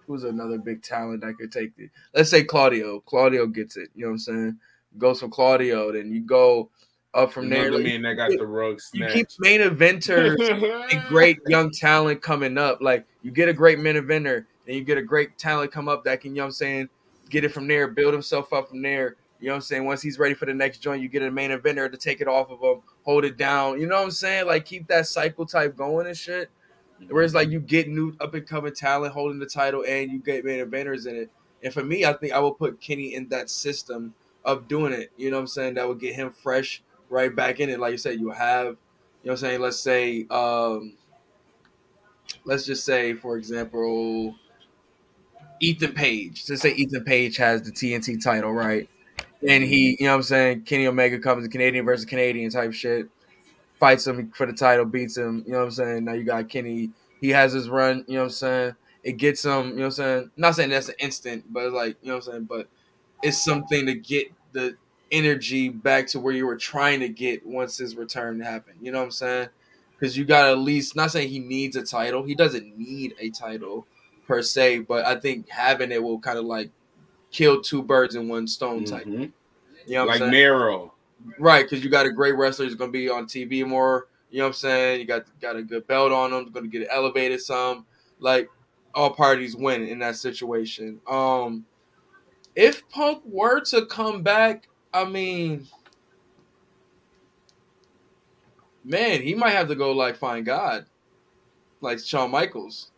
who's 0.07 0.23
another 0.23 0.57
big 0.57 0.81
talent 0.81 1.21
that 1.21 1.35
could 1.37 1.51
take 1.51 1.71
it? 1.77 1.91
Let's 2.15 2.31
say 2.31 2.43
Claudio. 2.43 3.01
Claudio 3.01 3.45
gets 3.45 3.77
it. 3.77 3.89
You 3.93 4.03
know 4.05 4.07
what 4.07 4.13
I'm 4.13 4.19
saying? 4.19 4.59
Goes 4.97 5.19
from 5.19 5.29
Claudio, 5.29 5.91
then 5.91 6.11
you 6.11 6.21
go 6.21 6.71
up 7.13 7.31
from 7.31 7.49
there. 7.49 7.67
Another 7.67 7.83
Like, 7.83 7.91
man 7.91 8.01
that 8.03 8.13
got 8.15 8.31
the 8.31 8.47
rug 8.47 8.79
you 8.93 9.07
keep 9.07 9.27
main 9.39 9.61
eventers 9.61 10.37
a 10.91 11.09
great 11.09 11.39
young 11.47 11.71
talent 11.71 12.21
coming 12.21 12.57
up. 12.57 12.81
Like 12.81 13.05
you 13.21 13.31
get 13.31 13.49
a 13.49 13.53
great 13.53 13.79
main 13.79 13.95
eventer, 13.95 14.45
then 14.65 14.75
you 14.75 14.83
get 14.83 14.97
a 14.97 15.03
great 15.03 15.37
talent 15.37 15.71
come 15.71 15.87
up 15.87 16.03
that 16.05 16.21
can, 16.21 16.31
you 16.31 16.37
know 16.37 16.43
what 16.43 16.47
I'm 16.47 16.53
saying, 16.53 16.89
get 17.29 17.43
it 17.43 17.49
from 17.49 17.67
there, 17.67 17.87
build 17.87 18.13
himself 18.13 18.53
up 18.53 18.69
from 18.69 18.81
there. 18.81 19.15
You 19.39 19.47
know 19.47 19.53
what 19.53 19.57
I'm 19.57 19.61
saying? 19.61 19.85
Once 19.85 20.01
he's 20.01 20.19
ready 20.19 20.33
for 20.33 20.45
the 20.45 20.53
next 20.53 20.79
joint, 20.79 21.01
you 21.01 21.07
get 21.07 21.21
a 21.21 21.31
main 21.31 21.51
eventer 21.51 21.89
to 21.89 21.97
take 21.97 22.19
it 22.19 22.27
off 22.27 22.49
of 22.49 22.59
him, 22.61 22.81
hold 23.03 23.23
it 23.23 23.37
down. 23.37 23.79
You 23.79 23.87
know 23.87 23.95
what 23.95 24.05
I'm 24.05 24.11
saying? 24.11 24.47
Like 24.47 24.65
keep 24.65 24.87
that 24.87 25.07
cycle 25.07 25.45
type 25.45 25.77
going 25.77 26.07
and 26.07 26.17
shit. 26.17 26.49
Whereas 27.07 27.33
like 27.33 27.49
you 27.49 27.61
get 27.61 27.87
new 27.87 28.13
up 28.19 28.33
and 28.33 28.45
coming 28.45 28.73
talent 28.73 29.13
holding 29.13 29.39
the 29.39 29.45
title 29.45 29.85
and 29.87 30.11
you 30.11 30.19
get 30.19 30.43
main 30.43 30.63
eventers 30.65 31.07
in 31.07 31.15
it. 31.15 31.29
And 31.63 31.73
for 31.73 31.83
me, 31.83 32.05
I 32.05 32.13
think 32.13 32.33
I 32.33 32.39
will 32.39 32.53
put 32.53 32.81
Kenny 32.81 33.13
in 33.13 33.29
that 33.29 33.49
system 33.49 34.13
of 34.43 34.67
doing 34.67 34.93
it. 34.93 35.11
You 35.17 35.29
know 35.29 35.37
what 35.37 35.41
I'm 35.41 35.47
saying? 35.47 35.73
That 35.75 35.87
would 35.87 35.99
get 35.99 36.15
him 36.15 36.31
fresh 36.31 36.81
right 37.09 37.33
back 37.33 37.59
in 37.59 37.69
it. 37.69 37.79
Like 37.79 37.91
you 37.91 37.97
said, 37.97 38.19
you 38.19 38.29
have, 38.31 38.65
you 38.65 38.71
know 38.71 38.77
what 39.23 39.31
I'm 39.31 39.37
saying? 39.37 39.61
Let's 39.61 39.79
say, 39.79 40.25
um, 40.29 40.97
let's 42.45 42.65
just 42.65 42.85
say, 42.85 43.13
for 43.13 43.37
example, 43.37 44.35
Ethan 45.59 45.93
Page. 45.93 46.45
Let's 46.49 46.61
say 46.61 46.73
Ethan 46.73 47.03
Page 47.03 47.37
has 47.37 47.61
the 47.61 47.71
TNT 47.71 48.21
title, 48.21 48.53
right? 48.53 48.89
And 49.47 49.63
he, 49.63 49.97
you 49.99 50.05
know 50.05 50.11
what 50.11 50.15
I'm 50.17 50.23
saying? 50.23 50.63
Kenny 50.63 50.87
Omega 50.87 51.19
comes 51.19 51.45
in 51.45 51.51
Canadian 51.51 51.85
versus 51.85 52.05
Canadian 52.05 52.49
type 52.49 52.73
shit, 52.73 53.07
fights 53.79 54.05
him 54.05 54.31
for 54.35 54.45
the 54.45 54.53
title, 54.53 54.85
beats 54.85 55.17
him. 55.17 55.43
You 55.45 55.53
know 55.53 55.59
what 55.59 55.65
I'm 55.65 55.71
saying? 55.71 56.05
Now 56.05 56.13
you 56.13 56.23
got 56.23 56.49
Kenny. 56.49 56.91
He 57.21 57.29
has 57.29 57.53
his 57.53 57.69
run. 57.69 58.03
You 58.07 58.15
know 58.15 58.19
what 58.21 58.25
I'm 58.25 58.31
saying? 58.31 58.75
It 59.03 59.13
gets 59.13 59.45
him. 59.45 59.69
You 59.69 59.75
know 59.75 59.75
what 59.75 59.85
I'm 59.85 59.91
saying? 59.91 60.31
Not 60.35 60.55
saying 60.55 60.69
that's 60.69 60.89
an 60.89 60.95
instant, 60.99 61.45
but 61.51 61.65
it's 61.65 61.73
like 61.73 61.97
you 62.01 62.09
know 62.09 62.15
what 62.15 62.27
I'm 62.27 62.31
saying. 62.31 62.43
But 62.45 62.67
it's 63.23 63.43
something 63.43 63.85
to 63.85 63.95
get 63.95 64.27
the 64.51 64.75
energy 65.11 65.69
back 65.69 66.07
to 66.07 66.19
where 66.19 66.33
you 66.33 66.45
were 66.45 66.57
trying 66.57 66.99
to 66.99 67.09
get 67.09 67.45
once 67.45 67.77
his 67.77 67.95
return 67.95 68.39
happened. 68.41 68.79
You 68.81 68.91
know 68.91 68.99
what 68.99 69.05
I'm 69.05 69.11
saying? 69.11 69.49
Because 69.97 70.17
you 70.17 70.25
got 70.25 70.49
at 70.49 70.59
least 70.59 70.95
not 70.95 71.11
saying 71.11 71.29
he 71.29 71.39
needs 71.39 71.75
a 71.75 71.83
title. 71.83 72.23
He 72.23 72.35
doesn't 72.35 72.77
need 72.77 73.15
a 73.19 73.29
title 73.29 73.85
per 74.27 74.41
se, 74.41 74.79
but 74.79 75.05
I 75.05 75.15
think 75.15 75.49
having 75.49 75.91
it 75.91 76.01
will 76.01 76.19
kind 76.19 76.37
of 76.37 76.45
like 76.45 76.71
kill 77.31 77.61
two 77.61 77.81
birds 77.81 78.15
in 78.15 78.27
one 78.27 78.47
stone 78.47 78.85
type. 78.85 79.05
Mhm. 79.05 79.31
You 79.85 79.95
know 79.95 80.01
what 80.01 80.07
Like 80.07 80.15
I'm 80.15 80.19
saying? 80.21 80.31
Mero. 80.31 80.93
Right, 81.37 81.63
because 81.63 81.83
you 81.83 81.89
got 81.89 82.05
a 82.05 82.11
great 82.11 82.35
wrestler 82.35 82.65
who's 82.65 82.75
going 82.75 82.91
to 82.91 82.97
be 82.97 83.09
on 83.09 83.25
TV 83.25 83.65
more. 83.65 84.07
You 84.29 84.39
know 84.39 84.45
what 84.45 84.49
I'm 84.49 84.53
saying? 84.53 84.99
You 85.01 85.05
got 85.05 85.25
got 85.41 85.55
a 85.55 85.63
good 85.63 85.85
belt 85.87 86.11
on 86.11 86.31
him. 86.31 86.51
Going 86.51 86.69
to 86.69 86.79
get 86.79 86.87
elevated 86.89 87.41
some. 87.41 87.85
Like 88.19 88.49
all 88.93 89.11
parties 89.11 89.55
win 89.55 89.83
in 89.83 89.99
that 89.99 90.15
situation. 90.15 90.99
Um, 91.07 91.65
if 92.55 92.87
Punk 92.89 93.21
were 93.25 93.59
to 93.61 93.85
come 93.85 94.21
back, 94.23 94.67
I 94.93 95.05
mean, 95.05 95.67
man, 98.83 99.21
he 99.21 99.33
might 99.35 99.51
have 99.51 99.67
to 99.67 99.75
go 99.75 99.91
like 99.91 100.15
find 100.15 100.45
God, 100.45 100.85
like 101.81 101.99
Shawn 101.99 102.31
Michaels. 102.31 102.91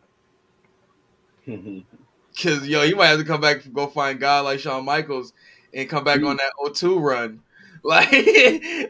Cause 2.41 2.68
yo, 2.68 2.84
he 2.84 2.94
might 2.94 3.08
have 3.08 3.20
to 3.20 3.26
come 3.26 3.41
back 3.41 3.62
go 3.74 3.88
find 3.88 4.20
God 4.20 4.45
like 4.45 4.60
Shawn 4.60 4.86
Michaels 4.86 5.34
and 5.74 5.90
come 5.90 6.03
back 6.03 6.22
on 6.24 6.38
mm. 6.38 6.38
that 6.38 6.52
O2 6.64 7.02
run. 7.02 7.41
Like, 7.84 8.12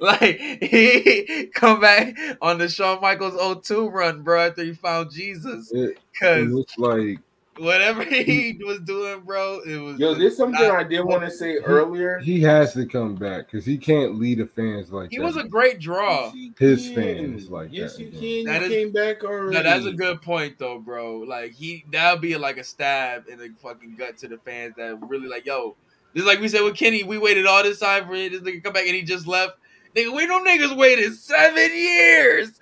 like 0.02 0.38
he 0.62 1.50
come 1.56 1.80
back 1.80 2.14
on 2.42 2.58
the 2.58 2.68
Shawn 2.68 3.00
Michaels 3.00 3.36
O2 3.36 3.90
run, 3.90 4.22
bro, 4.22 4.48
after 4.48 4.66
he 4.66 4.74
found 4.74 5.12
Jesus. 5.12 5.72
It, 5.72 5.98
it 6.22 6.50
looks 6.50 6.78
like 6.78 7.20
whatever 7.62 8.04
he 8.06 8.60
was 8.66 8.80
doing, 8.82 9.22
bro, 9.22 9.60
it 9.66 9.78
was 9.78 10.00
Yo, 10.00 10.14
there's 10.14 10.36
something 10.38 10.62
not- 10.62 10.76
I 10.76 10.84
did 10.84 11.02
want 11.02 11.22
to 11.24 11.32
say 11.32 11.58
earlier. 11.58 12.20
he 12.20 12.42
has 12.42 12.74
to 12.74 12.86
come 12.86 13.16
back 13.16 13.46
because 13.52 13.66
he 13.66 13.78
can't 13.78 14.16
lead 14.20 14.40
the 14.40 14.48
fans 14.48 14.92
like 14.92 15.12
He 15.12 15.18
that. 15.18 15.24
was 15.24 15.38
a 15.38 15.44
great 15.44 15.80
draw. 15.80 16.32
His 16.58 16.88
Can. 16.88 16.96
fans 16.96 17.50
like 17.50 17.70
yes, 17.72 17.96
that. 17.98 18.04
you 18.04 18.12
can. 18.12 18.46
That 18.54 18.62
you 18.62 18.68
is- 18.68 18.74
came 18.74 18.92
back 18.92 19.24
already. 19.24 19.56
No, 19.58 19.64
that's 19.64 19.86
a 19.86 19.94
good 19.94 20.22
point 20.22 20.58
though, 20.60 20.80
bro. 20.80 21.18
Like 21.20 21.52
he 21.54 21.86
that'll 21.92 22.20
be 22.20 22.36
like 22.38 22.58
a 22.58 22.64
stab 22.64 23.28
in 23.28 23.38
the 23.40 23.52
fucking 23.62 23.96
gut 23.98 24.18
to 24.20 24.28
the 24.28 24.38
fans 24.40 24.74
that 24.78 24.98
really 25.08 25.28
like, 25.28 25.46
yo, 25.46 25.76
just 26.16 26.28
like 26.28 26.40
we 26.40 26.48
said 26.50 26.62
with 26.64 26.76
Kenny, 26.76 27.04
we 27.04 27.18
waited 27.18 27.46
all 27.46 27.64
this 27.64 27.80
time 27.80 28.06
for 28.08 28.16
this 28.16 28.42
nigga 28.42 28.44
to 28.54 28.62
come 28.62 28.74
back 28.74 28.86
and 28.88 28.96
he 28.96 29.02
just 29.04 29.28
left. 29.28 29.54
Nigga, 29.96 30.16
we 30.16 30.26
know 30.26 30.42
niggas 30.44 30.78
waited 30.78 31.14
seven 31.16 31.70
years. 31.76 32.52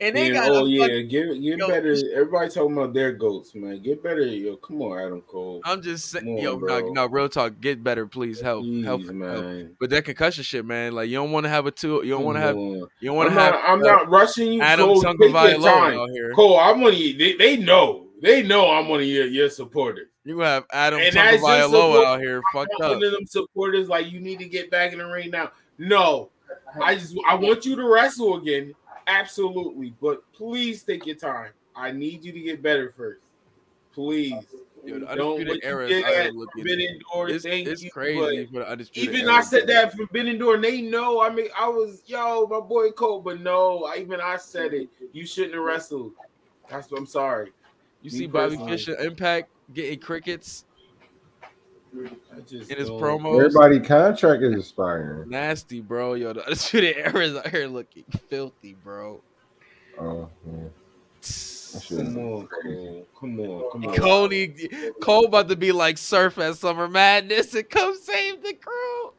and 0.00 0.16
they 0.16 0.30
Man, 0.30 0.32
got 0.32 0.50
oh 0.50 0.64
a 0.64 0.68
yeah, 0.68 0.80
fucking- 0.82 1.08
get 1.08 1.26
get 1.40 1.58
Yo, 1.58 1.68
better. 1.68 1.94
Everybody 2.14 2.50
talking 2.50 2.72
about 2.72 2.92
their 2.94 3.12
goats, 3.12 3.54
man. 3.54 3.80
Get 3.82 4.02
better, 4.02 4.22
yo. 4.22 4.56
Come 4.56 4.82
on, 4.82 4.98
Adam 4.98 5.20
Cole. 5.22 5.60
I'm 5.64 5.80
just 5.82 6.10
saying, 6.10 6.24
Come 6.24 6.36
yo, 6.38 6.58
no, 6.58 6.80
no, 6.90 7.06
real 7.06 7.28
talk. 7.28 7.60
Get 7.60 7.82
better, 7.82 8.06
please. 8.06 8.40
Help, 8.40 8.62
Please, 8.64 8.84
help, 8.84 9.02
help. 9.02 9.14
man. 9.14 9.76
But 9.80 9.90
that 9.90 10.04
concussion 10.04 10.44
shit, 10.44 10.64
man. 10.64 10.92
Like 10.92 11.08
you 11.08 11.16
don't 11.16 11.30
want 11.32 11.44
to 11.44 11.50
have 11.50 11.66
a 11.66 11.70
two. 11.70 12.02
You 12.04 12.10
don't 12.10 12.24
want 12.24 12.36
to 12.36 12.40
have. 12.40 12.56
You 12.56 12.88
don't 13.02 13.16
want 13.16 13.30
I'm 13.30 13.36
to 13.36 13.40
have. 13.42 13.54
I'm 13.66 13.80
uh, 13.82 13.86
not 13.86 14.08
rushing 14.10 14.52
you, 14.52 14.60
Adam 14.62 14.86
Cole. 14.86 15.02
Take 15.02 15.18
your 15.18 15.28
Tagovailoa 15.30 15.64
time, 15.64 15.98
out 15.98 16.10
here. 16.10 16.32
Cole. 16.32 16.58
I'm 16.58 16.80
one 16.80 16.92
of 16.94 16.98
you. 16.98 17.16
They, 17.16 17.34
they 17.36 17.56
know. 17.56 18.06
They 18.22 18.42
know 18.42 18.70
I'm 18.70 18.88
one 18.88 19.00
of 19.00 19.06
your 19.06 19.26
your 19.26 19.50
supporters. 19.50 20.08
You 20.24 20.38
have 20.40 20.64
Adam 20.72 21.00
And 21.00 21.16
as 21.16 21.40
your 21.40 21.48
Tagovailoa 21.50 22.04
out 22.04 22.20
here, 22.20 22.40
fucked 22.52 22.70
I'm 22.80 22.84
up. 22.86 22.92
one 22.96 23.04
of 23.04 23.12
them 23.12 23.26
supporters 23.26 23.88
like 23.88 24.12
you 24.12 24.20
need 24.20 24.38
to 24.38 24.48
get 24.48 24.70
back 24.70 24.92
in 24.92 24.98
the 24.98 25.06
ring 25.06 25.30
now. 25.30 25.50
No, 25.78 26.30
I 26.80 26.94
just 26.94 27.16
I 27.28 27.34
want 27.34 27.64
you 27.66 27.74
to 27.74 27.88
wrestle 27.88 28.36
again, 28.36 28.74
absolutely. 29.06 29.94
But 30.00 30.22
please 30.32 30.82
take 30.82 31.06
your 31.06 31.16
time. 31.16 31.50
I 31.74 31.90
need 31.92 32.24
you 32.24 32.32
to 32.32 32.40
get 32.40 32.62
better 32.62 32.92
first, 32.96 33.20
please. 33.94 34.34
Don't 34.84 35.04
Undisputed 35.04 35.48
what 35.48 35.88
you 35.88 35.88
did 35.88 35.98
is 35.98 36.04
out 36.04 36.10
here 36.10 36.22
at 36.22 36.34
looking- 36.34 36.62
Forbidden 36.62 37.00
Door. 37.12 37.28
It's, 37.30 37.44
thank 37.44 37.68
it's 37.68 37.82
you, 37.84 37.90
crazy 37.90 38.46
for 38.46 38.58
the 38.58 38.68
undisputed. 38.68 39.14
Even 39.14 39.28
I 39.28 39.40
said 39.40 39.68
that 39.68 39.94
Forbidden 39.94 40.38
Door, 40.38 40.56
and 40.56 40.64
they 40.64 40.82
know. 40.82 41.20
I 41.22 41.30
mean, 41.30 41.46
I 41.56 41.68
was 41.68 42.02
yo, 42.06 42.46
my 42.50 42.58
boy 42.58 42.90
Cole, 42.90 43.20
but 43.20 43.40
no, 43.40 43.84
I- 43.84 43.98
even 43.98 44.20
I 44.20 44.36
said 44.38 44.74
it. 44.74 44.88
You 45.12 45.24
shouldn't 45.24 45.54
have 45.54 45.62
wrestled. 45.62 46.12
That's 46.68 46.90
what 46.90 46.98
I'm 46.98 47.06
sorry. 47.06 47.52
You 48.02 48.10
Me 48.10 48.18
see 48.18 48.26
Bobby. 48.26 48.56
Fischer 48.56 48.96
Impact 48.96 49.50
getting 49.72 50.00
crickets 50.00 50.64
in 51.92 52.78
his 52.78 52.88
don't- 52.88 53.00
promos. 53.00 53.38
Everybody 53.44 53.80
contract 53.80 54.42
is 54.42 54.54
expiring. 54.58 55.28
Nasty, 55.28 55.80
bro. 55.80 56.14
Yo, 56.14 56.32
the 56.32 56.42
undisputed 56.46 56.96
era 56.96 57.20
is 57.24 57.36
out 57.36 57.48
here 57.48 57.66
looking 57.66 58.04
filthy, 58.28 58.74
bro. 58.82 59.20
Oh, 60.00 60.28
yeah. 60.46 60.52
That 61.20 61.82
shit 61.82 61.98
Come 61.98 62.18
on, 62.18 62.48
Come 63.18 63.40
on, 63.40 63.70
come 63.70 63.86
on. 63.86 63.96
Cole, 63.96 64.28
need- 64.28 64.70
Cole 65.00 65.26
about 65.26 65.48
to 65.48 65.56
be 65.56 65.72
like 65.72 65.96
Surf 65.98 66.38
at 66.38 66.56
Summer 66.56 66.88
Madness 66.88 67.54
and 67.54 67.68
come 67.68 67.94
save 67.96 68.42
the 68.42 68.54
crew. 68.54 69.12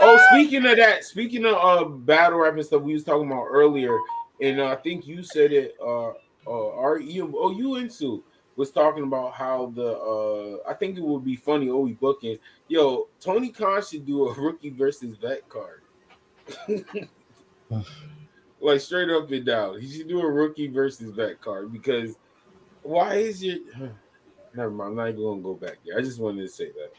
Oh, 0.00 0.28
speaking 0.32 0.66
of 0.66 0.76
that, 0.76 1.04
speaking 1.04 1.46
of 1.46 1.54
uh, 1.54 1.84
battle 1.84 2.40
rap 2.40 2.54
and 2.54 2.64
stuff 2.66 2.82
we 2.82 2.92
was 2.92 3.04
talking 3.04 3.26
about 3.30 3.44
earlier, 3.48 3.96
and 4.40 4.60
uh, 4.60 4.66
I 4.66 4.76
think 4.76 5.06
you 5.06 5.22
said 5.22 5.52
it. 5.52 5.76
Uh, 5.80 6.08
uh, 6.46 6.76
our 6.76 6.98
you, 6.98 7.32
oh, 7.38 7.52
you 7.52 7.76
into 7.76 8.22
was 8.56 8.70
talking 8.70 9.04
about 9.04 9.34
how 9.34 9.72
the 9.74 9.96
uh, 9.98 10.70
I 10.70 10.74
think 10.74 10.96
it 10.96 11.04
would 11.04 11.24
be 11.24 11.36
funny. 11.36 11.68
Oh, 11.70 11.80
we 11.80 11.92
booking. 11.92 12.38
Yo, 12.68 13.08
Tony 13.20 13.50
Khan 13.50 13.82
should 13.82 14.06
do 14.06 14.28
a 14.28 14.34
rookie 14.34 14.70
versus 14.70 15.16
vet 15.16 15.48
card. 15.48 15.82
like 18.60 18.80
straight 18.80 19.10
up 19.10 19.30
and 19.30 19.44
down, 19.46 19.80
he 19.80 19.88
should 19.90 20.08
do 20.08 20.20
a 20.20 20.30
rookie 20.30 20.68
versus 20.68 21.10
vet 21.10 21.40
card 21.40 21.72
because 21.72 22.16
why 22.82 23.14
is 23.14 23.42
your 23.42 23.58
Never 24.54 24.70
mind. 24.70 24.90
I'm 24.90 24.96
not 24.96 25.08
even 25.08 25.22
gonna 25.22 25.42
go 25.42 25.54
back 25.54 25.78
there. 25.84 25.98
I 25.98 26.02
just 26.02 26.20
wanted 26.20 26.42
to 26.42 26.48
say 26.48 26.66
that. 26.66 26.92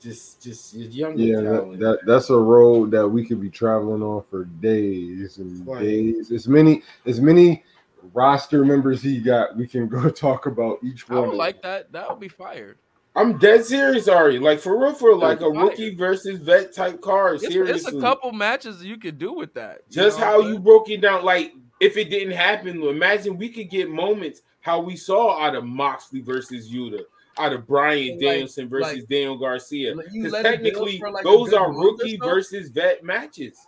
Just, 0.00 0.42
just 0.42 0.74
your 0.74 0.88
younger 0.88 1.22
Yeah, 1.22 1.40
that, 1.40 1.78
that 1.78 1.98
that's 2.06 2.30
a 2.30 2.36
road 2.36 2.90
that 2.92 3.06
we 3.06 3.24
could 3.26 3.40
be 3.40 3.50
traveling 3.50 4.02
on 4.02 4.24
for 4.30 4.44
days 4.44 5.38
and 5.38 5.66
days. 5.78 6.30
As 6.30 6.46
many 6.48 6.82
as 7.06 7.20
many 7.20 7.64
roster 8.12 8.64
members 8.64 9.02
he 9.02 9.20
got, 9.20 9.56
we 9.56 9.66
can 9.66 9.88
go 9.88 10.08
talk 10.10 10.46
about 10.46 10.78
each 10.82 11.04
I 11.10 11.14
one. 11.14 11.28
would 11.28 11.36
like 11.36 11.62
that. 11.62 11.92
That 11.92 12.08
would 12.10 12.20
be 12.20 12.28
fired. 12.28 12.78
I'm 13.16 13.36
dead 13.38 13.64
serious, 13.64 14.06
Ari. 14.06 14.38
Like 14.38 14.60
for 14.60 14.78
real, 14.78 14.92
for 14.94 15.16
like 15.16 15.40
a 15.40 15.48
rookie 15.48 15.94
versus 15.94 16.38
vet 16.38 16.72
type 16.72 17.00
card. 17.00 17.36
It's, 17.42 17.52
Seriously, 17.52 17.88
it's 17.88 17.96
a 17.96 18.00
couple 18.00 18.30
matches 18.32 18.84
you 18.84 18.96
could 18.96 19.18
do 19.18 19.32
with 19.32 19.54
that. 19.54 19.88
Just 19.90 20.20
know 20.20 20.24
how 20.26 20.42
I'm 20.42 20.52
you 20.52 20.58
broke 20.60 20.88
it 20.90 21.00
down. 21.00 21.24
Like 21.24 21.52
if 21.80 21.96
it 21.96 22.10
didn't 22.10 22.34
happen, 22.34 22.80
imagine 22.82 23.36
we 23.36 23.48
could 23.48 23.70
get 23.70 23.90
moments 23.90 24.42
how 24.60 24.80
we 24.80 24.94
saw 24.94 25.40
out 25.42 25.56
of 25.56 25.64
Moxley 25.64 26.20
versus 26.20 26.70
Yuta, 26.70 27.00
out 27.38 27.52
of 27.52 27.66
Bryan 27.66 28.10
Like- 28.10 28.20
Danielson 28.20 28.68
versus 28.68 28.98
like- 28.98 29.08
Daniel 29.08 29.36
Garcia. 29.38 29.94
Because 29.96 30.32
let 30.32 30.46
it 30.46 30.62
build 30.62 30.74
technically, 30.74 30.98
like, 31.10 31.24
those 31.24 31.52
are 31.52 31.72
rookie 31.72 32.18
versus 32.18 32.68
vet 32.68 33.02
matches. 33.02 33.58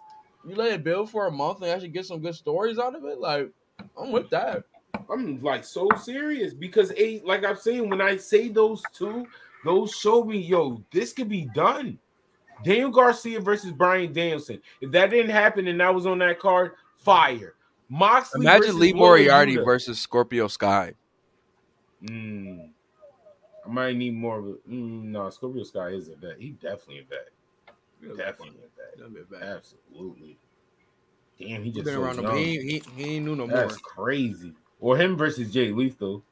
You 0.47 0.55
let 0.55 0.73
it 0.73 0.85
build 0.85 1.11
for 1.11 1.27
a 1.27 1.31
month 1.31 1.63
and 1.63 1.71
actually 1.71 1.89
get 1.89 2.07
some 2.07 2.21
good 2.21 2.35
stories 2.35 2.79
out 2.79 2.95
of 2.95 3.05
it. 3.05 3.19
Like 3.19 3.51
I'm 3.99 4.13
with 4.13 4.31
that. 4.31 4.65
I'm 5.11 5.43
like 5.43 5.65
so 5.65 5.89
serious 6.01 6.55
because 6.55 6.93
a 6.97 7.21
like 7.25 7.45
I'm 7.45 7.57
saying 7.57 7.89
when 7.89 8.01
I 8.01 8.17
say 8.17 8.49
those 8.49 8.83
two, 8.93 9.27
those 9.65 9.93
show 9.93 10.25
me 10.25 10.39
yo 10.39 10.83
this 10.93 11.13
could 11.13 11.29
be 11.29 11.49
done. 11.55 11.99
Daniel 12.63 12.91
Garcia 12.91 13.41
versus 13.41 13.73
Bryan 13.73 14.13
Danielson. 14.13 14.61
If 14.81 14.91
that 14.93 15.11
didn't 15.11 15.31
happen 15.31 15.67
and 15.69 15.83
I 15.83 15.91
was 15.91 16.07
on 16.07 16.19
that 16.19 16.39
card, 16.39 16.73
fire. 16.99 17.55
Moxley 17.89 18.47
Imagine 18.47 18.79
Lee 18.79 18.93
Moriarty 18.93 19.57
Yuta. 19.57 19.65
versus 19.65 19.99
Scorpio 19.99 20.47
Sky. 20.47 20.95
Mm. 22.05 22.71
I 23.65 23.69
might 23.69 23.97
need 23.97 24.15
more 24.15 24.39
of 24.39 24.47
a 24.47 24.53
mm, 24.69 25.05
no. 25.05 25.29
Scorpio 25.31 25.65
Sky 25.65 25.89
is 25.89 26.09
a 26.09 26.17
vet. 26.17 26.39
He 26.39 26.51
definitely 26.51 27.01
a 27.01 27.05
vet. 27.05 28.17
Definitely 28.17 28.59
a 29.21 29.25
vet. 29.25 29.43
Absolutely. 29.43 30.39
Damn, 31.41 31.63
he 31.63 31.71
He 31.71 31.73
just 31.73 31.85
been 31.87 31.95
so 31.95 32.03
around 32.03 32.19
him. 32.19 32.25
young. 32.25 32.37
He, 32.37 32.59
he, 32.61 32.83
he 32.97 33.17
ain't 33.17 33.25
knew 33.25 33.35
no 33.37 33.47
more. 33.47 33.57
That's 33.57 33.77
crazy. 33.79 34.53
Or 34.81 34.97
him 34.97 35.17
versus 35.17 35.53
Jay 35.53 35.73
Lethal. 35.73 36.23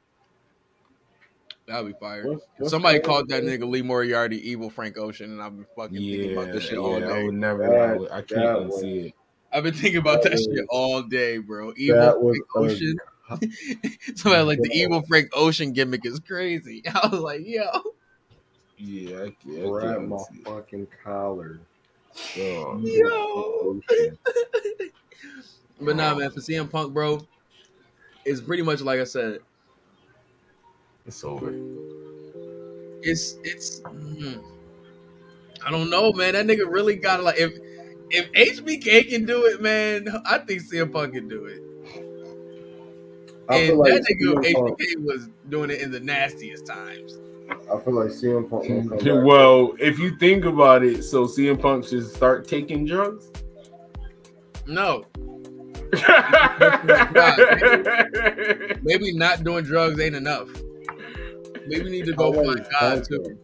That'd 1.66 1.86
be 1.86 1.98
fire. 1.98 2.26
What- 2.26 2.42
what's 2.58 2.70
Somebody 2.70 3.00
called 3.00 3.28
that 3.28 3.42
nigga 3.42 3.68
Lee 3.68 3.82
Moriarty 3.82 4.50
evil 4.50 4.70
Frank 4.70 4.96
Ocean, 4.98 5.30
and 5.32 5.42
I've 5.42 5.54
been 5.56 5.66
fucking 5.76 5.96
thinking 5.96 6.32
about 6.32 6.52
this 6.52 6.64
shit 6.64 6.72
yeah, 6.74 6.78
all 6.78 7.00
day. 7.00 7.06
I 7.06 7.22
would 7.24 7.34
never. 7.34 7.62
That- 7.68 7.80
I, 7.90 7.96
would, 7.96 8.10
I 8.10 8.22
can't 8.22 8.56
even 8.56 8.68
was- 8.68 8.80
see 8.80 8.98
it. 9.08 9.14
I've 9.52 9.62
been 9.64 9.74
thinking 9.74 9.96
about 9.98 10.22
that, 10.24 10.32
That 10.32 10.38
shit 10.38 10.48
was- 10.50 10.66
all 10.70 11.02
day, 11.02 11.38
bro. 11.38 11.68
That 11.72 11.78
Evil 11.78 12.20
was 12.22 12.36
Frank 12.52 12.70
Ocean. 12.70 12.96
Somebody 14.16 14.42
like 14.44 14.60
the 14.62 14.70
evil 14.72 15.02
Frank 15.08 15.28
Ocean 15.34 15.72
gimmick 15.72 16.04
is 16.06 16.18
crazy. 16.20 16.82
I 16.94 17.06
was 17.08 17.20
like, 17.20 17.42
yo. 17.46 17.64
Yeah, 18.78 19.24
I 19.24 19.36
can't. 19.44 19.68
Grab 19.70 20.02
my 20.02 20.16
fucking 20.44 20.86
collar. 21.04 21.60
Oh, 22.36 22.80
Yo. 22.82 23.80
But 25.80 25.96
nah, 25.96 26.14
man, 26.14 26.30
for 26.30 26.40
CM 26.40 26.68
Punk, 26.68 26.92
bro, 26.92 27.26
it's 28.24 28.40
pretty 28.40 28.62
much 28.62 28.80
like 28.80 29.00
I 29.00 29.04
said. 29.04 29.40
It's 31.06 31.24
over. 31.24 31.52
It's 33.02 33.36
it's. 33.44 33.80
mm, 33.80 34.42
I 35.64 35.70
don't 35.70 35.90
know, 35.90 36.12
man. 36.12 36.34
That 36.34 36.46
nigga 36.46 36.70
really 36.70 36.96
got 36.96 37.22
like 37.22 37.38
if 37.38 37.52
if 38.10 38.28
HBK 38.34 39.02
can 39.04 39.24
do 39.24 39.44
it, 39.46 39.60
man. 39.60 40.06
I 40.24 40.38
think 40.38 40.62
CM 40.62 40.90
Punk 40.92 41.14
can 41.14 41.28
do 41.28 41.46
it. 41.46 41.60
I 43.48 43.56
and 43.56 43.66
feel 43.66 43.78
like 43.78 43.94
that 43.94 44.02
nigga 44.04 44.44
CM 44.44 44.52
Punk- 44.52 44.78
HBK 44.78 44.96
was 45.04 45.28
doing 45.48 45.70
it 45.70 45.80
in 45.80 45.90
the 45.90 46.00
nastiest 46.00 46.66
times. 46.66 47.18
I 47.50 47.78
feel 47.80 47.94
like 47.94 48.08
CM 48.08 48.48
Punk 48.48 48.68
will 48.68 48.88
come 48.88 48.88
back. 48.88 49.24
Well, 49.24 49.74
if 49.78 49.98
you 49.98 50.16
think 50.18 50.44
about 50.44 50.84
it, 50.84 51.02
so 51.02 51.26
CM 51.26 51.60
Punk 51.60 51.86
should 51.86 52.06
start 52.06 52.46
taking 52.46 52.84
drugs. 52.86 53.30
No, 54.66 55.06
maybe 58.82 59.14
not 59.14 59.42
doing 59.42 59.64
drugs 59.64 59.98
ain't 59.98 60.14
enough. 60.14 60.48
Maybe 61.66 61.84
we 61.84 61.90
need 61.90 62.04
to 62.04 62.12
go 62.12 62.30
I 62.32 62.44
find 62.44 62.66
God 62.78 63.04
too. 63.04 63.38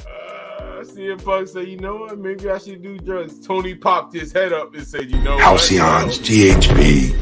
Uh, 0.00 0.82
CM 0.82 1.24
Punk 1.24 1.48
said, 1.48 1.68
"You 1.68 1.78
know 1.78 1.96
what? 1.96 2.18
Maybe 2.18 2.50
I 2.50 2.58
should 2.58 2.82
do 2.82 2.98
drugs." 2.98 3.40
Tony 3.40 3.74
popped 3.74 4.12
his 4.14 4.32
head 4.32 4.52
up 4.52 4.74
and 4.74 4.86
said, 4.86 5.10
"You 5.10 5.18
know 5.22 5.36
what?" 5.36 5.44
Halcions, 5.44 6.18
GHB, 6.20 7.14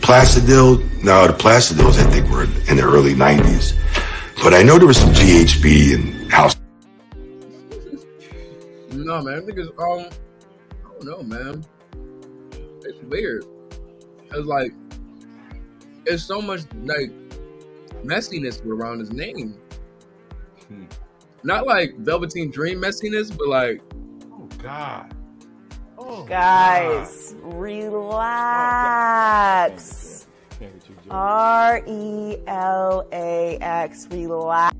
Placidyl. 0.00 0.80
No, 1.02 1.26
the 1.26 1.34
Placidyls 1.34 1.98
I 1.98 2.10
think 2.10 2.30
were 2.30 2.44
in 2.70 2.76
the 2.78 2.84
early 2.84 3.12
90s. 3.12 3.74
But 4.44 4.52
I 4.52 4.62
know 4.62 4.76
there 4.78 4.86
was 4.86 4.98
some 4.98 5.08
GHB 5.14 5.94
and 5.94 6.30
house. 6.30 6.54
No, 8.92 9.22
man, 9.22 9.46
niggas. 9.46 9.70
Um, 9.78 10.10
I 10.84 10.90
don't 10.90 11.04
know, 11.06 11.22
man. 11.22 11.64
It's 12.82 13.02
weird. 13.04 13.46
It's 14.30 14.46
like 14.46 14.74
it's 16.04 16.22
so 16.24 16.42
much 16.42 16.60
like 16.82 17.10
messiness 18.04 18.62
around 18.66 18.98
his 18.98 19.12
name. 19.12 19.56
Hmm. 20.68 20.84
Not 21.42 21.66
like 21.66 21.96
Velveteen 21.96 22.50
Dream 22.50 22.82
messiness, 22.82 23.34
but 23.34 23.48
like 23.48 23.80
Oh 24.30 24.46
God. 24.58 25.14
Oh, 25.96 26.24
Guys, 26.24 27.34
relax. 27.40 28.64
R 31.10 31.82
E 31.86 32.36
L 32.46 33.06
A 33.12 33.58
X, 33.60 34.06
relax. 34.10 34.74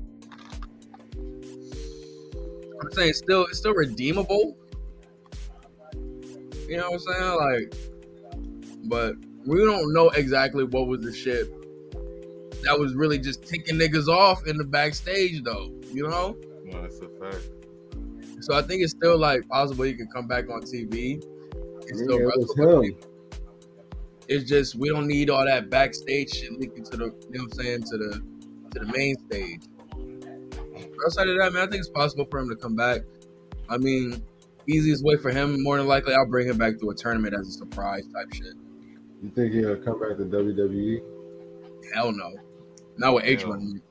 I'm 2.81 2.91
saying, 2.91 3.09
it's 3.09 3.19
still, 3.19 3.43
it's 3.45 3.57
still 3.59 3.73
redeemable. 3.73 4.57
You 6.67 6.77
know 6.77 6.91
what 6.91 7.01
I'm 7.07 7.39
saying? 7.39 7.69
Like, 7.69 7.75
but 8.85 9.15
we 9.45 9.63
don't 9.63 9.93
know 9.93 10.09
exactly 10.09 10.63
what 10.63 10.87
was 10.87 11.01
the 11.01 11.13
shit 11.13 11.47
that 12.63 12.77
was 12.79 12.95
really 12.95 13.19
just 13.19 13.43
ticking 13.47 13.75
niggas 13.75 14.07
off 14.07 14.45
in 14.47 14.57
the 14.57 14.63
backstage, 14.63 15.43
though. 15.43 15.71
You 15.93 16.07
know? 16.07 16.35
No, 16.63 16.81
that's 16.81 16.99
a 16.99 17.07
fact. 17.19 17.47
So 18.41 18.55
I 18.55 18.61
think 18.63 18.81
it's 18.81 18.91
still 18.91 19.17
like 19.17 19.47
possible 19.47 19.83
he 19.85 19.93
can 19.93 20.07
come 20.07 20.27
back 20.27 20.49
on 20.49 20.61
TV 20.61 21.23
and 21.87 21.97
still 21.97 22.19
Yeah, 22.19 22.23
it 22.23 22.25
wrestle. 22.25 22.41
was 22.41 22.55
with 22.57 22.69
him. 22.69 22.81
people. 22.81 23.09
It's 24.27 24.49
just 24.49 24.75
we 24.75 24.89
don't 24.89 25.07
need 25.07 25.29
all 25.29 25.45
that 25.45 25.69
backstage 25.69 26.33
shit 26.33 26.51
leaking 26.59 26.83
to 26.85 26.97
the 26.97 27.05
you 27.05 27.37
know 27.37 27.43
what 27.43 27.51
I'm 27.51 27.51
saying 27.51 27.83
to 27.83 27.97
the 27.97 28.23
to 28.71 28.79
the 28.79 28.91
main 28.91 29.15
stage. 29.27 29.61
Outside 31.05 31.27
of 31.27 31.37
that, 31.37 31.53
man, 31.53 31.67
I 31.67 31.71
think 31.71 31.79
it's 31.79 31.89
possible 31.89 32.25
for 32.29 32.39
him 32.39 32.49
to 32.49 32.55
come 32.55 32.75
back. 32.75 33.01
I 33.69 33.77
mean, 33.77 34.23
easiest 34.67 35.03
way 35.03 35.17
for 35.17 35.31
him, 35.31 35.61
more 35.63 35.77
than 35.77 35.87
likely, 35.87 36.13
I'll 36.13 36.25
bring 36.25 36.47
him 36.47 36.57
back 36.57 36.79
to 36.79 36.89
a 36.89 36.95
tournament 36.95 37.33
as 37.33 37.47
a 37.47 37.51
surprise 37.51 38.07
type 38.07 38.33
shit. 38.33 38.53
You 39.23 39.29
think 39.29 39.53
he'll 39.53 39.75
come 39.77 39.99
back 39.99 40.17
to? 40.17 40.25
WWE? 40.25 41.01
Hell 41.93 42.11
no, 42.11 42.33
not 42.97 43.13
with 43.13 43.25
H 43.25 43.41
Hell. 43.41 43.51
one. 43.51 43.81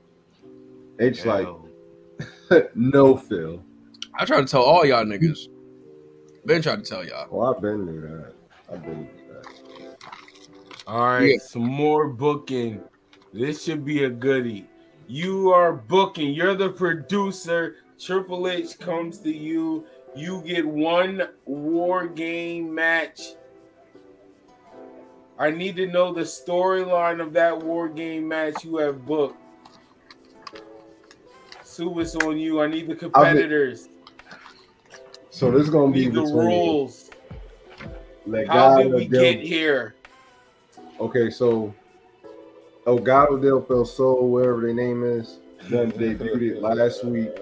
H 1.01 1.24
like 1.24 1.48
no 2.74 3.16
Phil. 3.16 3.62
I 4.16 4.24
try 4.24 4.40
to 4.40 4.47
tell 4.47 4.62
all 4.62 4.85
y'all 4.85 5.05
niggas. 5.05 5.48
Ben 6.44 6.62
tried 6.62 6.85
to 6.85 6.89
tell 6.89 7.05
y'all. 7.05 7.27
Well, 7.31 7.55
I've 7.55 7.62
been 7.62 7.86
knew 7.86 8.01
that. 8.02 8.32
I've 8.73 8.82
been 8.82 8.98
knew 9.01 9.06
that. 9.06 9.14
All 10.86 11.01
right, 11.01 11.32
Yeah. 11.32 11.39
some 11.39 11.66
more 11.66 12.09
booking. 12.09 12.82
This 13.32 13.62
should 13.65 13.85
be 13.85 14.05
a 14.05 14.11
goodie. 14.11 14.69
You 15.06 15.51
are 15.52 15.73
booking. 15.73 16.32
You're 16.35 16.55
the 16.55 16.70
producer. 16.70 17.77
Triple 17.98 18.48
H 18.48 18.78
comes 18.78 19.19
to 19.20 19.32
you. 19.35 19.85
You 20.15 20.43
get 20.43 20.65
one 20.66 21.23
war 21.47 22.06
game 22.06 22.74
match. 22.74 23.35
I 25.39 25.51
need 25.51 25.74
to 25.77 25.86
know 25.86 26.12
the 26.12 26.20
storyline 26.23 27.20
of 27.20 27.32
that 27.32 27.59
war 27.61 27.89
game 27.89 28.28
match 28.28 28.65
you 28.65 28.77
have 28.77 29.05
booked. 29.05 29.36
Sue, 31.65 31.98
it's 31.98 32.15
on 32.16 32.39
you. 32.39 32.61
I 32.61 32.69
need 32.69 32.86
the 32.89 32.94
competitors. 32.94 33.89
So 35.31 35.51
this 35.51 35.62
is 35.62 35.70
gonna 35.70 35.90
be 35.93 36.09
the 36.09 36.23
rules. 36.23 37.11
How 38.47 38.81
did 38.81 38.93
we 38.93 39.06
get 39.06 39.40
here? 39.40 39.97
Okay, 41.01 41.31
so 41.31 41.75
Elgato 42.87 43.41
del 43.41 43.62
Fel 43.62 43.85
Sol, 43.85 44.29
whatever 44.29 44.61
their 44.62 44.75
name 44.75 45.03
is, 45.05 45.39
then 45.69 45.91
debuted 46.01 46.43
it 46.57 46.62
last 46.62 47.05
week. 47.05 47.35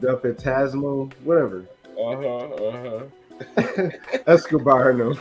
Del 0.00 0.18
Fantasmo, 0.18 1.12
whatever. 1.24 1.64
Uh-huh, 1.98 2.36
uh-huh. 2.68 3.90
Escobar, 4.26 4.92
no. 4.92 5.14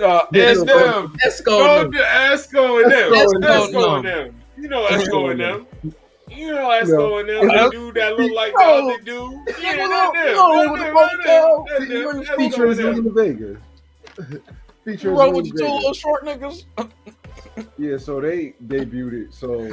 Uh, 0.00 0.22
it's 0.32 0.62
them. 0.64 1.14
Let's 1.24 1.40
Go 1.40 1.84
go. 1.84 1.90
to 1.90 1.98
Esco 1.98 2.82
and 2.82 2.90
them. 2.92 3.12
Esco 3.12 3.40
Esco 3.40 3.96
and 4.00 4.06
and 4.06 4.06
them. 4.06 4.42
You 4.56 4.68
know 4.68 4.86
Esco 4.86 5.30
and 5.30 5.40
them. 5.40 5.66
You 6.28 6.52
know 6.52 6.68
Esco 6.68 6.88
No. 6.88 7.18
and 7.18 7.28
them. 7.28 7.46
The 7.48 7.68
dude 7.70 7.94
that 7.94 8.16
look 8.18 8.32
like 8.32 8.52
the 8.54 8.58
No. 8.60 8.88
other 8.90 8.98
dude. 9.02 9.32
Yeah, 9.60 9.76
No, 9.76 9.88
that 9.88 10.12
them. 10.14 10.34
no, 10.34 10.62
That 10.62 10.72
with 10.72 10.80
the 10.80 10.86
them, 10.86 10.96
ponytail. 10.96 11.66
that 11.68 11.78
them, 11.88 12.16
that 12.18 12.26
them. 12.26 12.36
Featuring 12.38 12.72
Esco 12.78 13.60
and 14.86 14.98
them. 14.98 15.14
Zelina 15.14 15.14
Vega. 15.14 15.14
Featuring 15.14 15.16
Roll 15.16 15.32
with 15.32 15.52
the 15.52 15.58
two 15.58 15.64
little 15.68 15.94
short 15.94 16.24
niggas. 16.24 16.64
Yeah, 17.78 17.98
so 17.98 18.20
they 18.20 18.54
debuted 18.66 19.26
it. 19.28 19.34
So 19.34 19.68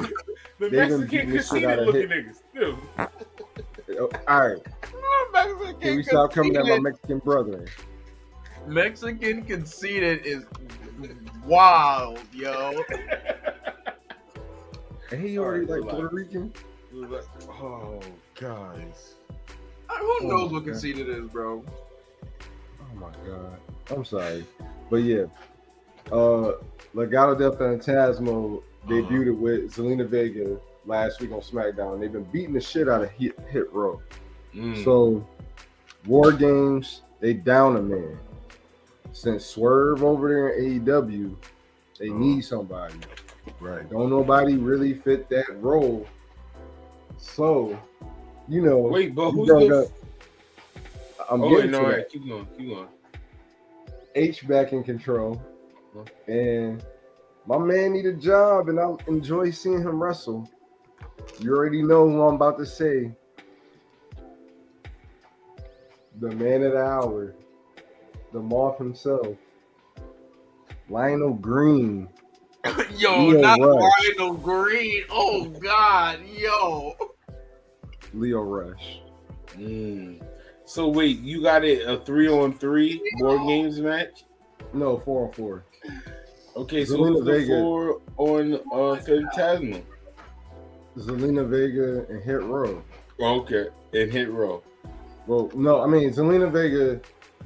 The 0.60 0.70
Mexican 0.70 1.06
beating 1.08 1.30
the 1.30 1.38
shit 1.42 1.48
conceited 1.48 1.78
looking 1.86 2.08
hit. 2.08 2.10
niggas. 2.10 2.42
Too. 2.54 2.78
oh, 3.98 4.10
all 4.28 4.48
right, 4.48 4.62
oh, 4.94 5.30
Mexican 5.32 5.80
can 5.80 5.96
we 5.96 6.02
stop 6.04 6.32
coming 6.32 6.56
at 6.56 6.64
my. 6.64 6.78
Mexican 6.78 7.18
brother? 7.18 7.64
Mexican 8.68 9.42
conceited 9.42 10.24
is 10.24 10.44
wild, 11.44 12.20
yo. 12.32 12.84
And 15.10 15.20
he 15.20 15.38
already 15.38 15.66
Alright, 15.66 15.82
like. 15.82 15.90
Puerto 15.90 16.14
Rican. 16.14 16.52
Oh, 17.48 18.00
guys. 18.38 19.14
Who 19.88 20.28
knows 20.28 20.42
Oh, 20.42 20.46
what 20.46 20.54
okay. 20.62 20.70
conceited 20.70 21.08
is, 21.08 21.28
bro? 21.30 21.64
Oh 22.80 22.94
my 22.94 23.10
god. 23.26 23.58
I'm 23.90 24.04
sorry. 24.04 24.44
But 24.92 25.04
yeah. 25.04 25.24
Uh 26.12 26.52
Legado 26.94 27.38
del 27.38 27.56
Fantasma 27.56 28.62
debuted 28.86 29.28
it 29.28 29.30
with 29.30 29.74
Zelina 29.74 30.06
Vega 30.06 30.58
last 30.84 31.22
week 31.22 31.32
on 31.32 31.40
SmackDown. 31.40 31.98
They've 31.98 32.12
been 32.12 32.24
beating 32.24 32.52
the 32.52 32.60
shit 32.60 32.90
out 32.90 33.02
of 33.02 33.10
Hit, 33.12 33.38
hit 33.50 33.72
Row. 33.72 34.02
Mm. 34.54 34.84
So 34.84 35.26
War 36.04 36.30
Games, 36.30 37.00
they 37.20 37.32
down 37.32 37.76
a 37.76 37.80
man. 37.80 38.18
Since 39.12 39.46
Swerve 39.46 40.04
over 40.04 40.28
there 40.28 40.48
in 40.50 40.84
AEW, 40.84 41.36
they 41.98 42.10
need 42.10 42.42
somebody. 42.44 42.96
right. 43.60 43.88
Don't 43.88 44.10
nobody 44.10 44.56
really 44.56 44.92
fit 44.92 45.30
that 45.30 45.56
role. 45.62 46.06
So, 47.16 47.78
you 48.46 48.60
know, 48.60 48.76
Wait, 48.78 49.14
but 49.14 49.30
who's 49.30 49.48
the? 49.48 49.68
got- 49.68 50.84
I'm 51.30 51.42
oh, 51.42 51.48
getting 51.48 51.70
wait, 51.72 51.80
no, 51.80 51.88
to 51.88 51.96
right. 51.96 52.08
Keep 52.10 52.28
going. 52.28 52.46
Keep 52.58 52.68
going. 52.68 52.88
H 54.14 54.46
back 54.46 54.72
in 54.72 54.82
control, 54.84 55.40
and 56.26 56.84
my 57.46 57.58
man 57.58 57.92
need 57.92 58.06
a 58.06 58.12
job, 58.12 58.68
and 58.68 58.78
I 58.78 58.94
enjoy 59.08 59.50
seeing 59.50 59.80
him 59.80 60.02
wrestle. 60.02 60.48
You 61.40 61.54
already 61.54 61.82
know 61.82 62.08
who 62.08 62.22
I'm 62.22 62.34
about 62.34 62.58
to 62.58 62.66
say. 62.66 63.12
The 66.20 66.30
man 66.30 66.62
of 66.62 66.72
the 66.72 66.78
hour, 66.78 67.34
the 68.32 68.40
moth 68.40 68.78
himself, 68.78 69.36
Lionel 70.88 71.34
Green. 71.34 72.08
yo, 72.96 73.26
Leo 73.26 73.40
not 73.40 73.58
Rush. 73.60 73.92
Rhino 74.18 74.32
Green. 74.34 75.04
Oh 75.10 75.46
God, 75.46 76.20
yo. 76.36 76.94
Lio 78.12 78.40
Rush. 78.40 79.00
Mm. 79.56 80.22
So 80.72 80.88
wait, 80.88 81.18
you 81.18 81.42
got 81.42 81.66
it 81.66 81.86
a 81.86 81.98
three 81.98 82.28
on 82.28 82.56
three 82.56 82.98
board 83.18 83.46
games 83.46 83.78
match? 83.78 84.24
No, 84.72 84.96
four 85.00 85.26
on 85.26 85.32
four. 85.34 85.64
Okay, 86.56 86.86
so 86.86 86.94
Zelina 86.96 87.08
who's 87.08 87.24
the 87.26 87.32
Vega. 87.32 87.60
four 87.60 88.00
on 88.16 88.54
uh 88.72 88.96
Phantasmal? 89.02 89.82
Zelina 90.96 91.46
Vega 91.46 92.06
and 92.08 92.22
Hit 92.22 92.42
Row. 92.42 92.82
Okay, 93.20 93.66
and 93.92 94.10
hit 94.10 94.30
row. 94.30 94.62
Well, 95.26 95.50
no, 95.54 95.82
I 95.82 95.86
mean 95.86 96.10
Zelina 96.10 96.50
Vega 96.50 97.02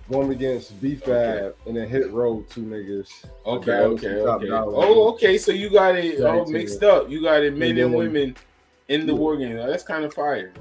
won 0.08 0.30
against 0.30 0.80
B 0.80 0.94
Fab 0.94 1.56
and 1.66 1.76
then 1.76 1.88
Hit 1.88 2.12
Row 2.12 2.44
two 2.48 2.62
niggas. 2.62 3.08
Okay, 3.44 3.72
okay, 3.72 4.08
okay. 4.20 4.46
dollar. 4.46 4.72
Oh, 4.76 5.08
okay. 5.14 5.36
So 5.36 5.50
you 5.50 5.68
got 5.68 5.96
it 5.96 6.22
all 6.22 6.46
mixed 6.46 6.84
up. 6.84 7.10
You 7.10 7.22
got 7.22 7.42
it 7.42 7.56
men 7.56 7.70
And 7.70 7.78
and 7.80 7.94
women 7.94 8.36
in 8.86 9.04
the 9.04 9.12
Yeah. 9.12 9.18
war 9.18 9.36
game. 9.36 9.56
That's 9.56 9.82
kind 9.82 10.04
of 10.04 10.14
fire. 10.14 10.52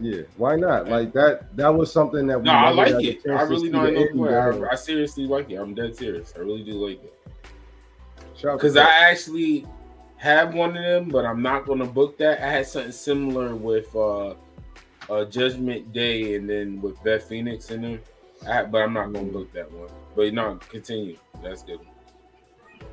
Yeah, 0.00 0.22
why 0.36 0.56
not? 0.56 0.88
Like 0.88 1.12
that. 1.12 1.54
That 1.56 1.68
was 1.68 1.92
something 1.92 2.26
that 2.26 2.38
we 2.38 2.44
No, 2.44 2.52
I 2.52 2.70
like 2.70 3.04
it. 3.04 3.20
I 3.28 3.42
really 3.42 3.70
don't 3.70 4.16
know. 4.16 4.66
I. 4.66 4.72
I 4.72 4.74
seriously 4.74 5.26
like 5.26 5.50
it. 5.50 5.56
I'm 5.56 5.74
dead 5.74 5.96
serious. 5.96 6.32
I 6.36 6.40
really 6.40 6.64
do 6.64 6.72
like 6.72 7.02
it. 7.04 7.14
To 8.38 8.54
because 8.54 8.76
I 8.76 8.88
actually 8.88 9.66
have 10.16 10.54
one 10.54 10.76
of 10.76 10.82
them, 10.82 11.08
but 11.08 11.26
I'm 11.26 11.42
not 11.42 11.66
gonna 11.66 11.84
book 11.84 12.16
that. 12.18 12.42
I 12.42 12.50
had 12.50 12.66
something 12.66 12.92
similar 12.92 13.54
with 13.54 13.94
uh, 13.94 14.34
uh 15.10 15.24
Judgment 15.26 15.92
Day, 15.92 16.34
and 16.36 16.48
then 16.48 16.80
with 16.80 17.02
Beth 17.04 17.24
Phoenix 17.24 17.70
in 17.70 17.82
them. 17.82 18.00
I, 18.48 18.62
but 18.64 18.78
I'm 18.82 18.94
not 18.94 19.12
gonna 19.12 19.26
book 19.26 19.52
that 19.52 19.70
one. 19.70 19.90
But 20.16 20.32
no, 20.32 20.58
continue. 20.70 21.18
That's 21.42 21.62
good. 21.62 21.80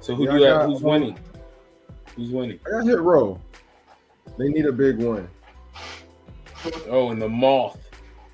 So 0.01 0.13
who 0.13 0.25
Yeah, 0.25 0.31
do 0.31 0.37
you 0.37 0.43
have? 0.43 0.65
Who's 0.65 0.77
um, 0.77 0.83
winning? 0.83 1.19
Who's 2.15 2.31
winning? 2.31 2.59
I 2.67 2.71
got 2.71 2.85
hit 2.85 2.99
row. 2.99 3.39
They 4.37 4.49
need 4.49 4.65
a 4.65 4.73
big 4.73 5.01
one. 5.01 5.29
Oh, 6.89 7.09
and 7.09 7.21
the 7.21 7.29
Moth. 7.29 7.77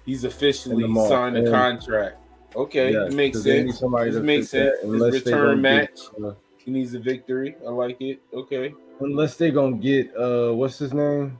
He's 0.06 0.24
officially 0.24 0.88
Moth, 0.88 1.10
signed 1.10 1.38
a 1.38 1.50
contract. 1.50 2.18
Okay, 2.56 2.94
it 2.94 3.14
makes 3.14 3.42
sense. 3.42 3.80
This 3.80 4.16
makes 4.16 4.50
sense. 4.50 4.80
His 4.82 5.02
return 5.02 5.62
match. 5.62 5.90
get, 6.18 6.26
uh, 6.26 6.34
he 6.58 6.72
needs 6.72 6.94
a 6.94 7.00
victory. 7.00 7.56
I 7.66 7.70
like 7.72 8.00
it. 8.02 8.22
Okay. 8.34 8.74
Unless 9.00 9.38
they're 9.38 9.52
gonna 9.52 9.78
get 9.78 10.16
uh 10.16 10.54
what's 10.54 10.78
his 10.78 10.94
name? 10.94 11.40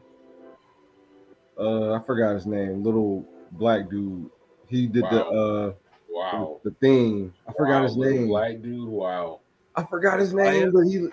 Uh 1.58 1.94
I 1.94 2.00
forgot 2.02 2.34
his 2.34 2.46
name. 2.46 2.84
Little 2.84 3.26
black 3.52 3.90
dude. 3.90 4.30
He 4.68 4.88
did 4.88 5.04
the 5.04 5.26
uh 5.26 5.74
Wow. 6.10 6.60
the 6.64 6.72
thing. 6.72 7.34
I 7.48 7.54
forgot 7.54 7.82
Wow, 7.82 7.88
his 7.88 7.98
name. 7.98 8.28
Black 8.28 8.62
dude. 8.62 8.88
Wow. 8.88 9.40
I 9.76 9.84
forgot 9.84 10.20
his 10.20 10.34
name, 10.34 10.72
but 10.72 10.82
he 10.82 11.08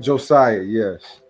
Josiah, 0.00 0.62
yes. 0.62 1.20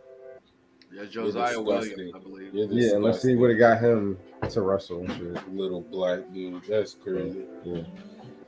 Yeah, 0.99 1.05
Josiah 1.05 1.55
Josiah 1.55 1.61
Williams, 1.61 1.97
Williams, 1.97 2.15
I 2.15 2.19
believe. 2.19 2.55
You're 2.55 2.67
Yeah, 2.67 2.97
unless 2.97 3.23
he 3.23 3.29
disgusting. 3.35 3.39
would 3.41 3.51
have 3.51 3.59
got 3.59 3.81
him 3.81 4.19
to 4.51 4.61
wrestle 4.63 5.01
and 5.01 5.13
shit. 5.13 5.55
Little 5.55 5.83
black 5.83 6.21
dude. 6.33 6.63
That's 6.69 6.95
crazy. 6.95 7.45
Yeah. 7.65 7.83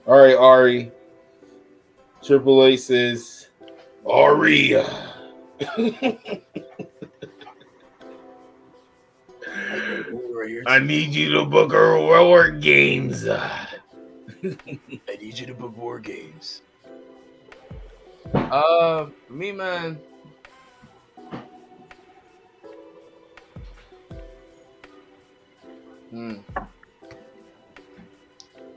All 0.06 0.18
right, 0.20 0.36
Ari. 0.36 0.90
Triple 2.22 2.64
A 2.64 2.76
says, 2.76 3.48
Ari. 4.04 4.76
I 10.66 10.78
need 10.80 11.14
you 11.14 11.32
to 11.32 11.44
book 11.44 11.72
her 11.72 11.98
war 11.98 12.50
games. 12.50 13.28
I 13.28 13.68
need 15.20 15.38
you 15.38 15.46
to 15.46 15.54
book 15.54 15.76
war 15.76 15.98
games. 16.00 16.62
Uh, 18.34 19.06
me 19.28 19.52
man. 19.52 19.98
Hmm. 26.10 26.34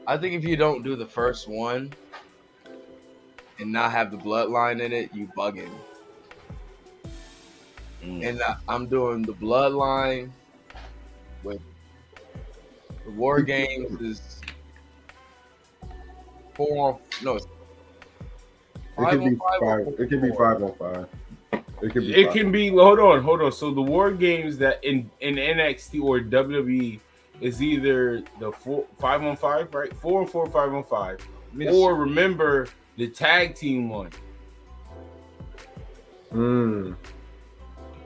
I 0.06 0.18
think 0.18 0.36
if 0.36 0.44
you 0.44 0.56
don't 0.56 0.84
do 0.84 0.96
the 0.96 1.06
first 1.06 1.48
one 1.48 1.92
and 3.60 3.72
not 3.72 3.92
have 3.92 4.12
the 4.12 4.18
bloodline 4.18 4.82
in 4.82 4.92
it, 4.92 5.14
you 5.14 5.30
bugging. 5.36 5.72
And 8.04 8.42
I, 8.42 8.58
I'm 8.68 8.88
doing 8.88 9.22
the 9.22 9.34
bloodline 9.34 10.30
with 11.42 11.62
the 13.06 13.12
war 13.12 13.42
games 13.54 14.02
is 14.02 14.42
four 16.54 16.94
on 16.94 17.00
no 17.24 17.36
It 17.36 17.48
Five 18.98 19.12
could 19.12 19.24
be 19.24 19.36
five 19.36 19.60
five. 19.62 19.88
It 20.00 20.10
could 20.10 20.22
be 20.22 20.32
five 20.32 20.64
on 20.64 20.76
five. 20.76 21.08
It 21.82 21.94
could 21.94 22.02
be. 22.02 22.14
It 22.14 22.26
five. 22.26 22.34
can 22.34 22.52
be 22.52 22.70
hold 22.70 23.00
on, 23.00 23.24
hold 23.24 23.42
on. 23.42 23.52
So 23.52 23.72
the 23.72 23.82
war 23.82 24.12
games 24.12 24.58
that 24.58 24.84
in 24.84 25.10
in 25.22 25.36
NXT 25.36 26.02
or 26.04 26.20
WWE 26.20 27.00
is 27.44 27.62
either 27.62 28.24
the 28.40 28.52
four 28.52 28.86
five 29.00 29.22
on 29.22 29.36
five, 29.36 29.74
right? 29.74 29.94
Four 29.98 30.22
on 30.22 30.28
four, 30.28 30.48
five 30.50 30.74
on 30.74 30.84
five, 30.86 31.20
Miss- 31.52 31.74
or 31.76 31.94
remember 31.96 32.68
the 32.98 33.08
tag 33.10 33.54
team 33.54 33.90
one. 33.90 34.10
Mm. 36.34 36.96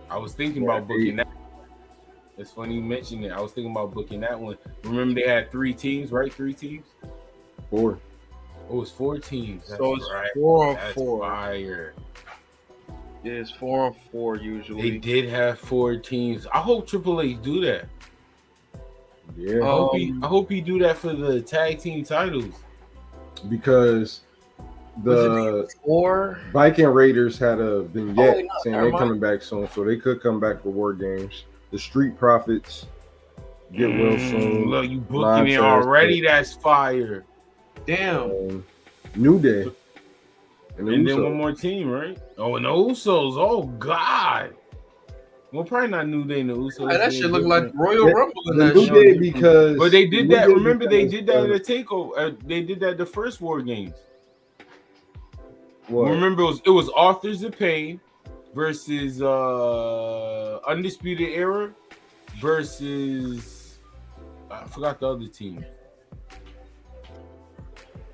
I 0.10 0.18
was 0.18 0.34
thinking 0.34 0.64
Yeah, 0.64 0.78
about 0.78 0.88
booking 0.88 1.16
that. 1.18 1.28
It's 2.38 2.52
funny 2.52 2.76
you 2.76 2.82
mentioned 2.82 3.24
it. 3.26 3.32
I 3.32 3.40
was 3.40 3.52
thinking 3.52 3.72
about 3.72 3.94
booking 3.94 4.20
that 4.22 4.40
one. 4.40 4.58
Remember 4.84 5.20
they 5.22 5.28
had 5.28 5.52
three 5.52 5.74
teams, 5.74 6.12
right? 6.12 6.34
Three 6.34 6.54
teams. 6.54 6.86
Four. 7.70 8.00
Oh, 8.70 8.78
was 8.78 8.92
four 8.92 9.18
teams. 9.18 9.68
That's 9.68 9.80
So 9.80 9.96
it's 9.96 10.10
right. 10.12 10.30
four 10.34 10.68
on 10.68 10.76
That's 10.76 10.94
four. 10.94 11.22
Fire. 11.22 11.94
Yeah, 13.24 13.34
it's 13.34 13.52
four 13.52 13.86
on 13.88 13.96
four 14.12 14.38
usually. 14.38 14.92
They 14.92 14.98
did 14.98 15.30
have 15.30 15.60
four 15.60 15.96
teams. 15.96 16.48
I 16.48 16.60
hope 16.60 16.88
Triple 16.88 17.22
H 17.22 17.38
do 17.42 17.62
that. 17.62 17.86
Yeah. 19.36 19.62
I 19.64 19.66
hope 19.68 19.96
he. 19.96 20.12
Um, 20.12 20.24
I 20.24 20.28
hope 20.28 20.50
he 20.52 20.62
do 20.62 20.80
that 20.80 20.98
for 20.98 21.14
the 21.14 21.42
tag 21.42 21.80
team 21.80 22.04
titles. 22.04 22.54
because 23.50 24.22
the 25.04 25.70
or 25.84 26.40
Viking 26.52 26.88
Raiders 26.88 27.38
had 27.38 27.60
a 27.60 27.84
vignette 27.84 28.36
Oh, 28.38 28.40
no, 28.42 28.48
saying 28.64 28.76
they're 28.76 28.84
mind. 28.92 28.98
coming 28.98 29.20
back 29.20 29.42
soon, 29.44 29.68
so 29.70 29.84
they 29.84 29.98
could 29.98 30.22
come 30.22 30.40
back 30.40 30.64
for 30.64 30.70
War 30.70 30.94
Games. 30.94 31.44
The 31.72 31.78
Street 31.78 32.18
Profits 32.18 32.88
get 33.76 33.90
well 33.90 34.14
Mm, 34.16 34.30
soon. 34.30 34.66
Look, 34.70 34.90
you 34.90 35.00
booking 35.00 35.22
Montez, 35.22 35.54
it 35.56 35.60
already. 35.60 36.22
That's 36.22 36.54
fire. 36.54 37.26
Damn. 37.86 38.32
um, 38.32 38.66
New 39.16 39.40
Day. 39.40 39.70
And, 40.78 40.88
the 40.88 40.94
And 40.94 41.08
then 41.08 41.24
one 41.24 41.34
more 41.36 41.52
team, 41.52 41.90
right? 41.90 42.18
Oh, 42.38 42.56
and 42.56 42.66
the 42.66 42.70
Usos. 42.70 43.36
Oh 43.38 43.64
God. 43.78 44.54
Well, 45.58 45.66
probably 45.66 45.90
not 45.90 46.08
New 46.08 46.24
Day 46.24 46.42
and 46.42 46.52
the 46.52 46.56
Usos. 46.56 46.92
Hey, 46.92 46.98
that 47.00 47.10
They 47.10 47.20
shit 47.20 47.32
look 47.32 47.44
like. 47.44 47.72
Royal 47.74 48.06
Yeah, 48.10 48.14
Rumble 48.14 48.44
in 48.52 48.58
that 48.60 48.76
New 48.76 48.86
shit. 48.86 48.94
Day 48.94 49.18
because 49.18 49.76
But 49.80 49.92
they 49.92 50.06
did 50.06 50.28
New 50.28 50.36
that. 50.36 50.46
Day 50.50 50.54
Remember, 50.54 50.88
they 50.88 51.08
did 51.08 51.26
that 51.26 51.38
uh, 51.50 51.54
at 51.56 51.66
the 51.66 51.74
takeover. 51.74 52.12
Uh, 52.16 52.32
they 52.46 52.62
did 52.62 52.80
that 52.82 53.00
the 53.00 53.06
first 53.08 53.42
War 53.42 53.64
Games. 53.64 53.96
what? 55.88 56.12
Remember, 56.12 56.44
it 56.44 56.46
was 56.46 56.62
it 56.64 56.70
was 56.70 56.90
Authors 56.90 57.42
of 57.42 57.58
Pain 57.58 58.00
versus 58.54 59.20
uh 59.20 60.58
Undisputed 60.68 61.30
Era 61.30 61.74
versus 62.40 63.80
I 64.52 64.64
forgot 64.66 65.00
the 65.00 65.10
other 65.10 65.26
team. 65.28 65.66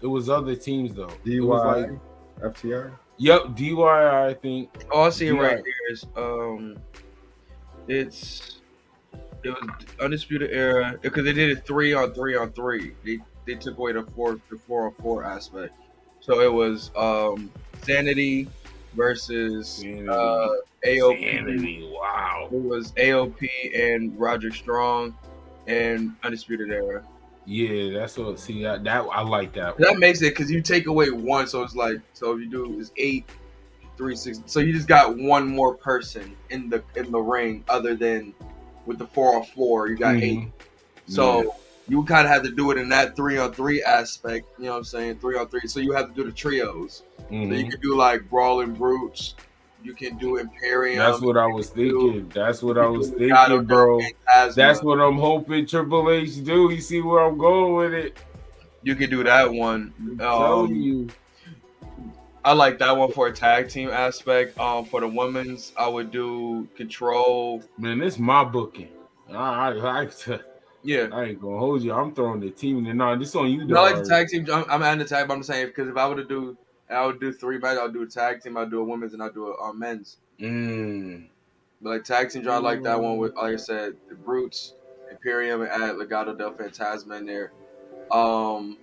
It 0.01 0.07
was 0.07 0.29
other 0.29 0.55
teams 0.55 0.93
though. 0.95 1.11
It 1.25 1.41
was 1.41 1.61
like 2.41 2.53
FTR. 2.53 2.93
yep, 3.17 3.41
DIY. 3.47 4.29
I 4.29 4.33
think 4.33 4.69
Oh, 4.93 5.01
I 5.01 5.09
see 5.09 5.27
it 5.27 5.33
right 5.33 5.57
here 5.57 5.73
is 5.91 6.05
um, 6.15 6.77
it's 7.87 8.61
it 9.43 9.49
was 9.49 9.69
undisputed 9.99 10.51
era 10.51 10.97
because 11.01 11.23
they 11.25 11.33
did 11.33 11.49
it 11.49 11.65
three 11.65 11.93
on 11.93 12.13
three 12.13 12.35
on 12.35 12.51
three. 12.51 12.93
They 13.03 13.19
they 13.45 13.55
took 13.55 13.77
away 13.77 13.93
the 13.93 14.03
four 14.03 14.39
the 14.49 14.57
four 14.57 14.85
on 14.85 14.93
four 15.01 15.23
aspect. 15.23 15.73
So 16.21 16.39
it 16.39 16.51
was 16.51 16.91
um 16.95 17.51
sanity 17.83 18.47
versus 18.95 19.83
uh 19.83 20.49
AOP. 20.85 21.19
Sanity. 21.19 21.89
Wow. 21.91 22.49
It 22.51 22.61
was 22.61 22.91
AOP 22.93 23.49
and 23.75 24.17
Roger 24.19 24.51
Strong 24.51 25.15
and 25.67 26.15
undisputed 26.23 26.71
era. 26.71 27.03
Yeah, 27.45 27.99
that's 27.99 28.17
what. 28.17 28.39
See, 28.39 28.63
that, 28.63 28.83
that 28.85 29.05
I 29.11 29.21
like 29.21 29.53
that. 29.53 29.77
That 29.77 29.97
makes 29.97 30.21
it 30.21 30.29
because 30.29 30.49
you 30.49 30.61
take 30.61 30.87
away 30.87 31.09
one, 31.09 31.47
so 31.47 31.61
it's 31.63 31.75
like 31.75 31.99
so 32.13 32.31
if 32.33 32.39
you 32.39 32.49
do 32.49 32.79
is 32.79 32.91
eight, 32.97 33.29
three, 33.97 34.15
six. 34.15 34.39
So 34.45 34.59
you 34.59 34.73
just 34.73 34.87
got 34.87 35.17
one 35.17 35.47
more 35.47 35.75
person 35.77 36.35
in 36.49 36.69
the 36.69 36.83
in 36.95 37.11
the 37.11 37.19
ring 37.19 37.63
other 37.69 37.95
than 37.95 38.33
with 38.85 38.97
the 38.97 39.07
four 39.07 39.35
on 39.35 39.43
four. 39.45 39.87
You 39.87 39.97
got 39.97 40.15
Mhm. 40.15 40.23
eight. 40.23 40.47
So 41.07 41.53
you 41.87 42.03
kind 42.05 42.25
of 42.25 42.33
have 42.33 42.43
to 42.43 42.51
do 42.51 42.71
it 42.71 42.77
in 42.77 42.89
that 42.89 43.15
three 43.15 43.37
on 43.37 43.53
three 43.53 43.83
aspect. 43.83 44.45
You 44.57 44.65
know 44.65 44.71
what 44.71 44.77
I'm 44.77 44.83
saying? 44.85 45.19
Three 45.19 45.37
on 45.37 45.47
three. 45.47 45.67
So 45.67 45.79
you 45.79 45.91
have 45.93 46.07
to 46.07 46.13
do 46.13 46.23
the 46.23 46.31
trios. 46.31 47.03
So 47.29 47.35
you 47.35 47.65
Mhm. 47.65 47.71
can 47.71 47.79
do 47.81 47.95
like 47.95 48.29
brawling 48.29 48.73
brutes. 48.73 49.35
You 49.83 49.93
can 49.93 50.17
do 50.17 50.37
Imperium. 50.37 50.99
That's 50.99 51.21
what 51.21 51.35
I 51.35 51.47
was 51.47 51.69
thinking. 51.69 52.31
That's 52.33 52.63
what 52.63 52.77
I 52.77 52.87
was 52.87 53.09
thinking, 53.09 53.65
bro. 53.65 53.99
That's 54.55 54.81
what 54.81 54.99
I'm 54.99 55.17
hoping 55.17 55.65
Triple 55.65 56.09
H 56.09 56.43
do. 56.43 56.71
You 56.71 56.79
see 56.79 57.01
where 57.01 57.19
I'm 57.19 57.37
going 57.37 57.73
with 57.73 57.93
it? 57.93 58.17
you 58.83 58.95
can 58.95 59.09
do 59.09 59.23
that 59.23 59.51
one. 59.51 59.93
I'm 59.97 60.17
telling 60.17 60.71
Um, 60.71 60.75
you. 60.75 61.09
I 62.45 62.53
like 62.53 62.77
that 62.79 62.95
one 62.95 63.11
for 63.11 63.27
a 63.27 63.33
tag 63.33 63.69
team 63.69 63.89
aspect. 63.89 64.57
Um, 64.59 64.85
for 64.85 64.99
the 64.99 65.07
women's, 65.07 65.71
I 65.77 65.87
would 65.87 66.11
do 66.11 66.67
control. 66.75 67.63
Man, 67.77 68.01
it's 68.01 68.19
my 68.19 68.43
booking. 68.43 68.89
I, 69.31 69.71
I, 69.71 70.01
I, 70.01 70.09
Yeah, 70.83 71.07
I 71.13 71.23
ain't 71.23 71.41
gonna 71.41 71.57
hold 71.57 71.81
you. 71.81 71.93
I'm 71.93 72.13
throwing 72.13 72.41
the 72.41 72.51
team 72.51 72.85
in. 72.85 72.97
No, 72.97 73.17
this 73.17 73.33
on 73.35 73.49
you, 73.49 73.65
No, 73.65 73.79
I 73.79 73.91
like 73.91 74.03
the 74.03 74.09
tag 74.09 74.27
team. 74.27 74.45
I'm, 74.51 74.65
I'm 74.69 74.83
adding 74.83 74.99
the 74.99 75.05
tag, 75.05 75.29
but 75.29 75.35
I'm 75.35 75.43
saying 75.43 75.67
because 75.67 75.87
if 75.87 75.95
I 75.95 76.07
were 76.07 76.17
to 76.17 76.25
do, 76.25 76.57
I 76.89 77.05
would 77.05 77.21
do 77.21 77.31
three 77.31 77.57
matches. 77.57 77.79
I'll 77.79 77.91
do 77.91 78.03
a 78.03 78.07
tag 78.07 78.41
team. 78.41 78.57
I'll 78.57 78.69
do 78.69 78.81
a 78.81 78.83
women's, 78.83 79.13
and 79.13 79.23
I'll 79.23 79.31
do 79.31 79.47
a 79.47 79.69
uh, 79.69 79.71
men's. 79.71 80.17
Mm. 80.39 81.27
But 81.81 81.89
like 81.89 82.03
tag 82.03 82.29
team, 82.31 82.47
I 82.49 82.57
like 82.57 82.83
that 82.83 83.01
one 83.01 83.17
with, 83.17 83.33
like 83.35 83.53
I 83.53 83.55
said, 83.55 83.95
the 84.09 84.15
Brutes, 84.15 84.73
Imperium, 85.09 85.61
and 85.61 85.71
add 85.71 85.95
Legado 85.95 86.37
del 86.37 86.51
Fantasma 86.51 87.17
in 87.17 87.25
there. 87.25 87.53
Um, 88.11 88.77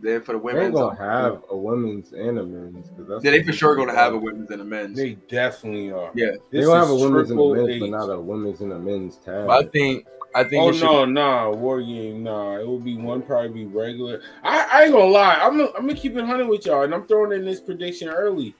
then 0.00 0.20
for 0.22 0.32
the 0.32 0.38
women's, 0.38 0.74
They 0.74 0.80
women's, 0.80 0.90
ain't 0.90 0.98
gonna 0.98 1.10
I'll- 1.12 1.32
have 1.32 1.44
a 1.50 1.56
women's 1.56 2.12
and 2.12 2.38
a 2.38 2.44
men's. 2.44 2.88
'cause 2.96 3.06
that's 3.08 3.24
yeah, 3.24 3.30
they 3.32 3.42
for 3.42 3.52
sure 3.52 3.74
gonna 3.76 3.94
have 3.94 4.14
a 4.14 4.18
women's 4.18 4.50
and 4.50 4.62
a 4.62 4.64
men's. 4.64 4.96
They 4.96 5.14
definitely 5.28 5.90
are. 5.92 6.10
Yeah, 6.14 6.32
They 6.50 6.58
This 6.58 6.66
gonna 6.66 6.80
have 6.80 6.90
a 6.90 6.94
women's 6.94 7.30
and 7.30 7.40
a 7.40 7.54
men's, 7.54 7.68
H. 7.70 7.80
but 7.80 7.90
not 7.90 8.10
a 8.10 8.20
women's 8.20 8.60
and 8.60 8.72
a 8.72 8.78
men's 8.78 9.16
tag. 9.16 9.46
but 9.46 9.64
I 9.66 9.68
think 9.68 10.06
I 10.34 10.44
think 10.44 10.62
Oh 10.62 10.68
it 10.68 10.74
should- 10.74 10.84
no, 10.84 11.04
nah, 11.06 11.50
war 11.50 11.80
game, 11.80 12.22
nah. 12.22 12.58
It 12.58 12.66
will 12.66 12.78
be 12.78 12.96
one 12.96 13.22
probably 13.22 13.48
be 13.48 13.66
regular. 13.66 14.20
I, 14.44 14.68
I 14.70 14.82
ain't 14.84 14.92
gonna 14.92 15.06
lie. 15.06 15.34
I'm 15.40 15.56
gonna, 15.56 15.70
I'm 15.70 15.86
gonna 15.86 15.94
keep 15.94 16.16
it 16.16 16.24
hundred 16.24 16.46
with 16.48 16.66
y'all, 16.66 16.82
and 16.82 16.94
I'm 16.94 17.06
throwing 17.06 17.32
in 17.32 17.44
this 17.46 17.60
prediction 17.60 18.08
early. 18.08 18.54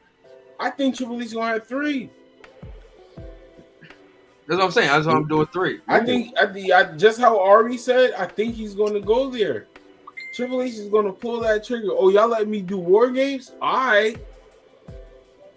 I 0.59 0.71
think 0.71 0.97
Triple 0.97 1.21
H 1.23 1.35
gonna 1.35 1.47
have 1.53 1.67
three. 1.69 2.11
That's 4.47 4.59
what 4.59 4.65
I'm 4.65 4.71
saying. 4.71 4.89
That's 4.89 5.07
why 5.07 5.13
I'm 5.13 5.29
doing 5.29 5.47
three. 5.53 5.81
I 5.89 6.01
think 6.01 6.35
I, 6.41 6.47
think- 6.47 6.73
I 6.73 6.85
just 6.97 7.21
how 7.21 7.39
Ari 7.39 7.77
said. 7.77 8.13
I 8.15 8.25
think 8.27 8.55
he's 8.55 8.75
going 8.75 8.95
to 8.95 9.01
go 9.01 9.29
there. 9.31 9.67
Triple 10.39 10.63
H 10.63 10.75
is 10.75 10.89
going 10.89 11.05
to 11.07 11.13
pull 11.13 11.41
that 11.41 11.65
trigger. 11.65 11.89
Oh, 11.91 12.11
y'all 12.11 12.29
let 12.29 12.47
me 12.47 12.61
do 12.63 12.79
war 12.79 13.11
games? 13.11 13.51
I, 13.61 14.15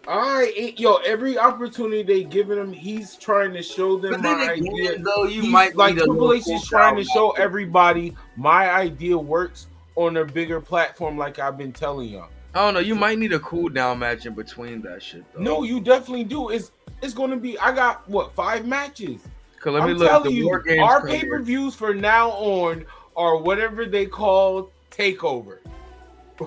I, 0.07 0.73
yo, 0.75 0.95
every 1.05 1.37
opportunity 1.37 2.01
they 2.01 2.23
giving 2.23 2.57
him, 2.57 2.73
he's 2.73 3.15
trying 3.15 3.53
to 3.53 3.61
show 3.61 3.99
them 3.99 4.13
But 4.13 4.23
then 4.23 4.39
my 4.39 4.53
again, 4.53 4.73
idea. 4.73 4.97
though, 4.97 5.25
you 5.25 5.41
He's- 5.41 5.53
might 5.53 5.75
like 5.75 5.97
Triple 5.97 6.33
H 6.33 6.49
is 6.49 6.67
trying 6.67 6.95
to 6.95 7.03
show 7.03 7.29
everybody 7.31 8.15
my 8.35 8.71
idea 8.71 9.15
works 9.15 9.67
on 9.97 10.17
a 10.17 10.25
bigger 10.25 10.59
platform, 10.59 11.15
like 11.15 11.37
I've 11.37 11.59
been 11.59 11.73
telling 11.73 12.09
y'all. 12.09 12.29
I 12.55 12.65
don't 12.65 12.73
know. 12.73 12.79
You 12.79 12.95
might 12.95 13.19
need 13.19 13.33
a 13.33 13.39
cool 13.39 13.69
down 13.69 13.99
match 13.99 14.25
in 14.25 14.33
between 14.33 14.81
that 14.81 15.03
shit. 15.03 15.23
Though. 15.35 15.41
No, 15.41 15.63
you 15.63 15.79
definitely 15.79 16.23
do. 16.23 16.49
It's 16.49 16.71
it's 17.03 17.13
going 17.13 17.29
to 17.29 17.37
be. 17.37 17.55
I 17.59 17.71
got 17.71 18.09
what 18.09 18.33
five 18.33 18.65
matches. 18.65 19.21
Cause 19.59 19.73
let 19.73 19.83
me 19.85 19.91
I'm 19.91 19.97
look. 19.97 20.09
telling 20.09 20.29
The 20.31 20.35
you, 20.35 20.61
Games 20.65 20.81
our 20.81 21.05
pay 21.05 21.23
per 21.23 21.39
views 21.39 21.75
for 21.75 21.93
now 21.93 22.31
on 22.31 22.83
are 23.15 23.37
whatever 23.37 23.85
they 23.85 24.05
call 24.05 24.71
takeover. 24.89 25.59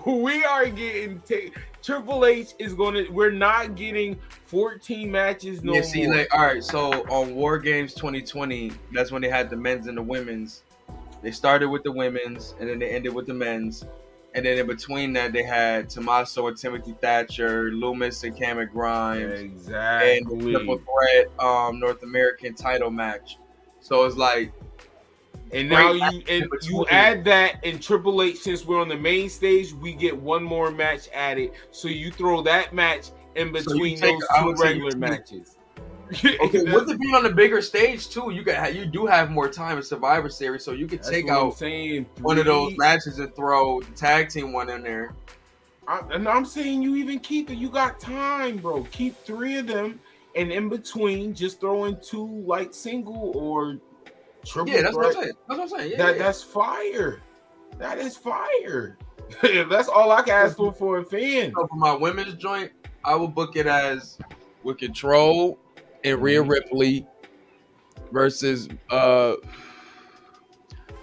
We 0.06 0.44
are 0.44 0.66
getting 0.66 1.22
Triple 1.84 2.24
H 2.24 2.54
is 2.58 2.72
going 2.72 2.94
to. 2.94 3.08
We're 3.10 3.30
not 3.30 3.76
getting 3.76 4.18
14 4.46 5.10
matches 5.10 5.62
no 5.62 5.74
yeah, 5.74 5.82
see, 5.82 6.06
more. 6.06 6.16
like, 6.16 6.34
all 6.34 6.40
right. 6.40 6.64
So 6.64 7.06
on 7.10 7.34
War 7.34 7.58
Games 7.58 7.92
2020, 7.92 8.72
that's 8.92 9.12
when 9.12 9.20
they 9.20 9.28
had 9.28 9.50
the 9.50 9.56
men's 9.56 9.86
and 9.86 9.98
the 9.98 10.02
women's. 10.02 10.62
They 11.22 11.30
started 11.30 11.68
with 11.68 11.82
the 11.82 11.92
women's, 11.92 12.54
and 12.58 12.68
then 12.70 12.78
they 12.78 12.88
ended 12.88 13.14
with 13.14 13.26
the 13.26 13.34
men's. 13.34 13.84
And 14.34 14.44
then 14.46 14.58
in 14.58 14.66
between 14.66 15.12
that, 15.12 15.32
they 15.32 15.42
had 15.42 15.90
Tommaso 15.90 16.48
and 16.48 16.56
Timothy 16.56 16.94
Thatcher, 17.00 17.70
Lumis 17.70 18.24
and 18.24 18.36
Cameron 18.36 18.70
Grimes, 18.72 19.40
exactly. 19.40 20.16
and 20.16 20.40
the 20.40 20.52
triple 20.52 20.78
threat 20.78 21.26
um, 21.38 21.78
North 21.78 22.02
American 22.02 22.54
title 22.54 22.90
match. 22.90 23.38
So 23.80 24.04
it's 24.04 24.16
like, 24.16 24.52
And 25.52 25.68
now 25.68 25.92
you 25.92 26.22
and 26.28 26.48
you 26.62 26.84
add 26.90 27.24
that 27.26 27.62
in 27.64 27.78
Triple 27.78 28.22
H 28.22 28.38
since 28.38 28.64
we're 28.64 28.80
on 28.80 28.88
the 28.88 28.96
main 28.96 29.28
stage, 29.28 29.72
we 29.72 29.92
get 29.94 30.16
one 30.16 30.42
more 30.42 30.70
match 30.70 31.08
added. 31.14 31.52
So 31.70 31.88
you 31.88 32.10
throw 32.10 32.42
that 32.42 32.74
match 32.74 33.10
in 33.36 33.48
So 33.48 33.52
between 33.72 33.98
take- 33.98 34.18
those 34.18 34.28
two 34.38 34.44
would 34.46 34.58
say 34.58 34.74
you 34.74 34.84
regular 34.86 34.96
matches. 34.96 35.56
okay, 36.24 36.62
with 36.62 36.90
it 36.90 37.00
being 37.00 37.14
on 37.14 37.22
the 37.22 37.32
bigger 37.32 37.62
stage 37.62 38.08
too, 38.10 38.30
you 38.30 38.42
got 38.42 38.74
you 38.74 38.84
do 38.84 39.06
have 39.06 39.30
more 39.30 39.48
time 39.48 39.78
in 39.78 39.82
Survivor 39.82 40.28
Series, 40.28 40.62
so 40.64 40.72
you 40.72 40.86
could 40.86 40.98
That's 40.98 41.08
take 41.10 41.28
out 41.28 41.56
saying. 41.56 42.06
one 42.20 42.38
of 42.38 42.44
those 42.44 42.76
matches 42.76 43.18
and 43.18 43.34
throw 43.34 43.80
the 43.80 43.90
tag 43.92 44.28
team 44.28 44.52
one 44.52 44.68
in 44.70 44.82
there. 44.82 45.14
I, 45.88 46.00
and 46.12 46.28
I'm 46.28 46.44
saying 46.44 46.82
you 46.82 46.96
even 46.96 47.20
keep 47.20 47.50
it. 47.50 47.56
You 47.56 47.68
got 47.70 48.00
time, 48.00 48.58
bro. 48.58 48.84
Keep 48.90 49.16
three 49.24 49.56
of 49.56 49.66
them, 49.66 49.98
and 50.36 50.52
in 50.52 50.68
between, 50.68 51.34
just 51.34 51.58
throw 51.60 51.84
in 51.86 51.98
two 52.00 52.26
like 52.46 52.74
single 52.74 53.32
or 53.34 53.78
triple. 54.44 54.72
Yeah, 54.72 54.82
that's 54.82 54.96
what 54.96 55.06
I'm 55.06 55.12
saying. 55.12 55.32
That's 55.48 55.58
what 55.58 55.60
I'm 55.60 55.68
saying. 55.68 55.90
Yeah, 55.92 55.96
that 55.98 56.16
yeah. 56.16 56.22
that's 56.22 56.42
fire. 56.42 57.20
That 57.78 57.98
is 57.98 58.16
fire. 58.16 58.96
that's 59.68 59.88
all 59.88 60.12
I 60.12 60.22
can 60.22 60.34
ask 60.34 60.56
for 60.56 60.72
for 60.72 60.98
a 60.98 61.04
fan. 61.04 61.52
So 61.54 61.66
for 61.66 61.76
my 61.76 61.94
women's 61.94 62.34
joint, 62.34 62.72
I 63.04 63.14
will 63.14 63.28
book 63.28 63.56
it 63.56 63.66
as 63.66 64.18
with 64.62 64.78
Control 64.78 65.58
and 66.04 66.20
Rhea 66.20 66.40
Mm-hmm. 66.40 66.50
Ripley 66.50 67.06
versus 68.12 68.68
uh 68.90 69.34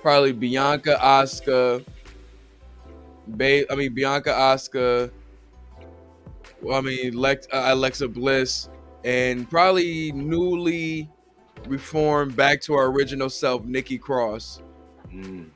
probably 0.01 0.31
Bianca 0.31 0.97
Asuka. 1.01 1.85
Ba- 3.27 3.71
I 3.71 3.75
mean 3.75 3.93
Bianca 3.93 4.29
Asuka. 4.31 5.11
Well, 6.61 6.77
I 6.77 6.81
mean 6.81 7.13
Lex- 7.13 7.47
uh, 7.51 7.65
Alexa 7.73 8.07
Bliss 8.07 8.69
and 9.03 9.49
probably 9.49 10.11
newly 10.11 11.09
reformed 11.67 12.35
back 12.35 12.61
to 12.61 12.73
our 12.73 12.85
original 12.85 13.29
self, 13.29 13.63
Nikki 13.65 13.97
Cross. 13.97 14.61
Mm. 15.13 15.49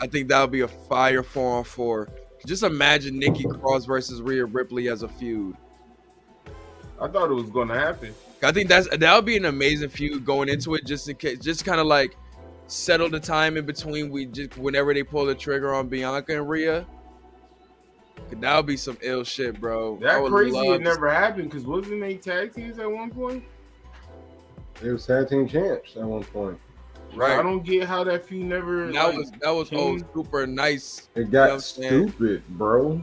I 0.00 0.06
think 0.06 0.28
that 0.28 0.40
would 0.40 0.50
be 0.50 0.60
a 0.60 0.68
fire 0.68 1.22
four 1.22 1.58
on 1.58 1.64
four. 1.64 2.08
Just 2.46 2.62
imagine 2.62 3.18
Nikki 3.18 3.44
Cross 3.44 3.84
versus 3.84 4.22
Rhea 4.22 4.44
Ripley 4.44 4.88
as 4.88 5.02
a 5.02 5.08
feud. 5.08 5.56
I 7.00 7.08
thought 7.08 7.30
it 7.30 7.34
was 7.34 7.50
gonna 7.50 7.78
happen. 7.78 8.14
I 8.42 8.52
think 8.52 8.68
that's 8.68 8.88
that 8.88 9.14
would 9.14 9.24
be 9.24 9.36
an 9.36 9.44
amazing 9.44 9.90
feud 9.90 10.24
going 10.24 10.48
into 10.48 10.74
it, 10.74 10.86
just 10.86 11.08
in 11.08 11.16
case, 11.16 11.38
just 11.38 11.64
kind 11.64 11.80
of 11.80 11.86
like 11.86 12.16
settle 12.66 13.10
the 13.10 13.20
time 13.20 13.56
in 13.56 13.66
between. 13.66 14.10
We 14.10 14.26
just 14.26 14.56
whenever 14.56 14.94
they 14.94 15.02
pull 15.02 15.26
the 15.26 15.34
trigger 15.34 15.74
on 15.74 15.88
Bianca 15.88 16.36
and 16.36 16.48
Rhea, 16.48 16.86
that 18.30 18.56
would 18.56 18.66
be 18.66 18.76
some 18.76 18.96
ill 19.02 19.24
shit, 19.24 19.60
bro. 19.60 19.98
That 19.98 20.24
crazy 20.24 20.56
it 20.56 20.80
never 20.80 21.10
happened 21.10 21.50
because 21.50 21.66
wasn't 21.66 22.00
they 22.00 22.16
tag 22.16 22.54
teams 22.54 22.78
at 22.78 22.90
one 22.90 23.10
point? 23.10 23.44
They 24.82 24.90
was 24.90 25.06
tag 25.06 25.28
team 25.28 25.46
champs 25.46 25.96
at 25.96 26.02
one 26.02 26.24
point. 26.24 26.58
Right. 27.14 27.38
I 27.38 27.42
don't 27.42 27.64
get 27.64 27.88
how 27.88 28.04
that 28.04 28.24
feud 28.24 28.46
never. 28.46 28.86
That 28.92 28.92
like, 28.92 29.16
was 29.16 29.30
that 29.40 29.50
was 29.50 29.68
oh, 29.72 29.76
changed. 29.76 30.04
super 30.14 30.46
nice. 30.46 31.08
It 31.14 31.20
You 31.20 31.24
know 31.24 31.30
got 31.30 31.44
what 31.44 31.52
I'm 31.54 31.60
saying? 31.60 32.08
stupid, 32.10 32.48
bro. 32.50 33.02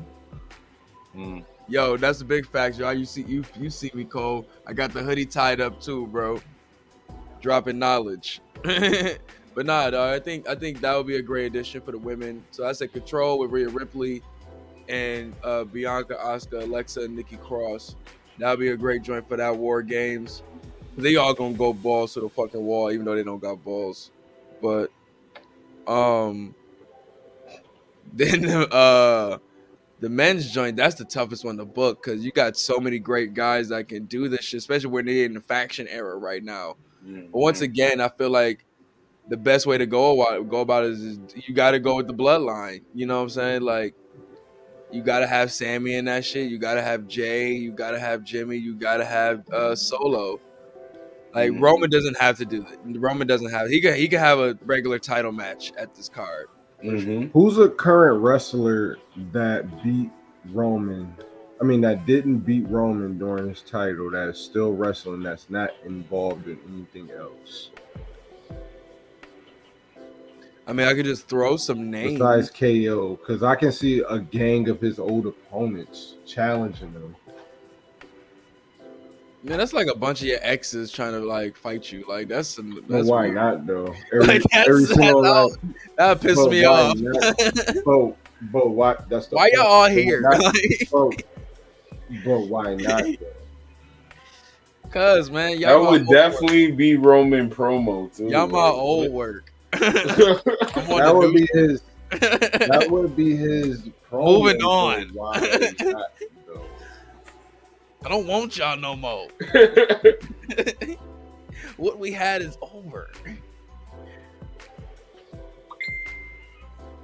Yo, 1.70 1.98
that's 1.98 2.22
a 2.22 2.26
big 2.26 2.48
fact, 2.48 2.78
y'all. 2.78 2.94
You 2.94 3.06
see, 3.06 3.24
you 3.24 3.44
you 3.60 3.70
see 3.70 3.91
me, 3.94 4.06
Cole. 4.06 4.48
I 4.66 4.74
got 4.74 4.94
the 4.94 5.04
hoodie 5.04 5.26
tied 5.26 5.60
up 5.60 5.82
too, 5.82 6.08
bro. 6.08 6.40
Dropping 7.41 7.78
knowledge. 7.78 8.40
but 8.64 9.66
nah, 9.66 9.90
dog, 9.90 10.14
I 10.14 10.20
think 10.20 10.48
I 10.48 10.56
think 10.56 10.80
that 10.82 10.95
would 10.95 11.08
be 11.08 11.18
a 11.18 11.22
great 11.22 11.48
addition 11.48 11.82
for 11.82 11.91
the 11.91 11.98
women. 11.98 12.44
So 12.52 12.66
I 12.66 12.72
said 12.72 12.94
control 12.94 13.40
with 13.40 13.52
Rhea 13.52 13.68
Ripley 13.68 14.22
and 14.88 15.36
uh, 15.44 15.66
Bianca, 15.66 16.16
Asuka, 16.16 16.64
Alexa, 16.64 17.02
and 17.02 17.16
Nikki 17.16 17.38
Cross. 17.38 17.95
That 18.40 18.52
would 18.52 18.60
be 18.60 18.70
a 18.70 18.78
great 18.78 19.02
joint 19.02 19.28
for 19.28 19.36
that 19.36 19.56
War 19.56 19.82
Games. 19.82 20.44
They 20.98 21.15
all 21.15 21.34
gonna 21.34 21.53
go 21.53 21.74
balls 21.74 22.15
to 22.15 22.22
the 22.22 22.30
fucking 22.30 22.61
wall, 22.61 22.91
even 22.91 23.06
though 23.06 23.15
they 23.15 23.24
don't 23.24 23.40
got 23.40 23.64
balls. 23.64 24.11
But 24.61 24.91
um, 25.88 26.56
then 28.14 28.45
uh 28.72 29.38
the 29.99 30.10
men's 30.10 30.52
joint, 30.52 30.76
that's 30.76 30.95
the 30.95 31.06
toughest 31.06 31.44
one 31.44 31.57
to 31.57 31.65
book 31.65 32.03
because 32.03 32.24
you 32.24 32.32
got 32.32 32.56
so 32.57 32.80
many 32.80 32.99
great 32.99 33.34
guys 33.34 33.69
that 33.69 33.88
can 33.88 34.06
do 34.06 34.28
this 34.28 34.45
shit, 34.45 34.60
especially 34.60 34.91
when 34.91 35.06
they're 35.06 35.26
in 35.26 35.34
the 35.34 35.41
faction 35.41 35.88
era 35.88 36.15
right 36.18 36.44
now. 36.44 36.76
But 37.32 37.40
once 37.40 37.61
again, 37.61 37.99
I 38.02 38.10
feel 38.10 38.30
like 38.30 38.65
the 39.28 39.38
best 39.38 39.65
way 39.65 39.78
to 39.78 39.86
go 39.86 40.22
about 40.22 40.49
go 40.49 40.61
about 40.61 40.86
it 40.86 40.91
is, 40.91 41.02
is 41.02 41.19
you 41.36 41.53
got 41.53 41.72
to 41.72 41.80
go 41.80 41.95
with 41.95 42.07
the 42.07 42.14
bloodline. 42.14 42.82
You 42.94 43.06
know 43.06 43.18
what 43.18 43.24
I'm 43.24 43.30
saying? 43.30 43.61
Like 43.61 43.95
you 44.91 45.02
got 45.02 45.19
to 45.19 45.28
have 45.28 45.52
Sami 45.52 45.95
in 45.95 46.06
that 46.06 46.24
shit. 46.26 46.49
You 46.49 46.57
got 46.57 46.76
to 46.76 46.82
have 46.82 47.07
Jay. 47.07 47.53
You 47.53 47.72
got 47.72 47.91
to 47.91 47.99
have 47.99 48.24
Jimmy. 48.24 48.57
You 48.57 48.76
got 48.76 48.98
to 48.98 49.06
have 49.06 49.48
uh, 49.49 49.76
Solo. 49.76 50.40
Like 51.38 51.62
Roman 51.62 51.90
doesn't 51.90 52.18
have 52.18 52.38
to 52.38 52.46
do 52.46 52.62
that. 52.62 52.78
Roman 52.86 53.28
doesn't 53.28 53.52
have. 53.52 53.70
He 53.70 53.82
can 53.82 53.96
he 53.96 54.08
can 54.08 54.20
have 54.20 54.40
a 54.40 54.58
regular 54.66 55.00
title 55.00 55.32
match 55.32 55.72
at 55.78 55.96
this 55.96 56.10
card. 56.10 56.48
Mm-hmm. 56.84 57.30
Who's 57.38 57.58
a 57.58 57.70
current 57.70 58.22
wrestler 58.22 58.98
that 59.32 59.84
beat 59.84 60.12
Roman? 60.52 61.16
I 61.60 61.64
mean, 61.64 61.82
that 61.82 62.06
didn't 62.06 62.40
beat 62.40 62.68
Roman 62.68 63.18
during 63.18 63.50
his 63.50 63.62
title. 63.62 64.12
That 64.12 64.28
is 64.30 64.38
still 64.38 64.74
wrestling. 64.74 65.24
That's 65.24 65.50
not 65.50 65.72
involved 65.86 66.48
in 66.48 66.60
anything 66.68 67.10
else 67.12 67.72
I 70.68 70.74
mean, 70.74 70.86
I 70.86 70.94
could 70.94 71.06
just 71.06 71.30
throw 71.30 71.56
some 71.56 71.90
names. 71.90 72.20
besides 72.20 72.50
KO. 72.52 73.16
Because 73.16 73.42
I 73.42 73.56
can 73.56 73.72
see 73.72 74.00
a 74.02 74.20
gang 74.20 74.68
of 74.68 74.82
his 74.82 75.00
old 75.00 75.26
opponents 75.26 76.16
challenging 76.26 76.92
him. 76.92 77.16
Man, 79.48 79.60
that's 79.60 79.72
like 79.74 79.88
a 79.88 79.95
bunch 79.95 80.22
of 80.22 80.28
your 80.28 80.40
exes 80.41 80.91
trying 80.91 81.14
to 81.14 81.19
like 81.19 81.56
fight 81.56 81.90
you. 81.91 82.03
Like 82.07 82.28
that's 82.28 82.49
some. 82.49 82.84
That's 82.90 83.07
why 83.07 83.24
weird. 83.24 83.36
not 83.36 83.65
though? 83.65 83.94
Every, 84.14 84.28
Like, 84.28 84.44
that's- 84.44 84.68
every 84.68 84.84
single 84.86 85.22
that- 85.22 85.32
like, 85.64 85.95
that 85.98 86.22
pissed 86.22 86.49
me 86.49 86.65
off. 86.65 86.98
not? 86.98 87.38
but 87.86 88.15
but 88.52 88.69
why? 88.69 88.95
That's 89.10 89.28
the 89.28 89.36
Why 89.38 89.49
y'all 89.53 89.65
all 89.65 89.90
here? 89.90 90.22
not- 90.22 90.44
Like- 90.44 90.90
but, 90.91 91.24
but 92.26 92.40
why 92.48 92.76
not? 92.76 93.03
though? 93.03 93.15
Cause 94.91 95.30
man, 95.32 95.52
That 95.52 95.60
y'all 95.60 95.84
my 95.86 95.90
would 95.91 96.07
definitely 96.07 96.72
be 96.72 96.95
Roman 96.98 97.49
promo 97.49 98.15
too. 98.15 98.28
y'all 98.28 98.48
my 98.48 98.60
old 98.68 99.11
work. 99.11 99.52
That 99.72 101.11
would 101.15 101.34
be 101.34 101.48
his. 101.53 101.82
That 102.11 102.88
would 102.90 103.15
be 103.15 103.36
his. 103.36 103.82
promo, 104.11 104.41
Moving 104.44 104.61
on. 104.61 105.10
Why 105.14 105.72
not? 105.82 106.06
I 108.08 108.10
don't 108.10 108.26
want 108.26 108.56
y'all 108.56 108.78
no 108.78 108.96
more. 108.96 109.28
what 111.76 112.00
we 112.00 112.14
had 112.14 112.42
is 112.42 112.58
over. 112.62 113.12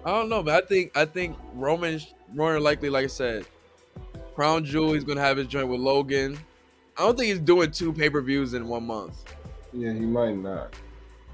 I 0.06 0.12
don't 0.12 0.30
know, 0.30 0.42
but 0.42 0.64
I 0.64 0.66
think 0.66 0.96
I 0.96 1.04
think 1.04 1.36
Roman 1.56 2.00
more 2.34 2.54
than 2.54 2.64
likely, 2.64 2.90
like 2.90 3.04
I 3.04 3.08
said, 3.08 3.46
Crown 4.34 4.64
Jewel. 4.64 4.94
He's 4.94 5.04
gonna 5.04 5.20
have 5.20 5.36
his 5.36 5.48
joint 5.48 5.68
with 5.68 5.82
Logan. 5.82 6.40
I 6.98 7.02
don't 7.02 7.18
think 7.18 7.28
he's 7.28 7.40
doing 7.40 7.72
two 7.72 7.92
pay 7.92 8.10
per 8.10 8.22
views 8.22 8.54
in 8.54 8.70
one 8.70 8.88
month. 8.88 9.26
Yeah, 9.74 9.92
he 9.92 10.06
might 10.06 10.38
not. 10.38 10.74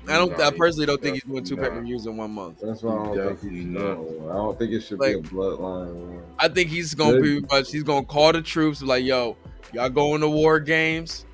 I 0.08 0.14
don't. 0.14 0.36
Nah, 0.36 0.48
I 0.48 0.50
personally 0.50 0.88
don't 0.88 1.00
think 1.00 1.14
he's 1.14 1.24
doing 1.26 1.44
definitely 1.44 1.58
two 1.58 1.70
pay 1.70 1.78
per 1.78 1.84
views 1.84 2.08
in 2.08 2.18
one 2.18 2.32
month. 2.32 2.58
That's 2.60 2.82
why 2.82 2.94
I 2.94 3.16
don't 3.16 3.40
think 3.40 3.54
he's 3.54 3.66
not. 3.66 3.84
no, 3.84 4.30
I 4.32 4.34
don't 4.34 4.58
think 4.58 4.72
it 4.72 4.82
should 4.82 4.98
be 4.98 5.14
a 5.14 5.20
bloodline. 5.20 5.94
one. 5.94 6.24
I 6.40 6.48
think 6.48 6.72
he's 6.72 6.96
gonna 6.96 7.20
Good. 7.20 7.22
pretty 7.22 7.46
much 7.52 7.72
he's 7.72 7.84
gonna 7.84 8.04
call 8.04 8.34
the 8.34 8.42
troops 8.42 8.82
like, 8.82 9.06
yo, 9.06 9.38
y'all 9.74 9.90
going 9.90 10.22
to 10.22 10.30
war 10.30 10.60
games. 10.60 11.26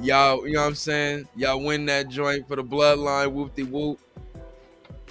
Y'all, 0.00 0.46
you 0.46 0.54
know 0.54 0.62
what 0.62 0.68
I'm 0.68 0.74
saying? 0.74 1.28
Y'all 1.36 1.62
win 1.62 1.84
that 1.86 2.08
joint 2.08 2.48
for 2.48 2.56
the 2.56 2.64
bloodline, 2.64 3.32
whoop 3.32 3.54
de 3.54 3.62
whoop. 3.64 3.98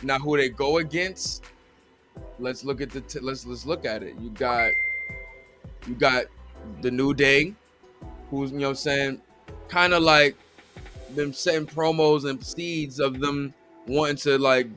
Now 0.01 0.17
who 0.17 0.37
they 0.37 0.49
go 0.49 0.77
against? 0.77 1.43
Let's 2.39 2.63
look 2.63 2.81
at 2.81 2.89
the 2.89 3.01
t- 3.01 3.19
let's 3.19 3.45
let's 3.45 3.65
look 3.65 3.85
at 3.85 4.01
it. 4.01 4.15
You 4.19 4.31
got 4.31 4.71
you 5.87 5.93
got 5.93 6.25
the 6.81 6.89
New 6.89 7.13
Day, 7.13 7.53
who's 8.29 8.51
you 8.51 8.57
know 8.57 8.67
what 8.67 8.69
I'm 8.69 8.75
saying, 8.75 9.21
kind 9.67 9.93
of 9.93 10.01
like 10.01 10.35
them 11.15 11.33
setting 11.33 11.67
promos 11.67 12.27
and 12.27 12.43
seeds 12.43 12.99
of 12.99 13.19
them 13.19 13.53
wanting 13.85 14.15
to 14.15 14.37
like 14.37 14.67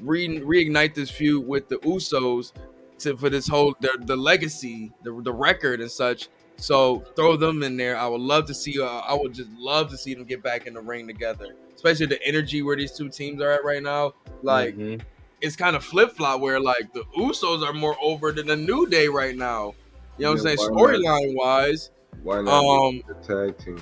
re- 0.00 0.40
reignite 0.40 0.94
this 0.94 1.10
feud 1.10 1.46
with 1.46 1.68
the 1.68 1.76
Usos 1.78 2.52
to 3.00 3.16
for 3.16 3.30
this 3.30 3.48
whole 3.48 3.74
the, 3.80 3.90
the 4.02 4.16
legacy, 4.16 4.92
the, 5.02 5.20
the 5.22 5.32
record 5.32 5.80
and 5.80 5.90
such. 5.90 6.28
So 6.60 7.00
throw 7.16 7.36
them 7.36 7.62
in 7.62 7.76
there. 7.78 7.96
I 7.96 8.06
would 8.06 8.20
love 8.20 8.44
to 8.46 8.54
see. 8.54 8.80
Uh, 8.80 8.84
I 8.86 9.14
would 9.14 9.32
just 9.32 9.50
love 9.52 9.88
to 9.90 9.96
see 9.96 10.14
them 10.14 10.24
get 10.24 10.42
back 10.42 10.66
in 10.66 10.74
the 10.74 10.80
ring 10.80 11.06
together, 11.06 11.56
especially 11.74 12.06
the 12.06 12.22
energy 12.22 12.62
where 12.62 12.76
these 12.76 12.92
two 12.92 13.08
teams 13.08 13.40
are 13.40 13.50
at 13.50 13.64
right 13.64 13.82
now. 13.82 14.12
Like 14.42 14.76
Mhm. 14.76 15.00
it's 15.40 15.56
kind 15.56 15.74
of 15.74 15.82
flip 15.82 16.12
flop 16.12 16.40
where 16.40 16.60
like 16.60 16.92
the 16.92 17.02
Usos 17.16 17.66
are 17.66 17.72
more 17.72 17.96
over 18.02 18.30
than 18.30 18.46
the 18.46 18.56
New 18.56 18.86
Day 18.86 19.08
right 19.08 19.34
now. 19.34 19.74
You 20.18 20.26
know 20.26 20.32
what 20.32 20.40
I'm 20.40 20.56
saying? 20.58 20.70
Storyline 20.70 21.34
wise, 21.34 21.90
Why 22.22 22.42
not 22.42 22.62
Um, 22.62 23.02
tag 23.26 23.56
team? 23.56 23.80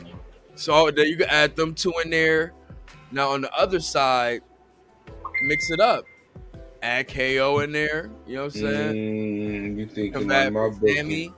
so 0.55 0.89
then 0.93 1.07
you 1.09 1.17
can 1.17 1.29
add 1.29 1.57
them 1.57 1.75
two 1.75 1.93
in 2.05 2.11
there. 2.11 2.53
Now 3.11 3.31
on 3.31 3.41
the 3.41 3.53
other 3.55 3.81
side, 3.81 4.43
mix 5.43 5.69
it 5.73 5.81
up. 5.81 6.05
Add 6.81 7.09
KO 7.09 7.59
in 7.59 7.73
there. 7.73 8.11
You 8.25 8.37
know 8.37 8.45
what 8.45 8.55
I'm 8.55 8.61
saying? 8.61 8.95
Mm, 8.95 9.79
you 9.79 9.87
thinking 9.87 10.13
Come 10.13 10.29
like 10.29 10.29
back 10.29 10.53
my 10.53 10.69
booking? 10.69 11.35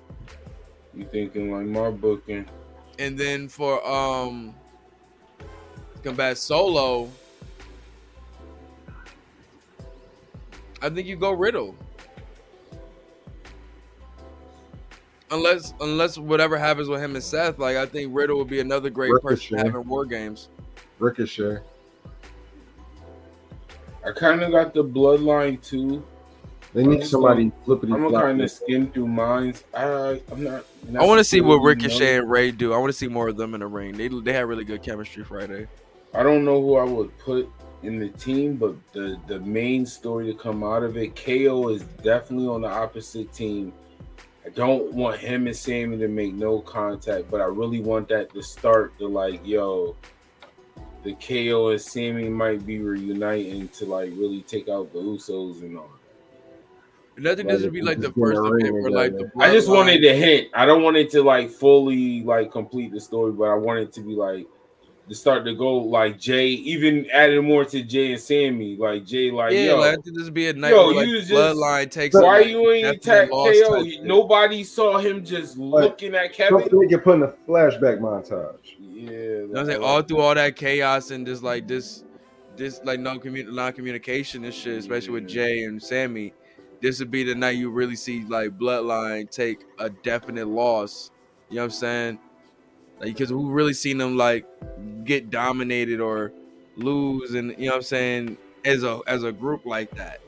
Sami. 0.92 1.02
You 1.02 1.08
thinking 1.10 1.52
like 1.52 1.66
my 1.66 1.90
booking? 1.90 2.46
And 2.98 3.18
then 3.18 3.48
for 3.48 3.86
um 3.86 4.54
combat 6.02 6.38
solo, 6.38 7.10
I 10.82 10.88
think 10.88 11.06
you 11.06 11.16
go 11.16 11.32
Riddle. 11.32 11.76
Unless 15.30 15.74
unless 15.80 16.18
whatever 16.18 16.58
happens 16.58 16.88
with 16.88 17.00
him 17.00 17.14
and 17.14 17.22
Seth, 17.22 17.58
like 17.58 17.76
I 17.76 17.86
think 17.86 18.10
Riddle 18.14 18.38
would 18.38 18.48
be 18.48 18.60
another 18.60 18.90
great 18.90 19.12
person 19.22 19.56
to 19.58 19.64
Ricochet. 19.64 19.66
have 19.66 19.74
in 19.82 19.88
war 19.88 20.04
games. 20.04 20.48
Ricochet. 20.98 21.58
I 24.04 24.12
kind 24.12 24.42
of 24.42 24.50
got 24.50 24.74
the 24.74 24.82
bloodline 24.82 25.62
too. 25.62 26.02
They 26.72 26.86
need 26.86 27.04
somebody 27.04 27.50
flippity 27.64 27.92
I'm 27.92 27.98
gonna 27.98 28.10
floppy. 28.10 28.26
kind 28.26 28.40
of 28.42 28.50
skim 28.50 28.90
through 28.92 29.08
mines. 29.08 29.64
I 29.74 30.20
I'm 30.30 30.44
not. 30.44 30.64
I 30.98 31.04
want 31.04 31.18
to 31.18 31.24
see 31.24 31.40
what 31.40 31.56
necessarily 31.56 31.66
Ricochet 31.66 32.16
and 32.18 32.30
Ray 32.30 32.50
do. 32.52 32.72
I 32.72 32.78
want 32.78 32.90
to 32.90 32.96
see 32.96 33.08
more 33.08 33.28
of 33.28 33.36
them 33.36 33.54
in 33.54 33.60
the 33.60 33.66
ring. 33.66 33.96
They 33.96 34.08
they 34.08 34.32
had 34.32 34.46
really 34.46 34.64
good 34.64 34.82
chemistry 34.82 35.24
Friday. 35.24 35.66
I 36.14 36.22
don't 36.22 36.44
know 36.44 36.60
who 36.60 36.76
I 36.76 36.84
would 36.84 37.16
put 37.18 37.50
in 37.82 37.98
the 37.98 38.08
team, 38.10 38.56
but 38.56 38.74
the 38.92 39.18
the 39.26 39.40
main 39.40 39.84
story 39.84 40.26
to 40.26 40.38
come 40.38 40.62
out 40.62 40.84
of 40.84 40.96
it, 40.96 41.16
KO 41.16 41.68
is 41.70 41.82
definitely 42.02 42.46
on 42.46 42.62
the 42.62 42.68
opposite 42.68 43.32
team. 43.32 43.72
I 44.46 44.50
don't 44.50 44.92
want 44.92 45.18
him 45.18 45.46
and 45.46 45.56
Sami 45.56 45.98
to 45.98 46.08
make 46.08 46.34
no 46.34 46.60
contact, 46.60 47.30
but 47.30 47.40
I 47.40 47.44
really 47.44 47.80
want 47.80 48.08
that 48.08 48.32
to 48.32 48.42
start 48.42 48.96
to 48.98 49.06
like, 49.06 49.46
yo, 49.46 49.96
the 51.02 51.14
KO 51.14 51.68
and 51.68 51.80
Sami 51.80 52.28
might 52.28 52.64
be 52.64 52.78
reuniting 52.78 53.68
to 53.68 53.86
like 53.86 54.10
really 54.12 54.42
take 54.42 54.68
out 54.68 54.92
the 54.92 54.98
Usos 54.98 55.62
and 55.62 55.76
all. 55.76 55.90
And 57.16 57.28
I 57.28 57.34
think 57.34 57.48
this 57.48 57.66
be 57.66 57.82
like 57.82 58.00
the 58.00 58.12
first 58.12 58.38
in 58.38 58.44
the 58.44 58.68
event 58.68 58.84
ring 58.84 58.94
like 58.94 59.12
the. 59.12 59.30
I 59.38 59.52
just 59.52 59.68
bloodline- 59.68 59.76
wanted 59.76 60.04
a 60.04 60.14
hint. 60.14 60.48
I 60.54 60.64
don't 60.64 60.82
want 60.82 60.96
it 60.96 61.10
to 61.10 61.22
like 61.22 61.50
fully 61.50 62.22
like 62.22 62.50
complete 62.50 62.92
the 62.92 63.00
story, 63.00 63.32
but 63.32 63.44
I 63.44 63.54
want 63.54 63.80
it 63.80 63.92
to 63.94 64.00
be 64.00 64.14
like 64.14 64.46
to 65.10 65.16
start 65.16 65.44
to 65.44 65.54
go 65.54 65.76
like 65.76 66.20
Jay, 66.20 66.46
even 66.46 67.06
adding 67.12 67.44
more 67.44 67.64
to 67.64 67.82
Jay 67.82 68.12
and 68.12 68.20
Sami. 68.20 68.76
Like 68.76 69.04
Jay, 69.04 69.30
like 69.30 69.52
yeah, 69.52 69.60
yo, 69.60 69.80
like, 69.80 69.98
I 69.98 70.02
think 70.02 70.16
this 70.16 70.30
be 70.30 70.48
a 70.48 70.52
night 70.52 70.70
yo, 70.70 70.86
where 70.86 70.94
like, 70.96 71.08
you 71.08 71.20
the 71.20 71.26
just 71.26 71.32
bloodline 71.32 71.90
takes. 71.90 72.14
why 72.14 72.22
like, 72.22 72.46
you 72.46 72.70
ain't 72.70 73.02
definite 73.02 73.24
attack 73.24 73.30
loss 73.32 73.60
KO? 73.60 73.74
type 73.74 73.86
shit. 73.86 74.04
Nobody 74.04 74.64
saw 74.64 74.98
him 74.98 75.24
just 75.24 75.58
looking 75.58 76.14
at 76.14 76.32
Kevin. 76.32 76.60
Something 76.60 76.80
they 76.80 76.86
can 76.86 77.00
put 77.00 77.14
in 77.16 77.22
a 77.24 77.34
flashback 77.46 77.98
montage. 77.98 78.76
Yeah, 78.78 79.10
You 79.10 79.10
know 79.10 79.46
what 79.48 79.58
I'm 79.60 79.66
saying? 79.66 79.82
All 79.82 80.02
through 80.02 80.20
all 80.20 80.34
that 80.36 80.54
chaos 80.54 81.10
and 81.10 81.26
just 81.26 81.42
like 81.42 81.66
this, 81.66 82.04
this 82.56 82.80
like 82.84 83.00
no 83.00 83.18
commu- 83.18 83.52
non 83.52 83.72
communication 83.72 84.44
and 84.44 84.54
shit, 84.54 84.78
especially 84.78 85.10
with 85.10 85.26
Jay 85.26 85.64
and 85.64 85.82
Sami. 85.82 86.32
This 86.80 86.98
would 86.98 87.10
be 87.10 87.24
the 87.24 87.34
night 87.34 87.56
you 87.56 87.70
really 87.70 87.96
see 87.96 88.24
like 88.24 88.58
Bloodline 88.58 89.30
take 89.30 89.60
a 89.78 89.90
definite 89.90 90.48
loss. 90.48 91.10
You 91.48 91.56
know 91.56 91.62
what 91.62 91.64
I'm 91.66 91.70
saying? 91.70 92.18
Like, 93.00 93.08
because 93.14 93.32
we 93.32 93.44
really 93.44 93.72
seen 93.72 93.98
them 93.98 94.16
like 94.16 94.46
get 95.04 95.30
dominated 95.30 96.00
or 96.00 96.32
lose, 96.76 97.34
and 97.34 97.50
you 97.58 97.66
know 97.66 97.72
what 97.72 97.76
I'm 97.76 97.82
saying 97.82 98.38
as 98.64 98.84
a 98.84 99.00
as 99.06 99.24
a 99.24 99.32
group 99.32 99.66
like 99.66 99.90
that. 99.92 100.20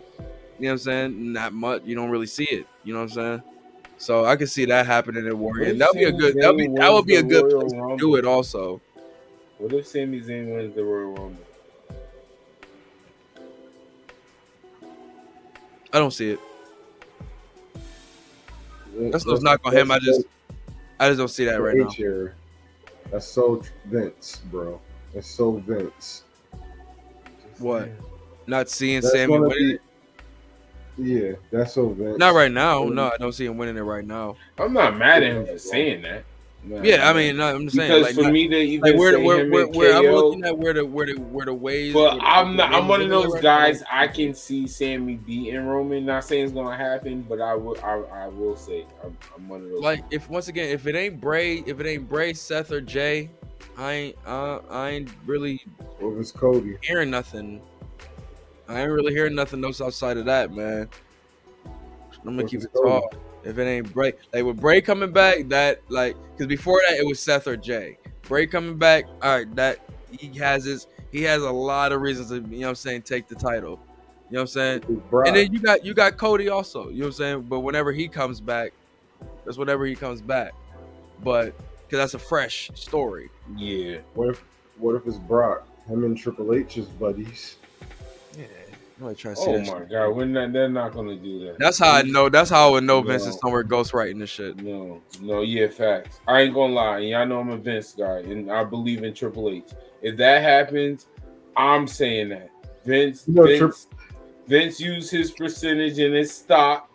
You 0.59 0.69
know 0.69 0.69
what 0.69 0.73
I'm 0.73 0.79
saying? 0.79 1.33
Not 1.33 1.53
much. 1.53 1.83
You 1.85 1.95
don't 1.95 2.11
really 2.11 2.27
see 2.27 2.45
it. 2.45 2.66
You 2.85 2.95
know 2.95 3.01
what 3.01 3.11
I'm 3.11 3.15
saying? 3.15 3.43
So 3.99 4.24
I 4.24 4.37
could 4.37 4.51
see 4.51 4.65
that 4.66 4.87
happening 4.87 5.27
in 5.27 5.39
Warrior. 5.39 5.70
And 5.70 5.81
that'd 5.81 5.95
be 5.95 6.05
a 6.05 6.12
good. 6.12 6.35
That'd 6.37 6.57
be 6.57 6.66
that 6.69 6.93
would 6.93 7.07
be 7.07 7.16
a 7.16 7.23
good 7.23 7.51
place 7.51 7.73
to 7.73 7.97
do 7.99 8.16
it. 8.16 8.24
Also, 8.24 8.81
What 9.59 9.73
if 9.73 9.87
Sami 9.87 10.20
Zayn 10.20 10.55
wins 10.55 10.74
the 10.74 10.85
Royal 10.85 11.12
Rumble? 11.12 11.45
I 15.93 15.98
don't 15.98 16.10
see 16.12 16.31
it. 16.31 16.40
That's 18.94 19.27
no 19.27 19.35
knock 19.36 19.60
on 19.64 19.73
him. 19.74 19.90
I 19.90 19.98
just, 19.98 20.23
I 21.01 21.09
just 21.09 21.19
don't 21.19 21.28
see 21.28 21.44
that 21.47 21.60
right 21.60 21.77
now. 21.77 21.89
Chair. 21.89 22.35
That's 23.10 23.27
so 23.27 23.62
Vince, 23.86 24.40
bro. 24.51 24.81
That's 25.14 25.28
so 25.28 25.52
Vince. 25.66 26.24
What? 27.59 27.89
Not 28.47 28.69
seeing 28.69 29.01
That's 29.01 29.12
Sami 29.12 29.27
gonna 29.32 29.48
winning 29.48 29.69
be- 29.69 29.74
it? 29.74 29.81
Yeah, 30.98 31.32
that's 31.51 31.73
so 31.74 31.89
Vince. 31.89 32.19
Not 32.19 32.35
right 32.35 32.52
now. 32.52 32.85
No, 32.85 33.06
I 33.09 33.16
don't 33.19 33.32
see 33.32 33.47
him 33.47 33.56
winning 33.56 33.77
it 33.77 33.82
right 33.82 34.05
now. 34.05 34.36
I'm 34.59 34.73
not 34.74 34.97
mad 34.98 35.23
at 35.23 35.32
him 35.32 35.47
for 35.47 35.59
saying 35.59 36.02
that. 36.02 36.24
Nah, 36.64 36.80
Yeah, 36.82 37.10
I 37.10 37.12
mean, 37.12 37.36
no, 37.39 37.55
I'm 37.56 37.64
just 37.64 37.76
saying. 37.76 37.90
Because 37.90 38.02
like, 38.05 38.14
for 38.14 38.22
not- 38.22 38.32
me 38.32 38.47
to 38.48 38.56
even 38.56 38.90
like 38.93 38.98
where, 38.98 39.12
say 39.14 39.24
where, 39.24 39.40
him 39.44 39.51
where, 39.51 39.64
and 39.64 39.74
where 39.76 39.94
I'm 39.94 40.05
looking 40.05 40.44
at 40.44 40.56
where 40.59 40.74
the 40.74 40.86
where 40.86 41.06
the 41.06 41.14
where 41.20 41.47
the 41.47 41.55
ways. 41.55 41.93
But 41.93 42.14
the- 42.16 42.22
I'm 42.22 42.55
not. 42.56 42.72
I'm 42.72 42.86
one 42.86 43.02
of 43.02 43.09
those 43.09 43.32
right 43.34 43.43
guys. 43.43 43.80
now. 43.80 43.86
I 43.90 44.06
can 44.06 44.32
see 44.32 44.68
Sami 44.68 45.16
beating 45.16 45.66
Roman. 45.66 46.06
Not 46.06 46.24
saying 46.24 46.44
it's 46.44 46.52
gonna 46.52 46.76
happen, 46.76 47.22
but 47.28 47.40
I 47.40 47.55
will. 47.56 47.76
I, 47.82 47.94
I 48.14 48.26
will 48.28 48.55
say 48.56 48.86
I'm, 49.02 49.16
I'm 49.36 49.48
one 49.48 49.62
of 49.62 49.70
those. 49.70 49.80
Like 49.80 50.05
if 50.12 50.30
once 50.30 50.47
again, 50.47 50.68
if 50.68 50.86
it 50.86 50.94
ain't 50.94 51.20
Bray, 51.20 51.59
if 51.66 51.80
it 51.80 51.86
ain't 51.86 52.09
Bray, 52.09 52.32
Seth 52.32 52.70
or 52.70 52.80
Jay, 52.80 53.28
I 53.76 53.93
ain't 53.93 54.16
uh, 54.24 54.60
I 54.70 54.90
ain't 54.90 55.10
really 55.26 55.60
What 55.98 56.14
was 56.14 56.30
Cody? 56.30 56.76
hearing 56.82 57.10
nothing. 57.10 57.60
I 58.68 58.82
ain't 58.82 58.90
really 58.93 59.12
hearing 59.12 59.34
nothing 59.34 59.64
else 59.64 59.80
outside 59.80 60.16
of 60.16 60.26
that, 60.26 60.52
man. 60.52 60.89
I'm 62.24 62.36
gonna 62.36 62.43
What's 62.43 62.51
keep 62.52 62.62
it 62.62 62.72
Cody? 62.72 62.89
tall. 62.89 63.12
If 63.44 63.59
it 63.59 63.64
ain't 63.64 63.93
Bray, 63.93 64.12
like 64.32 64.44
with 64.44 64.60
Bray 64.60 64.81
coming 64.81 65.12
back, 65.12 65.48
that 65.48 65.81
like 65.89 66.16
because 66.32 66.47
before 66.47 66.81
that 66.89 66.98
it 66.98 67.06
was 67.06 67.20
Seth 67.20 67.47
or 67.47 67.56
Jay. 67.56 67.98
Bray 68.23 68.47
coming 68.47 68.78
back, 68.78 69.06
all 69.20 69.36
right, 69.36 69.56
that 69.56 69.78
he 70.10 70.39
has 70.39 70.64
his 70.64 70.86
he 71.10 71.23
has 71.23 71.43
a 71.43 71.51
lot 71.51 71.93
of 71.93 72.01
reasons 72.01 72.28
to 72.28 72.36
you 72.36 72.40
know 72.40 72.59
what 72.59 72.69
I'm 72.70 72.74
saying 72.77 73.02
take 73.02 73.28
the 73.28 73.35
title. 73.35 73.81
You 74.31 74.36
know 74.36 74.43
what 74.44 74.56
I'm 74.56 74.82
saying? 74.86 75.02
And 75.27 75.36
then 75.36 75.52
you 75.52 75.59
got 75.59 75.85
you 75.85 75.93
got 75.93 76.16
Cody 76.16 76.48
also. 76.48 76.89
You 76.89 77.01
know 77.01 77.01
what 77.01 77.06
I'm 77.06 77.12
saying? 77.12 77.43
But 77.43 77.60
whenever 77.60 77.93
he 77.93 78.09
comes 78.09 78.40
back, 78.40 78.73
that's 79.44 79.59
whenever 79.59 79.85
he 79.85 79.94
comes 79.94 80.23
back. 80.23 80.52
But 81.23 81.55
because 81.93 81.98
that's 81.98 82.14
a 82.14 82.19
fresh 82.19 82.70
story. 82.74 83.28
Yeah. 83.56 83.98
What 84.14 84.31
if 84.31 84.44
what 84.78 84.94
if 84.94 85.06
it's 85.06 85.19
Brock? 85.19 85.66
Him 85.86 86.05
and 86.05 86.16
Triple 86.16 86.55
H 86.55 86.78
is 86.78 86.86
buddies. 86.86 87.56
Yeah. 89.03 89.09
Nobody 89.09 89.20
trying 89.20 89.35
to 89.35 89.41
see 89.41 89.51
Oh 89.51 89.53
that 89.59 89.66
my 89.66 89.79
shit. 89.81 89.91
god, 89.91 90.09
we're 90.16 90.24
not. 90.27 90.53
They're 90.53 90.69
not 90.69 90.93
gonna 90.93 91.16
do 91.16 91.39
that. 91.47 91.57
That's 91.59 91.79
how 91.79 91.93
I 91.93 92.03
know. 92.03 92.29
That's 92.29 92.51
how 92.51 92.69
I 92.69 92.70
would 92.73 92.85
know 92.85 93.03
Vince 93.03 93.23
is 93.27 93.35
No. 93.35 93.41
somewhere 93.43 93.65
ghostwriting 93.65 94.19
this 94.19 94.31
shit. 94.31 94.57
No, 94.62 95.01
no, 95.20 95.43
yeah, 95.43 95.69
facts. 95.69 96.20
I 96.27 96.43
ain't 96.43 96.55
gonna 96.55 96.73
lie. 96.73 96.99
Y'all 96.99 97.27
know 97.27 97.41
I'm 97.41 97.51
a 97.51 97.57
Vince 97.57 97.95
guy, 97.99 98.19
and 98.20 98.51
I 98.51 98.65
believe 98.65 99.03
in 99.03 99.15
Triple 99.15 99.51
H. 99.51 99.65
If 100.03 100.16
that 100.19 100.43
happens, 100.43 101.07
I'm 101.57 101.87
saying 101.87 102.31
that 102.31 102.51
Vince, 102.85 103.24
You 103.27 103.35
know, 103.35 103.45
Vince, 103.45 103.89
Vince 104.47 104.81
used 104.81 105.11
his 105.11 105.31
percentage 105.33 105.99
and 105.99 106.15
his 106.15 106.33
stock. 106.33 106.89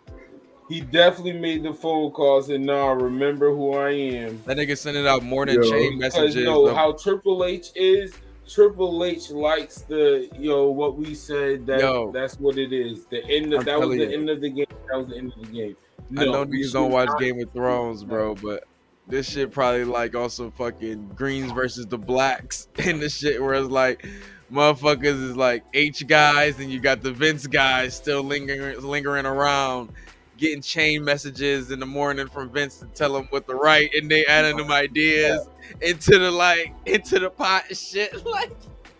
He 0.69 0.81
definitely 0.81 1.39
made 1.39 1.63
the 1.63 1.73
phone 1.73 2.11
calls 2.11 2.49
and 2.49 2.65
now 2.65 2.93
nah, 2.93 3.03
remember 3.03 3.51
who 3.55 3.73
I 3.73 3.91
am. 3.91 4.41
That 4.45 4.57
nigga 4.57 4.77
sending 4.77 5.07
out 5.07 5.23
more 5.23 5.45
than 5.45 5.55
Yo. 5.55 5.69
chain 5.69 5.97
Because 5.97 6.13
messages. 6.15 6.35
you 6.35 6.43
know 6.43 6.67
of- 6.67 6.75
how 6.75 6.91
Triple 6.91 7.45
H 7.45 7.71
is. 7.75 8.13
Triple 8.47 9.03
H 9.03 9.29
likes 9.31 9.81
the 9.81 10.29
yo 10.39 10.69
what 10.69 10.97
we 10.97 11.13
said 11.13 11.65
that 11.67 11.79
Yo. 11.79 12.11
that's 12.11 12.39
what 12.39 12.57
it 12.57 12.71
is. 12.73 13.05
The 13.05 13.23
end 13.25 13.53
of 13.53 13.59
I'm 13.61 13.65
that 13.65 13.79
was 13.79 13.89
the 13.89 14.05
you. 14.05 14.09
end 14.11 14.29
of 14.29 14.41
the 14.41 14.49
game. 14.49 14.65
That 14.89 14.97
was 14.97 15.07
the 15.09 15.17
end 15.17 15.33
of 15.35 15.41
the 15.45 15.51
game. 15.51 15.75
I 16.17 16.25
know 16.25 16.43
we 16.43 16.63
niggas 16.63 16.73
don't 16.73 16.91
watch 16.91 17.07
not- 17.09 17.19
Game 17.19 17.41
of 17.41 17.51
Thrones, 17.51 18.03
bro, 18.03 18.35
but 18.35 18.63
this 19.07 19.29
shit 19.29 19.51
probably 19.51 19.83
like 19.83 20.15
also 20.15 20.49
fucking 20.51 21.09
greens 21.15 21.51
versus 21.51 21.85
the 21.87 21.97
blacks 21.97 22.67
and 22.77 23.01
the 23.01 23.09
shit 23.09 23.41
where 23.41 23.53
it's 23.55 23.69
like 23.69 24.05
motherfuckers 24.51 25.21
is 25.29 25.35
like 25.35 25.63
H 25.73 26.07
guys 26.07 26.59
and 26.59 26.71
you 26.71 26.79
got 26.79 27.01
the 27.01 27.11
Vince 27.11 27.47
guys 27.47 27.95
still 27.95 28.23
lingering 28.23 28.81
lingering 28.81 29.25
around 29.25 29.91
getting 30.37 30.61
chain 30.61 31.03
messages 31.03 31.71
in 31.71 31.79
the 31.79 31.85
morning 31.85 32.27
from 32.27 32.49
Vince 32.49 32.77
to 32.77 32.85
tell 32.87 33.13
them 33.13 33.27
what 33.31 33.47
the 33.47 33.55
right 33.55 33.89
and 33.95 34.09
they 34.09 34.25
adding 34.25 34.57
them 34.57 34.71
ideas 34.71 35.47
into 35.81 36.17
the 36.19 36.29
like 36.31 36.73
into 36.85 37.19
the 37.19 37.29
pot 37.29 37.63
and 37.69 37.77
shit 37.77 38.25
like 38.25 38.51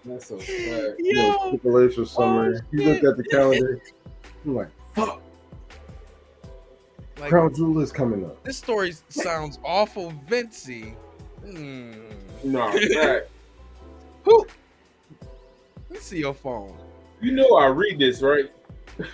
That's 0.05 0.27
so 0.27 0.39
sad. 0.39 0.95
Yo. 0.99 1.49
Triple 1.51 1.79
H 1.89 1.97
was 1.97 2.11
somewhere. 2.11 2.61
he 2.71 2.77
looked 2.77 3.03
at 3.05 3.17
the 3.17 3.23
calendar. 3.25 3.81
I'm 4.45 4.55
like, 4.55 4.67
fuck. 4.95 5.21
like 7.19 7.29
Crown 7.29 7.53
Jewel 7.53 7.79
is 7.81 7.91
coming 7.91 8.25
up. 8.25 8.43
this 8.43 8.57
story 8.57 8.93
sounds 9.09 9.59
awful 9.63 10.13
Vincey. 10.29 10.95
Hmm. 11.45 11.93
No, 12.43 12.71
that, 12.71 13.27
Who? 14.23 14.45
Let 15.89 15.91
me 15.91 15.97
see 15.99 16.19
your 16.19 16.33
phone. 16.33 16.75
you 17.21 17.31
know 17.31 17.55
I 17.57 17.67
read 17.67 17.99
this, 17.99 18.21
right? 18.21 18.51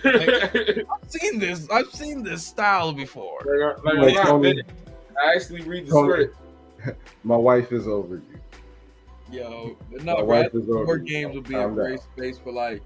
I've 0.04 0.86
seen 1.08 1.38
this. 1.38 1.68
I've 1.70 1.90
seen 1.92 2.22
this 2.22 2.46
style 2.46 2.92
before. 2.92 3.38
Like, 3.44 3.76
I- 3.86 4.00
like, 4.02 4.14
Like, 4.16 4.26
Tony- 4.26 4.62
I 5.22 5.34
actually 5.34 5.62
read 5.62 5.86
the 5.86 5.90
Tony- 5.92 6.12
script. 6.12 6.36
My 7.24 7.36
wife 7.36 7.72
is 7.72 7.86
over 7.88 8.16
you. 8.16 8.22
Yo, 9.30 9.76
but 9.90 10.04
My 10.04 10.12
no, 10.12 10.24
bro, 10.24 10.36
I 10.36 10.40
wife 10.42 10.52
think 10.52 10.64
is 10.64 10.70
over 10.70 10.84
board 10.84 11.08
you. 11.08 11.14
games 11.14 11.34
would 11.34 11.48
be 11.48 11.54
a 11.54 11.68
great 11.68 11.98
down. 11.98 12.06
space 12.16 12.38
for 12.38 12.52
like. 12.52 12.82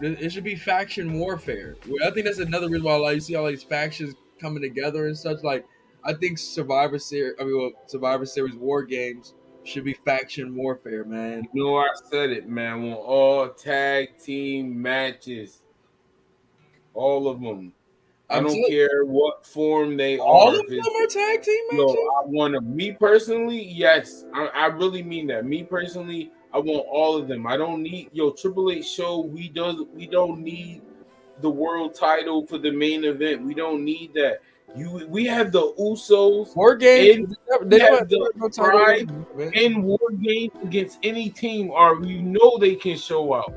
It 0.00 0.20
it 0.20 0.32
should 0.32 0.42
be 0.44 0.56
faction 0.56 1.18
warfare. 1.18 1.76
I 2.04 2.10
think 2.10 2.26
that's 2.26 2.38
another 2.40 2.68
reason 2.68 2.82
why 2.84 2.96
like 2.96 3.14
you 3.14 3.20
see 3.20 3.36
all 3.36 3.46
these 3.46 3.62
factions 3.62 4.14
coming 4.40 4.60
together 4.62 5.06
and 5.06 5.16
such. 5.16 5.42
Like, 5.44 5.64
I 6.04 6.12
think 6.14 6.38
Survivor 6.38 6.98
Series, 6.98 7.34
I 7.40 7.44
mean, 7.44 7.56
well, 7.56 7.70
Survivor 7.86 8.26
Series 8.26 8.56
war 8.56 8.82
games 8.82 9.34
should 9.64 9.84
be 9.84 9.92
faction 9.92 10.56
warfare, 10.56 11.04
man. 11.04 11.46
You 11.54 11.64
know, 11.64 11.76
I 11.76 11.86
said 12.10 12.30
it, 12.30 12.48
man. 12.48 12.72
I 12.72 12.76
want 12.76 13.00
all 13.00 13.48
tag 13.50 14.18
team 14.18 14.82
matches, 14.82 15.61
all 16.94 17.28
of 17.28 17.40
them. 17.40 17.72
I 18.30 18.40
don't 18.40 18.66
care 18.66 19.04
what 19.04 19.44
form 19.44 19.96
they 19.96 20.18
All 20.18 20.48
are. 20.54 20.58
of 20.58 20.64
If 20.66 20.82
them 20.82 20.94
are 21.02 21.06
tag 21.06 21.42
team 21.42 21.64
No, 21.72 21.86
matches. 21.86 22.00
I 22.22 22.26
want 22.26 22.54
to. 22.54 22.60
Me 22.62 22.92
personally, 22.92 23.62
yes, 23.62 24.24
I, 24.32 24.46
I 24.46 24.66
really 24.66 25.02
mean 25.02 25.26
that. 25.26 25.44
Me 25.44 25.64
personally, 25.64 26.30
I 26.54 26.58
want 26.58 26.86
all 26.90 27.16
of 27.16 27.28
them. 27.28 27.46
I 27.46 27.56
don't 27.58 27.82
need 27.82 28.08
yo 28.12 28.30
Triple 28.30 28.70
H 28.70 28.86
show. 28.86 29.20
We 29.20 29.48
does 29.48 29.82
we 29.94 30.06
don't 30.06 30.40
need 30.40 30.80
the 31.42 31.50
world 31.50 31.94
title 31.94 32.46
for 32.46 32.56
the 32.58 32.70
main 32.70 33.04
event. 33.04 33.42
We 33.42 33.54
don't 33.54 33.84
need 33.84 34.14
that. 34.14 34.40
You 34.74 35.06
we 35.08 35.26
have 35.26 35.52
the 35.52 35.74
Usos 35.78 36.56
War 36.56 36.76
games. 36.76 37.34
in, 37.60 37.68
they 37.68 37.80
have 37.80 38.08
the 38.08 38.32
no 38.36 38.48
Pride 38.48 39.10
in 39.52 39.82
war 39.82 39.98
games 40.22 40.52
against 40.62 40.98
any 41.02 41.28
team. 41.28 41.70
Or 41.70 42.02
you 42.02 42.22
know 42.22 42.56
they 42.58 42.76
can 42.76 42.96
show 42.96 43.34
out. 43.34 43.52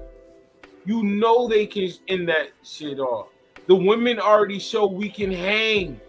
You 0.86 1.03
know 1.03 1.48
they 1.48 1.66
can 1.66 1.91
end 2.07 2.30
that 2.30 2.49
shit 2.64 2.99
off. 2.99 3.30
The 3.68 3.76
women 3.76 4.20
already 4.20 4.60
show 4.60 4.86
we 4.86 5.10
can 5.10 5.32
hang. 5.32 5.99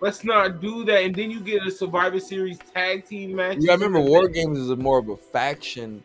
Let's 0.00 0.22
not 0.22 0.60
do 0.60 0.84
that. 0.84 1.02
And 1.02 1.14
then 1.14 1.30
you 1.30 1.40
get 1.40 1.66
a 1.66 1.70
Survivor 1.70 2.20
Series 2.20 2.58
tag 2.74 3.06
team 3.06 3.36
match. 3.36 3.56
Yeah, 3.60 3.68
gotta 3.68 3.86
remember, 3.86 4.00
war 4.00 4.28
games 4.28 4.58
is 4.58 4.70
a 4.70 4.76
more 4.76 4.98
of 4.98 5.08
a 5.08 5.16
faction 5.16 6.02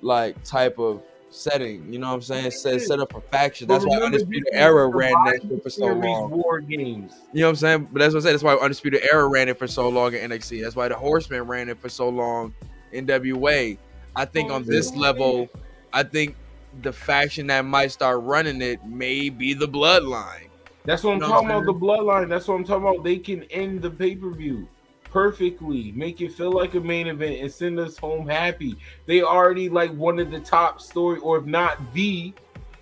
like 0.00 0.42
type 0.42 0.78
of 0.78 1.02
setting. 1.30 1.92
You 1.92 1.98
know 1.98 2.08
what 2.08 2.14
I'm 2.14 2.22
saying? 2.22 2.50
Set, 2.50 2.80
set 2.82 3.00
up 3.00 3.14
a 3.14 3.20
faction. 3.20 3.68
That's 3.68 3.86
why 3.86 3.96
Undisputed 3.98 4.48
Era 4.52 4.88
ran 4.88 5.12
that 5.26 5.40
shit 5.42 5.62
for 5.62 5.70
so 5.70 5.86
long. 5.86 6.30
War 6.30 6.60
games. 6.60 7.12
You 7.32 7.40
know 7.40 7.46
what 7.46 7.50
I'm 7.50 7.56
saying? 7.56 7.88
But 7.92 8.00
that's 8.00 8.14
what 8.14 8.20
I 8.20 8.22
said. 8.24 8.32
That's 8.34 8.42
why 8.42 8.54
Undisputed 8.54 9.02
Era 9.10 9.28
ran 9.28 9.48
it 9.48 9.58
for 9.58 9.66
so 9.66 9.88
long 9.88 10.14
in 10.14 10.30
NXT. 10.30 10.62
That's 10.62 10.76
why 10.76 10.88
the 10.88 10.96
Horsemen 10.96 11.42
ran 11.42 11.68
it 11.68 11.80
for 11.80 11.88
so 11.88 12.08
long 12.08 12.52
in 12.92 13.06
WA. 13.06 13.76
I 14.14 14.24
think 14.24 14.50
oh, 14.50 14.56
on 14.56 14.64
this 14.64 14.94
level, 14.94 15.48
I 15.92 16.02
think 16.02 16.36
the 16.80 16.92
faction 16.92 17.46
that 17.48 17.64
might 17.64 17.92
start 17.92 18.22
running 18.22 18.62
it 18.62 18.84
may 18.86 19.28
be 19.28 19.54
the 19.54 19.68
Bloodline. 19.68 20.48
That's 20.84 21.04
what 21.04 21.12
I'm 21.12 21.16
You 21.16 21.20
know 21.22 21.28
talking 21.28 21.48
what 21.48 21.56
I'm 21.56 21.62
about. 21.62 21.80
The 21.80 21.86
bloodline. 21.86 22.28
That's 22.28 22.48
what 22.48 22.54
I'm 22.54 22.64
talking 22.64 22.88
about. 22.88 23.04
They 23.04 23.18
can 23.18 23.44
end 23.44 23.82
the 23.82 23.90
pay 23.90 24.16
per 24.16 24.30
view 24.30 24.66
perfectly, 25.04 25.92
make 25.92 26.20
it 26.22 26.32
feel 26.32 26.50
like 26.50 26.74
a 26.74 26.80
main 26.80 27.06
event, 27.06 27.40
and 27.40 27.52
send 27.52 27.78
us 27.78 27.98
home 27.98 28.26
happy. 28.26 28.76
They 29.06 29.22
already 29.22 29.68
like 29.68 29.92
one 29.92 30.18
of 30.18 30.30
the 30.30 30.40
top 30.40 30.80
story, 30.80 31.20
or 31.20 31.38
if 31.38 31.44
not 31.44 31.92
the 31.92 32.32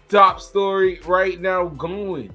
top 0.08 0.40
story 0.40 1.00
right 1.06 1.40
now 1.40 1.66
going. 1.66 2.30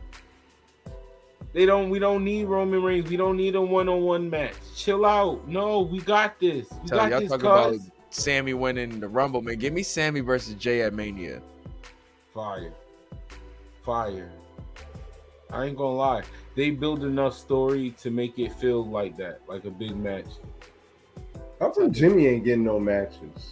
They 1.53 1.65
don't. 1.65 1.90
We 1.90 1.99
don't 1.99 2.26
need 2.26 2.45
Roman 2.45 2.84
Reigns. 2.84 3.10
We 3.10 3.15
don't 3.15 3.38
need 3.38 3.56
a 3.56 3.61
one 3.61 3.88
on 3.88 4.02
one 4.02 4.30
match. 4.30 4.56
Chill 4.76 5.06
out. 5.06 5.48
No, 5.48 5.82
we 5.82 6.02
got 6.02 6.38
this. 6.40 6.68
We 6.84 6.90
Tell 6.90 6.99
got 6.99 7.11
y'all 7.11 7.19
this. 7.22 7.30
talking 7.30 7.45
about 7.45 7.72
cuz. 7.72 7.90
Sami 8.15 8.53
winning 8.53 8.99
the 8.99 9.07
Rumble, 9.07 9.41
man. 9.41 9.57
Give 9.57 9.73
me 9.73 9.83
Sami 9.83 10.21
versus 10.21 10.55
Jay 10.55 10.81
at 10.81 10.93
Mania. 10.93 11.41
Fire. 12.33 12.73
Fire. 13.83 14.31
I 15.51 15.65
ain't 15.65 15.77
gonna 15.77 15.95
lie. 15.95 16.23
They 16.55 16.71
build 16.71 17.03
enough 17.03 17.37
story 17.37 17.93
to 18.01 18.09
make 18.09 18.39
it 18.39 18.53
feel 18.53 18.85
like 18.85 19.17
that, 19.17 19.41
like 19.47 19.65
a 19.65 19.69
big 19.69 19.95
match. 19.95 20.27
How 21.59 21.69
come 21.69 21.91
Jimmy 21.91 22.27
ain't 22.27 22.45
getting 22.45 22.63
no 22.63 22.79
matches? 22.79 23.51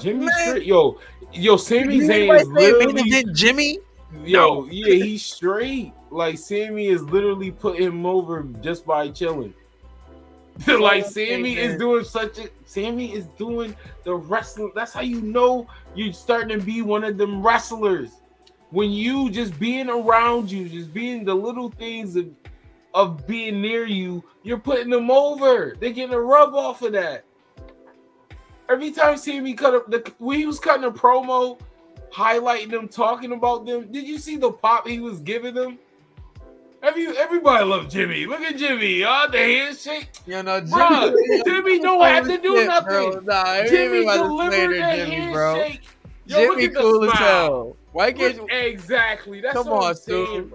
Jimmy 0.00 0.28
straight, 0.42 0.66
yo, 0.66 0.98
yo, 1.32 1.56
Sami 1.56 1.98
Did 1.98 2.10
Zayn 2.10 2.40
is 2.40 2.48
literally, 2.48 3.24
Jimmy? 3.32 3.78
yo, 4.24 4.66
yeah, 4.66 4.94
he's 4.94 5.24
straight. 5.24 5.92
Like 6.10 6.38
Sami 6.38 6.86
is 6.88 7.02
literally 7.02 7.50
putting 7.50 7.82
him 7.82 8.06
over 8.06 8.42
just 8.60 8.86
by 8.86 9.08
chilling. 9.08 9.54
like 10.66 11.04
Sami 11.04 11.56
is 11.56 11.76
doing 11.78 12.04
such 12.04 12.38
a 12.38 12.48
Sami 12.64 13.12
is 13.12 13.26
doing 13.38 13.74
the 14.04 14.14
wrestling. 14.14 14.72
That's 14.74 14.92
how 14.92 15.00
you 15.00 15.20
know 15.20 15.66
you're 15.94 16.12
starting 16.12 16.58
to 16.58 16.64
be 16.64 16.82
one 16.82 17.02
of 17.04 17.18
them 17.18 17.44
wrestlers. 17.44 18.10
When 18.70 18.90
you 18.90 19.30
just 19.30 19.58
being 19.58 19.88
around 19.88 20.50
you, 20.50 20.68
just 20.68 20.92
being 20.92 21.24
the 21.24 21.34
little 21.34 21.70
things 21.70 22.16
of, 22.16 22.28
of 22.92 23.26
being 23.26 23.60
near 23.60 23.84
you, 23.84 24.22
you're 24.42 24.58
putting 24.58 24.90
them 24.90 25.10
over. 25.10 25.76
They're 25.78 25.92
getting 25.92 26.14
a 26.14 26.20
rub 26.20 26.54
off 26.54 26.82
of 26.82 26.92
that. 26.92 27.24
Every 28.68 28.92
time 28.92 29.16
Sami 29.16 29.54
cut 29.54 29.74
up 29.74 29.90
the 29.90 30.12
when 30.18 30.38
he 30.38 30.46
was 30.46 30.60
cutting 30.60 30.84
a 30.84 30.90
promo, 30.90 31.58
highlighting 32.12 32.70
them, 32.70 32.88
talking 32.88 33.32
about 33.32 33.66
them. 33.66 33.90
Did 33.90 34.06
you 34.06 34.18
see 34.18 34.36
the 34.36 34.52
pop 34.52 34.86
he 34.86 35.00
was 35.00 35.20
giving 35.20 35.54
them? 35.54 35.78
Every 36.84 37.06
everybody 37.16 37.64
loved 37.64 37.90
Jimmy. 37.90 38.26
Look 38.26 38.40
at 38.42 38.56
Jimmy. 38.58 39.02
Oh, 39.04 39.26
the 39.30 39.38
handshake. 39.38 40.08
You 40.26 40.42
know, 40.42 40.60
Jimmy, 40.60 40.72
Bruh, 40.72 41.44
Jimmy 41.46 41.78
don't 41.78 42.04
have 42.04 42.24
to 42.26 42.36
do 42.38 42.56
Shit, 42.58 42.66
nothing. 42.66 42.86
bro. 42.86 43.20
Nah, 43.20 43.62
Jimmy 43.66 44.04
delivered 44.04 44.76
that 44.80 44.96
Jimmy, 45.08 45.32
bro. 45.32 45.54
handshake. 45.56 45.80
Yo, 46.26 46.40
look 46.42 46.58
Jimmy 46.60 46.74
cool 46.74 47.04
as 47.10 47.18
hell. 47.18 47.76
Why 47.92 48.12
can't 48.12 48.36
you? 48.36 48.46
Exactly. 48.50 49.40
That's 49.40 49.54
Come 49.54 49.68
on, 49.68 49.94
Stu. 49.94 50.52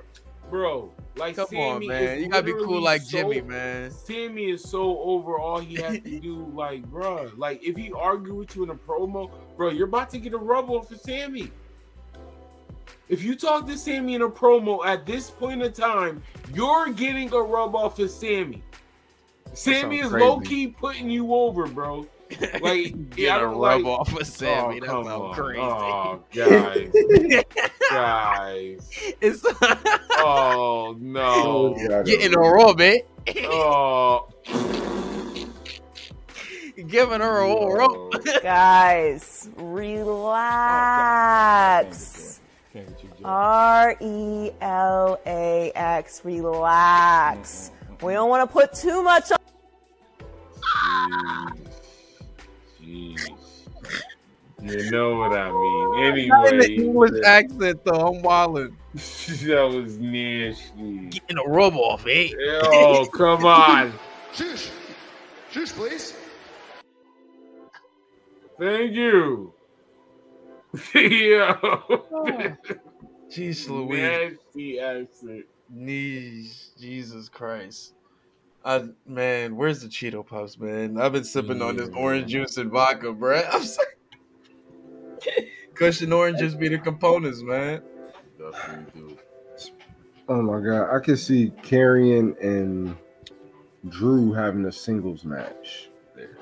bro. 0.52 0.92
Like 1.16 1.36
Come 1.36 1.48
on, 1.58 1.88
man. 1.88 2.20
You 2.22 2.28
gotta 2.30 2.44
be 2.44 2.54
cool 2.54 2.80
like 2.82 3.02
so- 3.02 3.10
Jimmy, 3.18 3.42
man. 3.42 3.90
Sami 3.92 4.52
is 4.52 4.62
so 4.64 5.00
over 5.00 5.38
all 5.40 5.60
he 5.60 5.76
has 5.82 6.00
to 6.00 6.20
do. 6.20 6.50
Like, 6.54 6.84
bro, 6.86 7.30
like 7.38 7.62
if 7.64 7.76
he 7.76 7.92
argue 7.92 8.36
with 8.36 8.56
you 8.56 8.64
in 8.64 8.70
a 8.70 8.76
promo, 8.76 9.30
bro, 9.58 9.70
you're 9.70 9.88
about 9.88 10.10
to 10.12 10.20
get 10.20 10.34
a 10.34 10.38
rub 10.38 10.70
off 10.70 10.92
of 10.92 11.02
Sami. 11.02 11.52
If 13.10 13.24
you 13.24 13.36
talk 13.36 13.66
to 13.68 13.78
Sami 13.78 14.16
in 14.16 14.22
a 14.22 14.30
promo 14.30 14.86
at 14.86 15.06
this 15.06 15.30
point 15.30 15.62
in 15.64 15.72
time, 15.74 16.22
you're 16.54 16.90
getting 16.90 17.32
a 17.34 17.40
rub 17.42 17.76
off 17.76 17.98
of 18.00 18.10
Sami. 18.12 18.62
Sami 19.54 20.02
sounds 20.02 20.14
is 20.14 20.20
low 20.20 20.40
key 20.40 20.68
putting 20.68 21.10
you 21.10 21.34
over, 21.34 21.66
bro. 21.68 22.06
Like, 22.62 23.10
Get 23.16 23.18
yeah, 23.18 23.34
I 23.34 23.38
a 23.38 23.42
don't 23.42 23.58
rub 23.58 23.82
like- 23.82 23.86
off 23.86 24.12
of 24.12 24.20
oh, 24.20 24.24
Sami. 24.24 24.78
Oh, 24.78 24.80
that 24.82 24.86
come 24.88 25.06
sounds 25.06 25.22
on. 25.22 25.34
crazy. 25.34 25.60
Oh, 25.60 26.22
guys, 26.32 26.92
guys. 27.90 29.14
It's 29.20 29.44
Oh 30.12 30.96
no. 31.02 31.74
getting 32.06 32.36
a 32.36 32.40
rub, 32.40 32.80
it. 32.82 33.08
Oh. 33.46 34.28
Giving 36.88 37.20
her 37.22 37.40
a 37.40 37.66
rub. 37.74 38.24
Guys, 38.44 39.50
relax. 39.58 40.28
Oh, 42.16 42.19
R 43.24 43.96
E 44.00 44.52
L 44.62 45.20
A 45.26 45.72
X, 45.76 46.22
relax. 46.24 47.72
We 48.02 48.14
don't 48.14 48.30
want 48.30 48.50
to 48.50 48.54
put 48.54 48.74
too 48.74 49.04
much 49.04 49.32
on. 49.32 49.40
Jeez. 52.82 53.30
You 54.62 54.92
know 54.92 55.16
what 55.16 55.38
I 55.38 55.52
mean. 55.52 56.06
Anyway, 56.06 56.28
Not 56.28 56.54
in 56.54 56.60
the 56.60 56.74
English 56.74 57.12
that, 57.12 57.26
accent 57.26 57.84
though. 57.84 58.08
I'm 58.08 58.22
wilding. 58.22 58.76
that 58.94 59.72
was 59.74 59.98
nasty. 59.98 61.08
Getting 61.08 61.38
a 61.38 61.50
rub 61.50 61.76
off, 61.76 62.06
eh? 62.08 62.30
Oh, 62.64 63.06
come 63.14 63.46
on. 63.46 63.94
Shush. 64.34 64.70
Shush, 65.52 65.72
please. 65.72 66.14
Thank 68.60 68.94
you. 68.94 69.54
Yo. 70.94 72.68
Jeez 73.30 73.70
Louise. 73.70 74.38
Nasty 74.46 74.80
accent. 74.80 75.46
Knees. 75.70 76.72
Jesus 76.80 77.30
Christ. 77.30 77.94
I, 78.66 78.86
man, 79.06 79.56
where's 79.56 79.82
the 79.82 79.88
Cheeto 79.88 80.26
Puffs, 80.26 80.58
man? 80.60 81.00
I've 81.00 81.14
been 81.14 81.24
sipping 81.24 81.62
on 81.62 81.78
this 81.78 81.90
orange 81.96 82.32
juice 82.32 82.58
and 82.58 82.72
vodka, 82.72 83.08
bruh. 83.08 83.48
I'm 83.52 83.64
sorry. 83.64 83.88
Cushion 85.76 86.12
oranges 86.12 86.56
be 86.56 86.68
the 86.68 86.78
components, 86.78 87.42
man. 87.42 87.82
Oh 90.28 90.42
my 90.42 90.60
god, 90.60 90.94
I 90.94 91.00
can 91.00 91.18
see 91.18 91.52
Karrion 91.64 92.40
and 92.44 92.96
Drew 93.88 94.34
having 94.34 94.66
a 94.66 94.72
singles 94.72 95.24
match. 95.24 95.90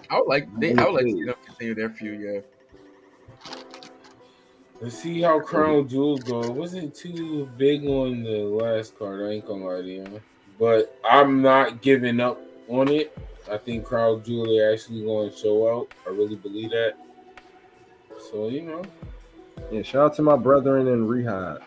I 0.09 0.19
would 0.19 0.27
like 0.27 0.47
they, 0.59 0.75
I 0.75 0.85
would 0.85 0.93
like 0.93 1.05
to 1.05 1.11
see 1.11 1.23
them 1.25 1.35
continue 1.45 1.75
their 1.75 1.89
feud. 1.89 2.19
Yeah. 2.19 2.56
Let's 4.79 4.97
see 4.99 5.21
how 5.21 5.39
Crown 5.39 5.87
Jewel 5.87 6.17
go. 6.19 6.51
Wasn't 6.51 6.93
too 6.93 7.49
big 7.57 7.85
on 7.85 8.21
the 8.23 8.43
last 8.43 8.97
card. 8.97 9.21
I 9.21 9.33
ain't 9.33 9.47
gonna 9.47 9.65
lie 9.65 9.81
to 9.81 9.87
you, 9.87 10.21
but 10.59 10.95
I'm 11.03 11.41
not 11.41 11.81
giving 11.81 12.19
up 12.19 12.39
on 12.67 12.87
it. 12.89 13.17
I 13.49 13.57
think 13.57 13.85
Crown 13.85 14.23
Jewel 14.23 14.59
are 14.59 14.71
actually 14.73 15.03
going 15.03 15.31
to 15.31 15.35
show 15.35 15.71
out. 15.79 15.87
I 16.05 16.09
really 16.09 16.35
believe 16.35 16.69
that. 16.71 16.93
So 18.29 18.49
you 18.49 18.61
know, 18.63 18.83
Yeah, 19.71 19.81
shout 19.81 20.11
out 20.11 20.15
to 20.17 20.21
my 20.21 20.35
brethren 20.35 20.87
in 20.87 21.07
rehab. 21.07 21.63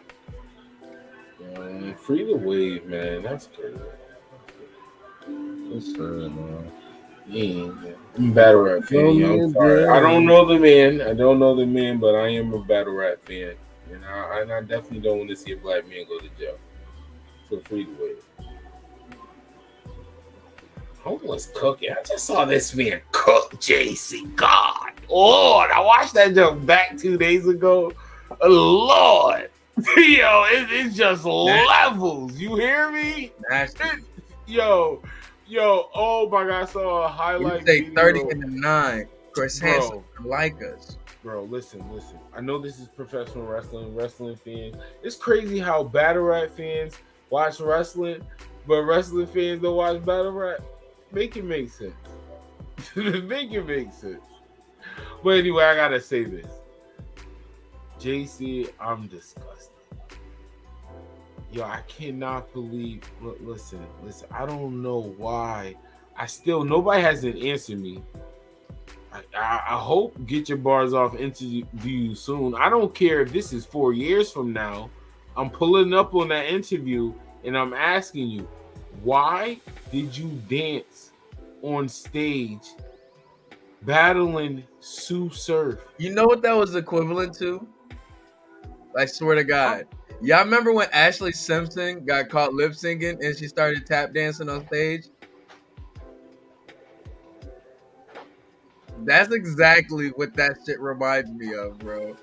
um, 1.57 1.95
free 1.95 2.25
the 2.25 2.37
wave, 2.37 2.85
man. 2.87 3.23
That's 3.23 3.49
crazy. 3.49 3.77
It's 5.73 5.87
sad, 5.93 5.99
man. 5.99 6.71
Yeah, 7.31 7.71
I'm 8.17 8.31
a 8.31 8.35
battle 8.35 8.63
rap 8.63 8.85
fan. 8.85 9.15
yo. 9.15 9.45
I'm 9.45 9.53
sorry. 9.53 9.87
I 9.87 10.01
don't 10.01 10.27
know 10.27 10.45
the 10.45 10.59
man. 10.59 11.01
I 11.01 11.15
don't 11.15 11.39
know 11.39 11.55
the 11.55 11.67
man, 11.67 11.99
but 11.99 12.17
I 12.17 12.29
am 12.29 12.53
a 12.53 12.59
battle 12.59 12.95
rap 12.95 13.23
fan, 13.25 13.55
and 13.93 14.05
I, 14.05 14.41
and 14.41 14.53
I 14.53 14.61
definitely 14.63 15.01
don't 15.01 15.19
want 15.19 15.31
to 15.31 15.37
see 15.37 15.53
a 15.53 15.57
black 15.57 15.89
man 15.89 16.05
go 16.09 16.19
to 16.19 16.29
jail. 16.39 16.59
So 17.49 17.61
free 17.61 17.85
the 17.85 17.93
wave. 18.03 18.17
Homeless 21.03 21.51
cooking. 21.55 21.93
I 21.93 22.03
just 22.03 22.27
saw 22.27 22.45
this 22.45 22.75
man 22.75 23.01
cook 23.13 23.55
JC. 23.61 24.35
God, 24.37 24.91
Lord, 25.09 25.71
I 25.71 25.81
watched 25.81 26.15
that 26.15 26.35
joke 26.35 26.65
back 26.67 26.99
two 26.99 27.17
days 27.17 27.47
ago. 27.47 27.93
Lord, 28.45 29.51
yo, 29.97 30.45
it, 30.51 30.69
it's 30.71 30.97
just 30.97 31.25
levels. 31.25 32.35
You 32.39 32.57
hear 32.57 32.91
me? 32.91 33.33
It- 33.51 34.05
yo, 34.47 35.03
yo, 35.51 35.89
oh 35.95 36.29
my 36.29 36.45
God, 36.45 36.63
I 36.63 36.65
saw 36.67 37.03
a 37.03 37.09
You 37.09 37.09
highlight. 37.13 37.67
say 37.67 37.81
video. 37.81 37.95
thirty 37.95 38.21
and 38.21 38.43
the 38.43 38.47
nine. 38.49 39.09
Chris 39.33 39.61
Bro. 39.61 39.71
Hansen 39.71 40.03
like 40.25 40.61
us. 40.63 40.97
Bro, 41.23 41.45
listen, 41.45 41.85
listen. 41.93 42.19
I 42.35 42.41
know 42.41 42.59
this 42.59 42.81
is 42.81 42.89
professional 42.89 43.47
wrestling, 43.47 43.95
wrestling 43.95 44.37
fans. 44.37 44.77
It's 45.03 45.17
crazy 45.17 45.59
how 45.59 45.85
battle 45.85 46.23
rap 46.23 46.51
fans 46.51 46.95
watch 47.29 47.61
wrestling, 47.61 48.23
but 48.67 48.83
wrestling 48.83 49.27
fans 49.27 49.63
don't 49.63 49.77
watch 49.77 50.05
battle 50.05 50.33
rap. 50.33 50.61
Make 51.13 51.37
it 51.37 51.45
make 51.45 51.71
sense. 51.71 51.95
make 52.97 53.53
it 53.53 53.67
make 53.67 53.93
sense. 53.93 54.23
But 55.23 55.31
anyway, 55.31 55.65
I 55.65 55.75
gotta 55.77 56.01
say 56.01 56.25
this. 56.25 56.47
JC, 58.01 58.71
I'm 58.81 59.07
disgusted. 59.09 59.75
Yo, 61.53 61.65
I 61.65 61.81
cannot 61.89 62.53
believe. 62.53 63.03
Look, 63.21 63.39
listen, 63.41 63.85
listen. 64.03 64.29
I 64.31 64.47
don't 64.47 64.83
know 64.83 65.15
why. 65.17 65.75
I 66.17 66.27
still 66.27 66.65
nobody 66.65 67.03
hasn't 67.03 67.43
answered 67.43 67.81
me. 67.81 68.03
I, 69.13 69.23
I, 69.37 69.63
I 69.71 69.79
hope 69.79 70.15
get 70.27 70.49
your 70.49 70.59
bars 70.59 70.95
off 70.95 71.17
interview 71.17 72.15
soon. 72.15 72.55
I 72.55 72.69
don't 72.69 72.95
care 72.95 73.21
if 73.23 73.33
this 73.33 73.53
is 73.53 73.67
four 73.67 73.93
years 73.93 74.31
from 74.31 74.53
now. 74.53 74.91
I'm 75.37 75.51
pulling 75.51 75.93
up 75.93 76.15
on 76.15 76.29
that 76.29 76.47
interview 76.47 77.13
and 77.45 77.57
I'm 77.57 77.73
asking 77.73 78.29
you, 78.29 78.49
why 79.03 79.59
did 79.91 80.17
you 80.17 80.29
dance 80.49 81.13
on 81.63 81.89
stage 81.89 82.69
battling 83.83 84.63
Sue 84.81 85.31
Surf? 85.31 85.81
You 85.99 86.15
know 86.15 86.25
what 86.25 86.43
that 86.43 86.53
was 86.53 86.77
equivalent 86.77 87.35
to? 87.39 87.67
I 88.97 89.07
swear 89.07 89.37
to 89.37 89.45
God. 89.45 89.87
Y'all 90.23 90.45
remember 90.45 90.73
when 90.73 90.89
Ashlee 90.89 91.35
Simpson 91.35 92.05
got 92.05 92.29
caught 92.29 92.53
lip 92.53 92.73
syncing 92.73 93.25
and 93.25 93.37
she 93.37 93.49
started 93.49 93.87
tap 93.87 94.13
dancing 94.13 94.51
on 94.51 94.67
stage? 94.67 95.07
That's 98.99 99.33
exactly 99.33 100.09
what 100.09 100.35
that 100.35 100.59
shit 100.67 100.79
reminds 100.79 101.31
me 101.31 101.55
of, 101.55 101.79
bro. 101.79 102.17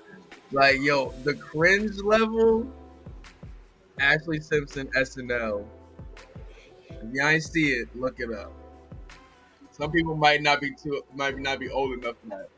Like, 0.52 0.80
yo, 0.80 1.12
the 1.24 1.34
cringe 1.34 1.96
level, 2.04 2.72
Ashlee 3.98 4.44
Simpson 4.44 4.88
SNL. 4.96 5.66
If 6.90 7.12
y'all 7.12 7.28
ain't 7.28 7.42
see 7.42 7.72
it, 7.72 7.88
look 7.96 8.20
it 8.20 8.32
up. 8.32 8.52
Some 9.72 9.90
people 9.90 10.16
might 10.16 10.42
not 10.42 10.60
be 10.60 10.72
too 10.72 11.02
might 11.14 11.36
not 11.38 11.58
be 11.58 11.68
old 11.68 11.98
enough 11.98 12.16
for 12.22 12.28
that. 12.28 12.48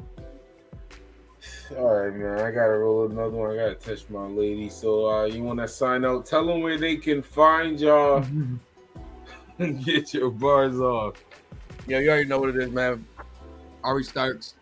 All 1.79 1.95
right, 1.95 2.15
man. 2.15 2.41
I 2.41 2.51
gotta 2.51 2.79
roll 2.79 3.07
another 3.07 3.31
one. 3.31 3.51
I 3.53 3.57
gotta 3.57 3.75
touch 3.75 4.09
my 4.11 4.27
lady. 4.27 4.69
So, 4.69 5.09
uh, 5.09 5.25
you 5.25 5.43
want 5.43 5.61
to 5.61 5.69
sign 5.69 6.05
out? 6.05 6.27
Tell 6.27 6.45
them 6.47 6.63
where 6.63 6.79
they 6.79 6.97
can 6.97 7.23
find 7.23 7.79
y'all. 7.79 8.25
Get 9.85 10.15
your 10.15 10.31
bars 10.31 10.81
off. 10.81 11.23
Yeah, 11.87 11.99
you 11.99 12.09
already 12.09 12.29
know 12.29 12.39
what 12.39 12.51
it 12.51 12.57
is, 12.57 12.71
man. 12.71 13.05
Ari 13.85 14.05
Starks. 14.05 14.55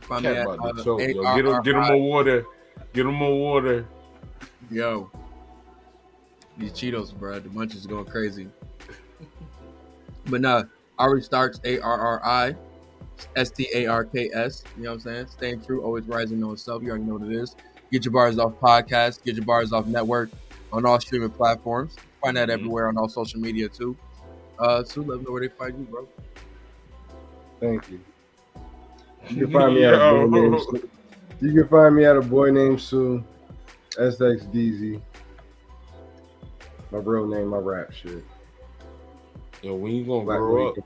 Find 0.00 0.24
me 0.24 0.32
Cat 0.32 0.48
at, 0.48 0.58
uh, 0.58 0.82
choke. 0.82 1.00
Get 1.00 1.10
him, 1.10 1.62
get 1.62 1.74
him 1.74 1.82
more 1.82 2.00
water. 2.00 2.46
Get 2.94 3.04
him 3.04 3.14
more 3.14 3.38
water. 3.38 3.86
Yo. 4.70 5.10
These 6.56 6.72
Cheetos, 6.72 7.14
bro. 7.14 7.38
The 7.38 7.50
munch 7.50 7.74
is 7.74 7.86
going 7.86 8.06
crazy. 8.06 8.48
but 10.26 10.40
nah, 10.40 10.62
Ari 10.98 11.22
Starks, 11.22 11.60
A 11.64 11.78
R 11.80 11.98
R 11.98 12.24
I, 12.24 12.56
S 13.36 13.50
T 13.50 13.68
A 13.74 13.86
R 13.86 14.04
K 14.04 14.30
S. 14.32 14.64
You 14.76 14.84
know 14.84 14.90
what 14.90 14.94
I'm 14.94 15.00
saying? 15.00 15.26
Staying 15.28 15.62
true, 15.62 15.82
always 15.82 16.04
rising 16.04 16.42
on 16.42 16.52
itself. 16.52 16.82
You 16.82 16.90
already 16.90 17.04
know 17.04 17.14
what 17.14 17.28
it 17.28 17.32
is. 17.32 17.56
Get 17.90 18.04
your 18.04 18.12
bars 18.12 18.38
off 18.38 18.54
podcast. 18.60 19.24
Get 19.24 19.36
your 19.36 19.44
bars 19.44 19.72
off 19.72 19.86
network 19.86 20.30
on 20.72 20.84
all 20.84 21.00
streaming 21.00 21.30
platforms. 21.30 21.96
Find 22.22 22.36
that 22.36 22.50
everywhere 22.50 22.88
on 22.88 22.98
all 22.98 23.08
social 23.08 23.40
media 23.40 23.68
too. 23.68 23.96
Uh, 24.58 24.82
Sue, 24.84 25.02
let 25.02 25.16
them 25.16 25.24
know 25.24 25.32
where 25.32 25.40
they 25.40 25.48
find 25.48 25.78
you, 25.78 25.84
bro. 25.84 26.08
Thank 27.60 27.90
you. 27.90 28.00
You 29.30 29.46
can 29.46 29.52
find 29.52 29.74
me 29.74 29.84
at 29.84 29.94
a 29.94 30.26
boy 30.26 30.40
named 30.40 30.60
Sue. 30.60 30.90
You 31.40 31.52
can 31.54 31.68
find 31.68 31.96
me 31.96 32.04
at 32.04 32.16
a 32.16 32.20
boy 32.20 32.50
named 32.50 32.80
Sue. 32.80 33.24
SXDZ. 33.98 35.00
My 36.90 36.98
real 36.98 37.26
name, 37.26 37.48
my 37.48 37.58
rap 37.58 37.92
shit. 37.92 38.24
Yo, 39.62 39.74
when 39.74 39.92
you 39.92 40.04
gonna 40.04 40.24
Black 40.24 40.38
grow 40.38 40.68
up? 40.68 40.76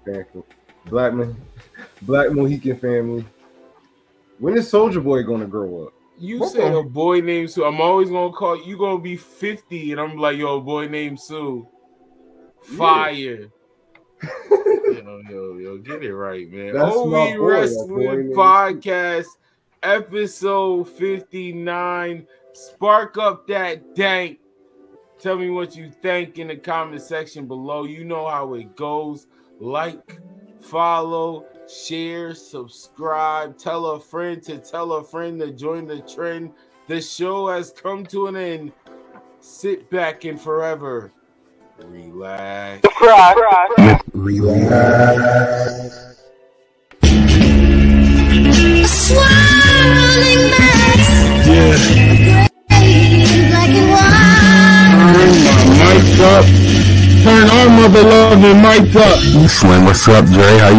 Mohican 0.90 0.90
family. 0.90 0.90
Black 0.90 1.14
Man, 1.14 1.36
Black 2.02 2.32
Mohican 2.32 2.78
family. 2.78 3.24
When 4.38 4.56
is 4.56 4.68
Soldier 4.68 5.00
Boy 5.00 5.22
gonna 5.22 5.46
grow 5.46 5.86
up? 5.86 5.92
You 6.18 6.40
What 6.40 6.52
said 6.52 6.72
the- 6.72 6.78
a 6.78 6.82
boy 6.84 7.20
named 7.20 7.50
Sue. 7.50 7.64
I'm 7.64 7.80
always 7.80 8.10
gonna 8.10 8.32
call 8.32 8.62
you. 8.64 8.76
Gonna 8.76 9.00
be 9.00 9.16
50, 9.16 9.92
and 9.92 10.00
I'm 10.00 10.16
like, 10.16 10.36
yo, 10.36 10.59
a 10.59 10.60
boy 10.60 10.86
named 10.88 11.18
Sue. 11.20 11.66
Fire. 12.62 13.48
yo, 14.50 15.20
yo, 15.28 15.56
yo, 15.59 15.78
get 15.78 16.04
it 16.04 16.14
right, 16.14 16.48
man. 16.50 16.74
That's 16.74 16.94
OE 16.94 17.10
boy, 17.10 17.40
Wrestling. 17.40 18.32
Podcast, 18.34 19.26
episode 19.82 20.88
59. 20.88 22.26
Spark 22.52 23.18
up 23.18 23.46
that 23.48 23.94
dank. 23.96 24.38
Tell 25.18 25.36
me 25.36 25.50
what 25.50 25.74
you 25.74 25.90
think 26.02 26.38
in 26.38 26.48
the 26.48 26.56
comment 26.56 27.02
section 27.02 27.46
below. 27.46 27.84
You 27.84 28.04
know 28.04 28.28
how 28.28 28.54
it 28.54 28.76
goes. 28.76 29.26
Like, 29.59 30.20
follow, 30.62 31.47
share, 31.68 32.34
subscribe. 32.34 33.59
Tell 33.59 33.86
a 33.86 34.01
friend 34.01 34.43
to 34.44 34.59
tell 34.59 34.93
a 34.93 35.05
friend 35.05 35.40
to 35.40 35.52
join 35.52 35.86
the 35.86 36.01
trend. 36.01 36.52
The 36.89 37.01
show 37.01 37.48
has 37.48 37.70
come 37.70 38.05
to 38.06 38.26
an 38.26 38.36
end. 38.36 38.72
Sit 39.40 39.90
back 39.90 40.24
and 40.24 40.40
forever 40.40 41.12
relax. 41.84 42.86
Relax. 44.14 44.52
Mic's 55.78 56.20
up. 56.20 56.61
Turn 57.23 57.47
our 57.49 57.69
mother 57.70 58.03
loving 58.03 58.59
mics 58.59 58.97
up. 58.97 59.19
Slim, 59.49 59.85
what's 59.85 60.09
up, 60.09 60.24
Dre? 60.27 60.43
How 60.43 60.69
you 60.69 60.70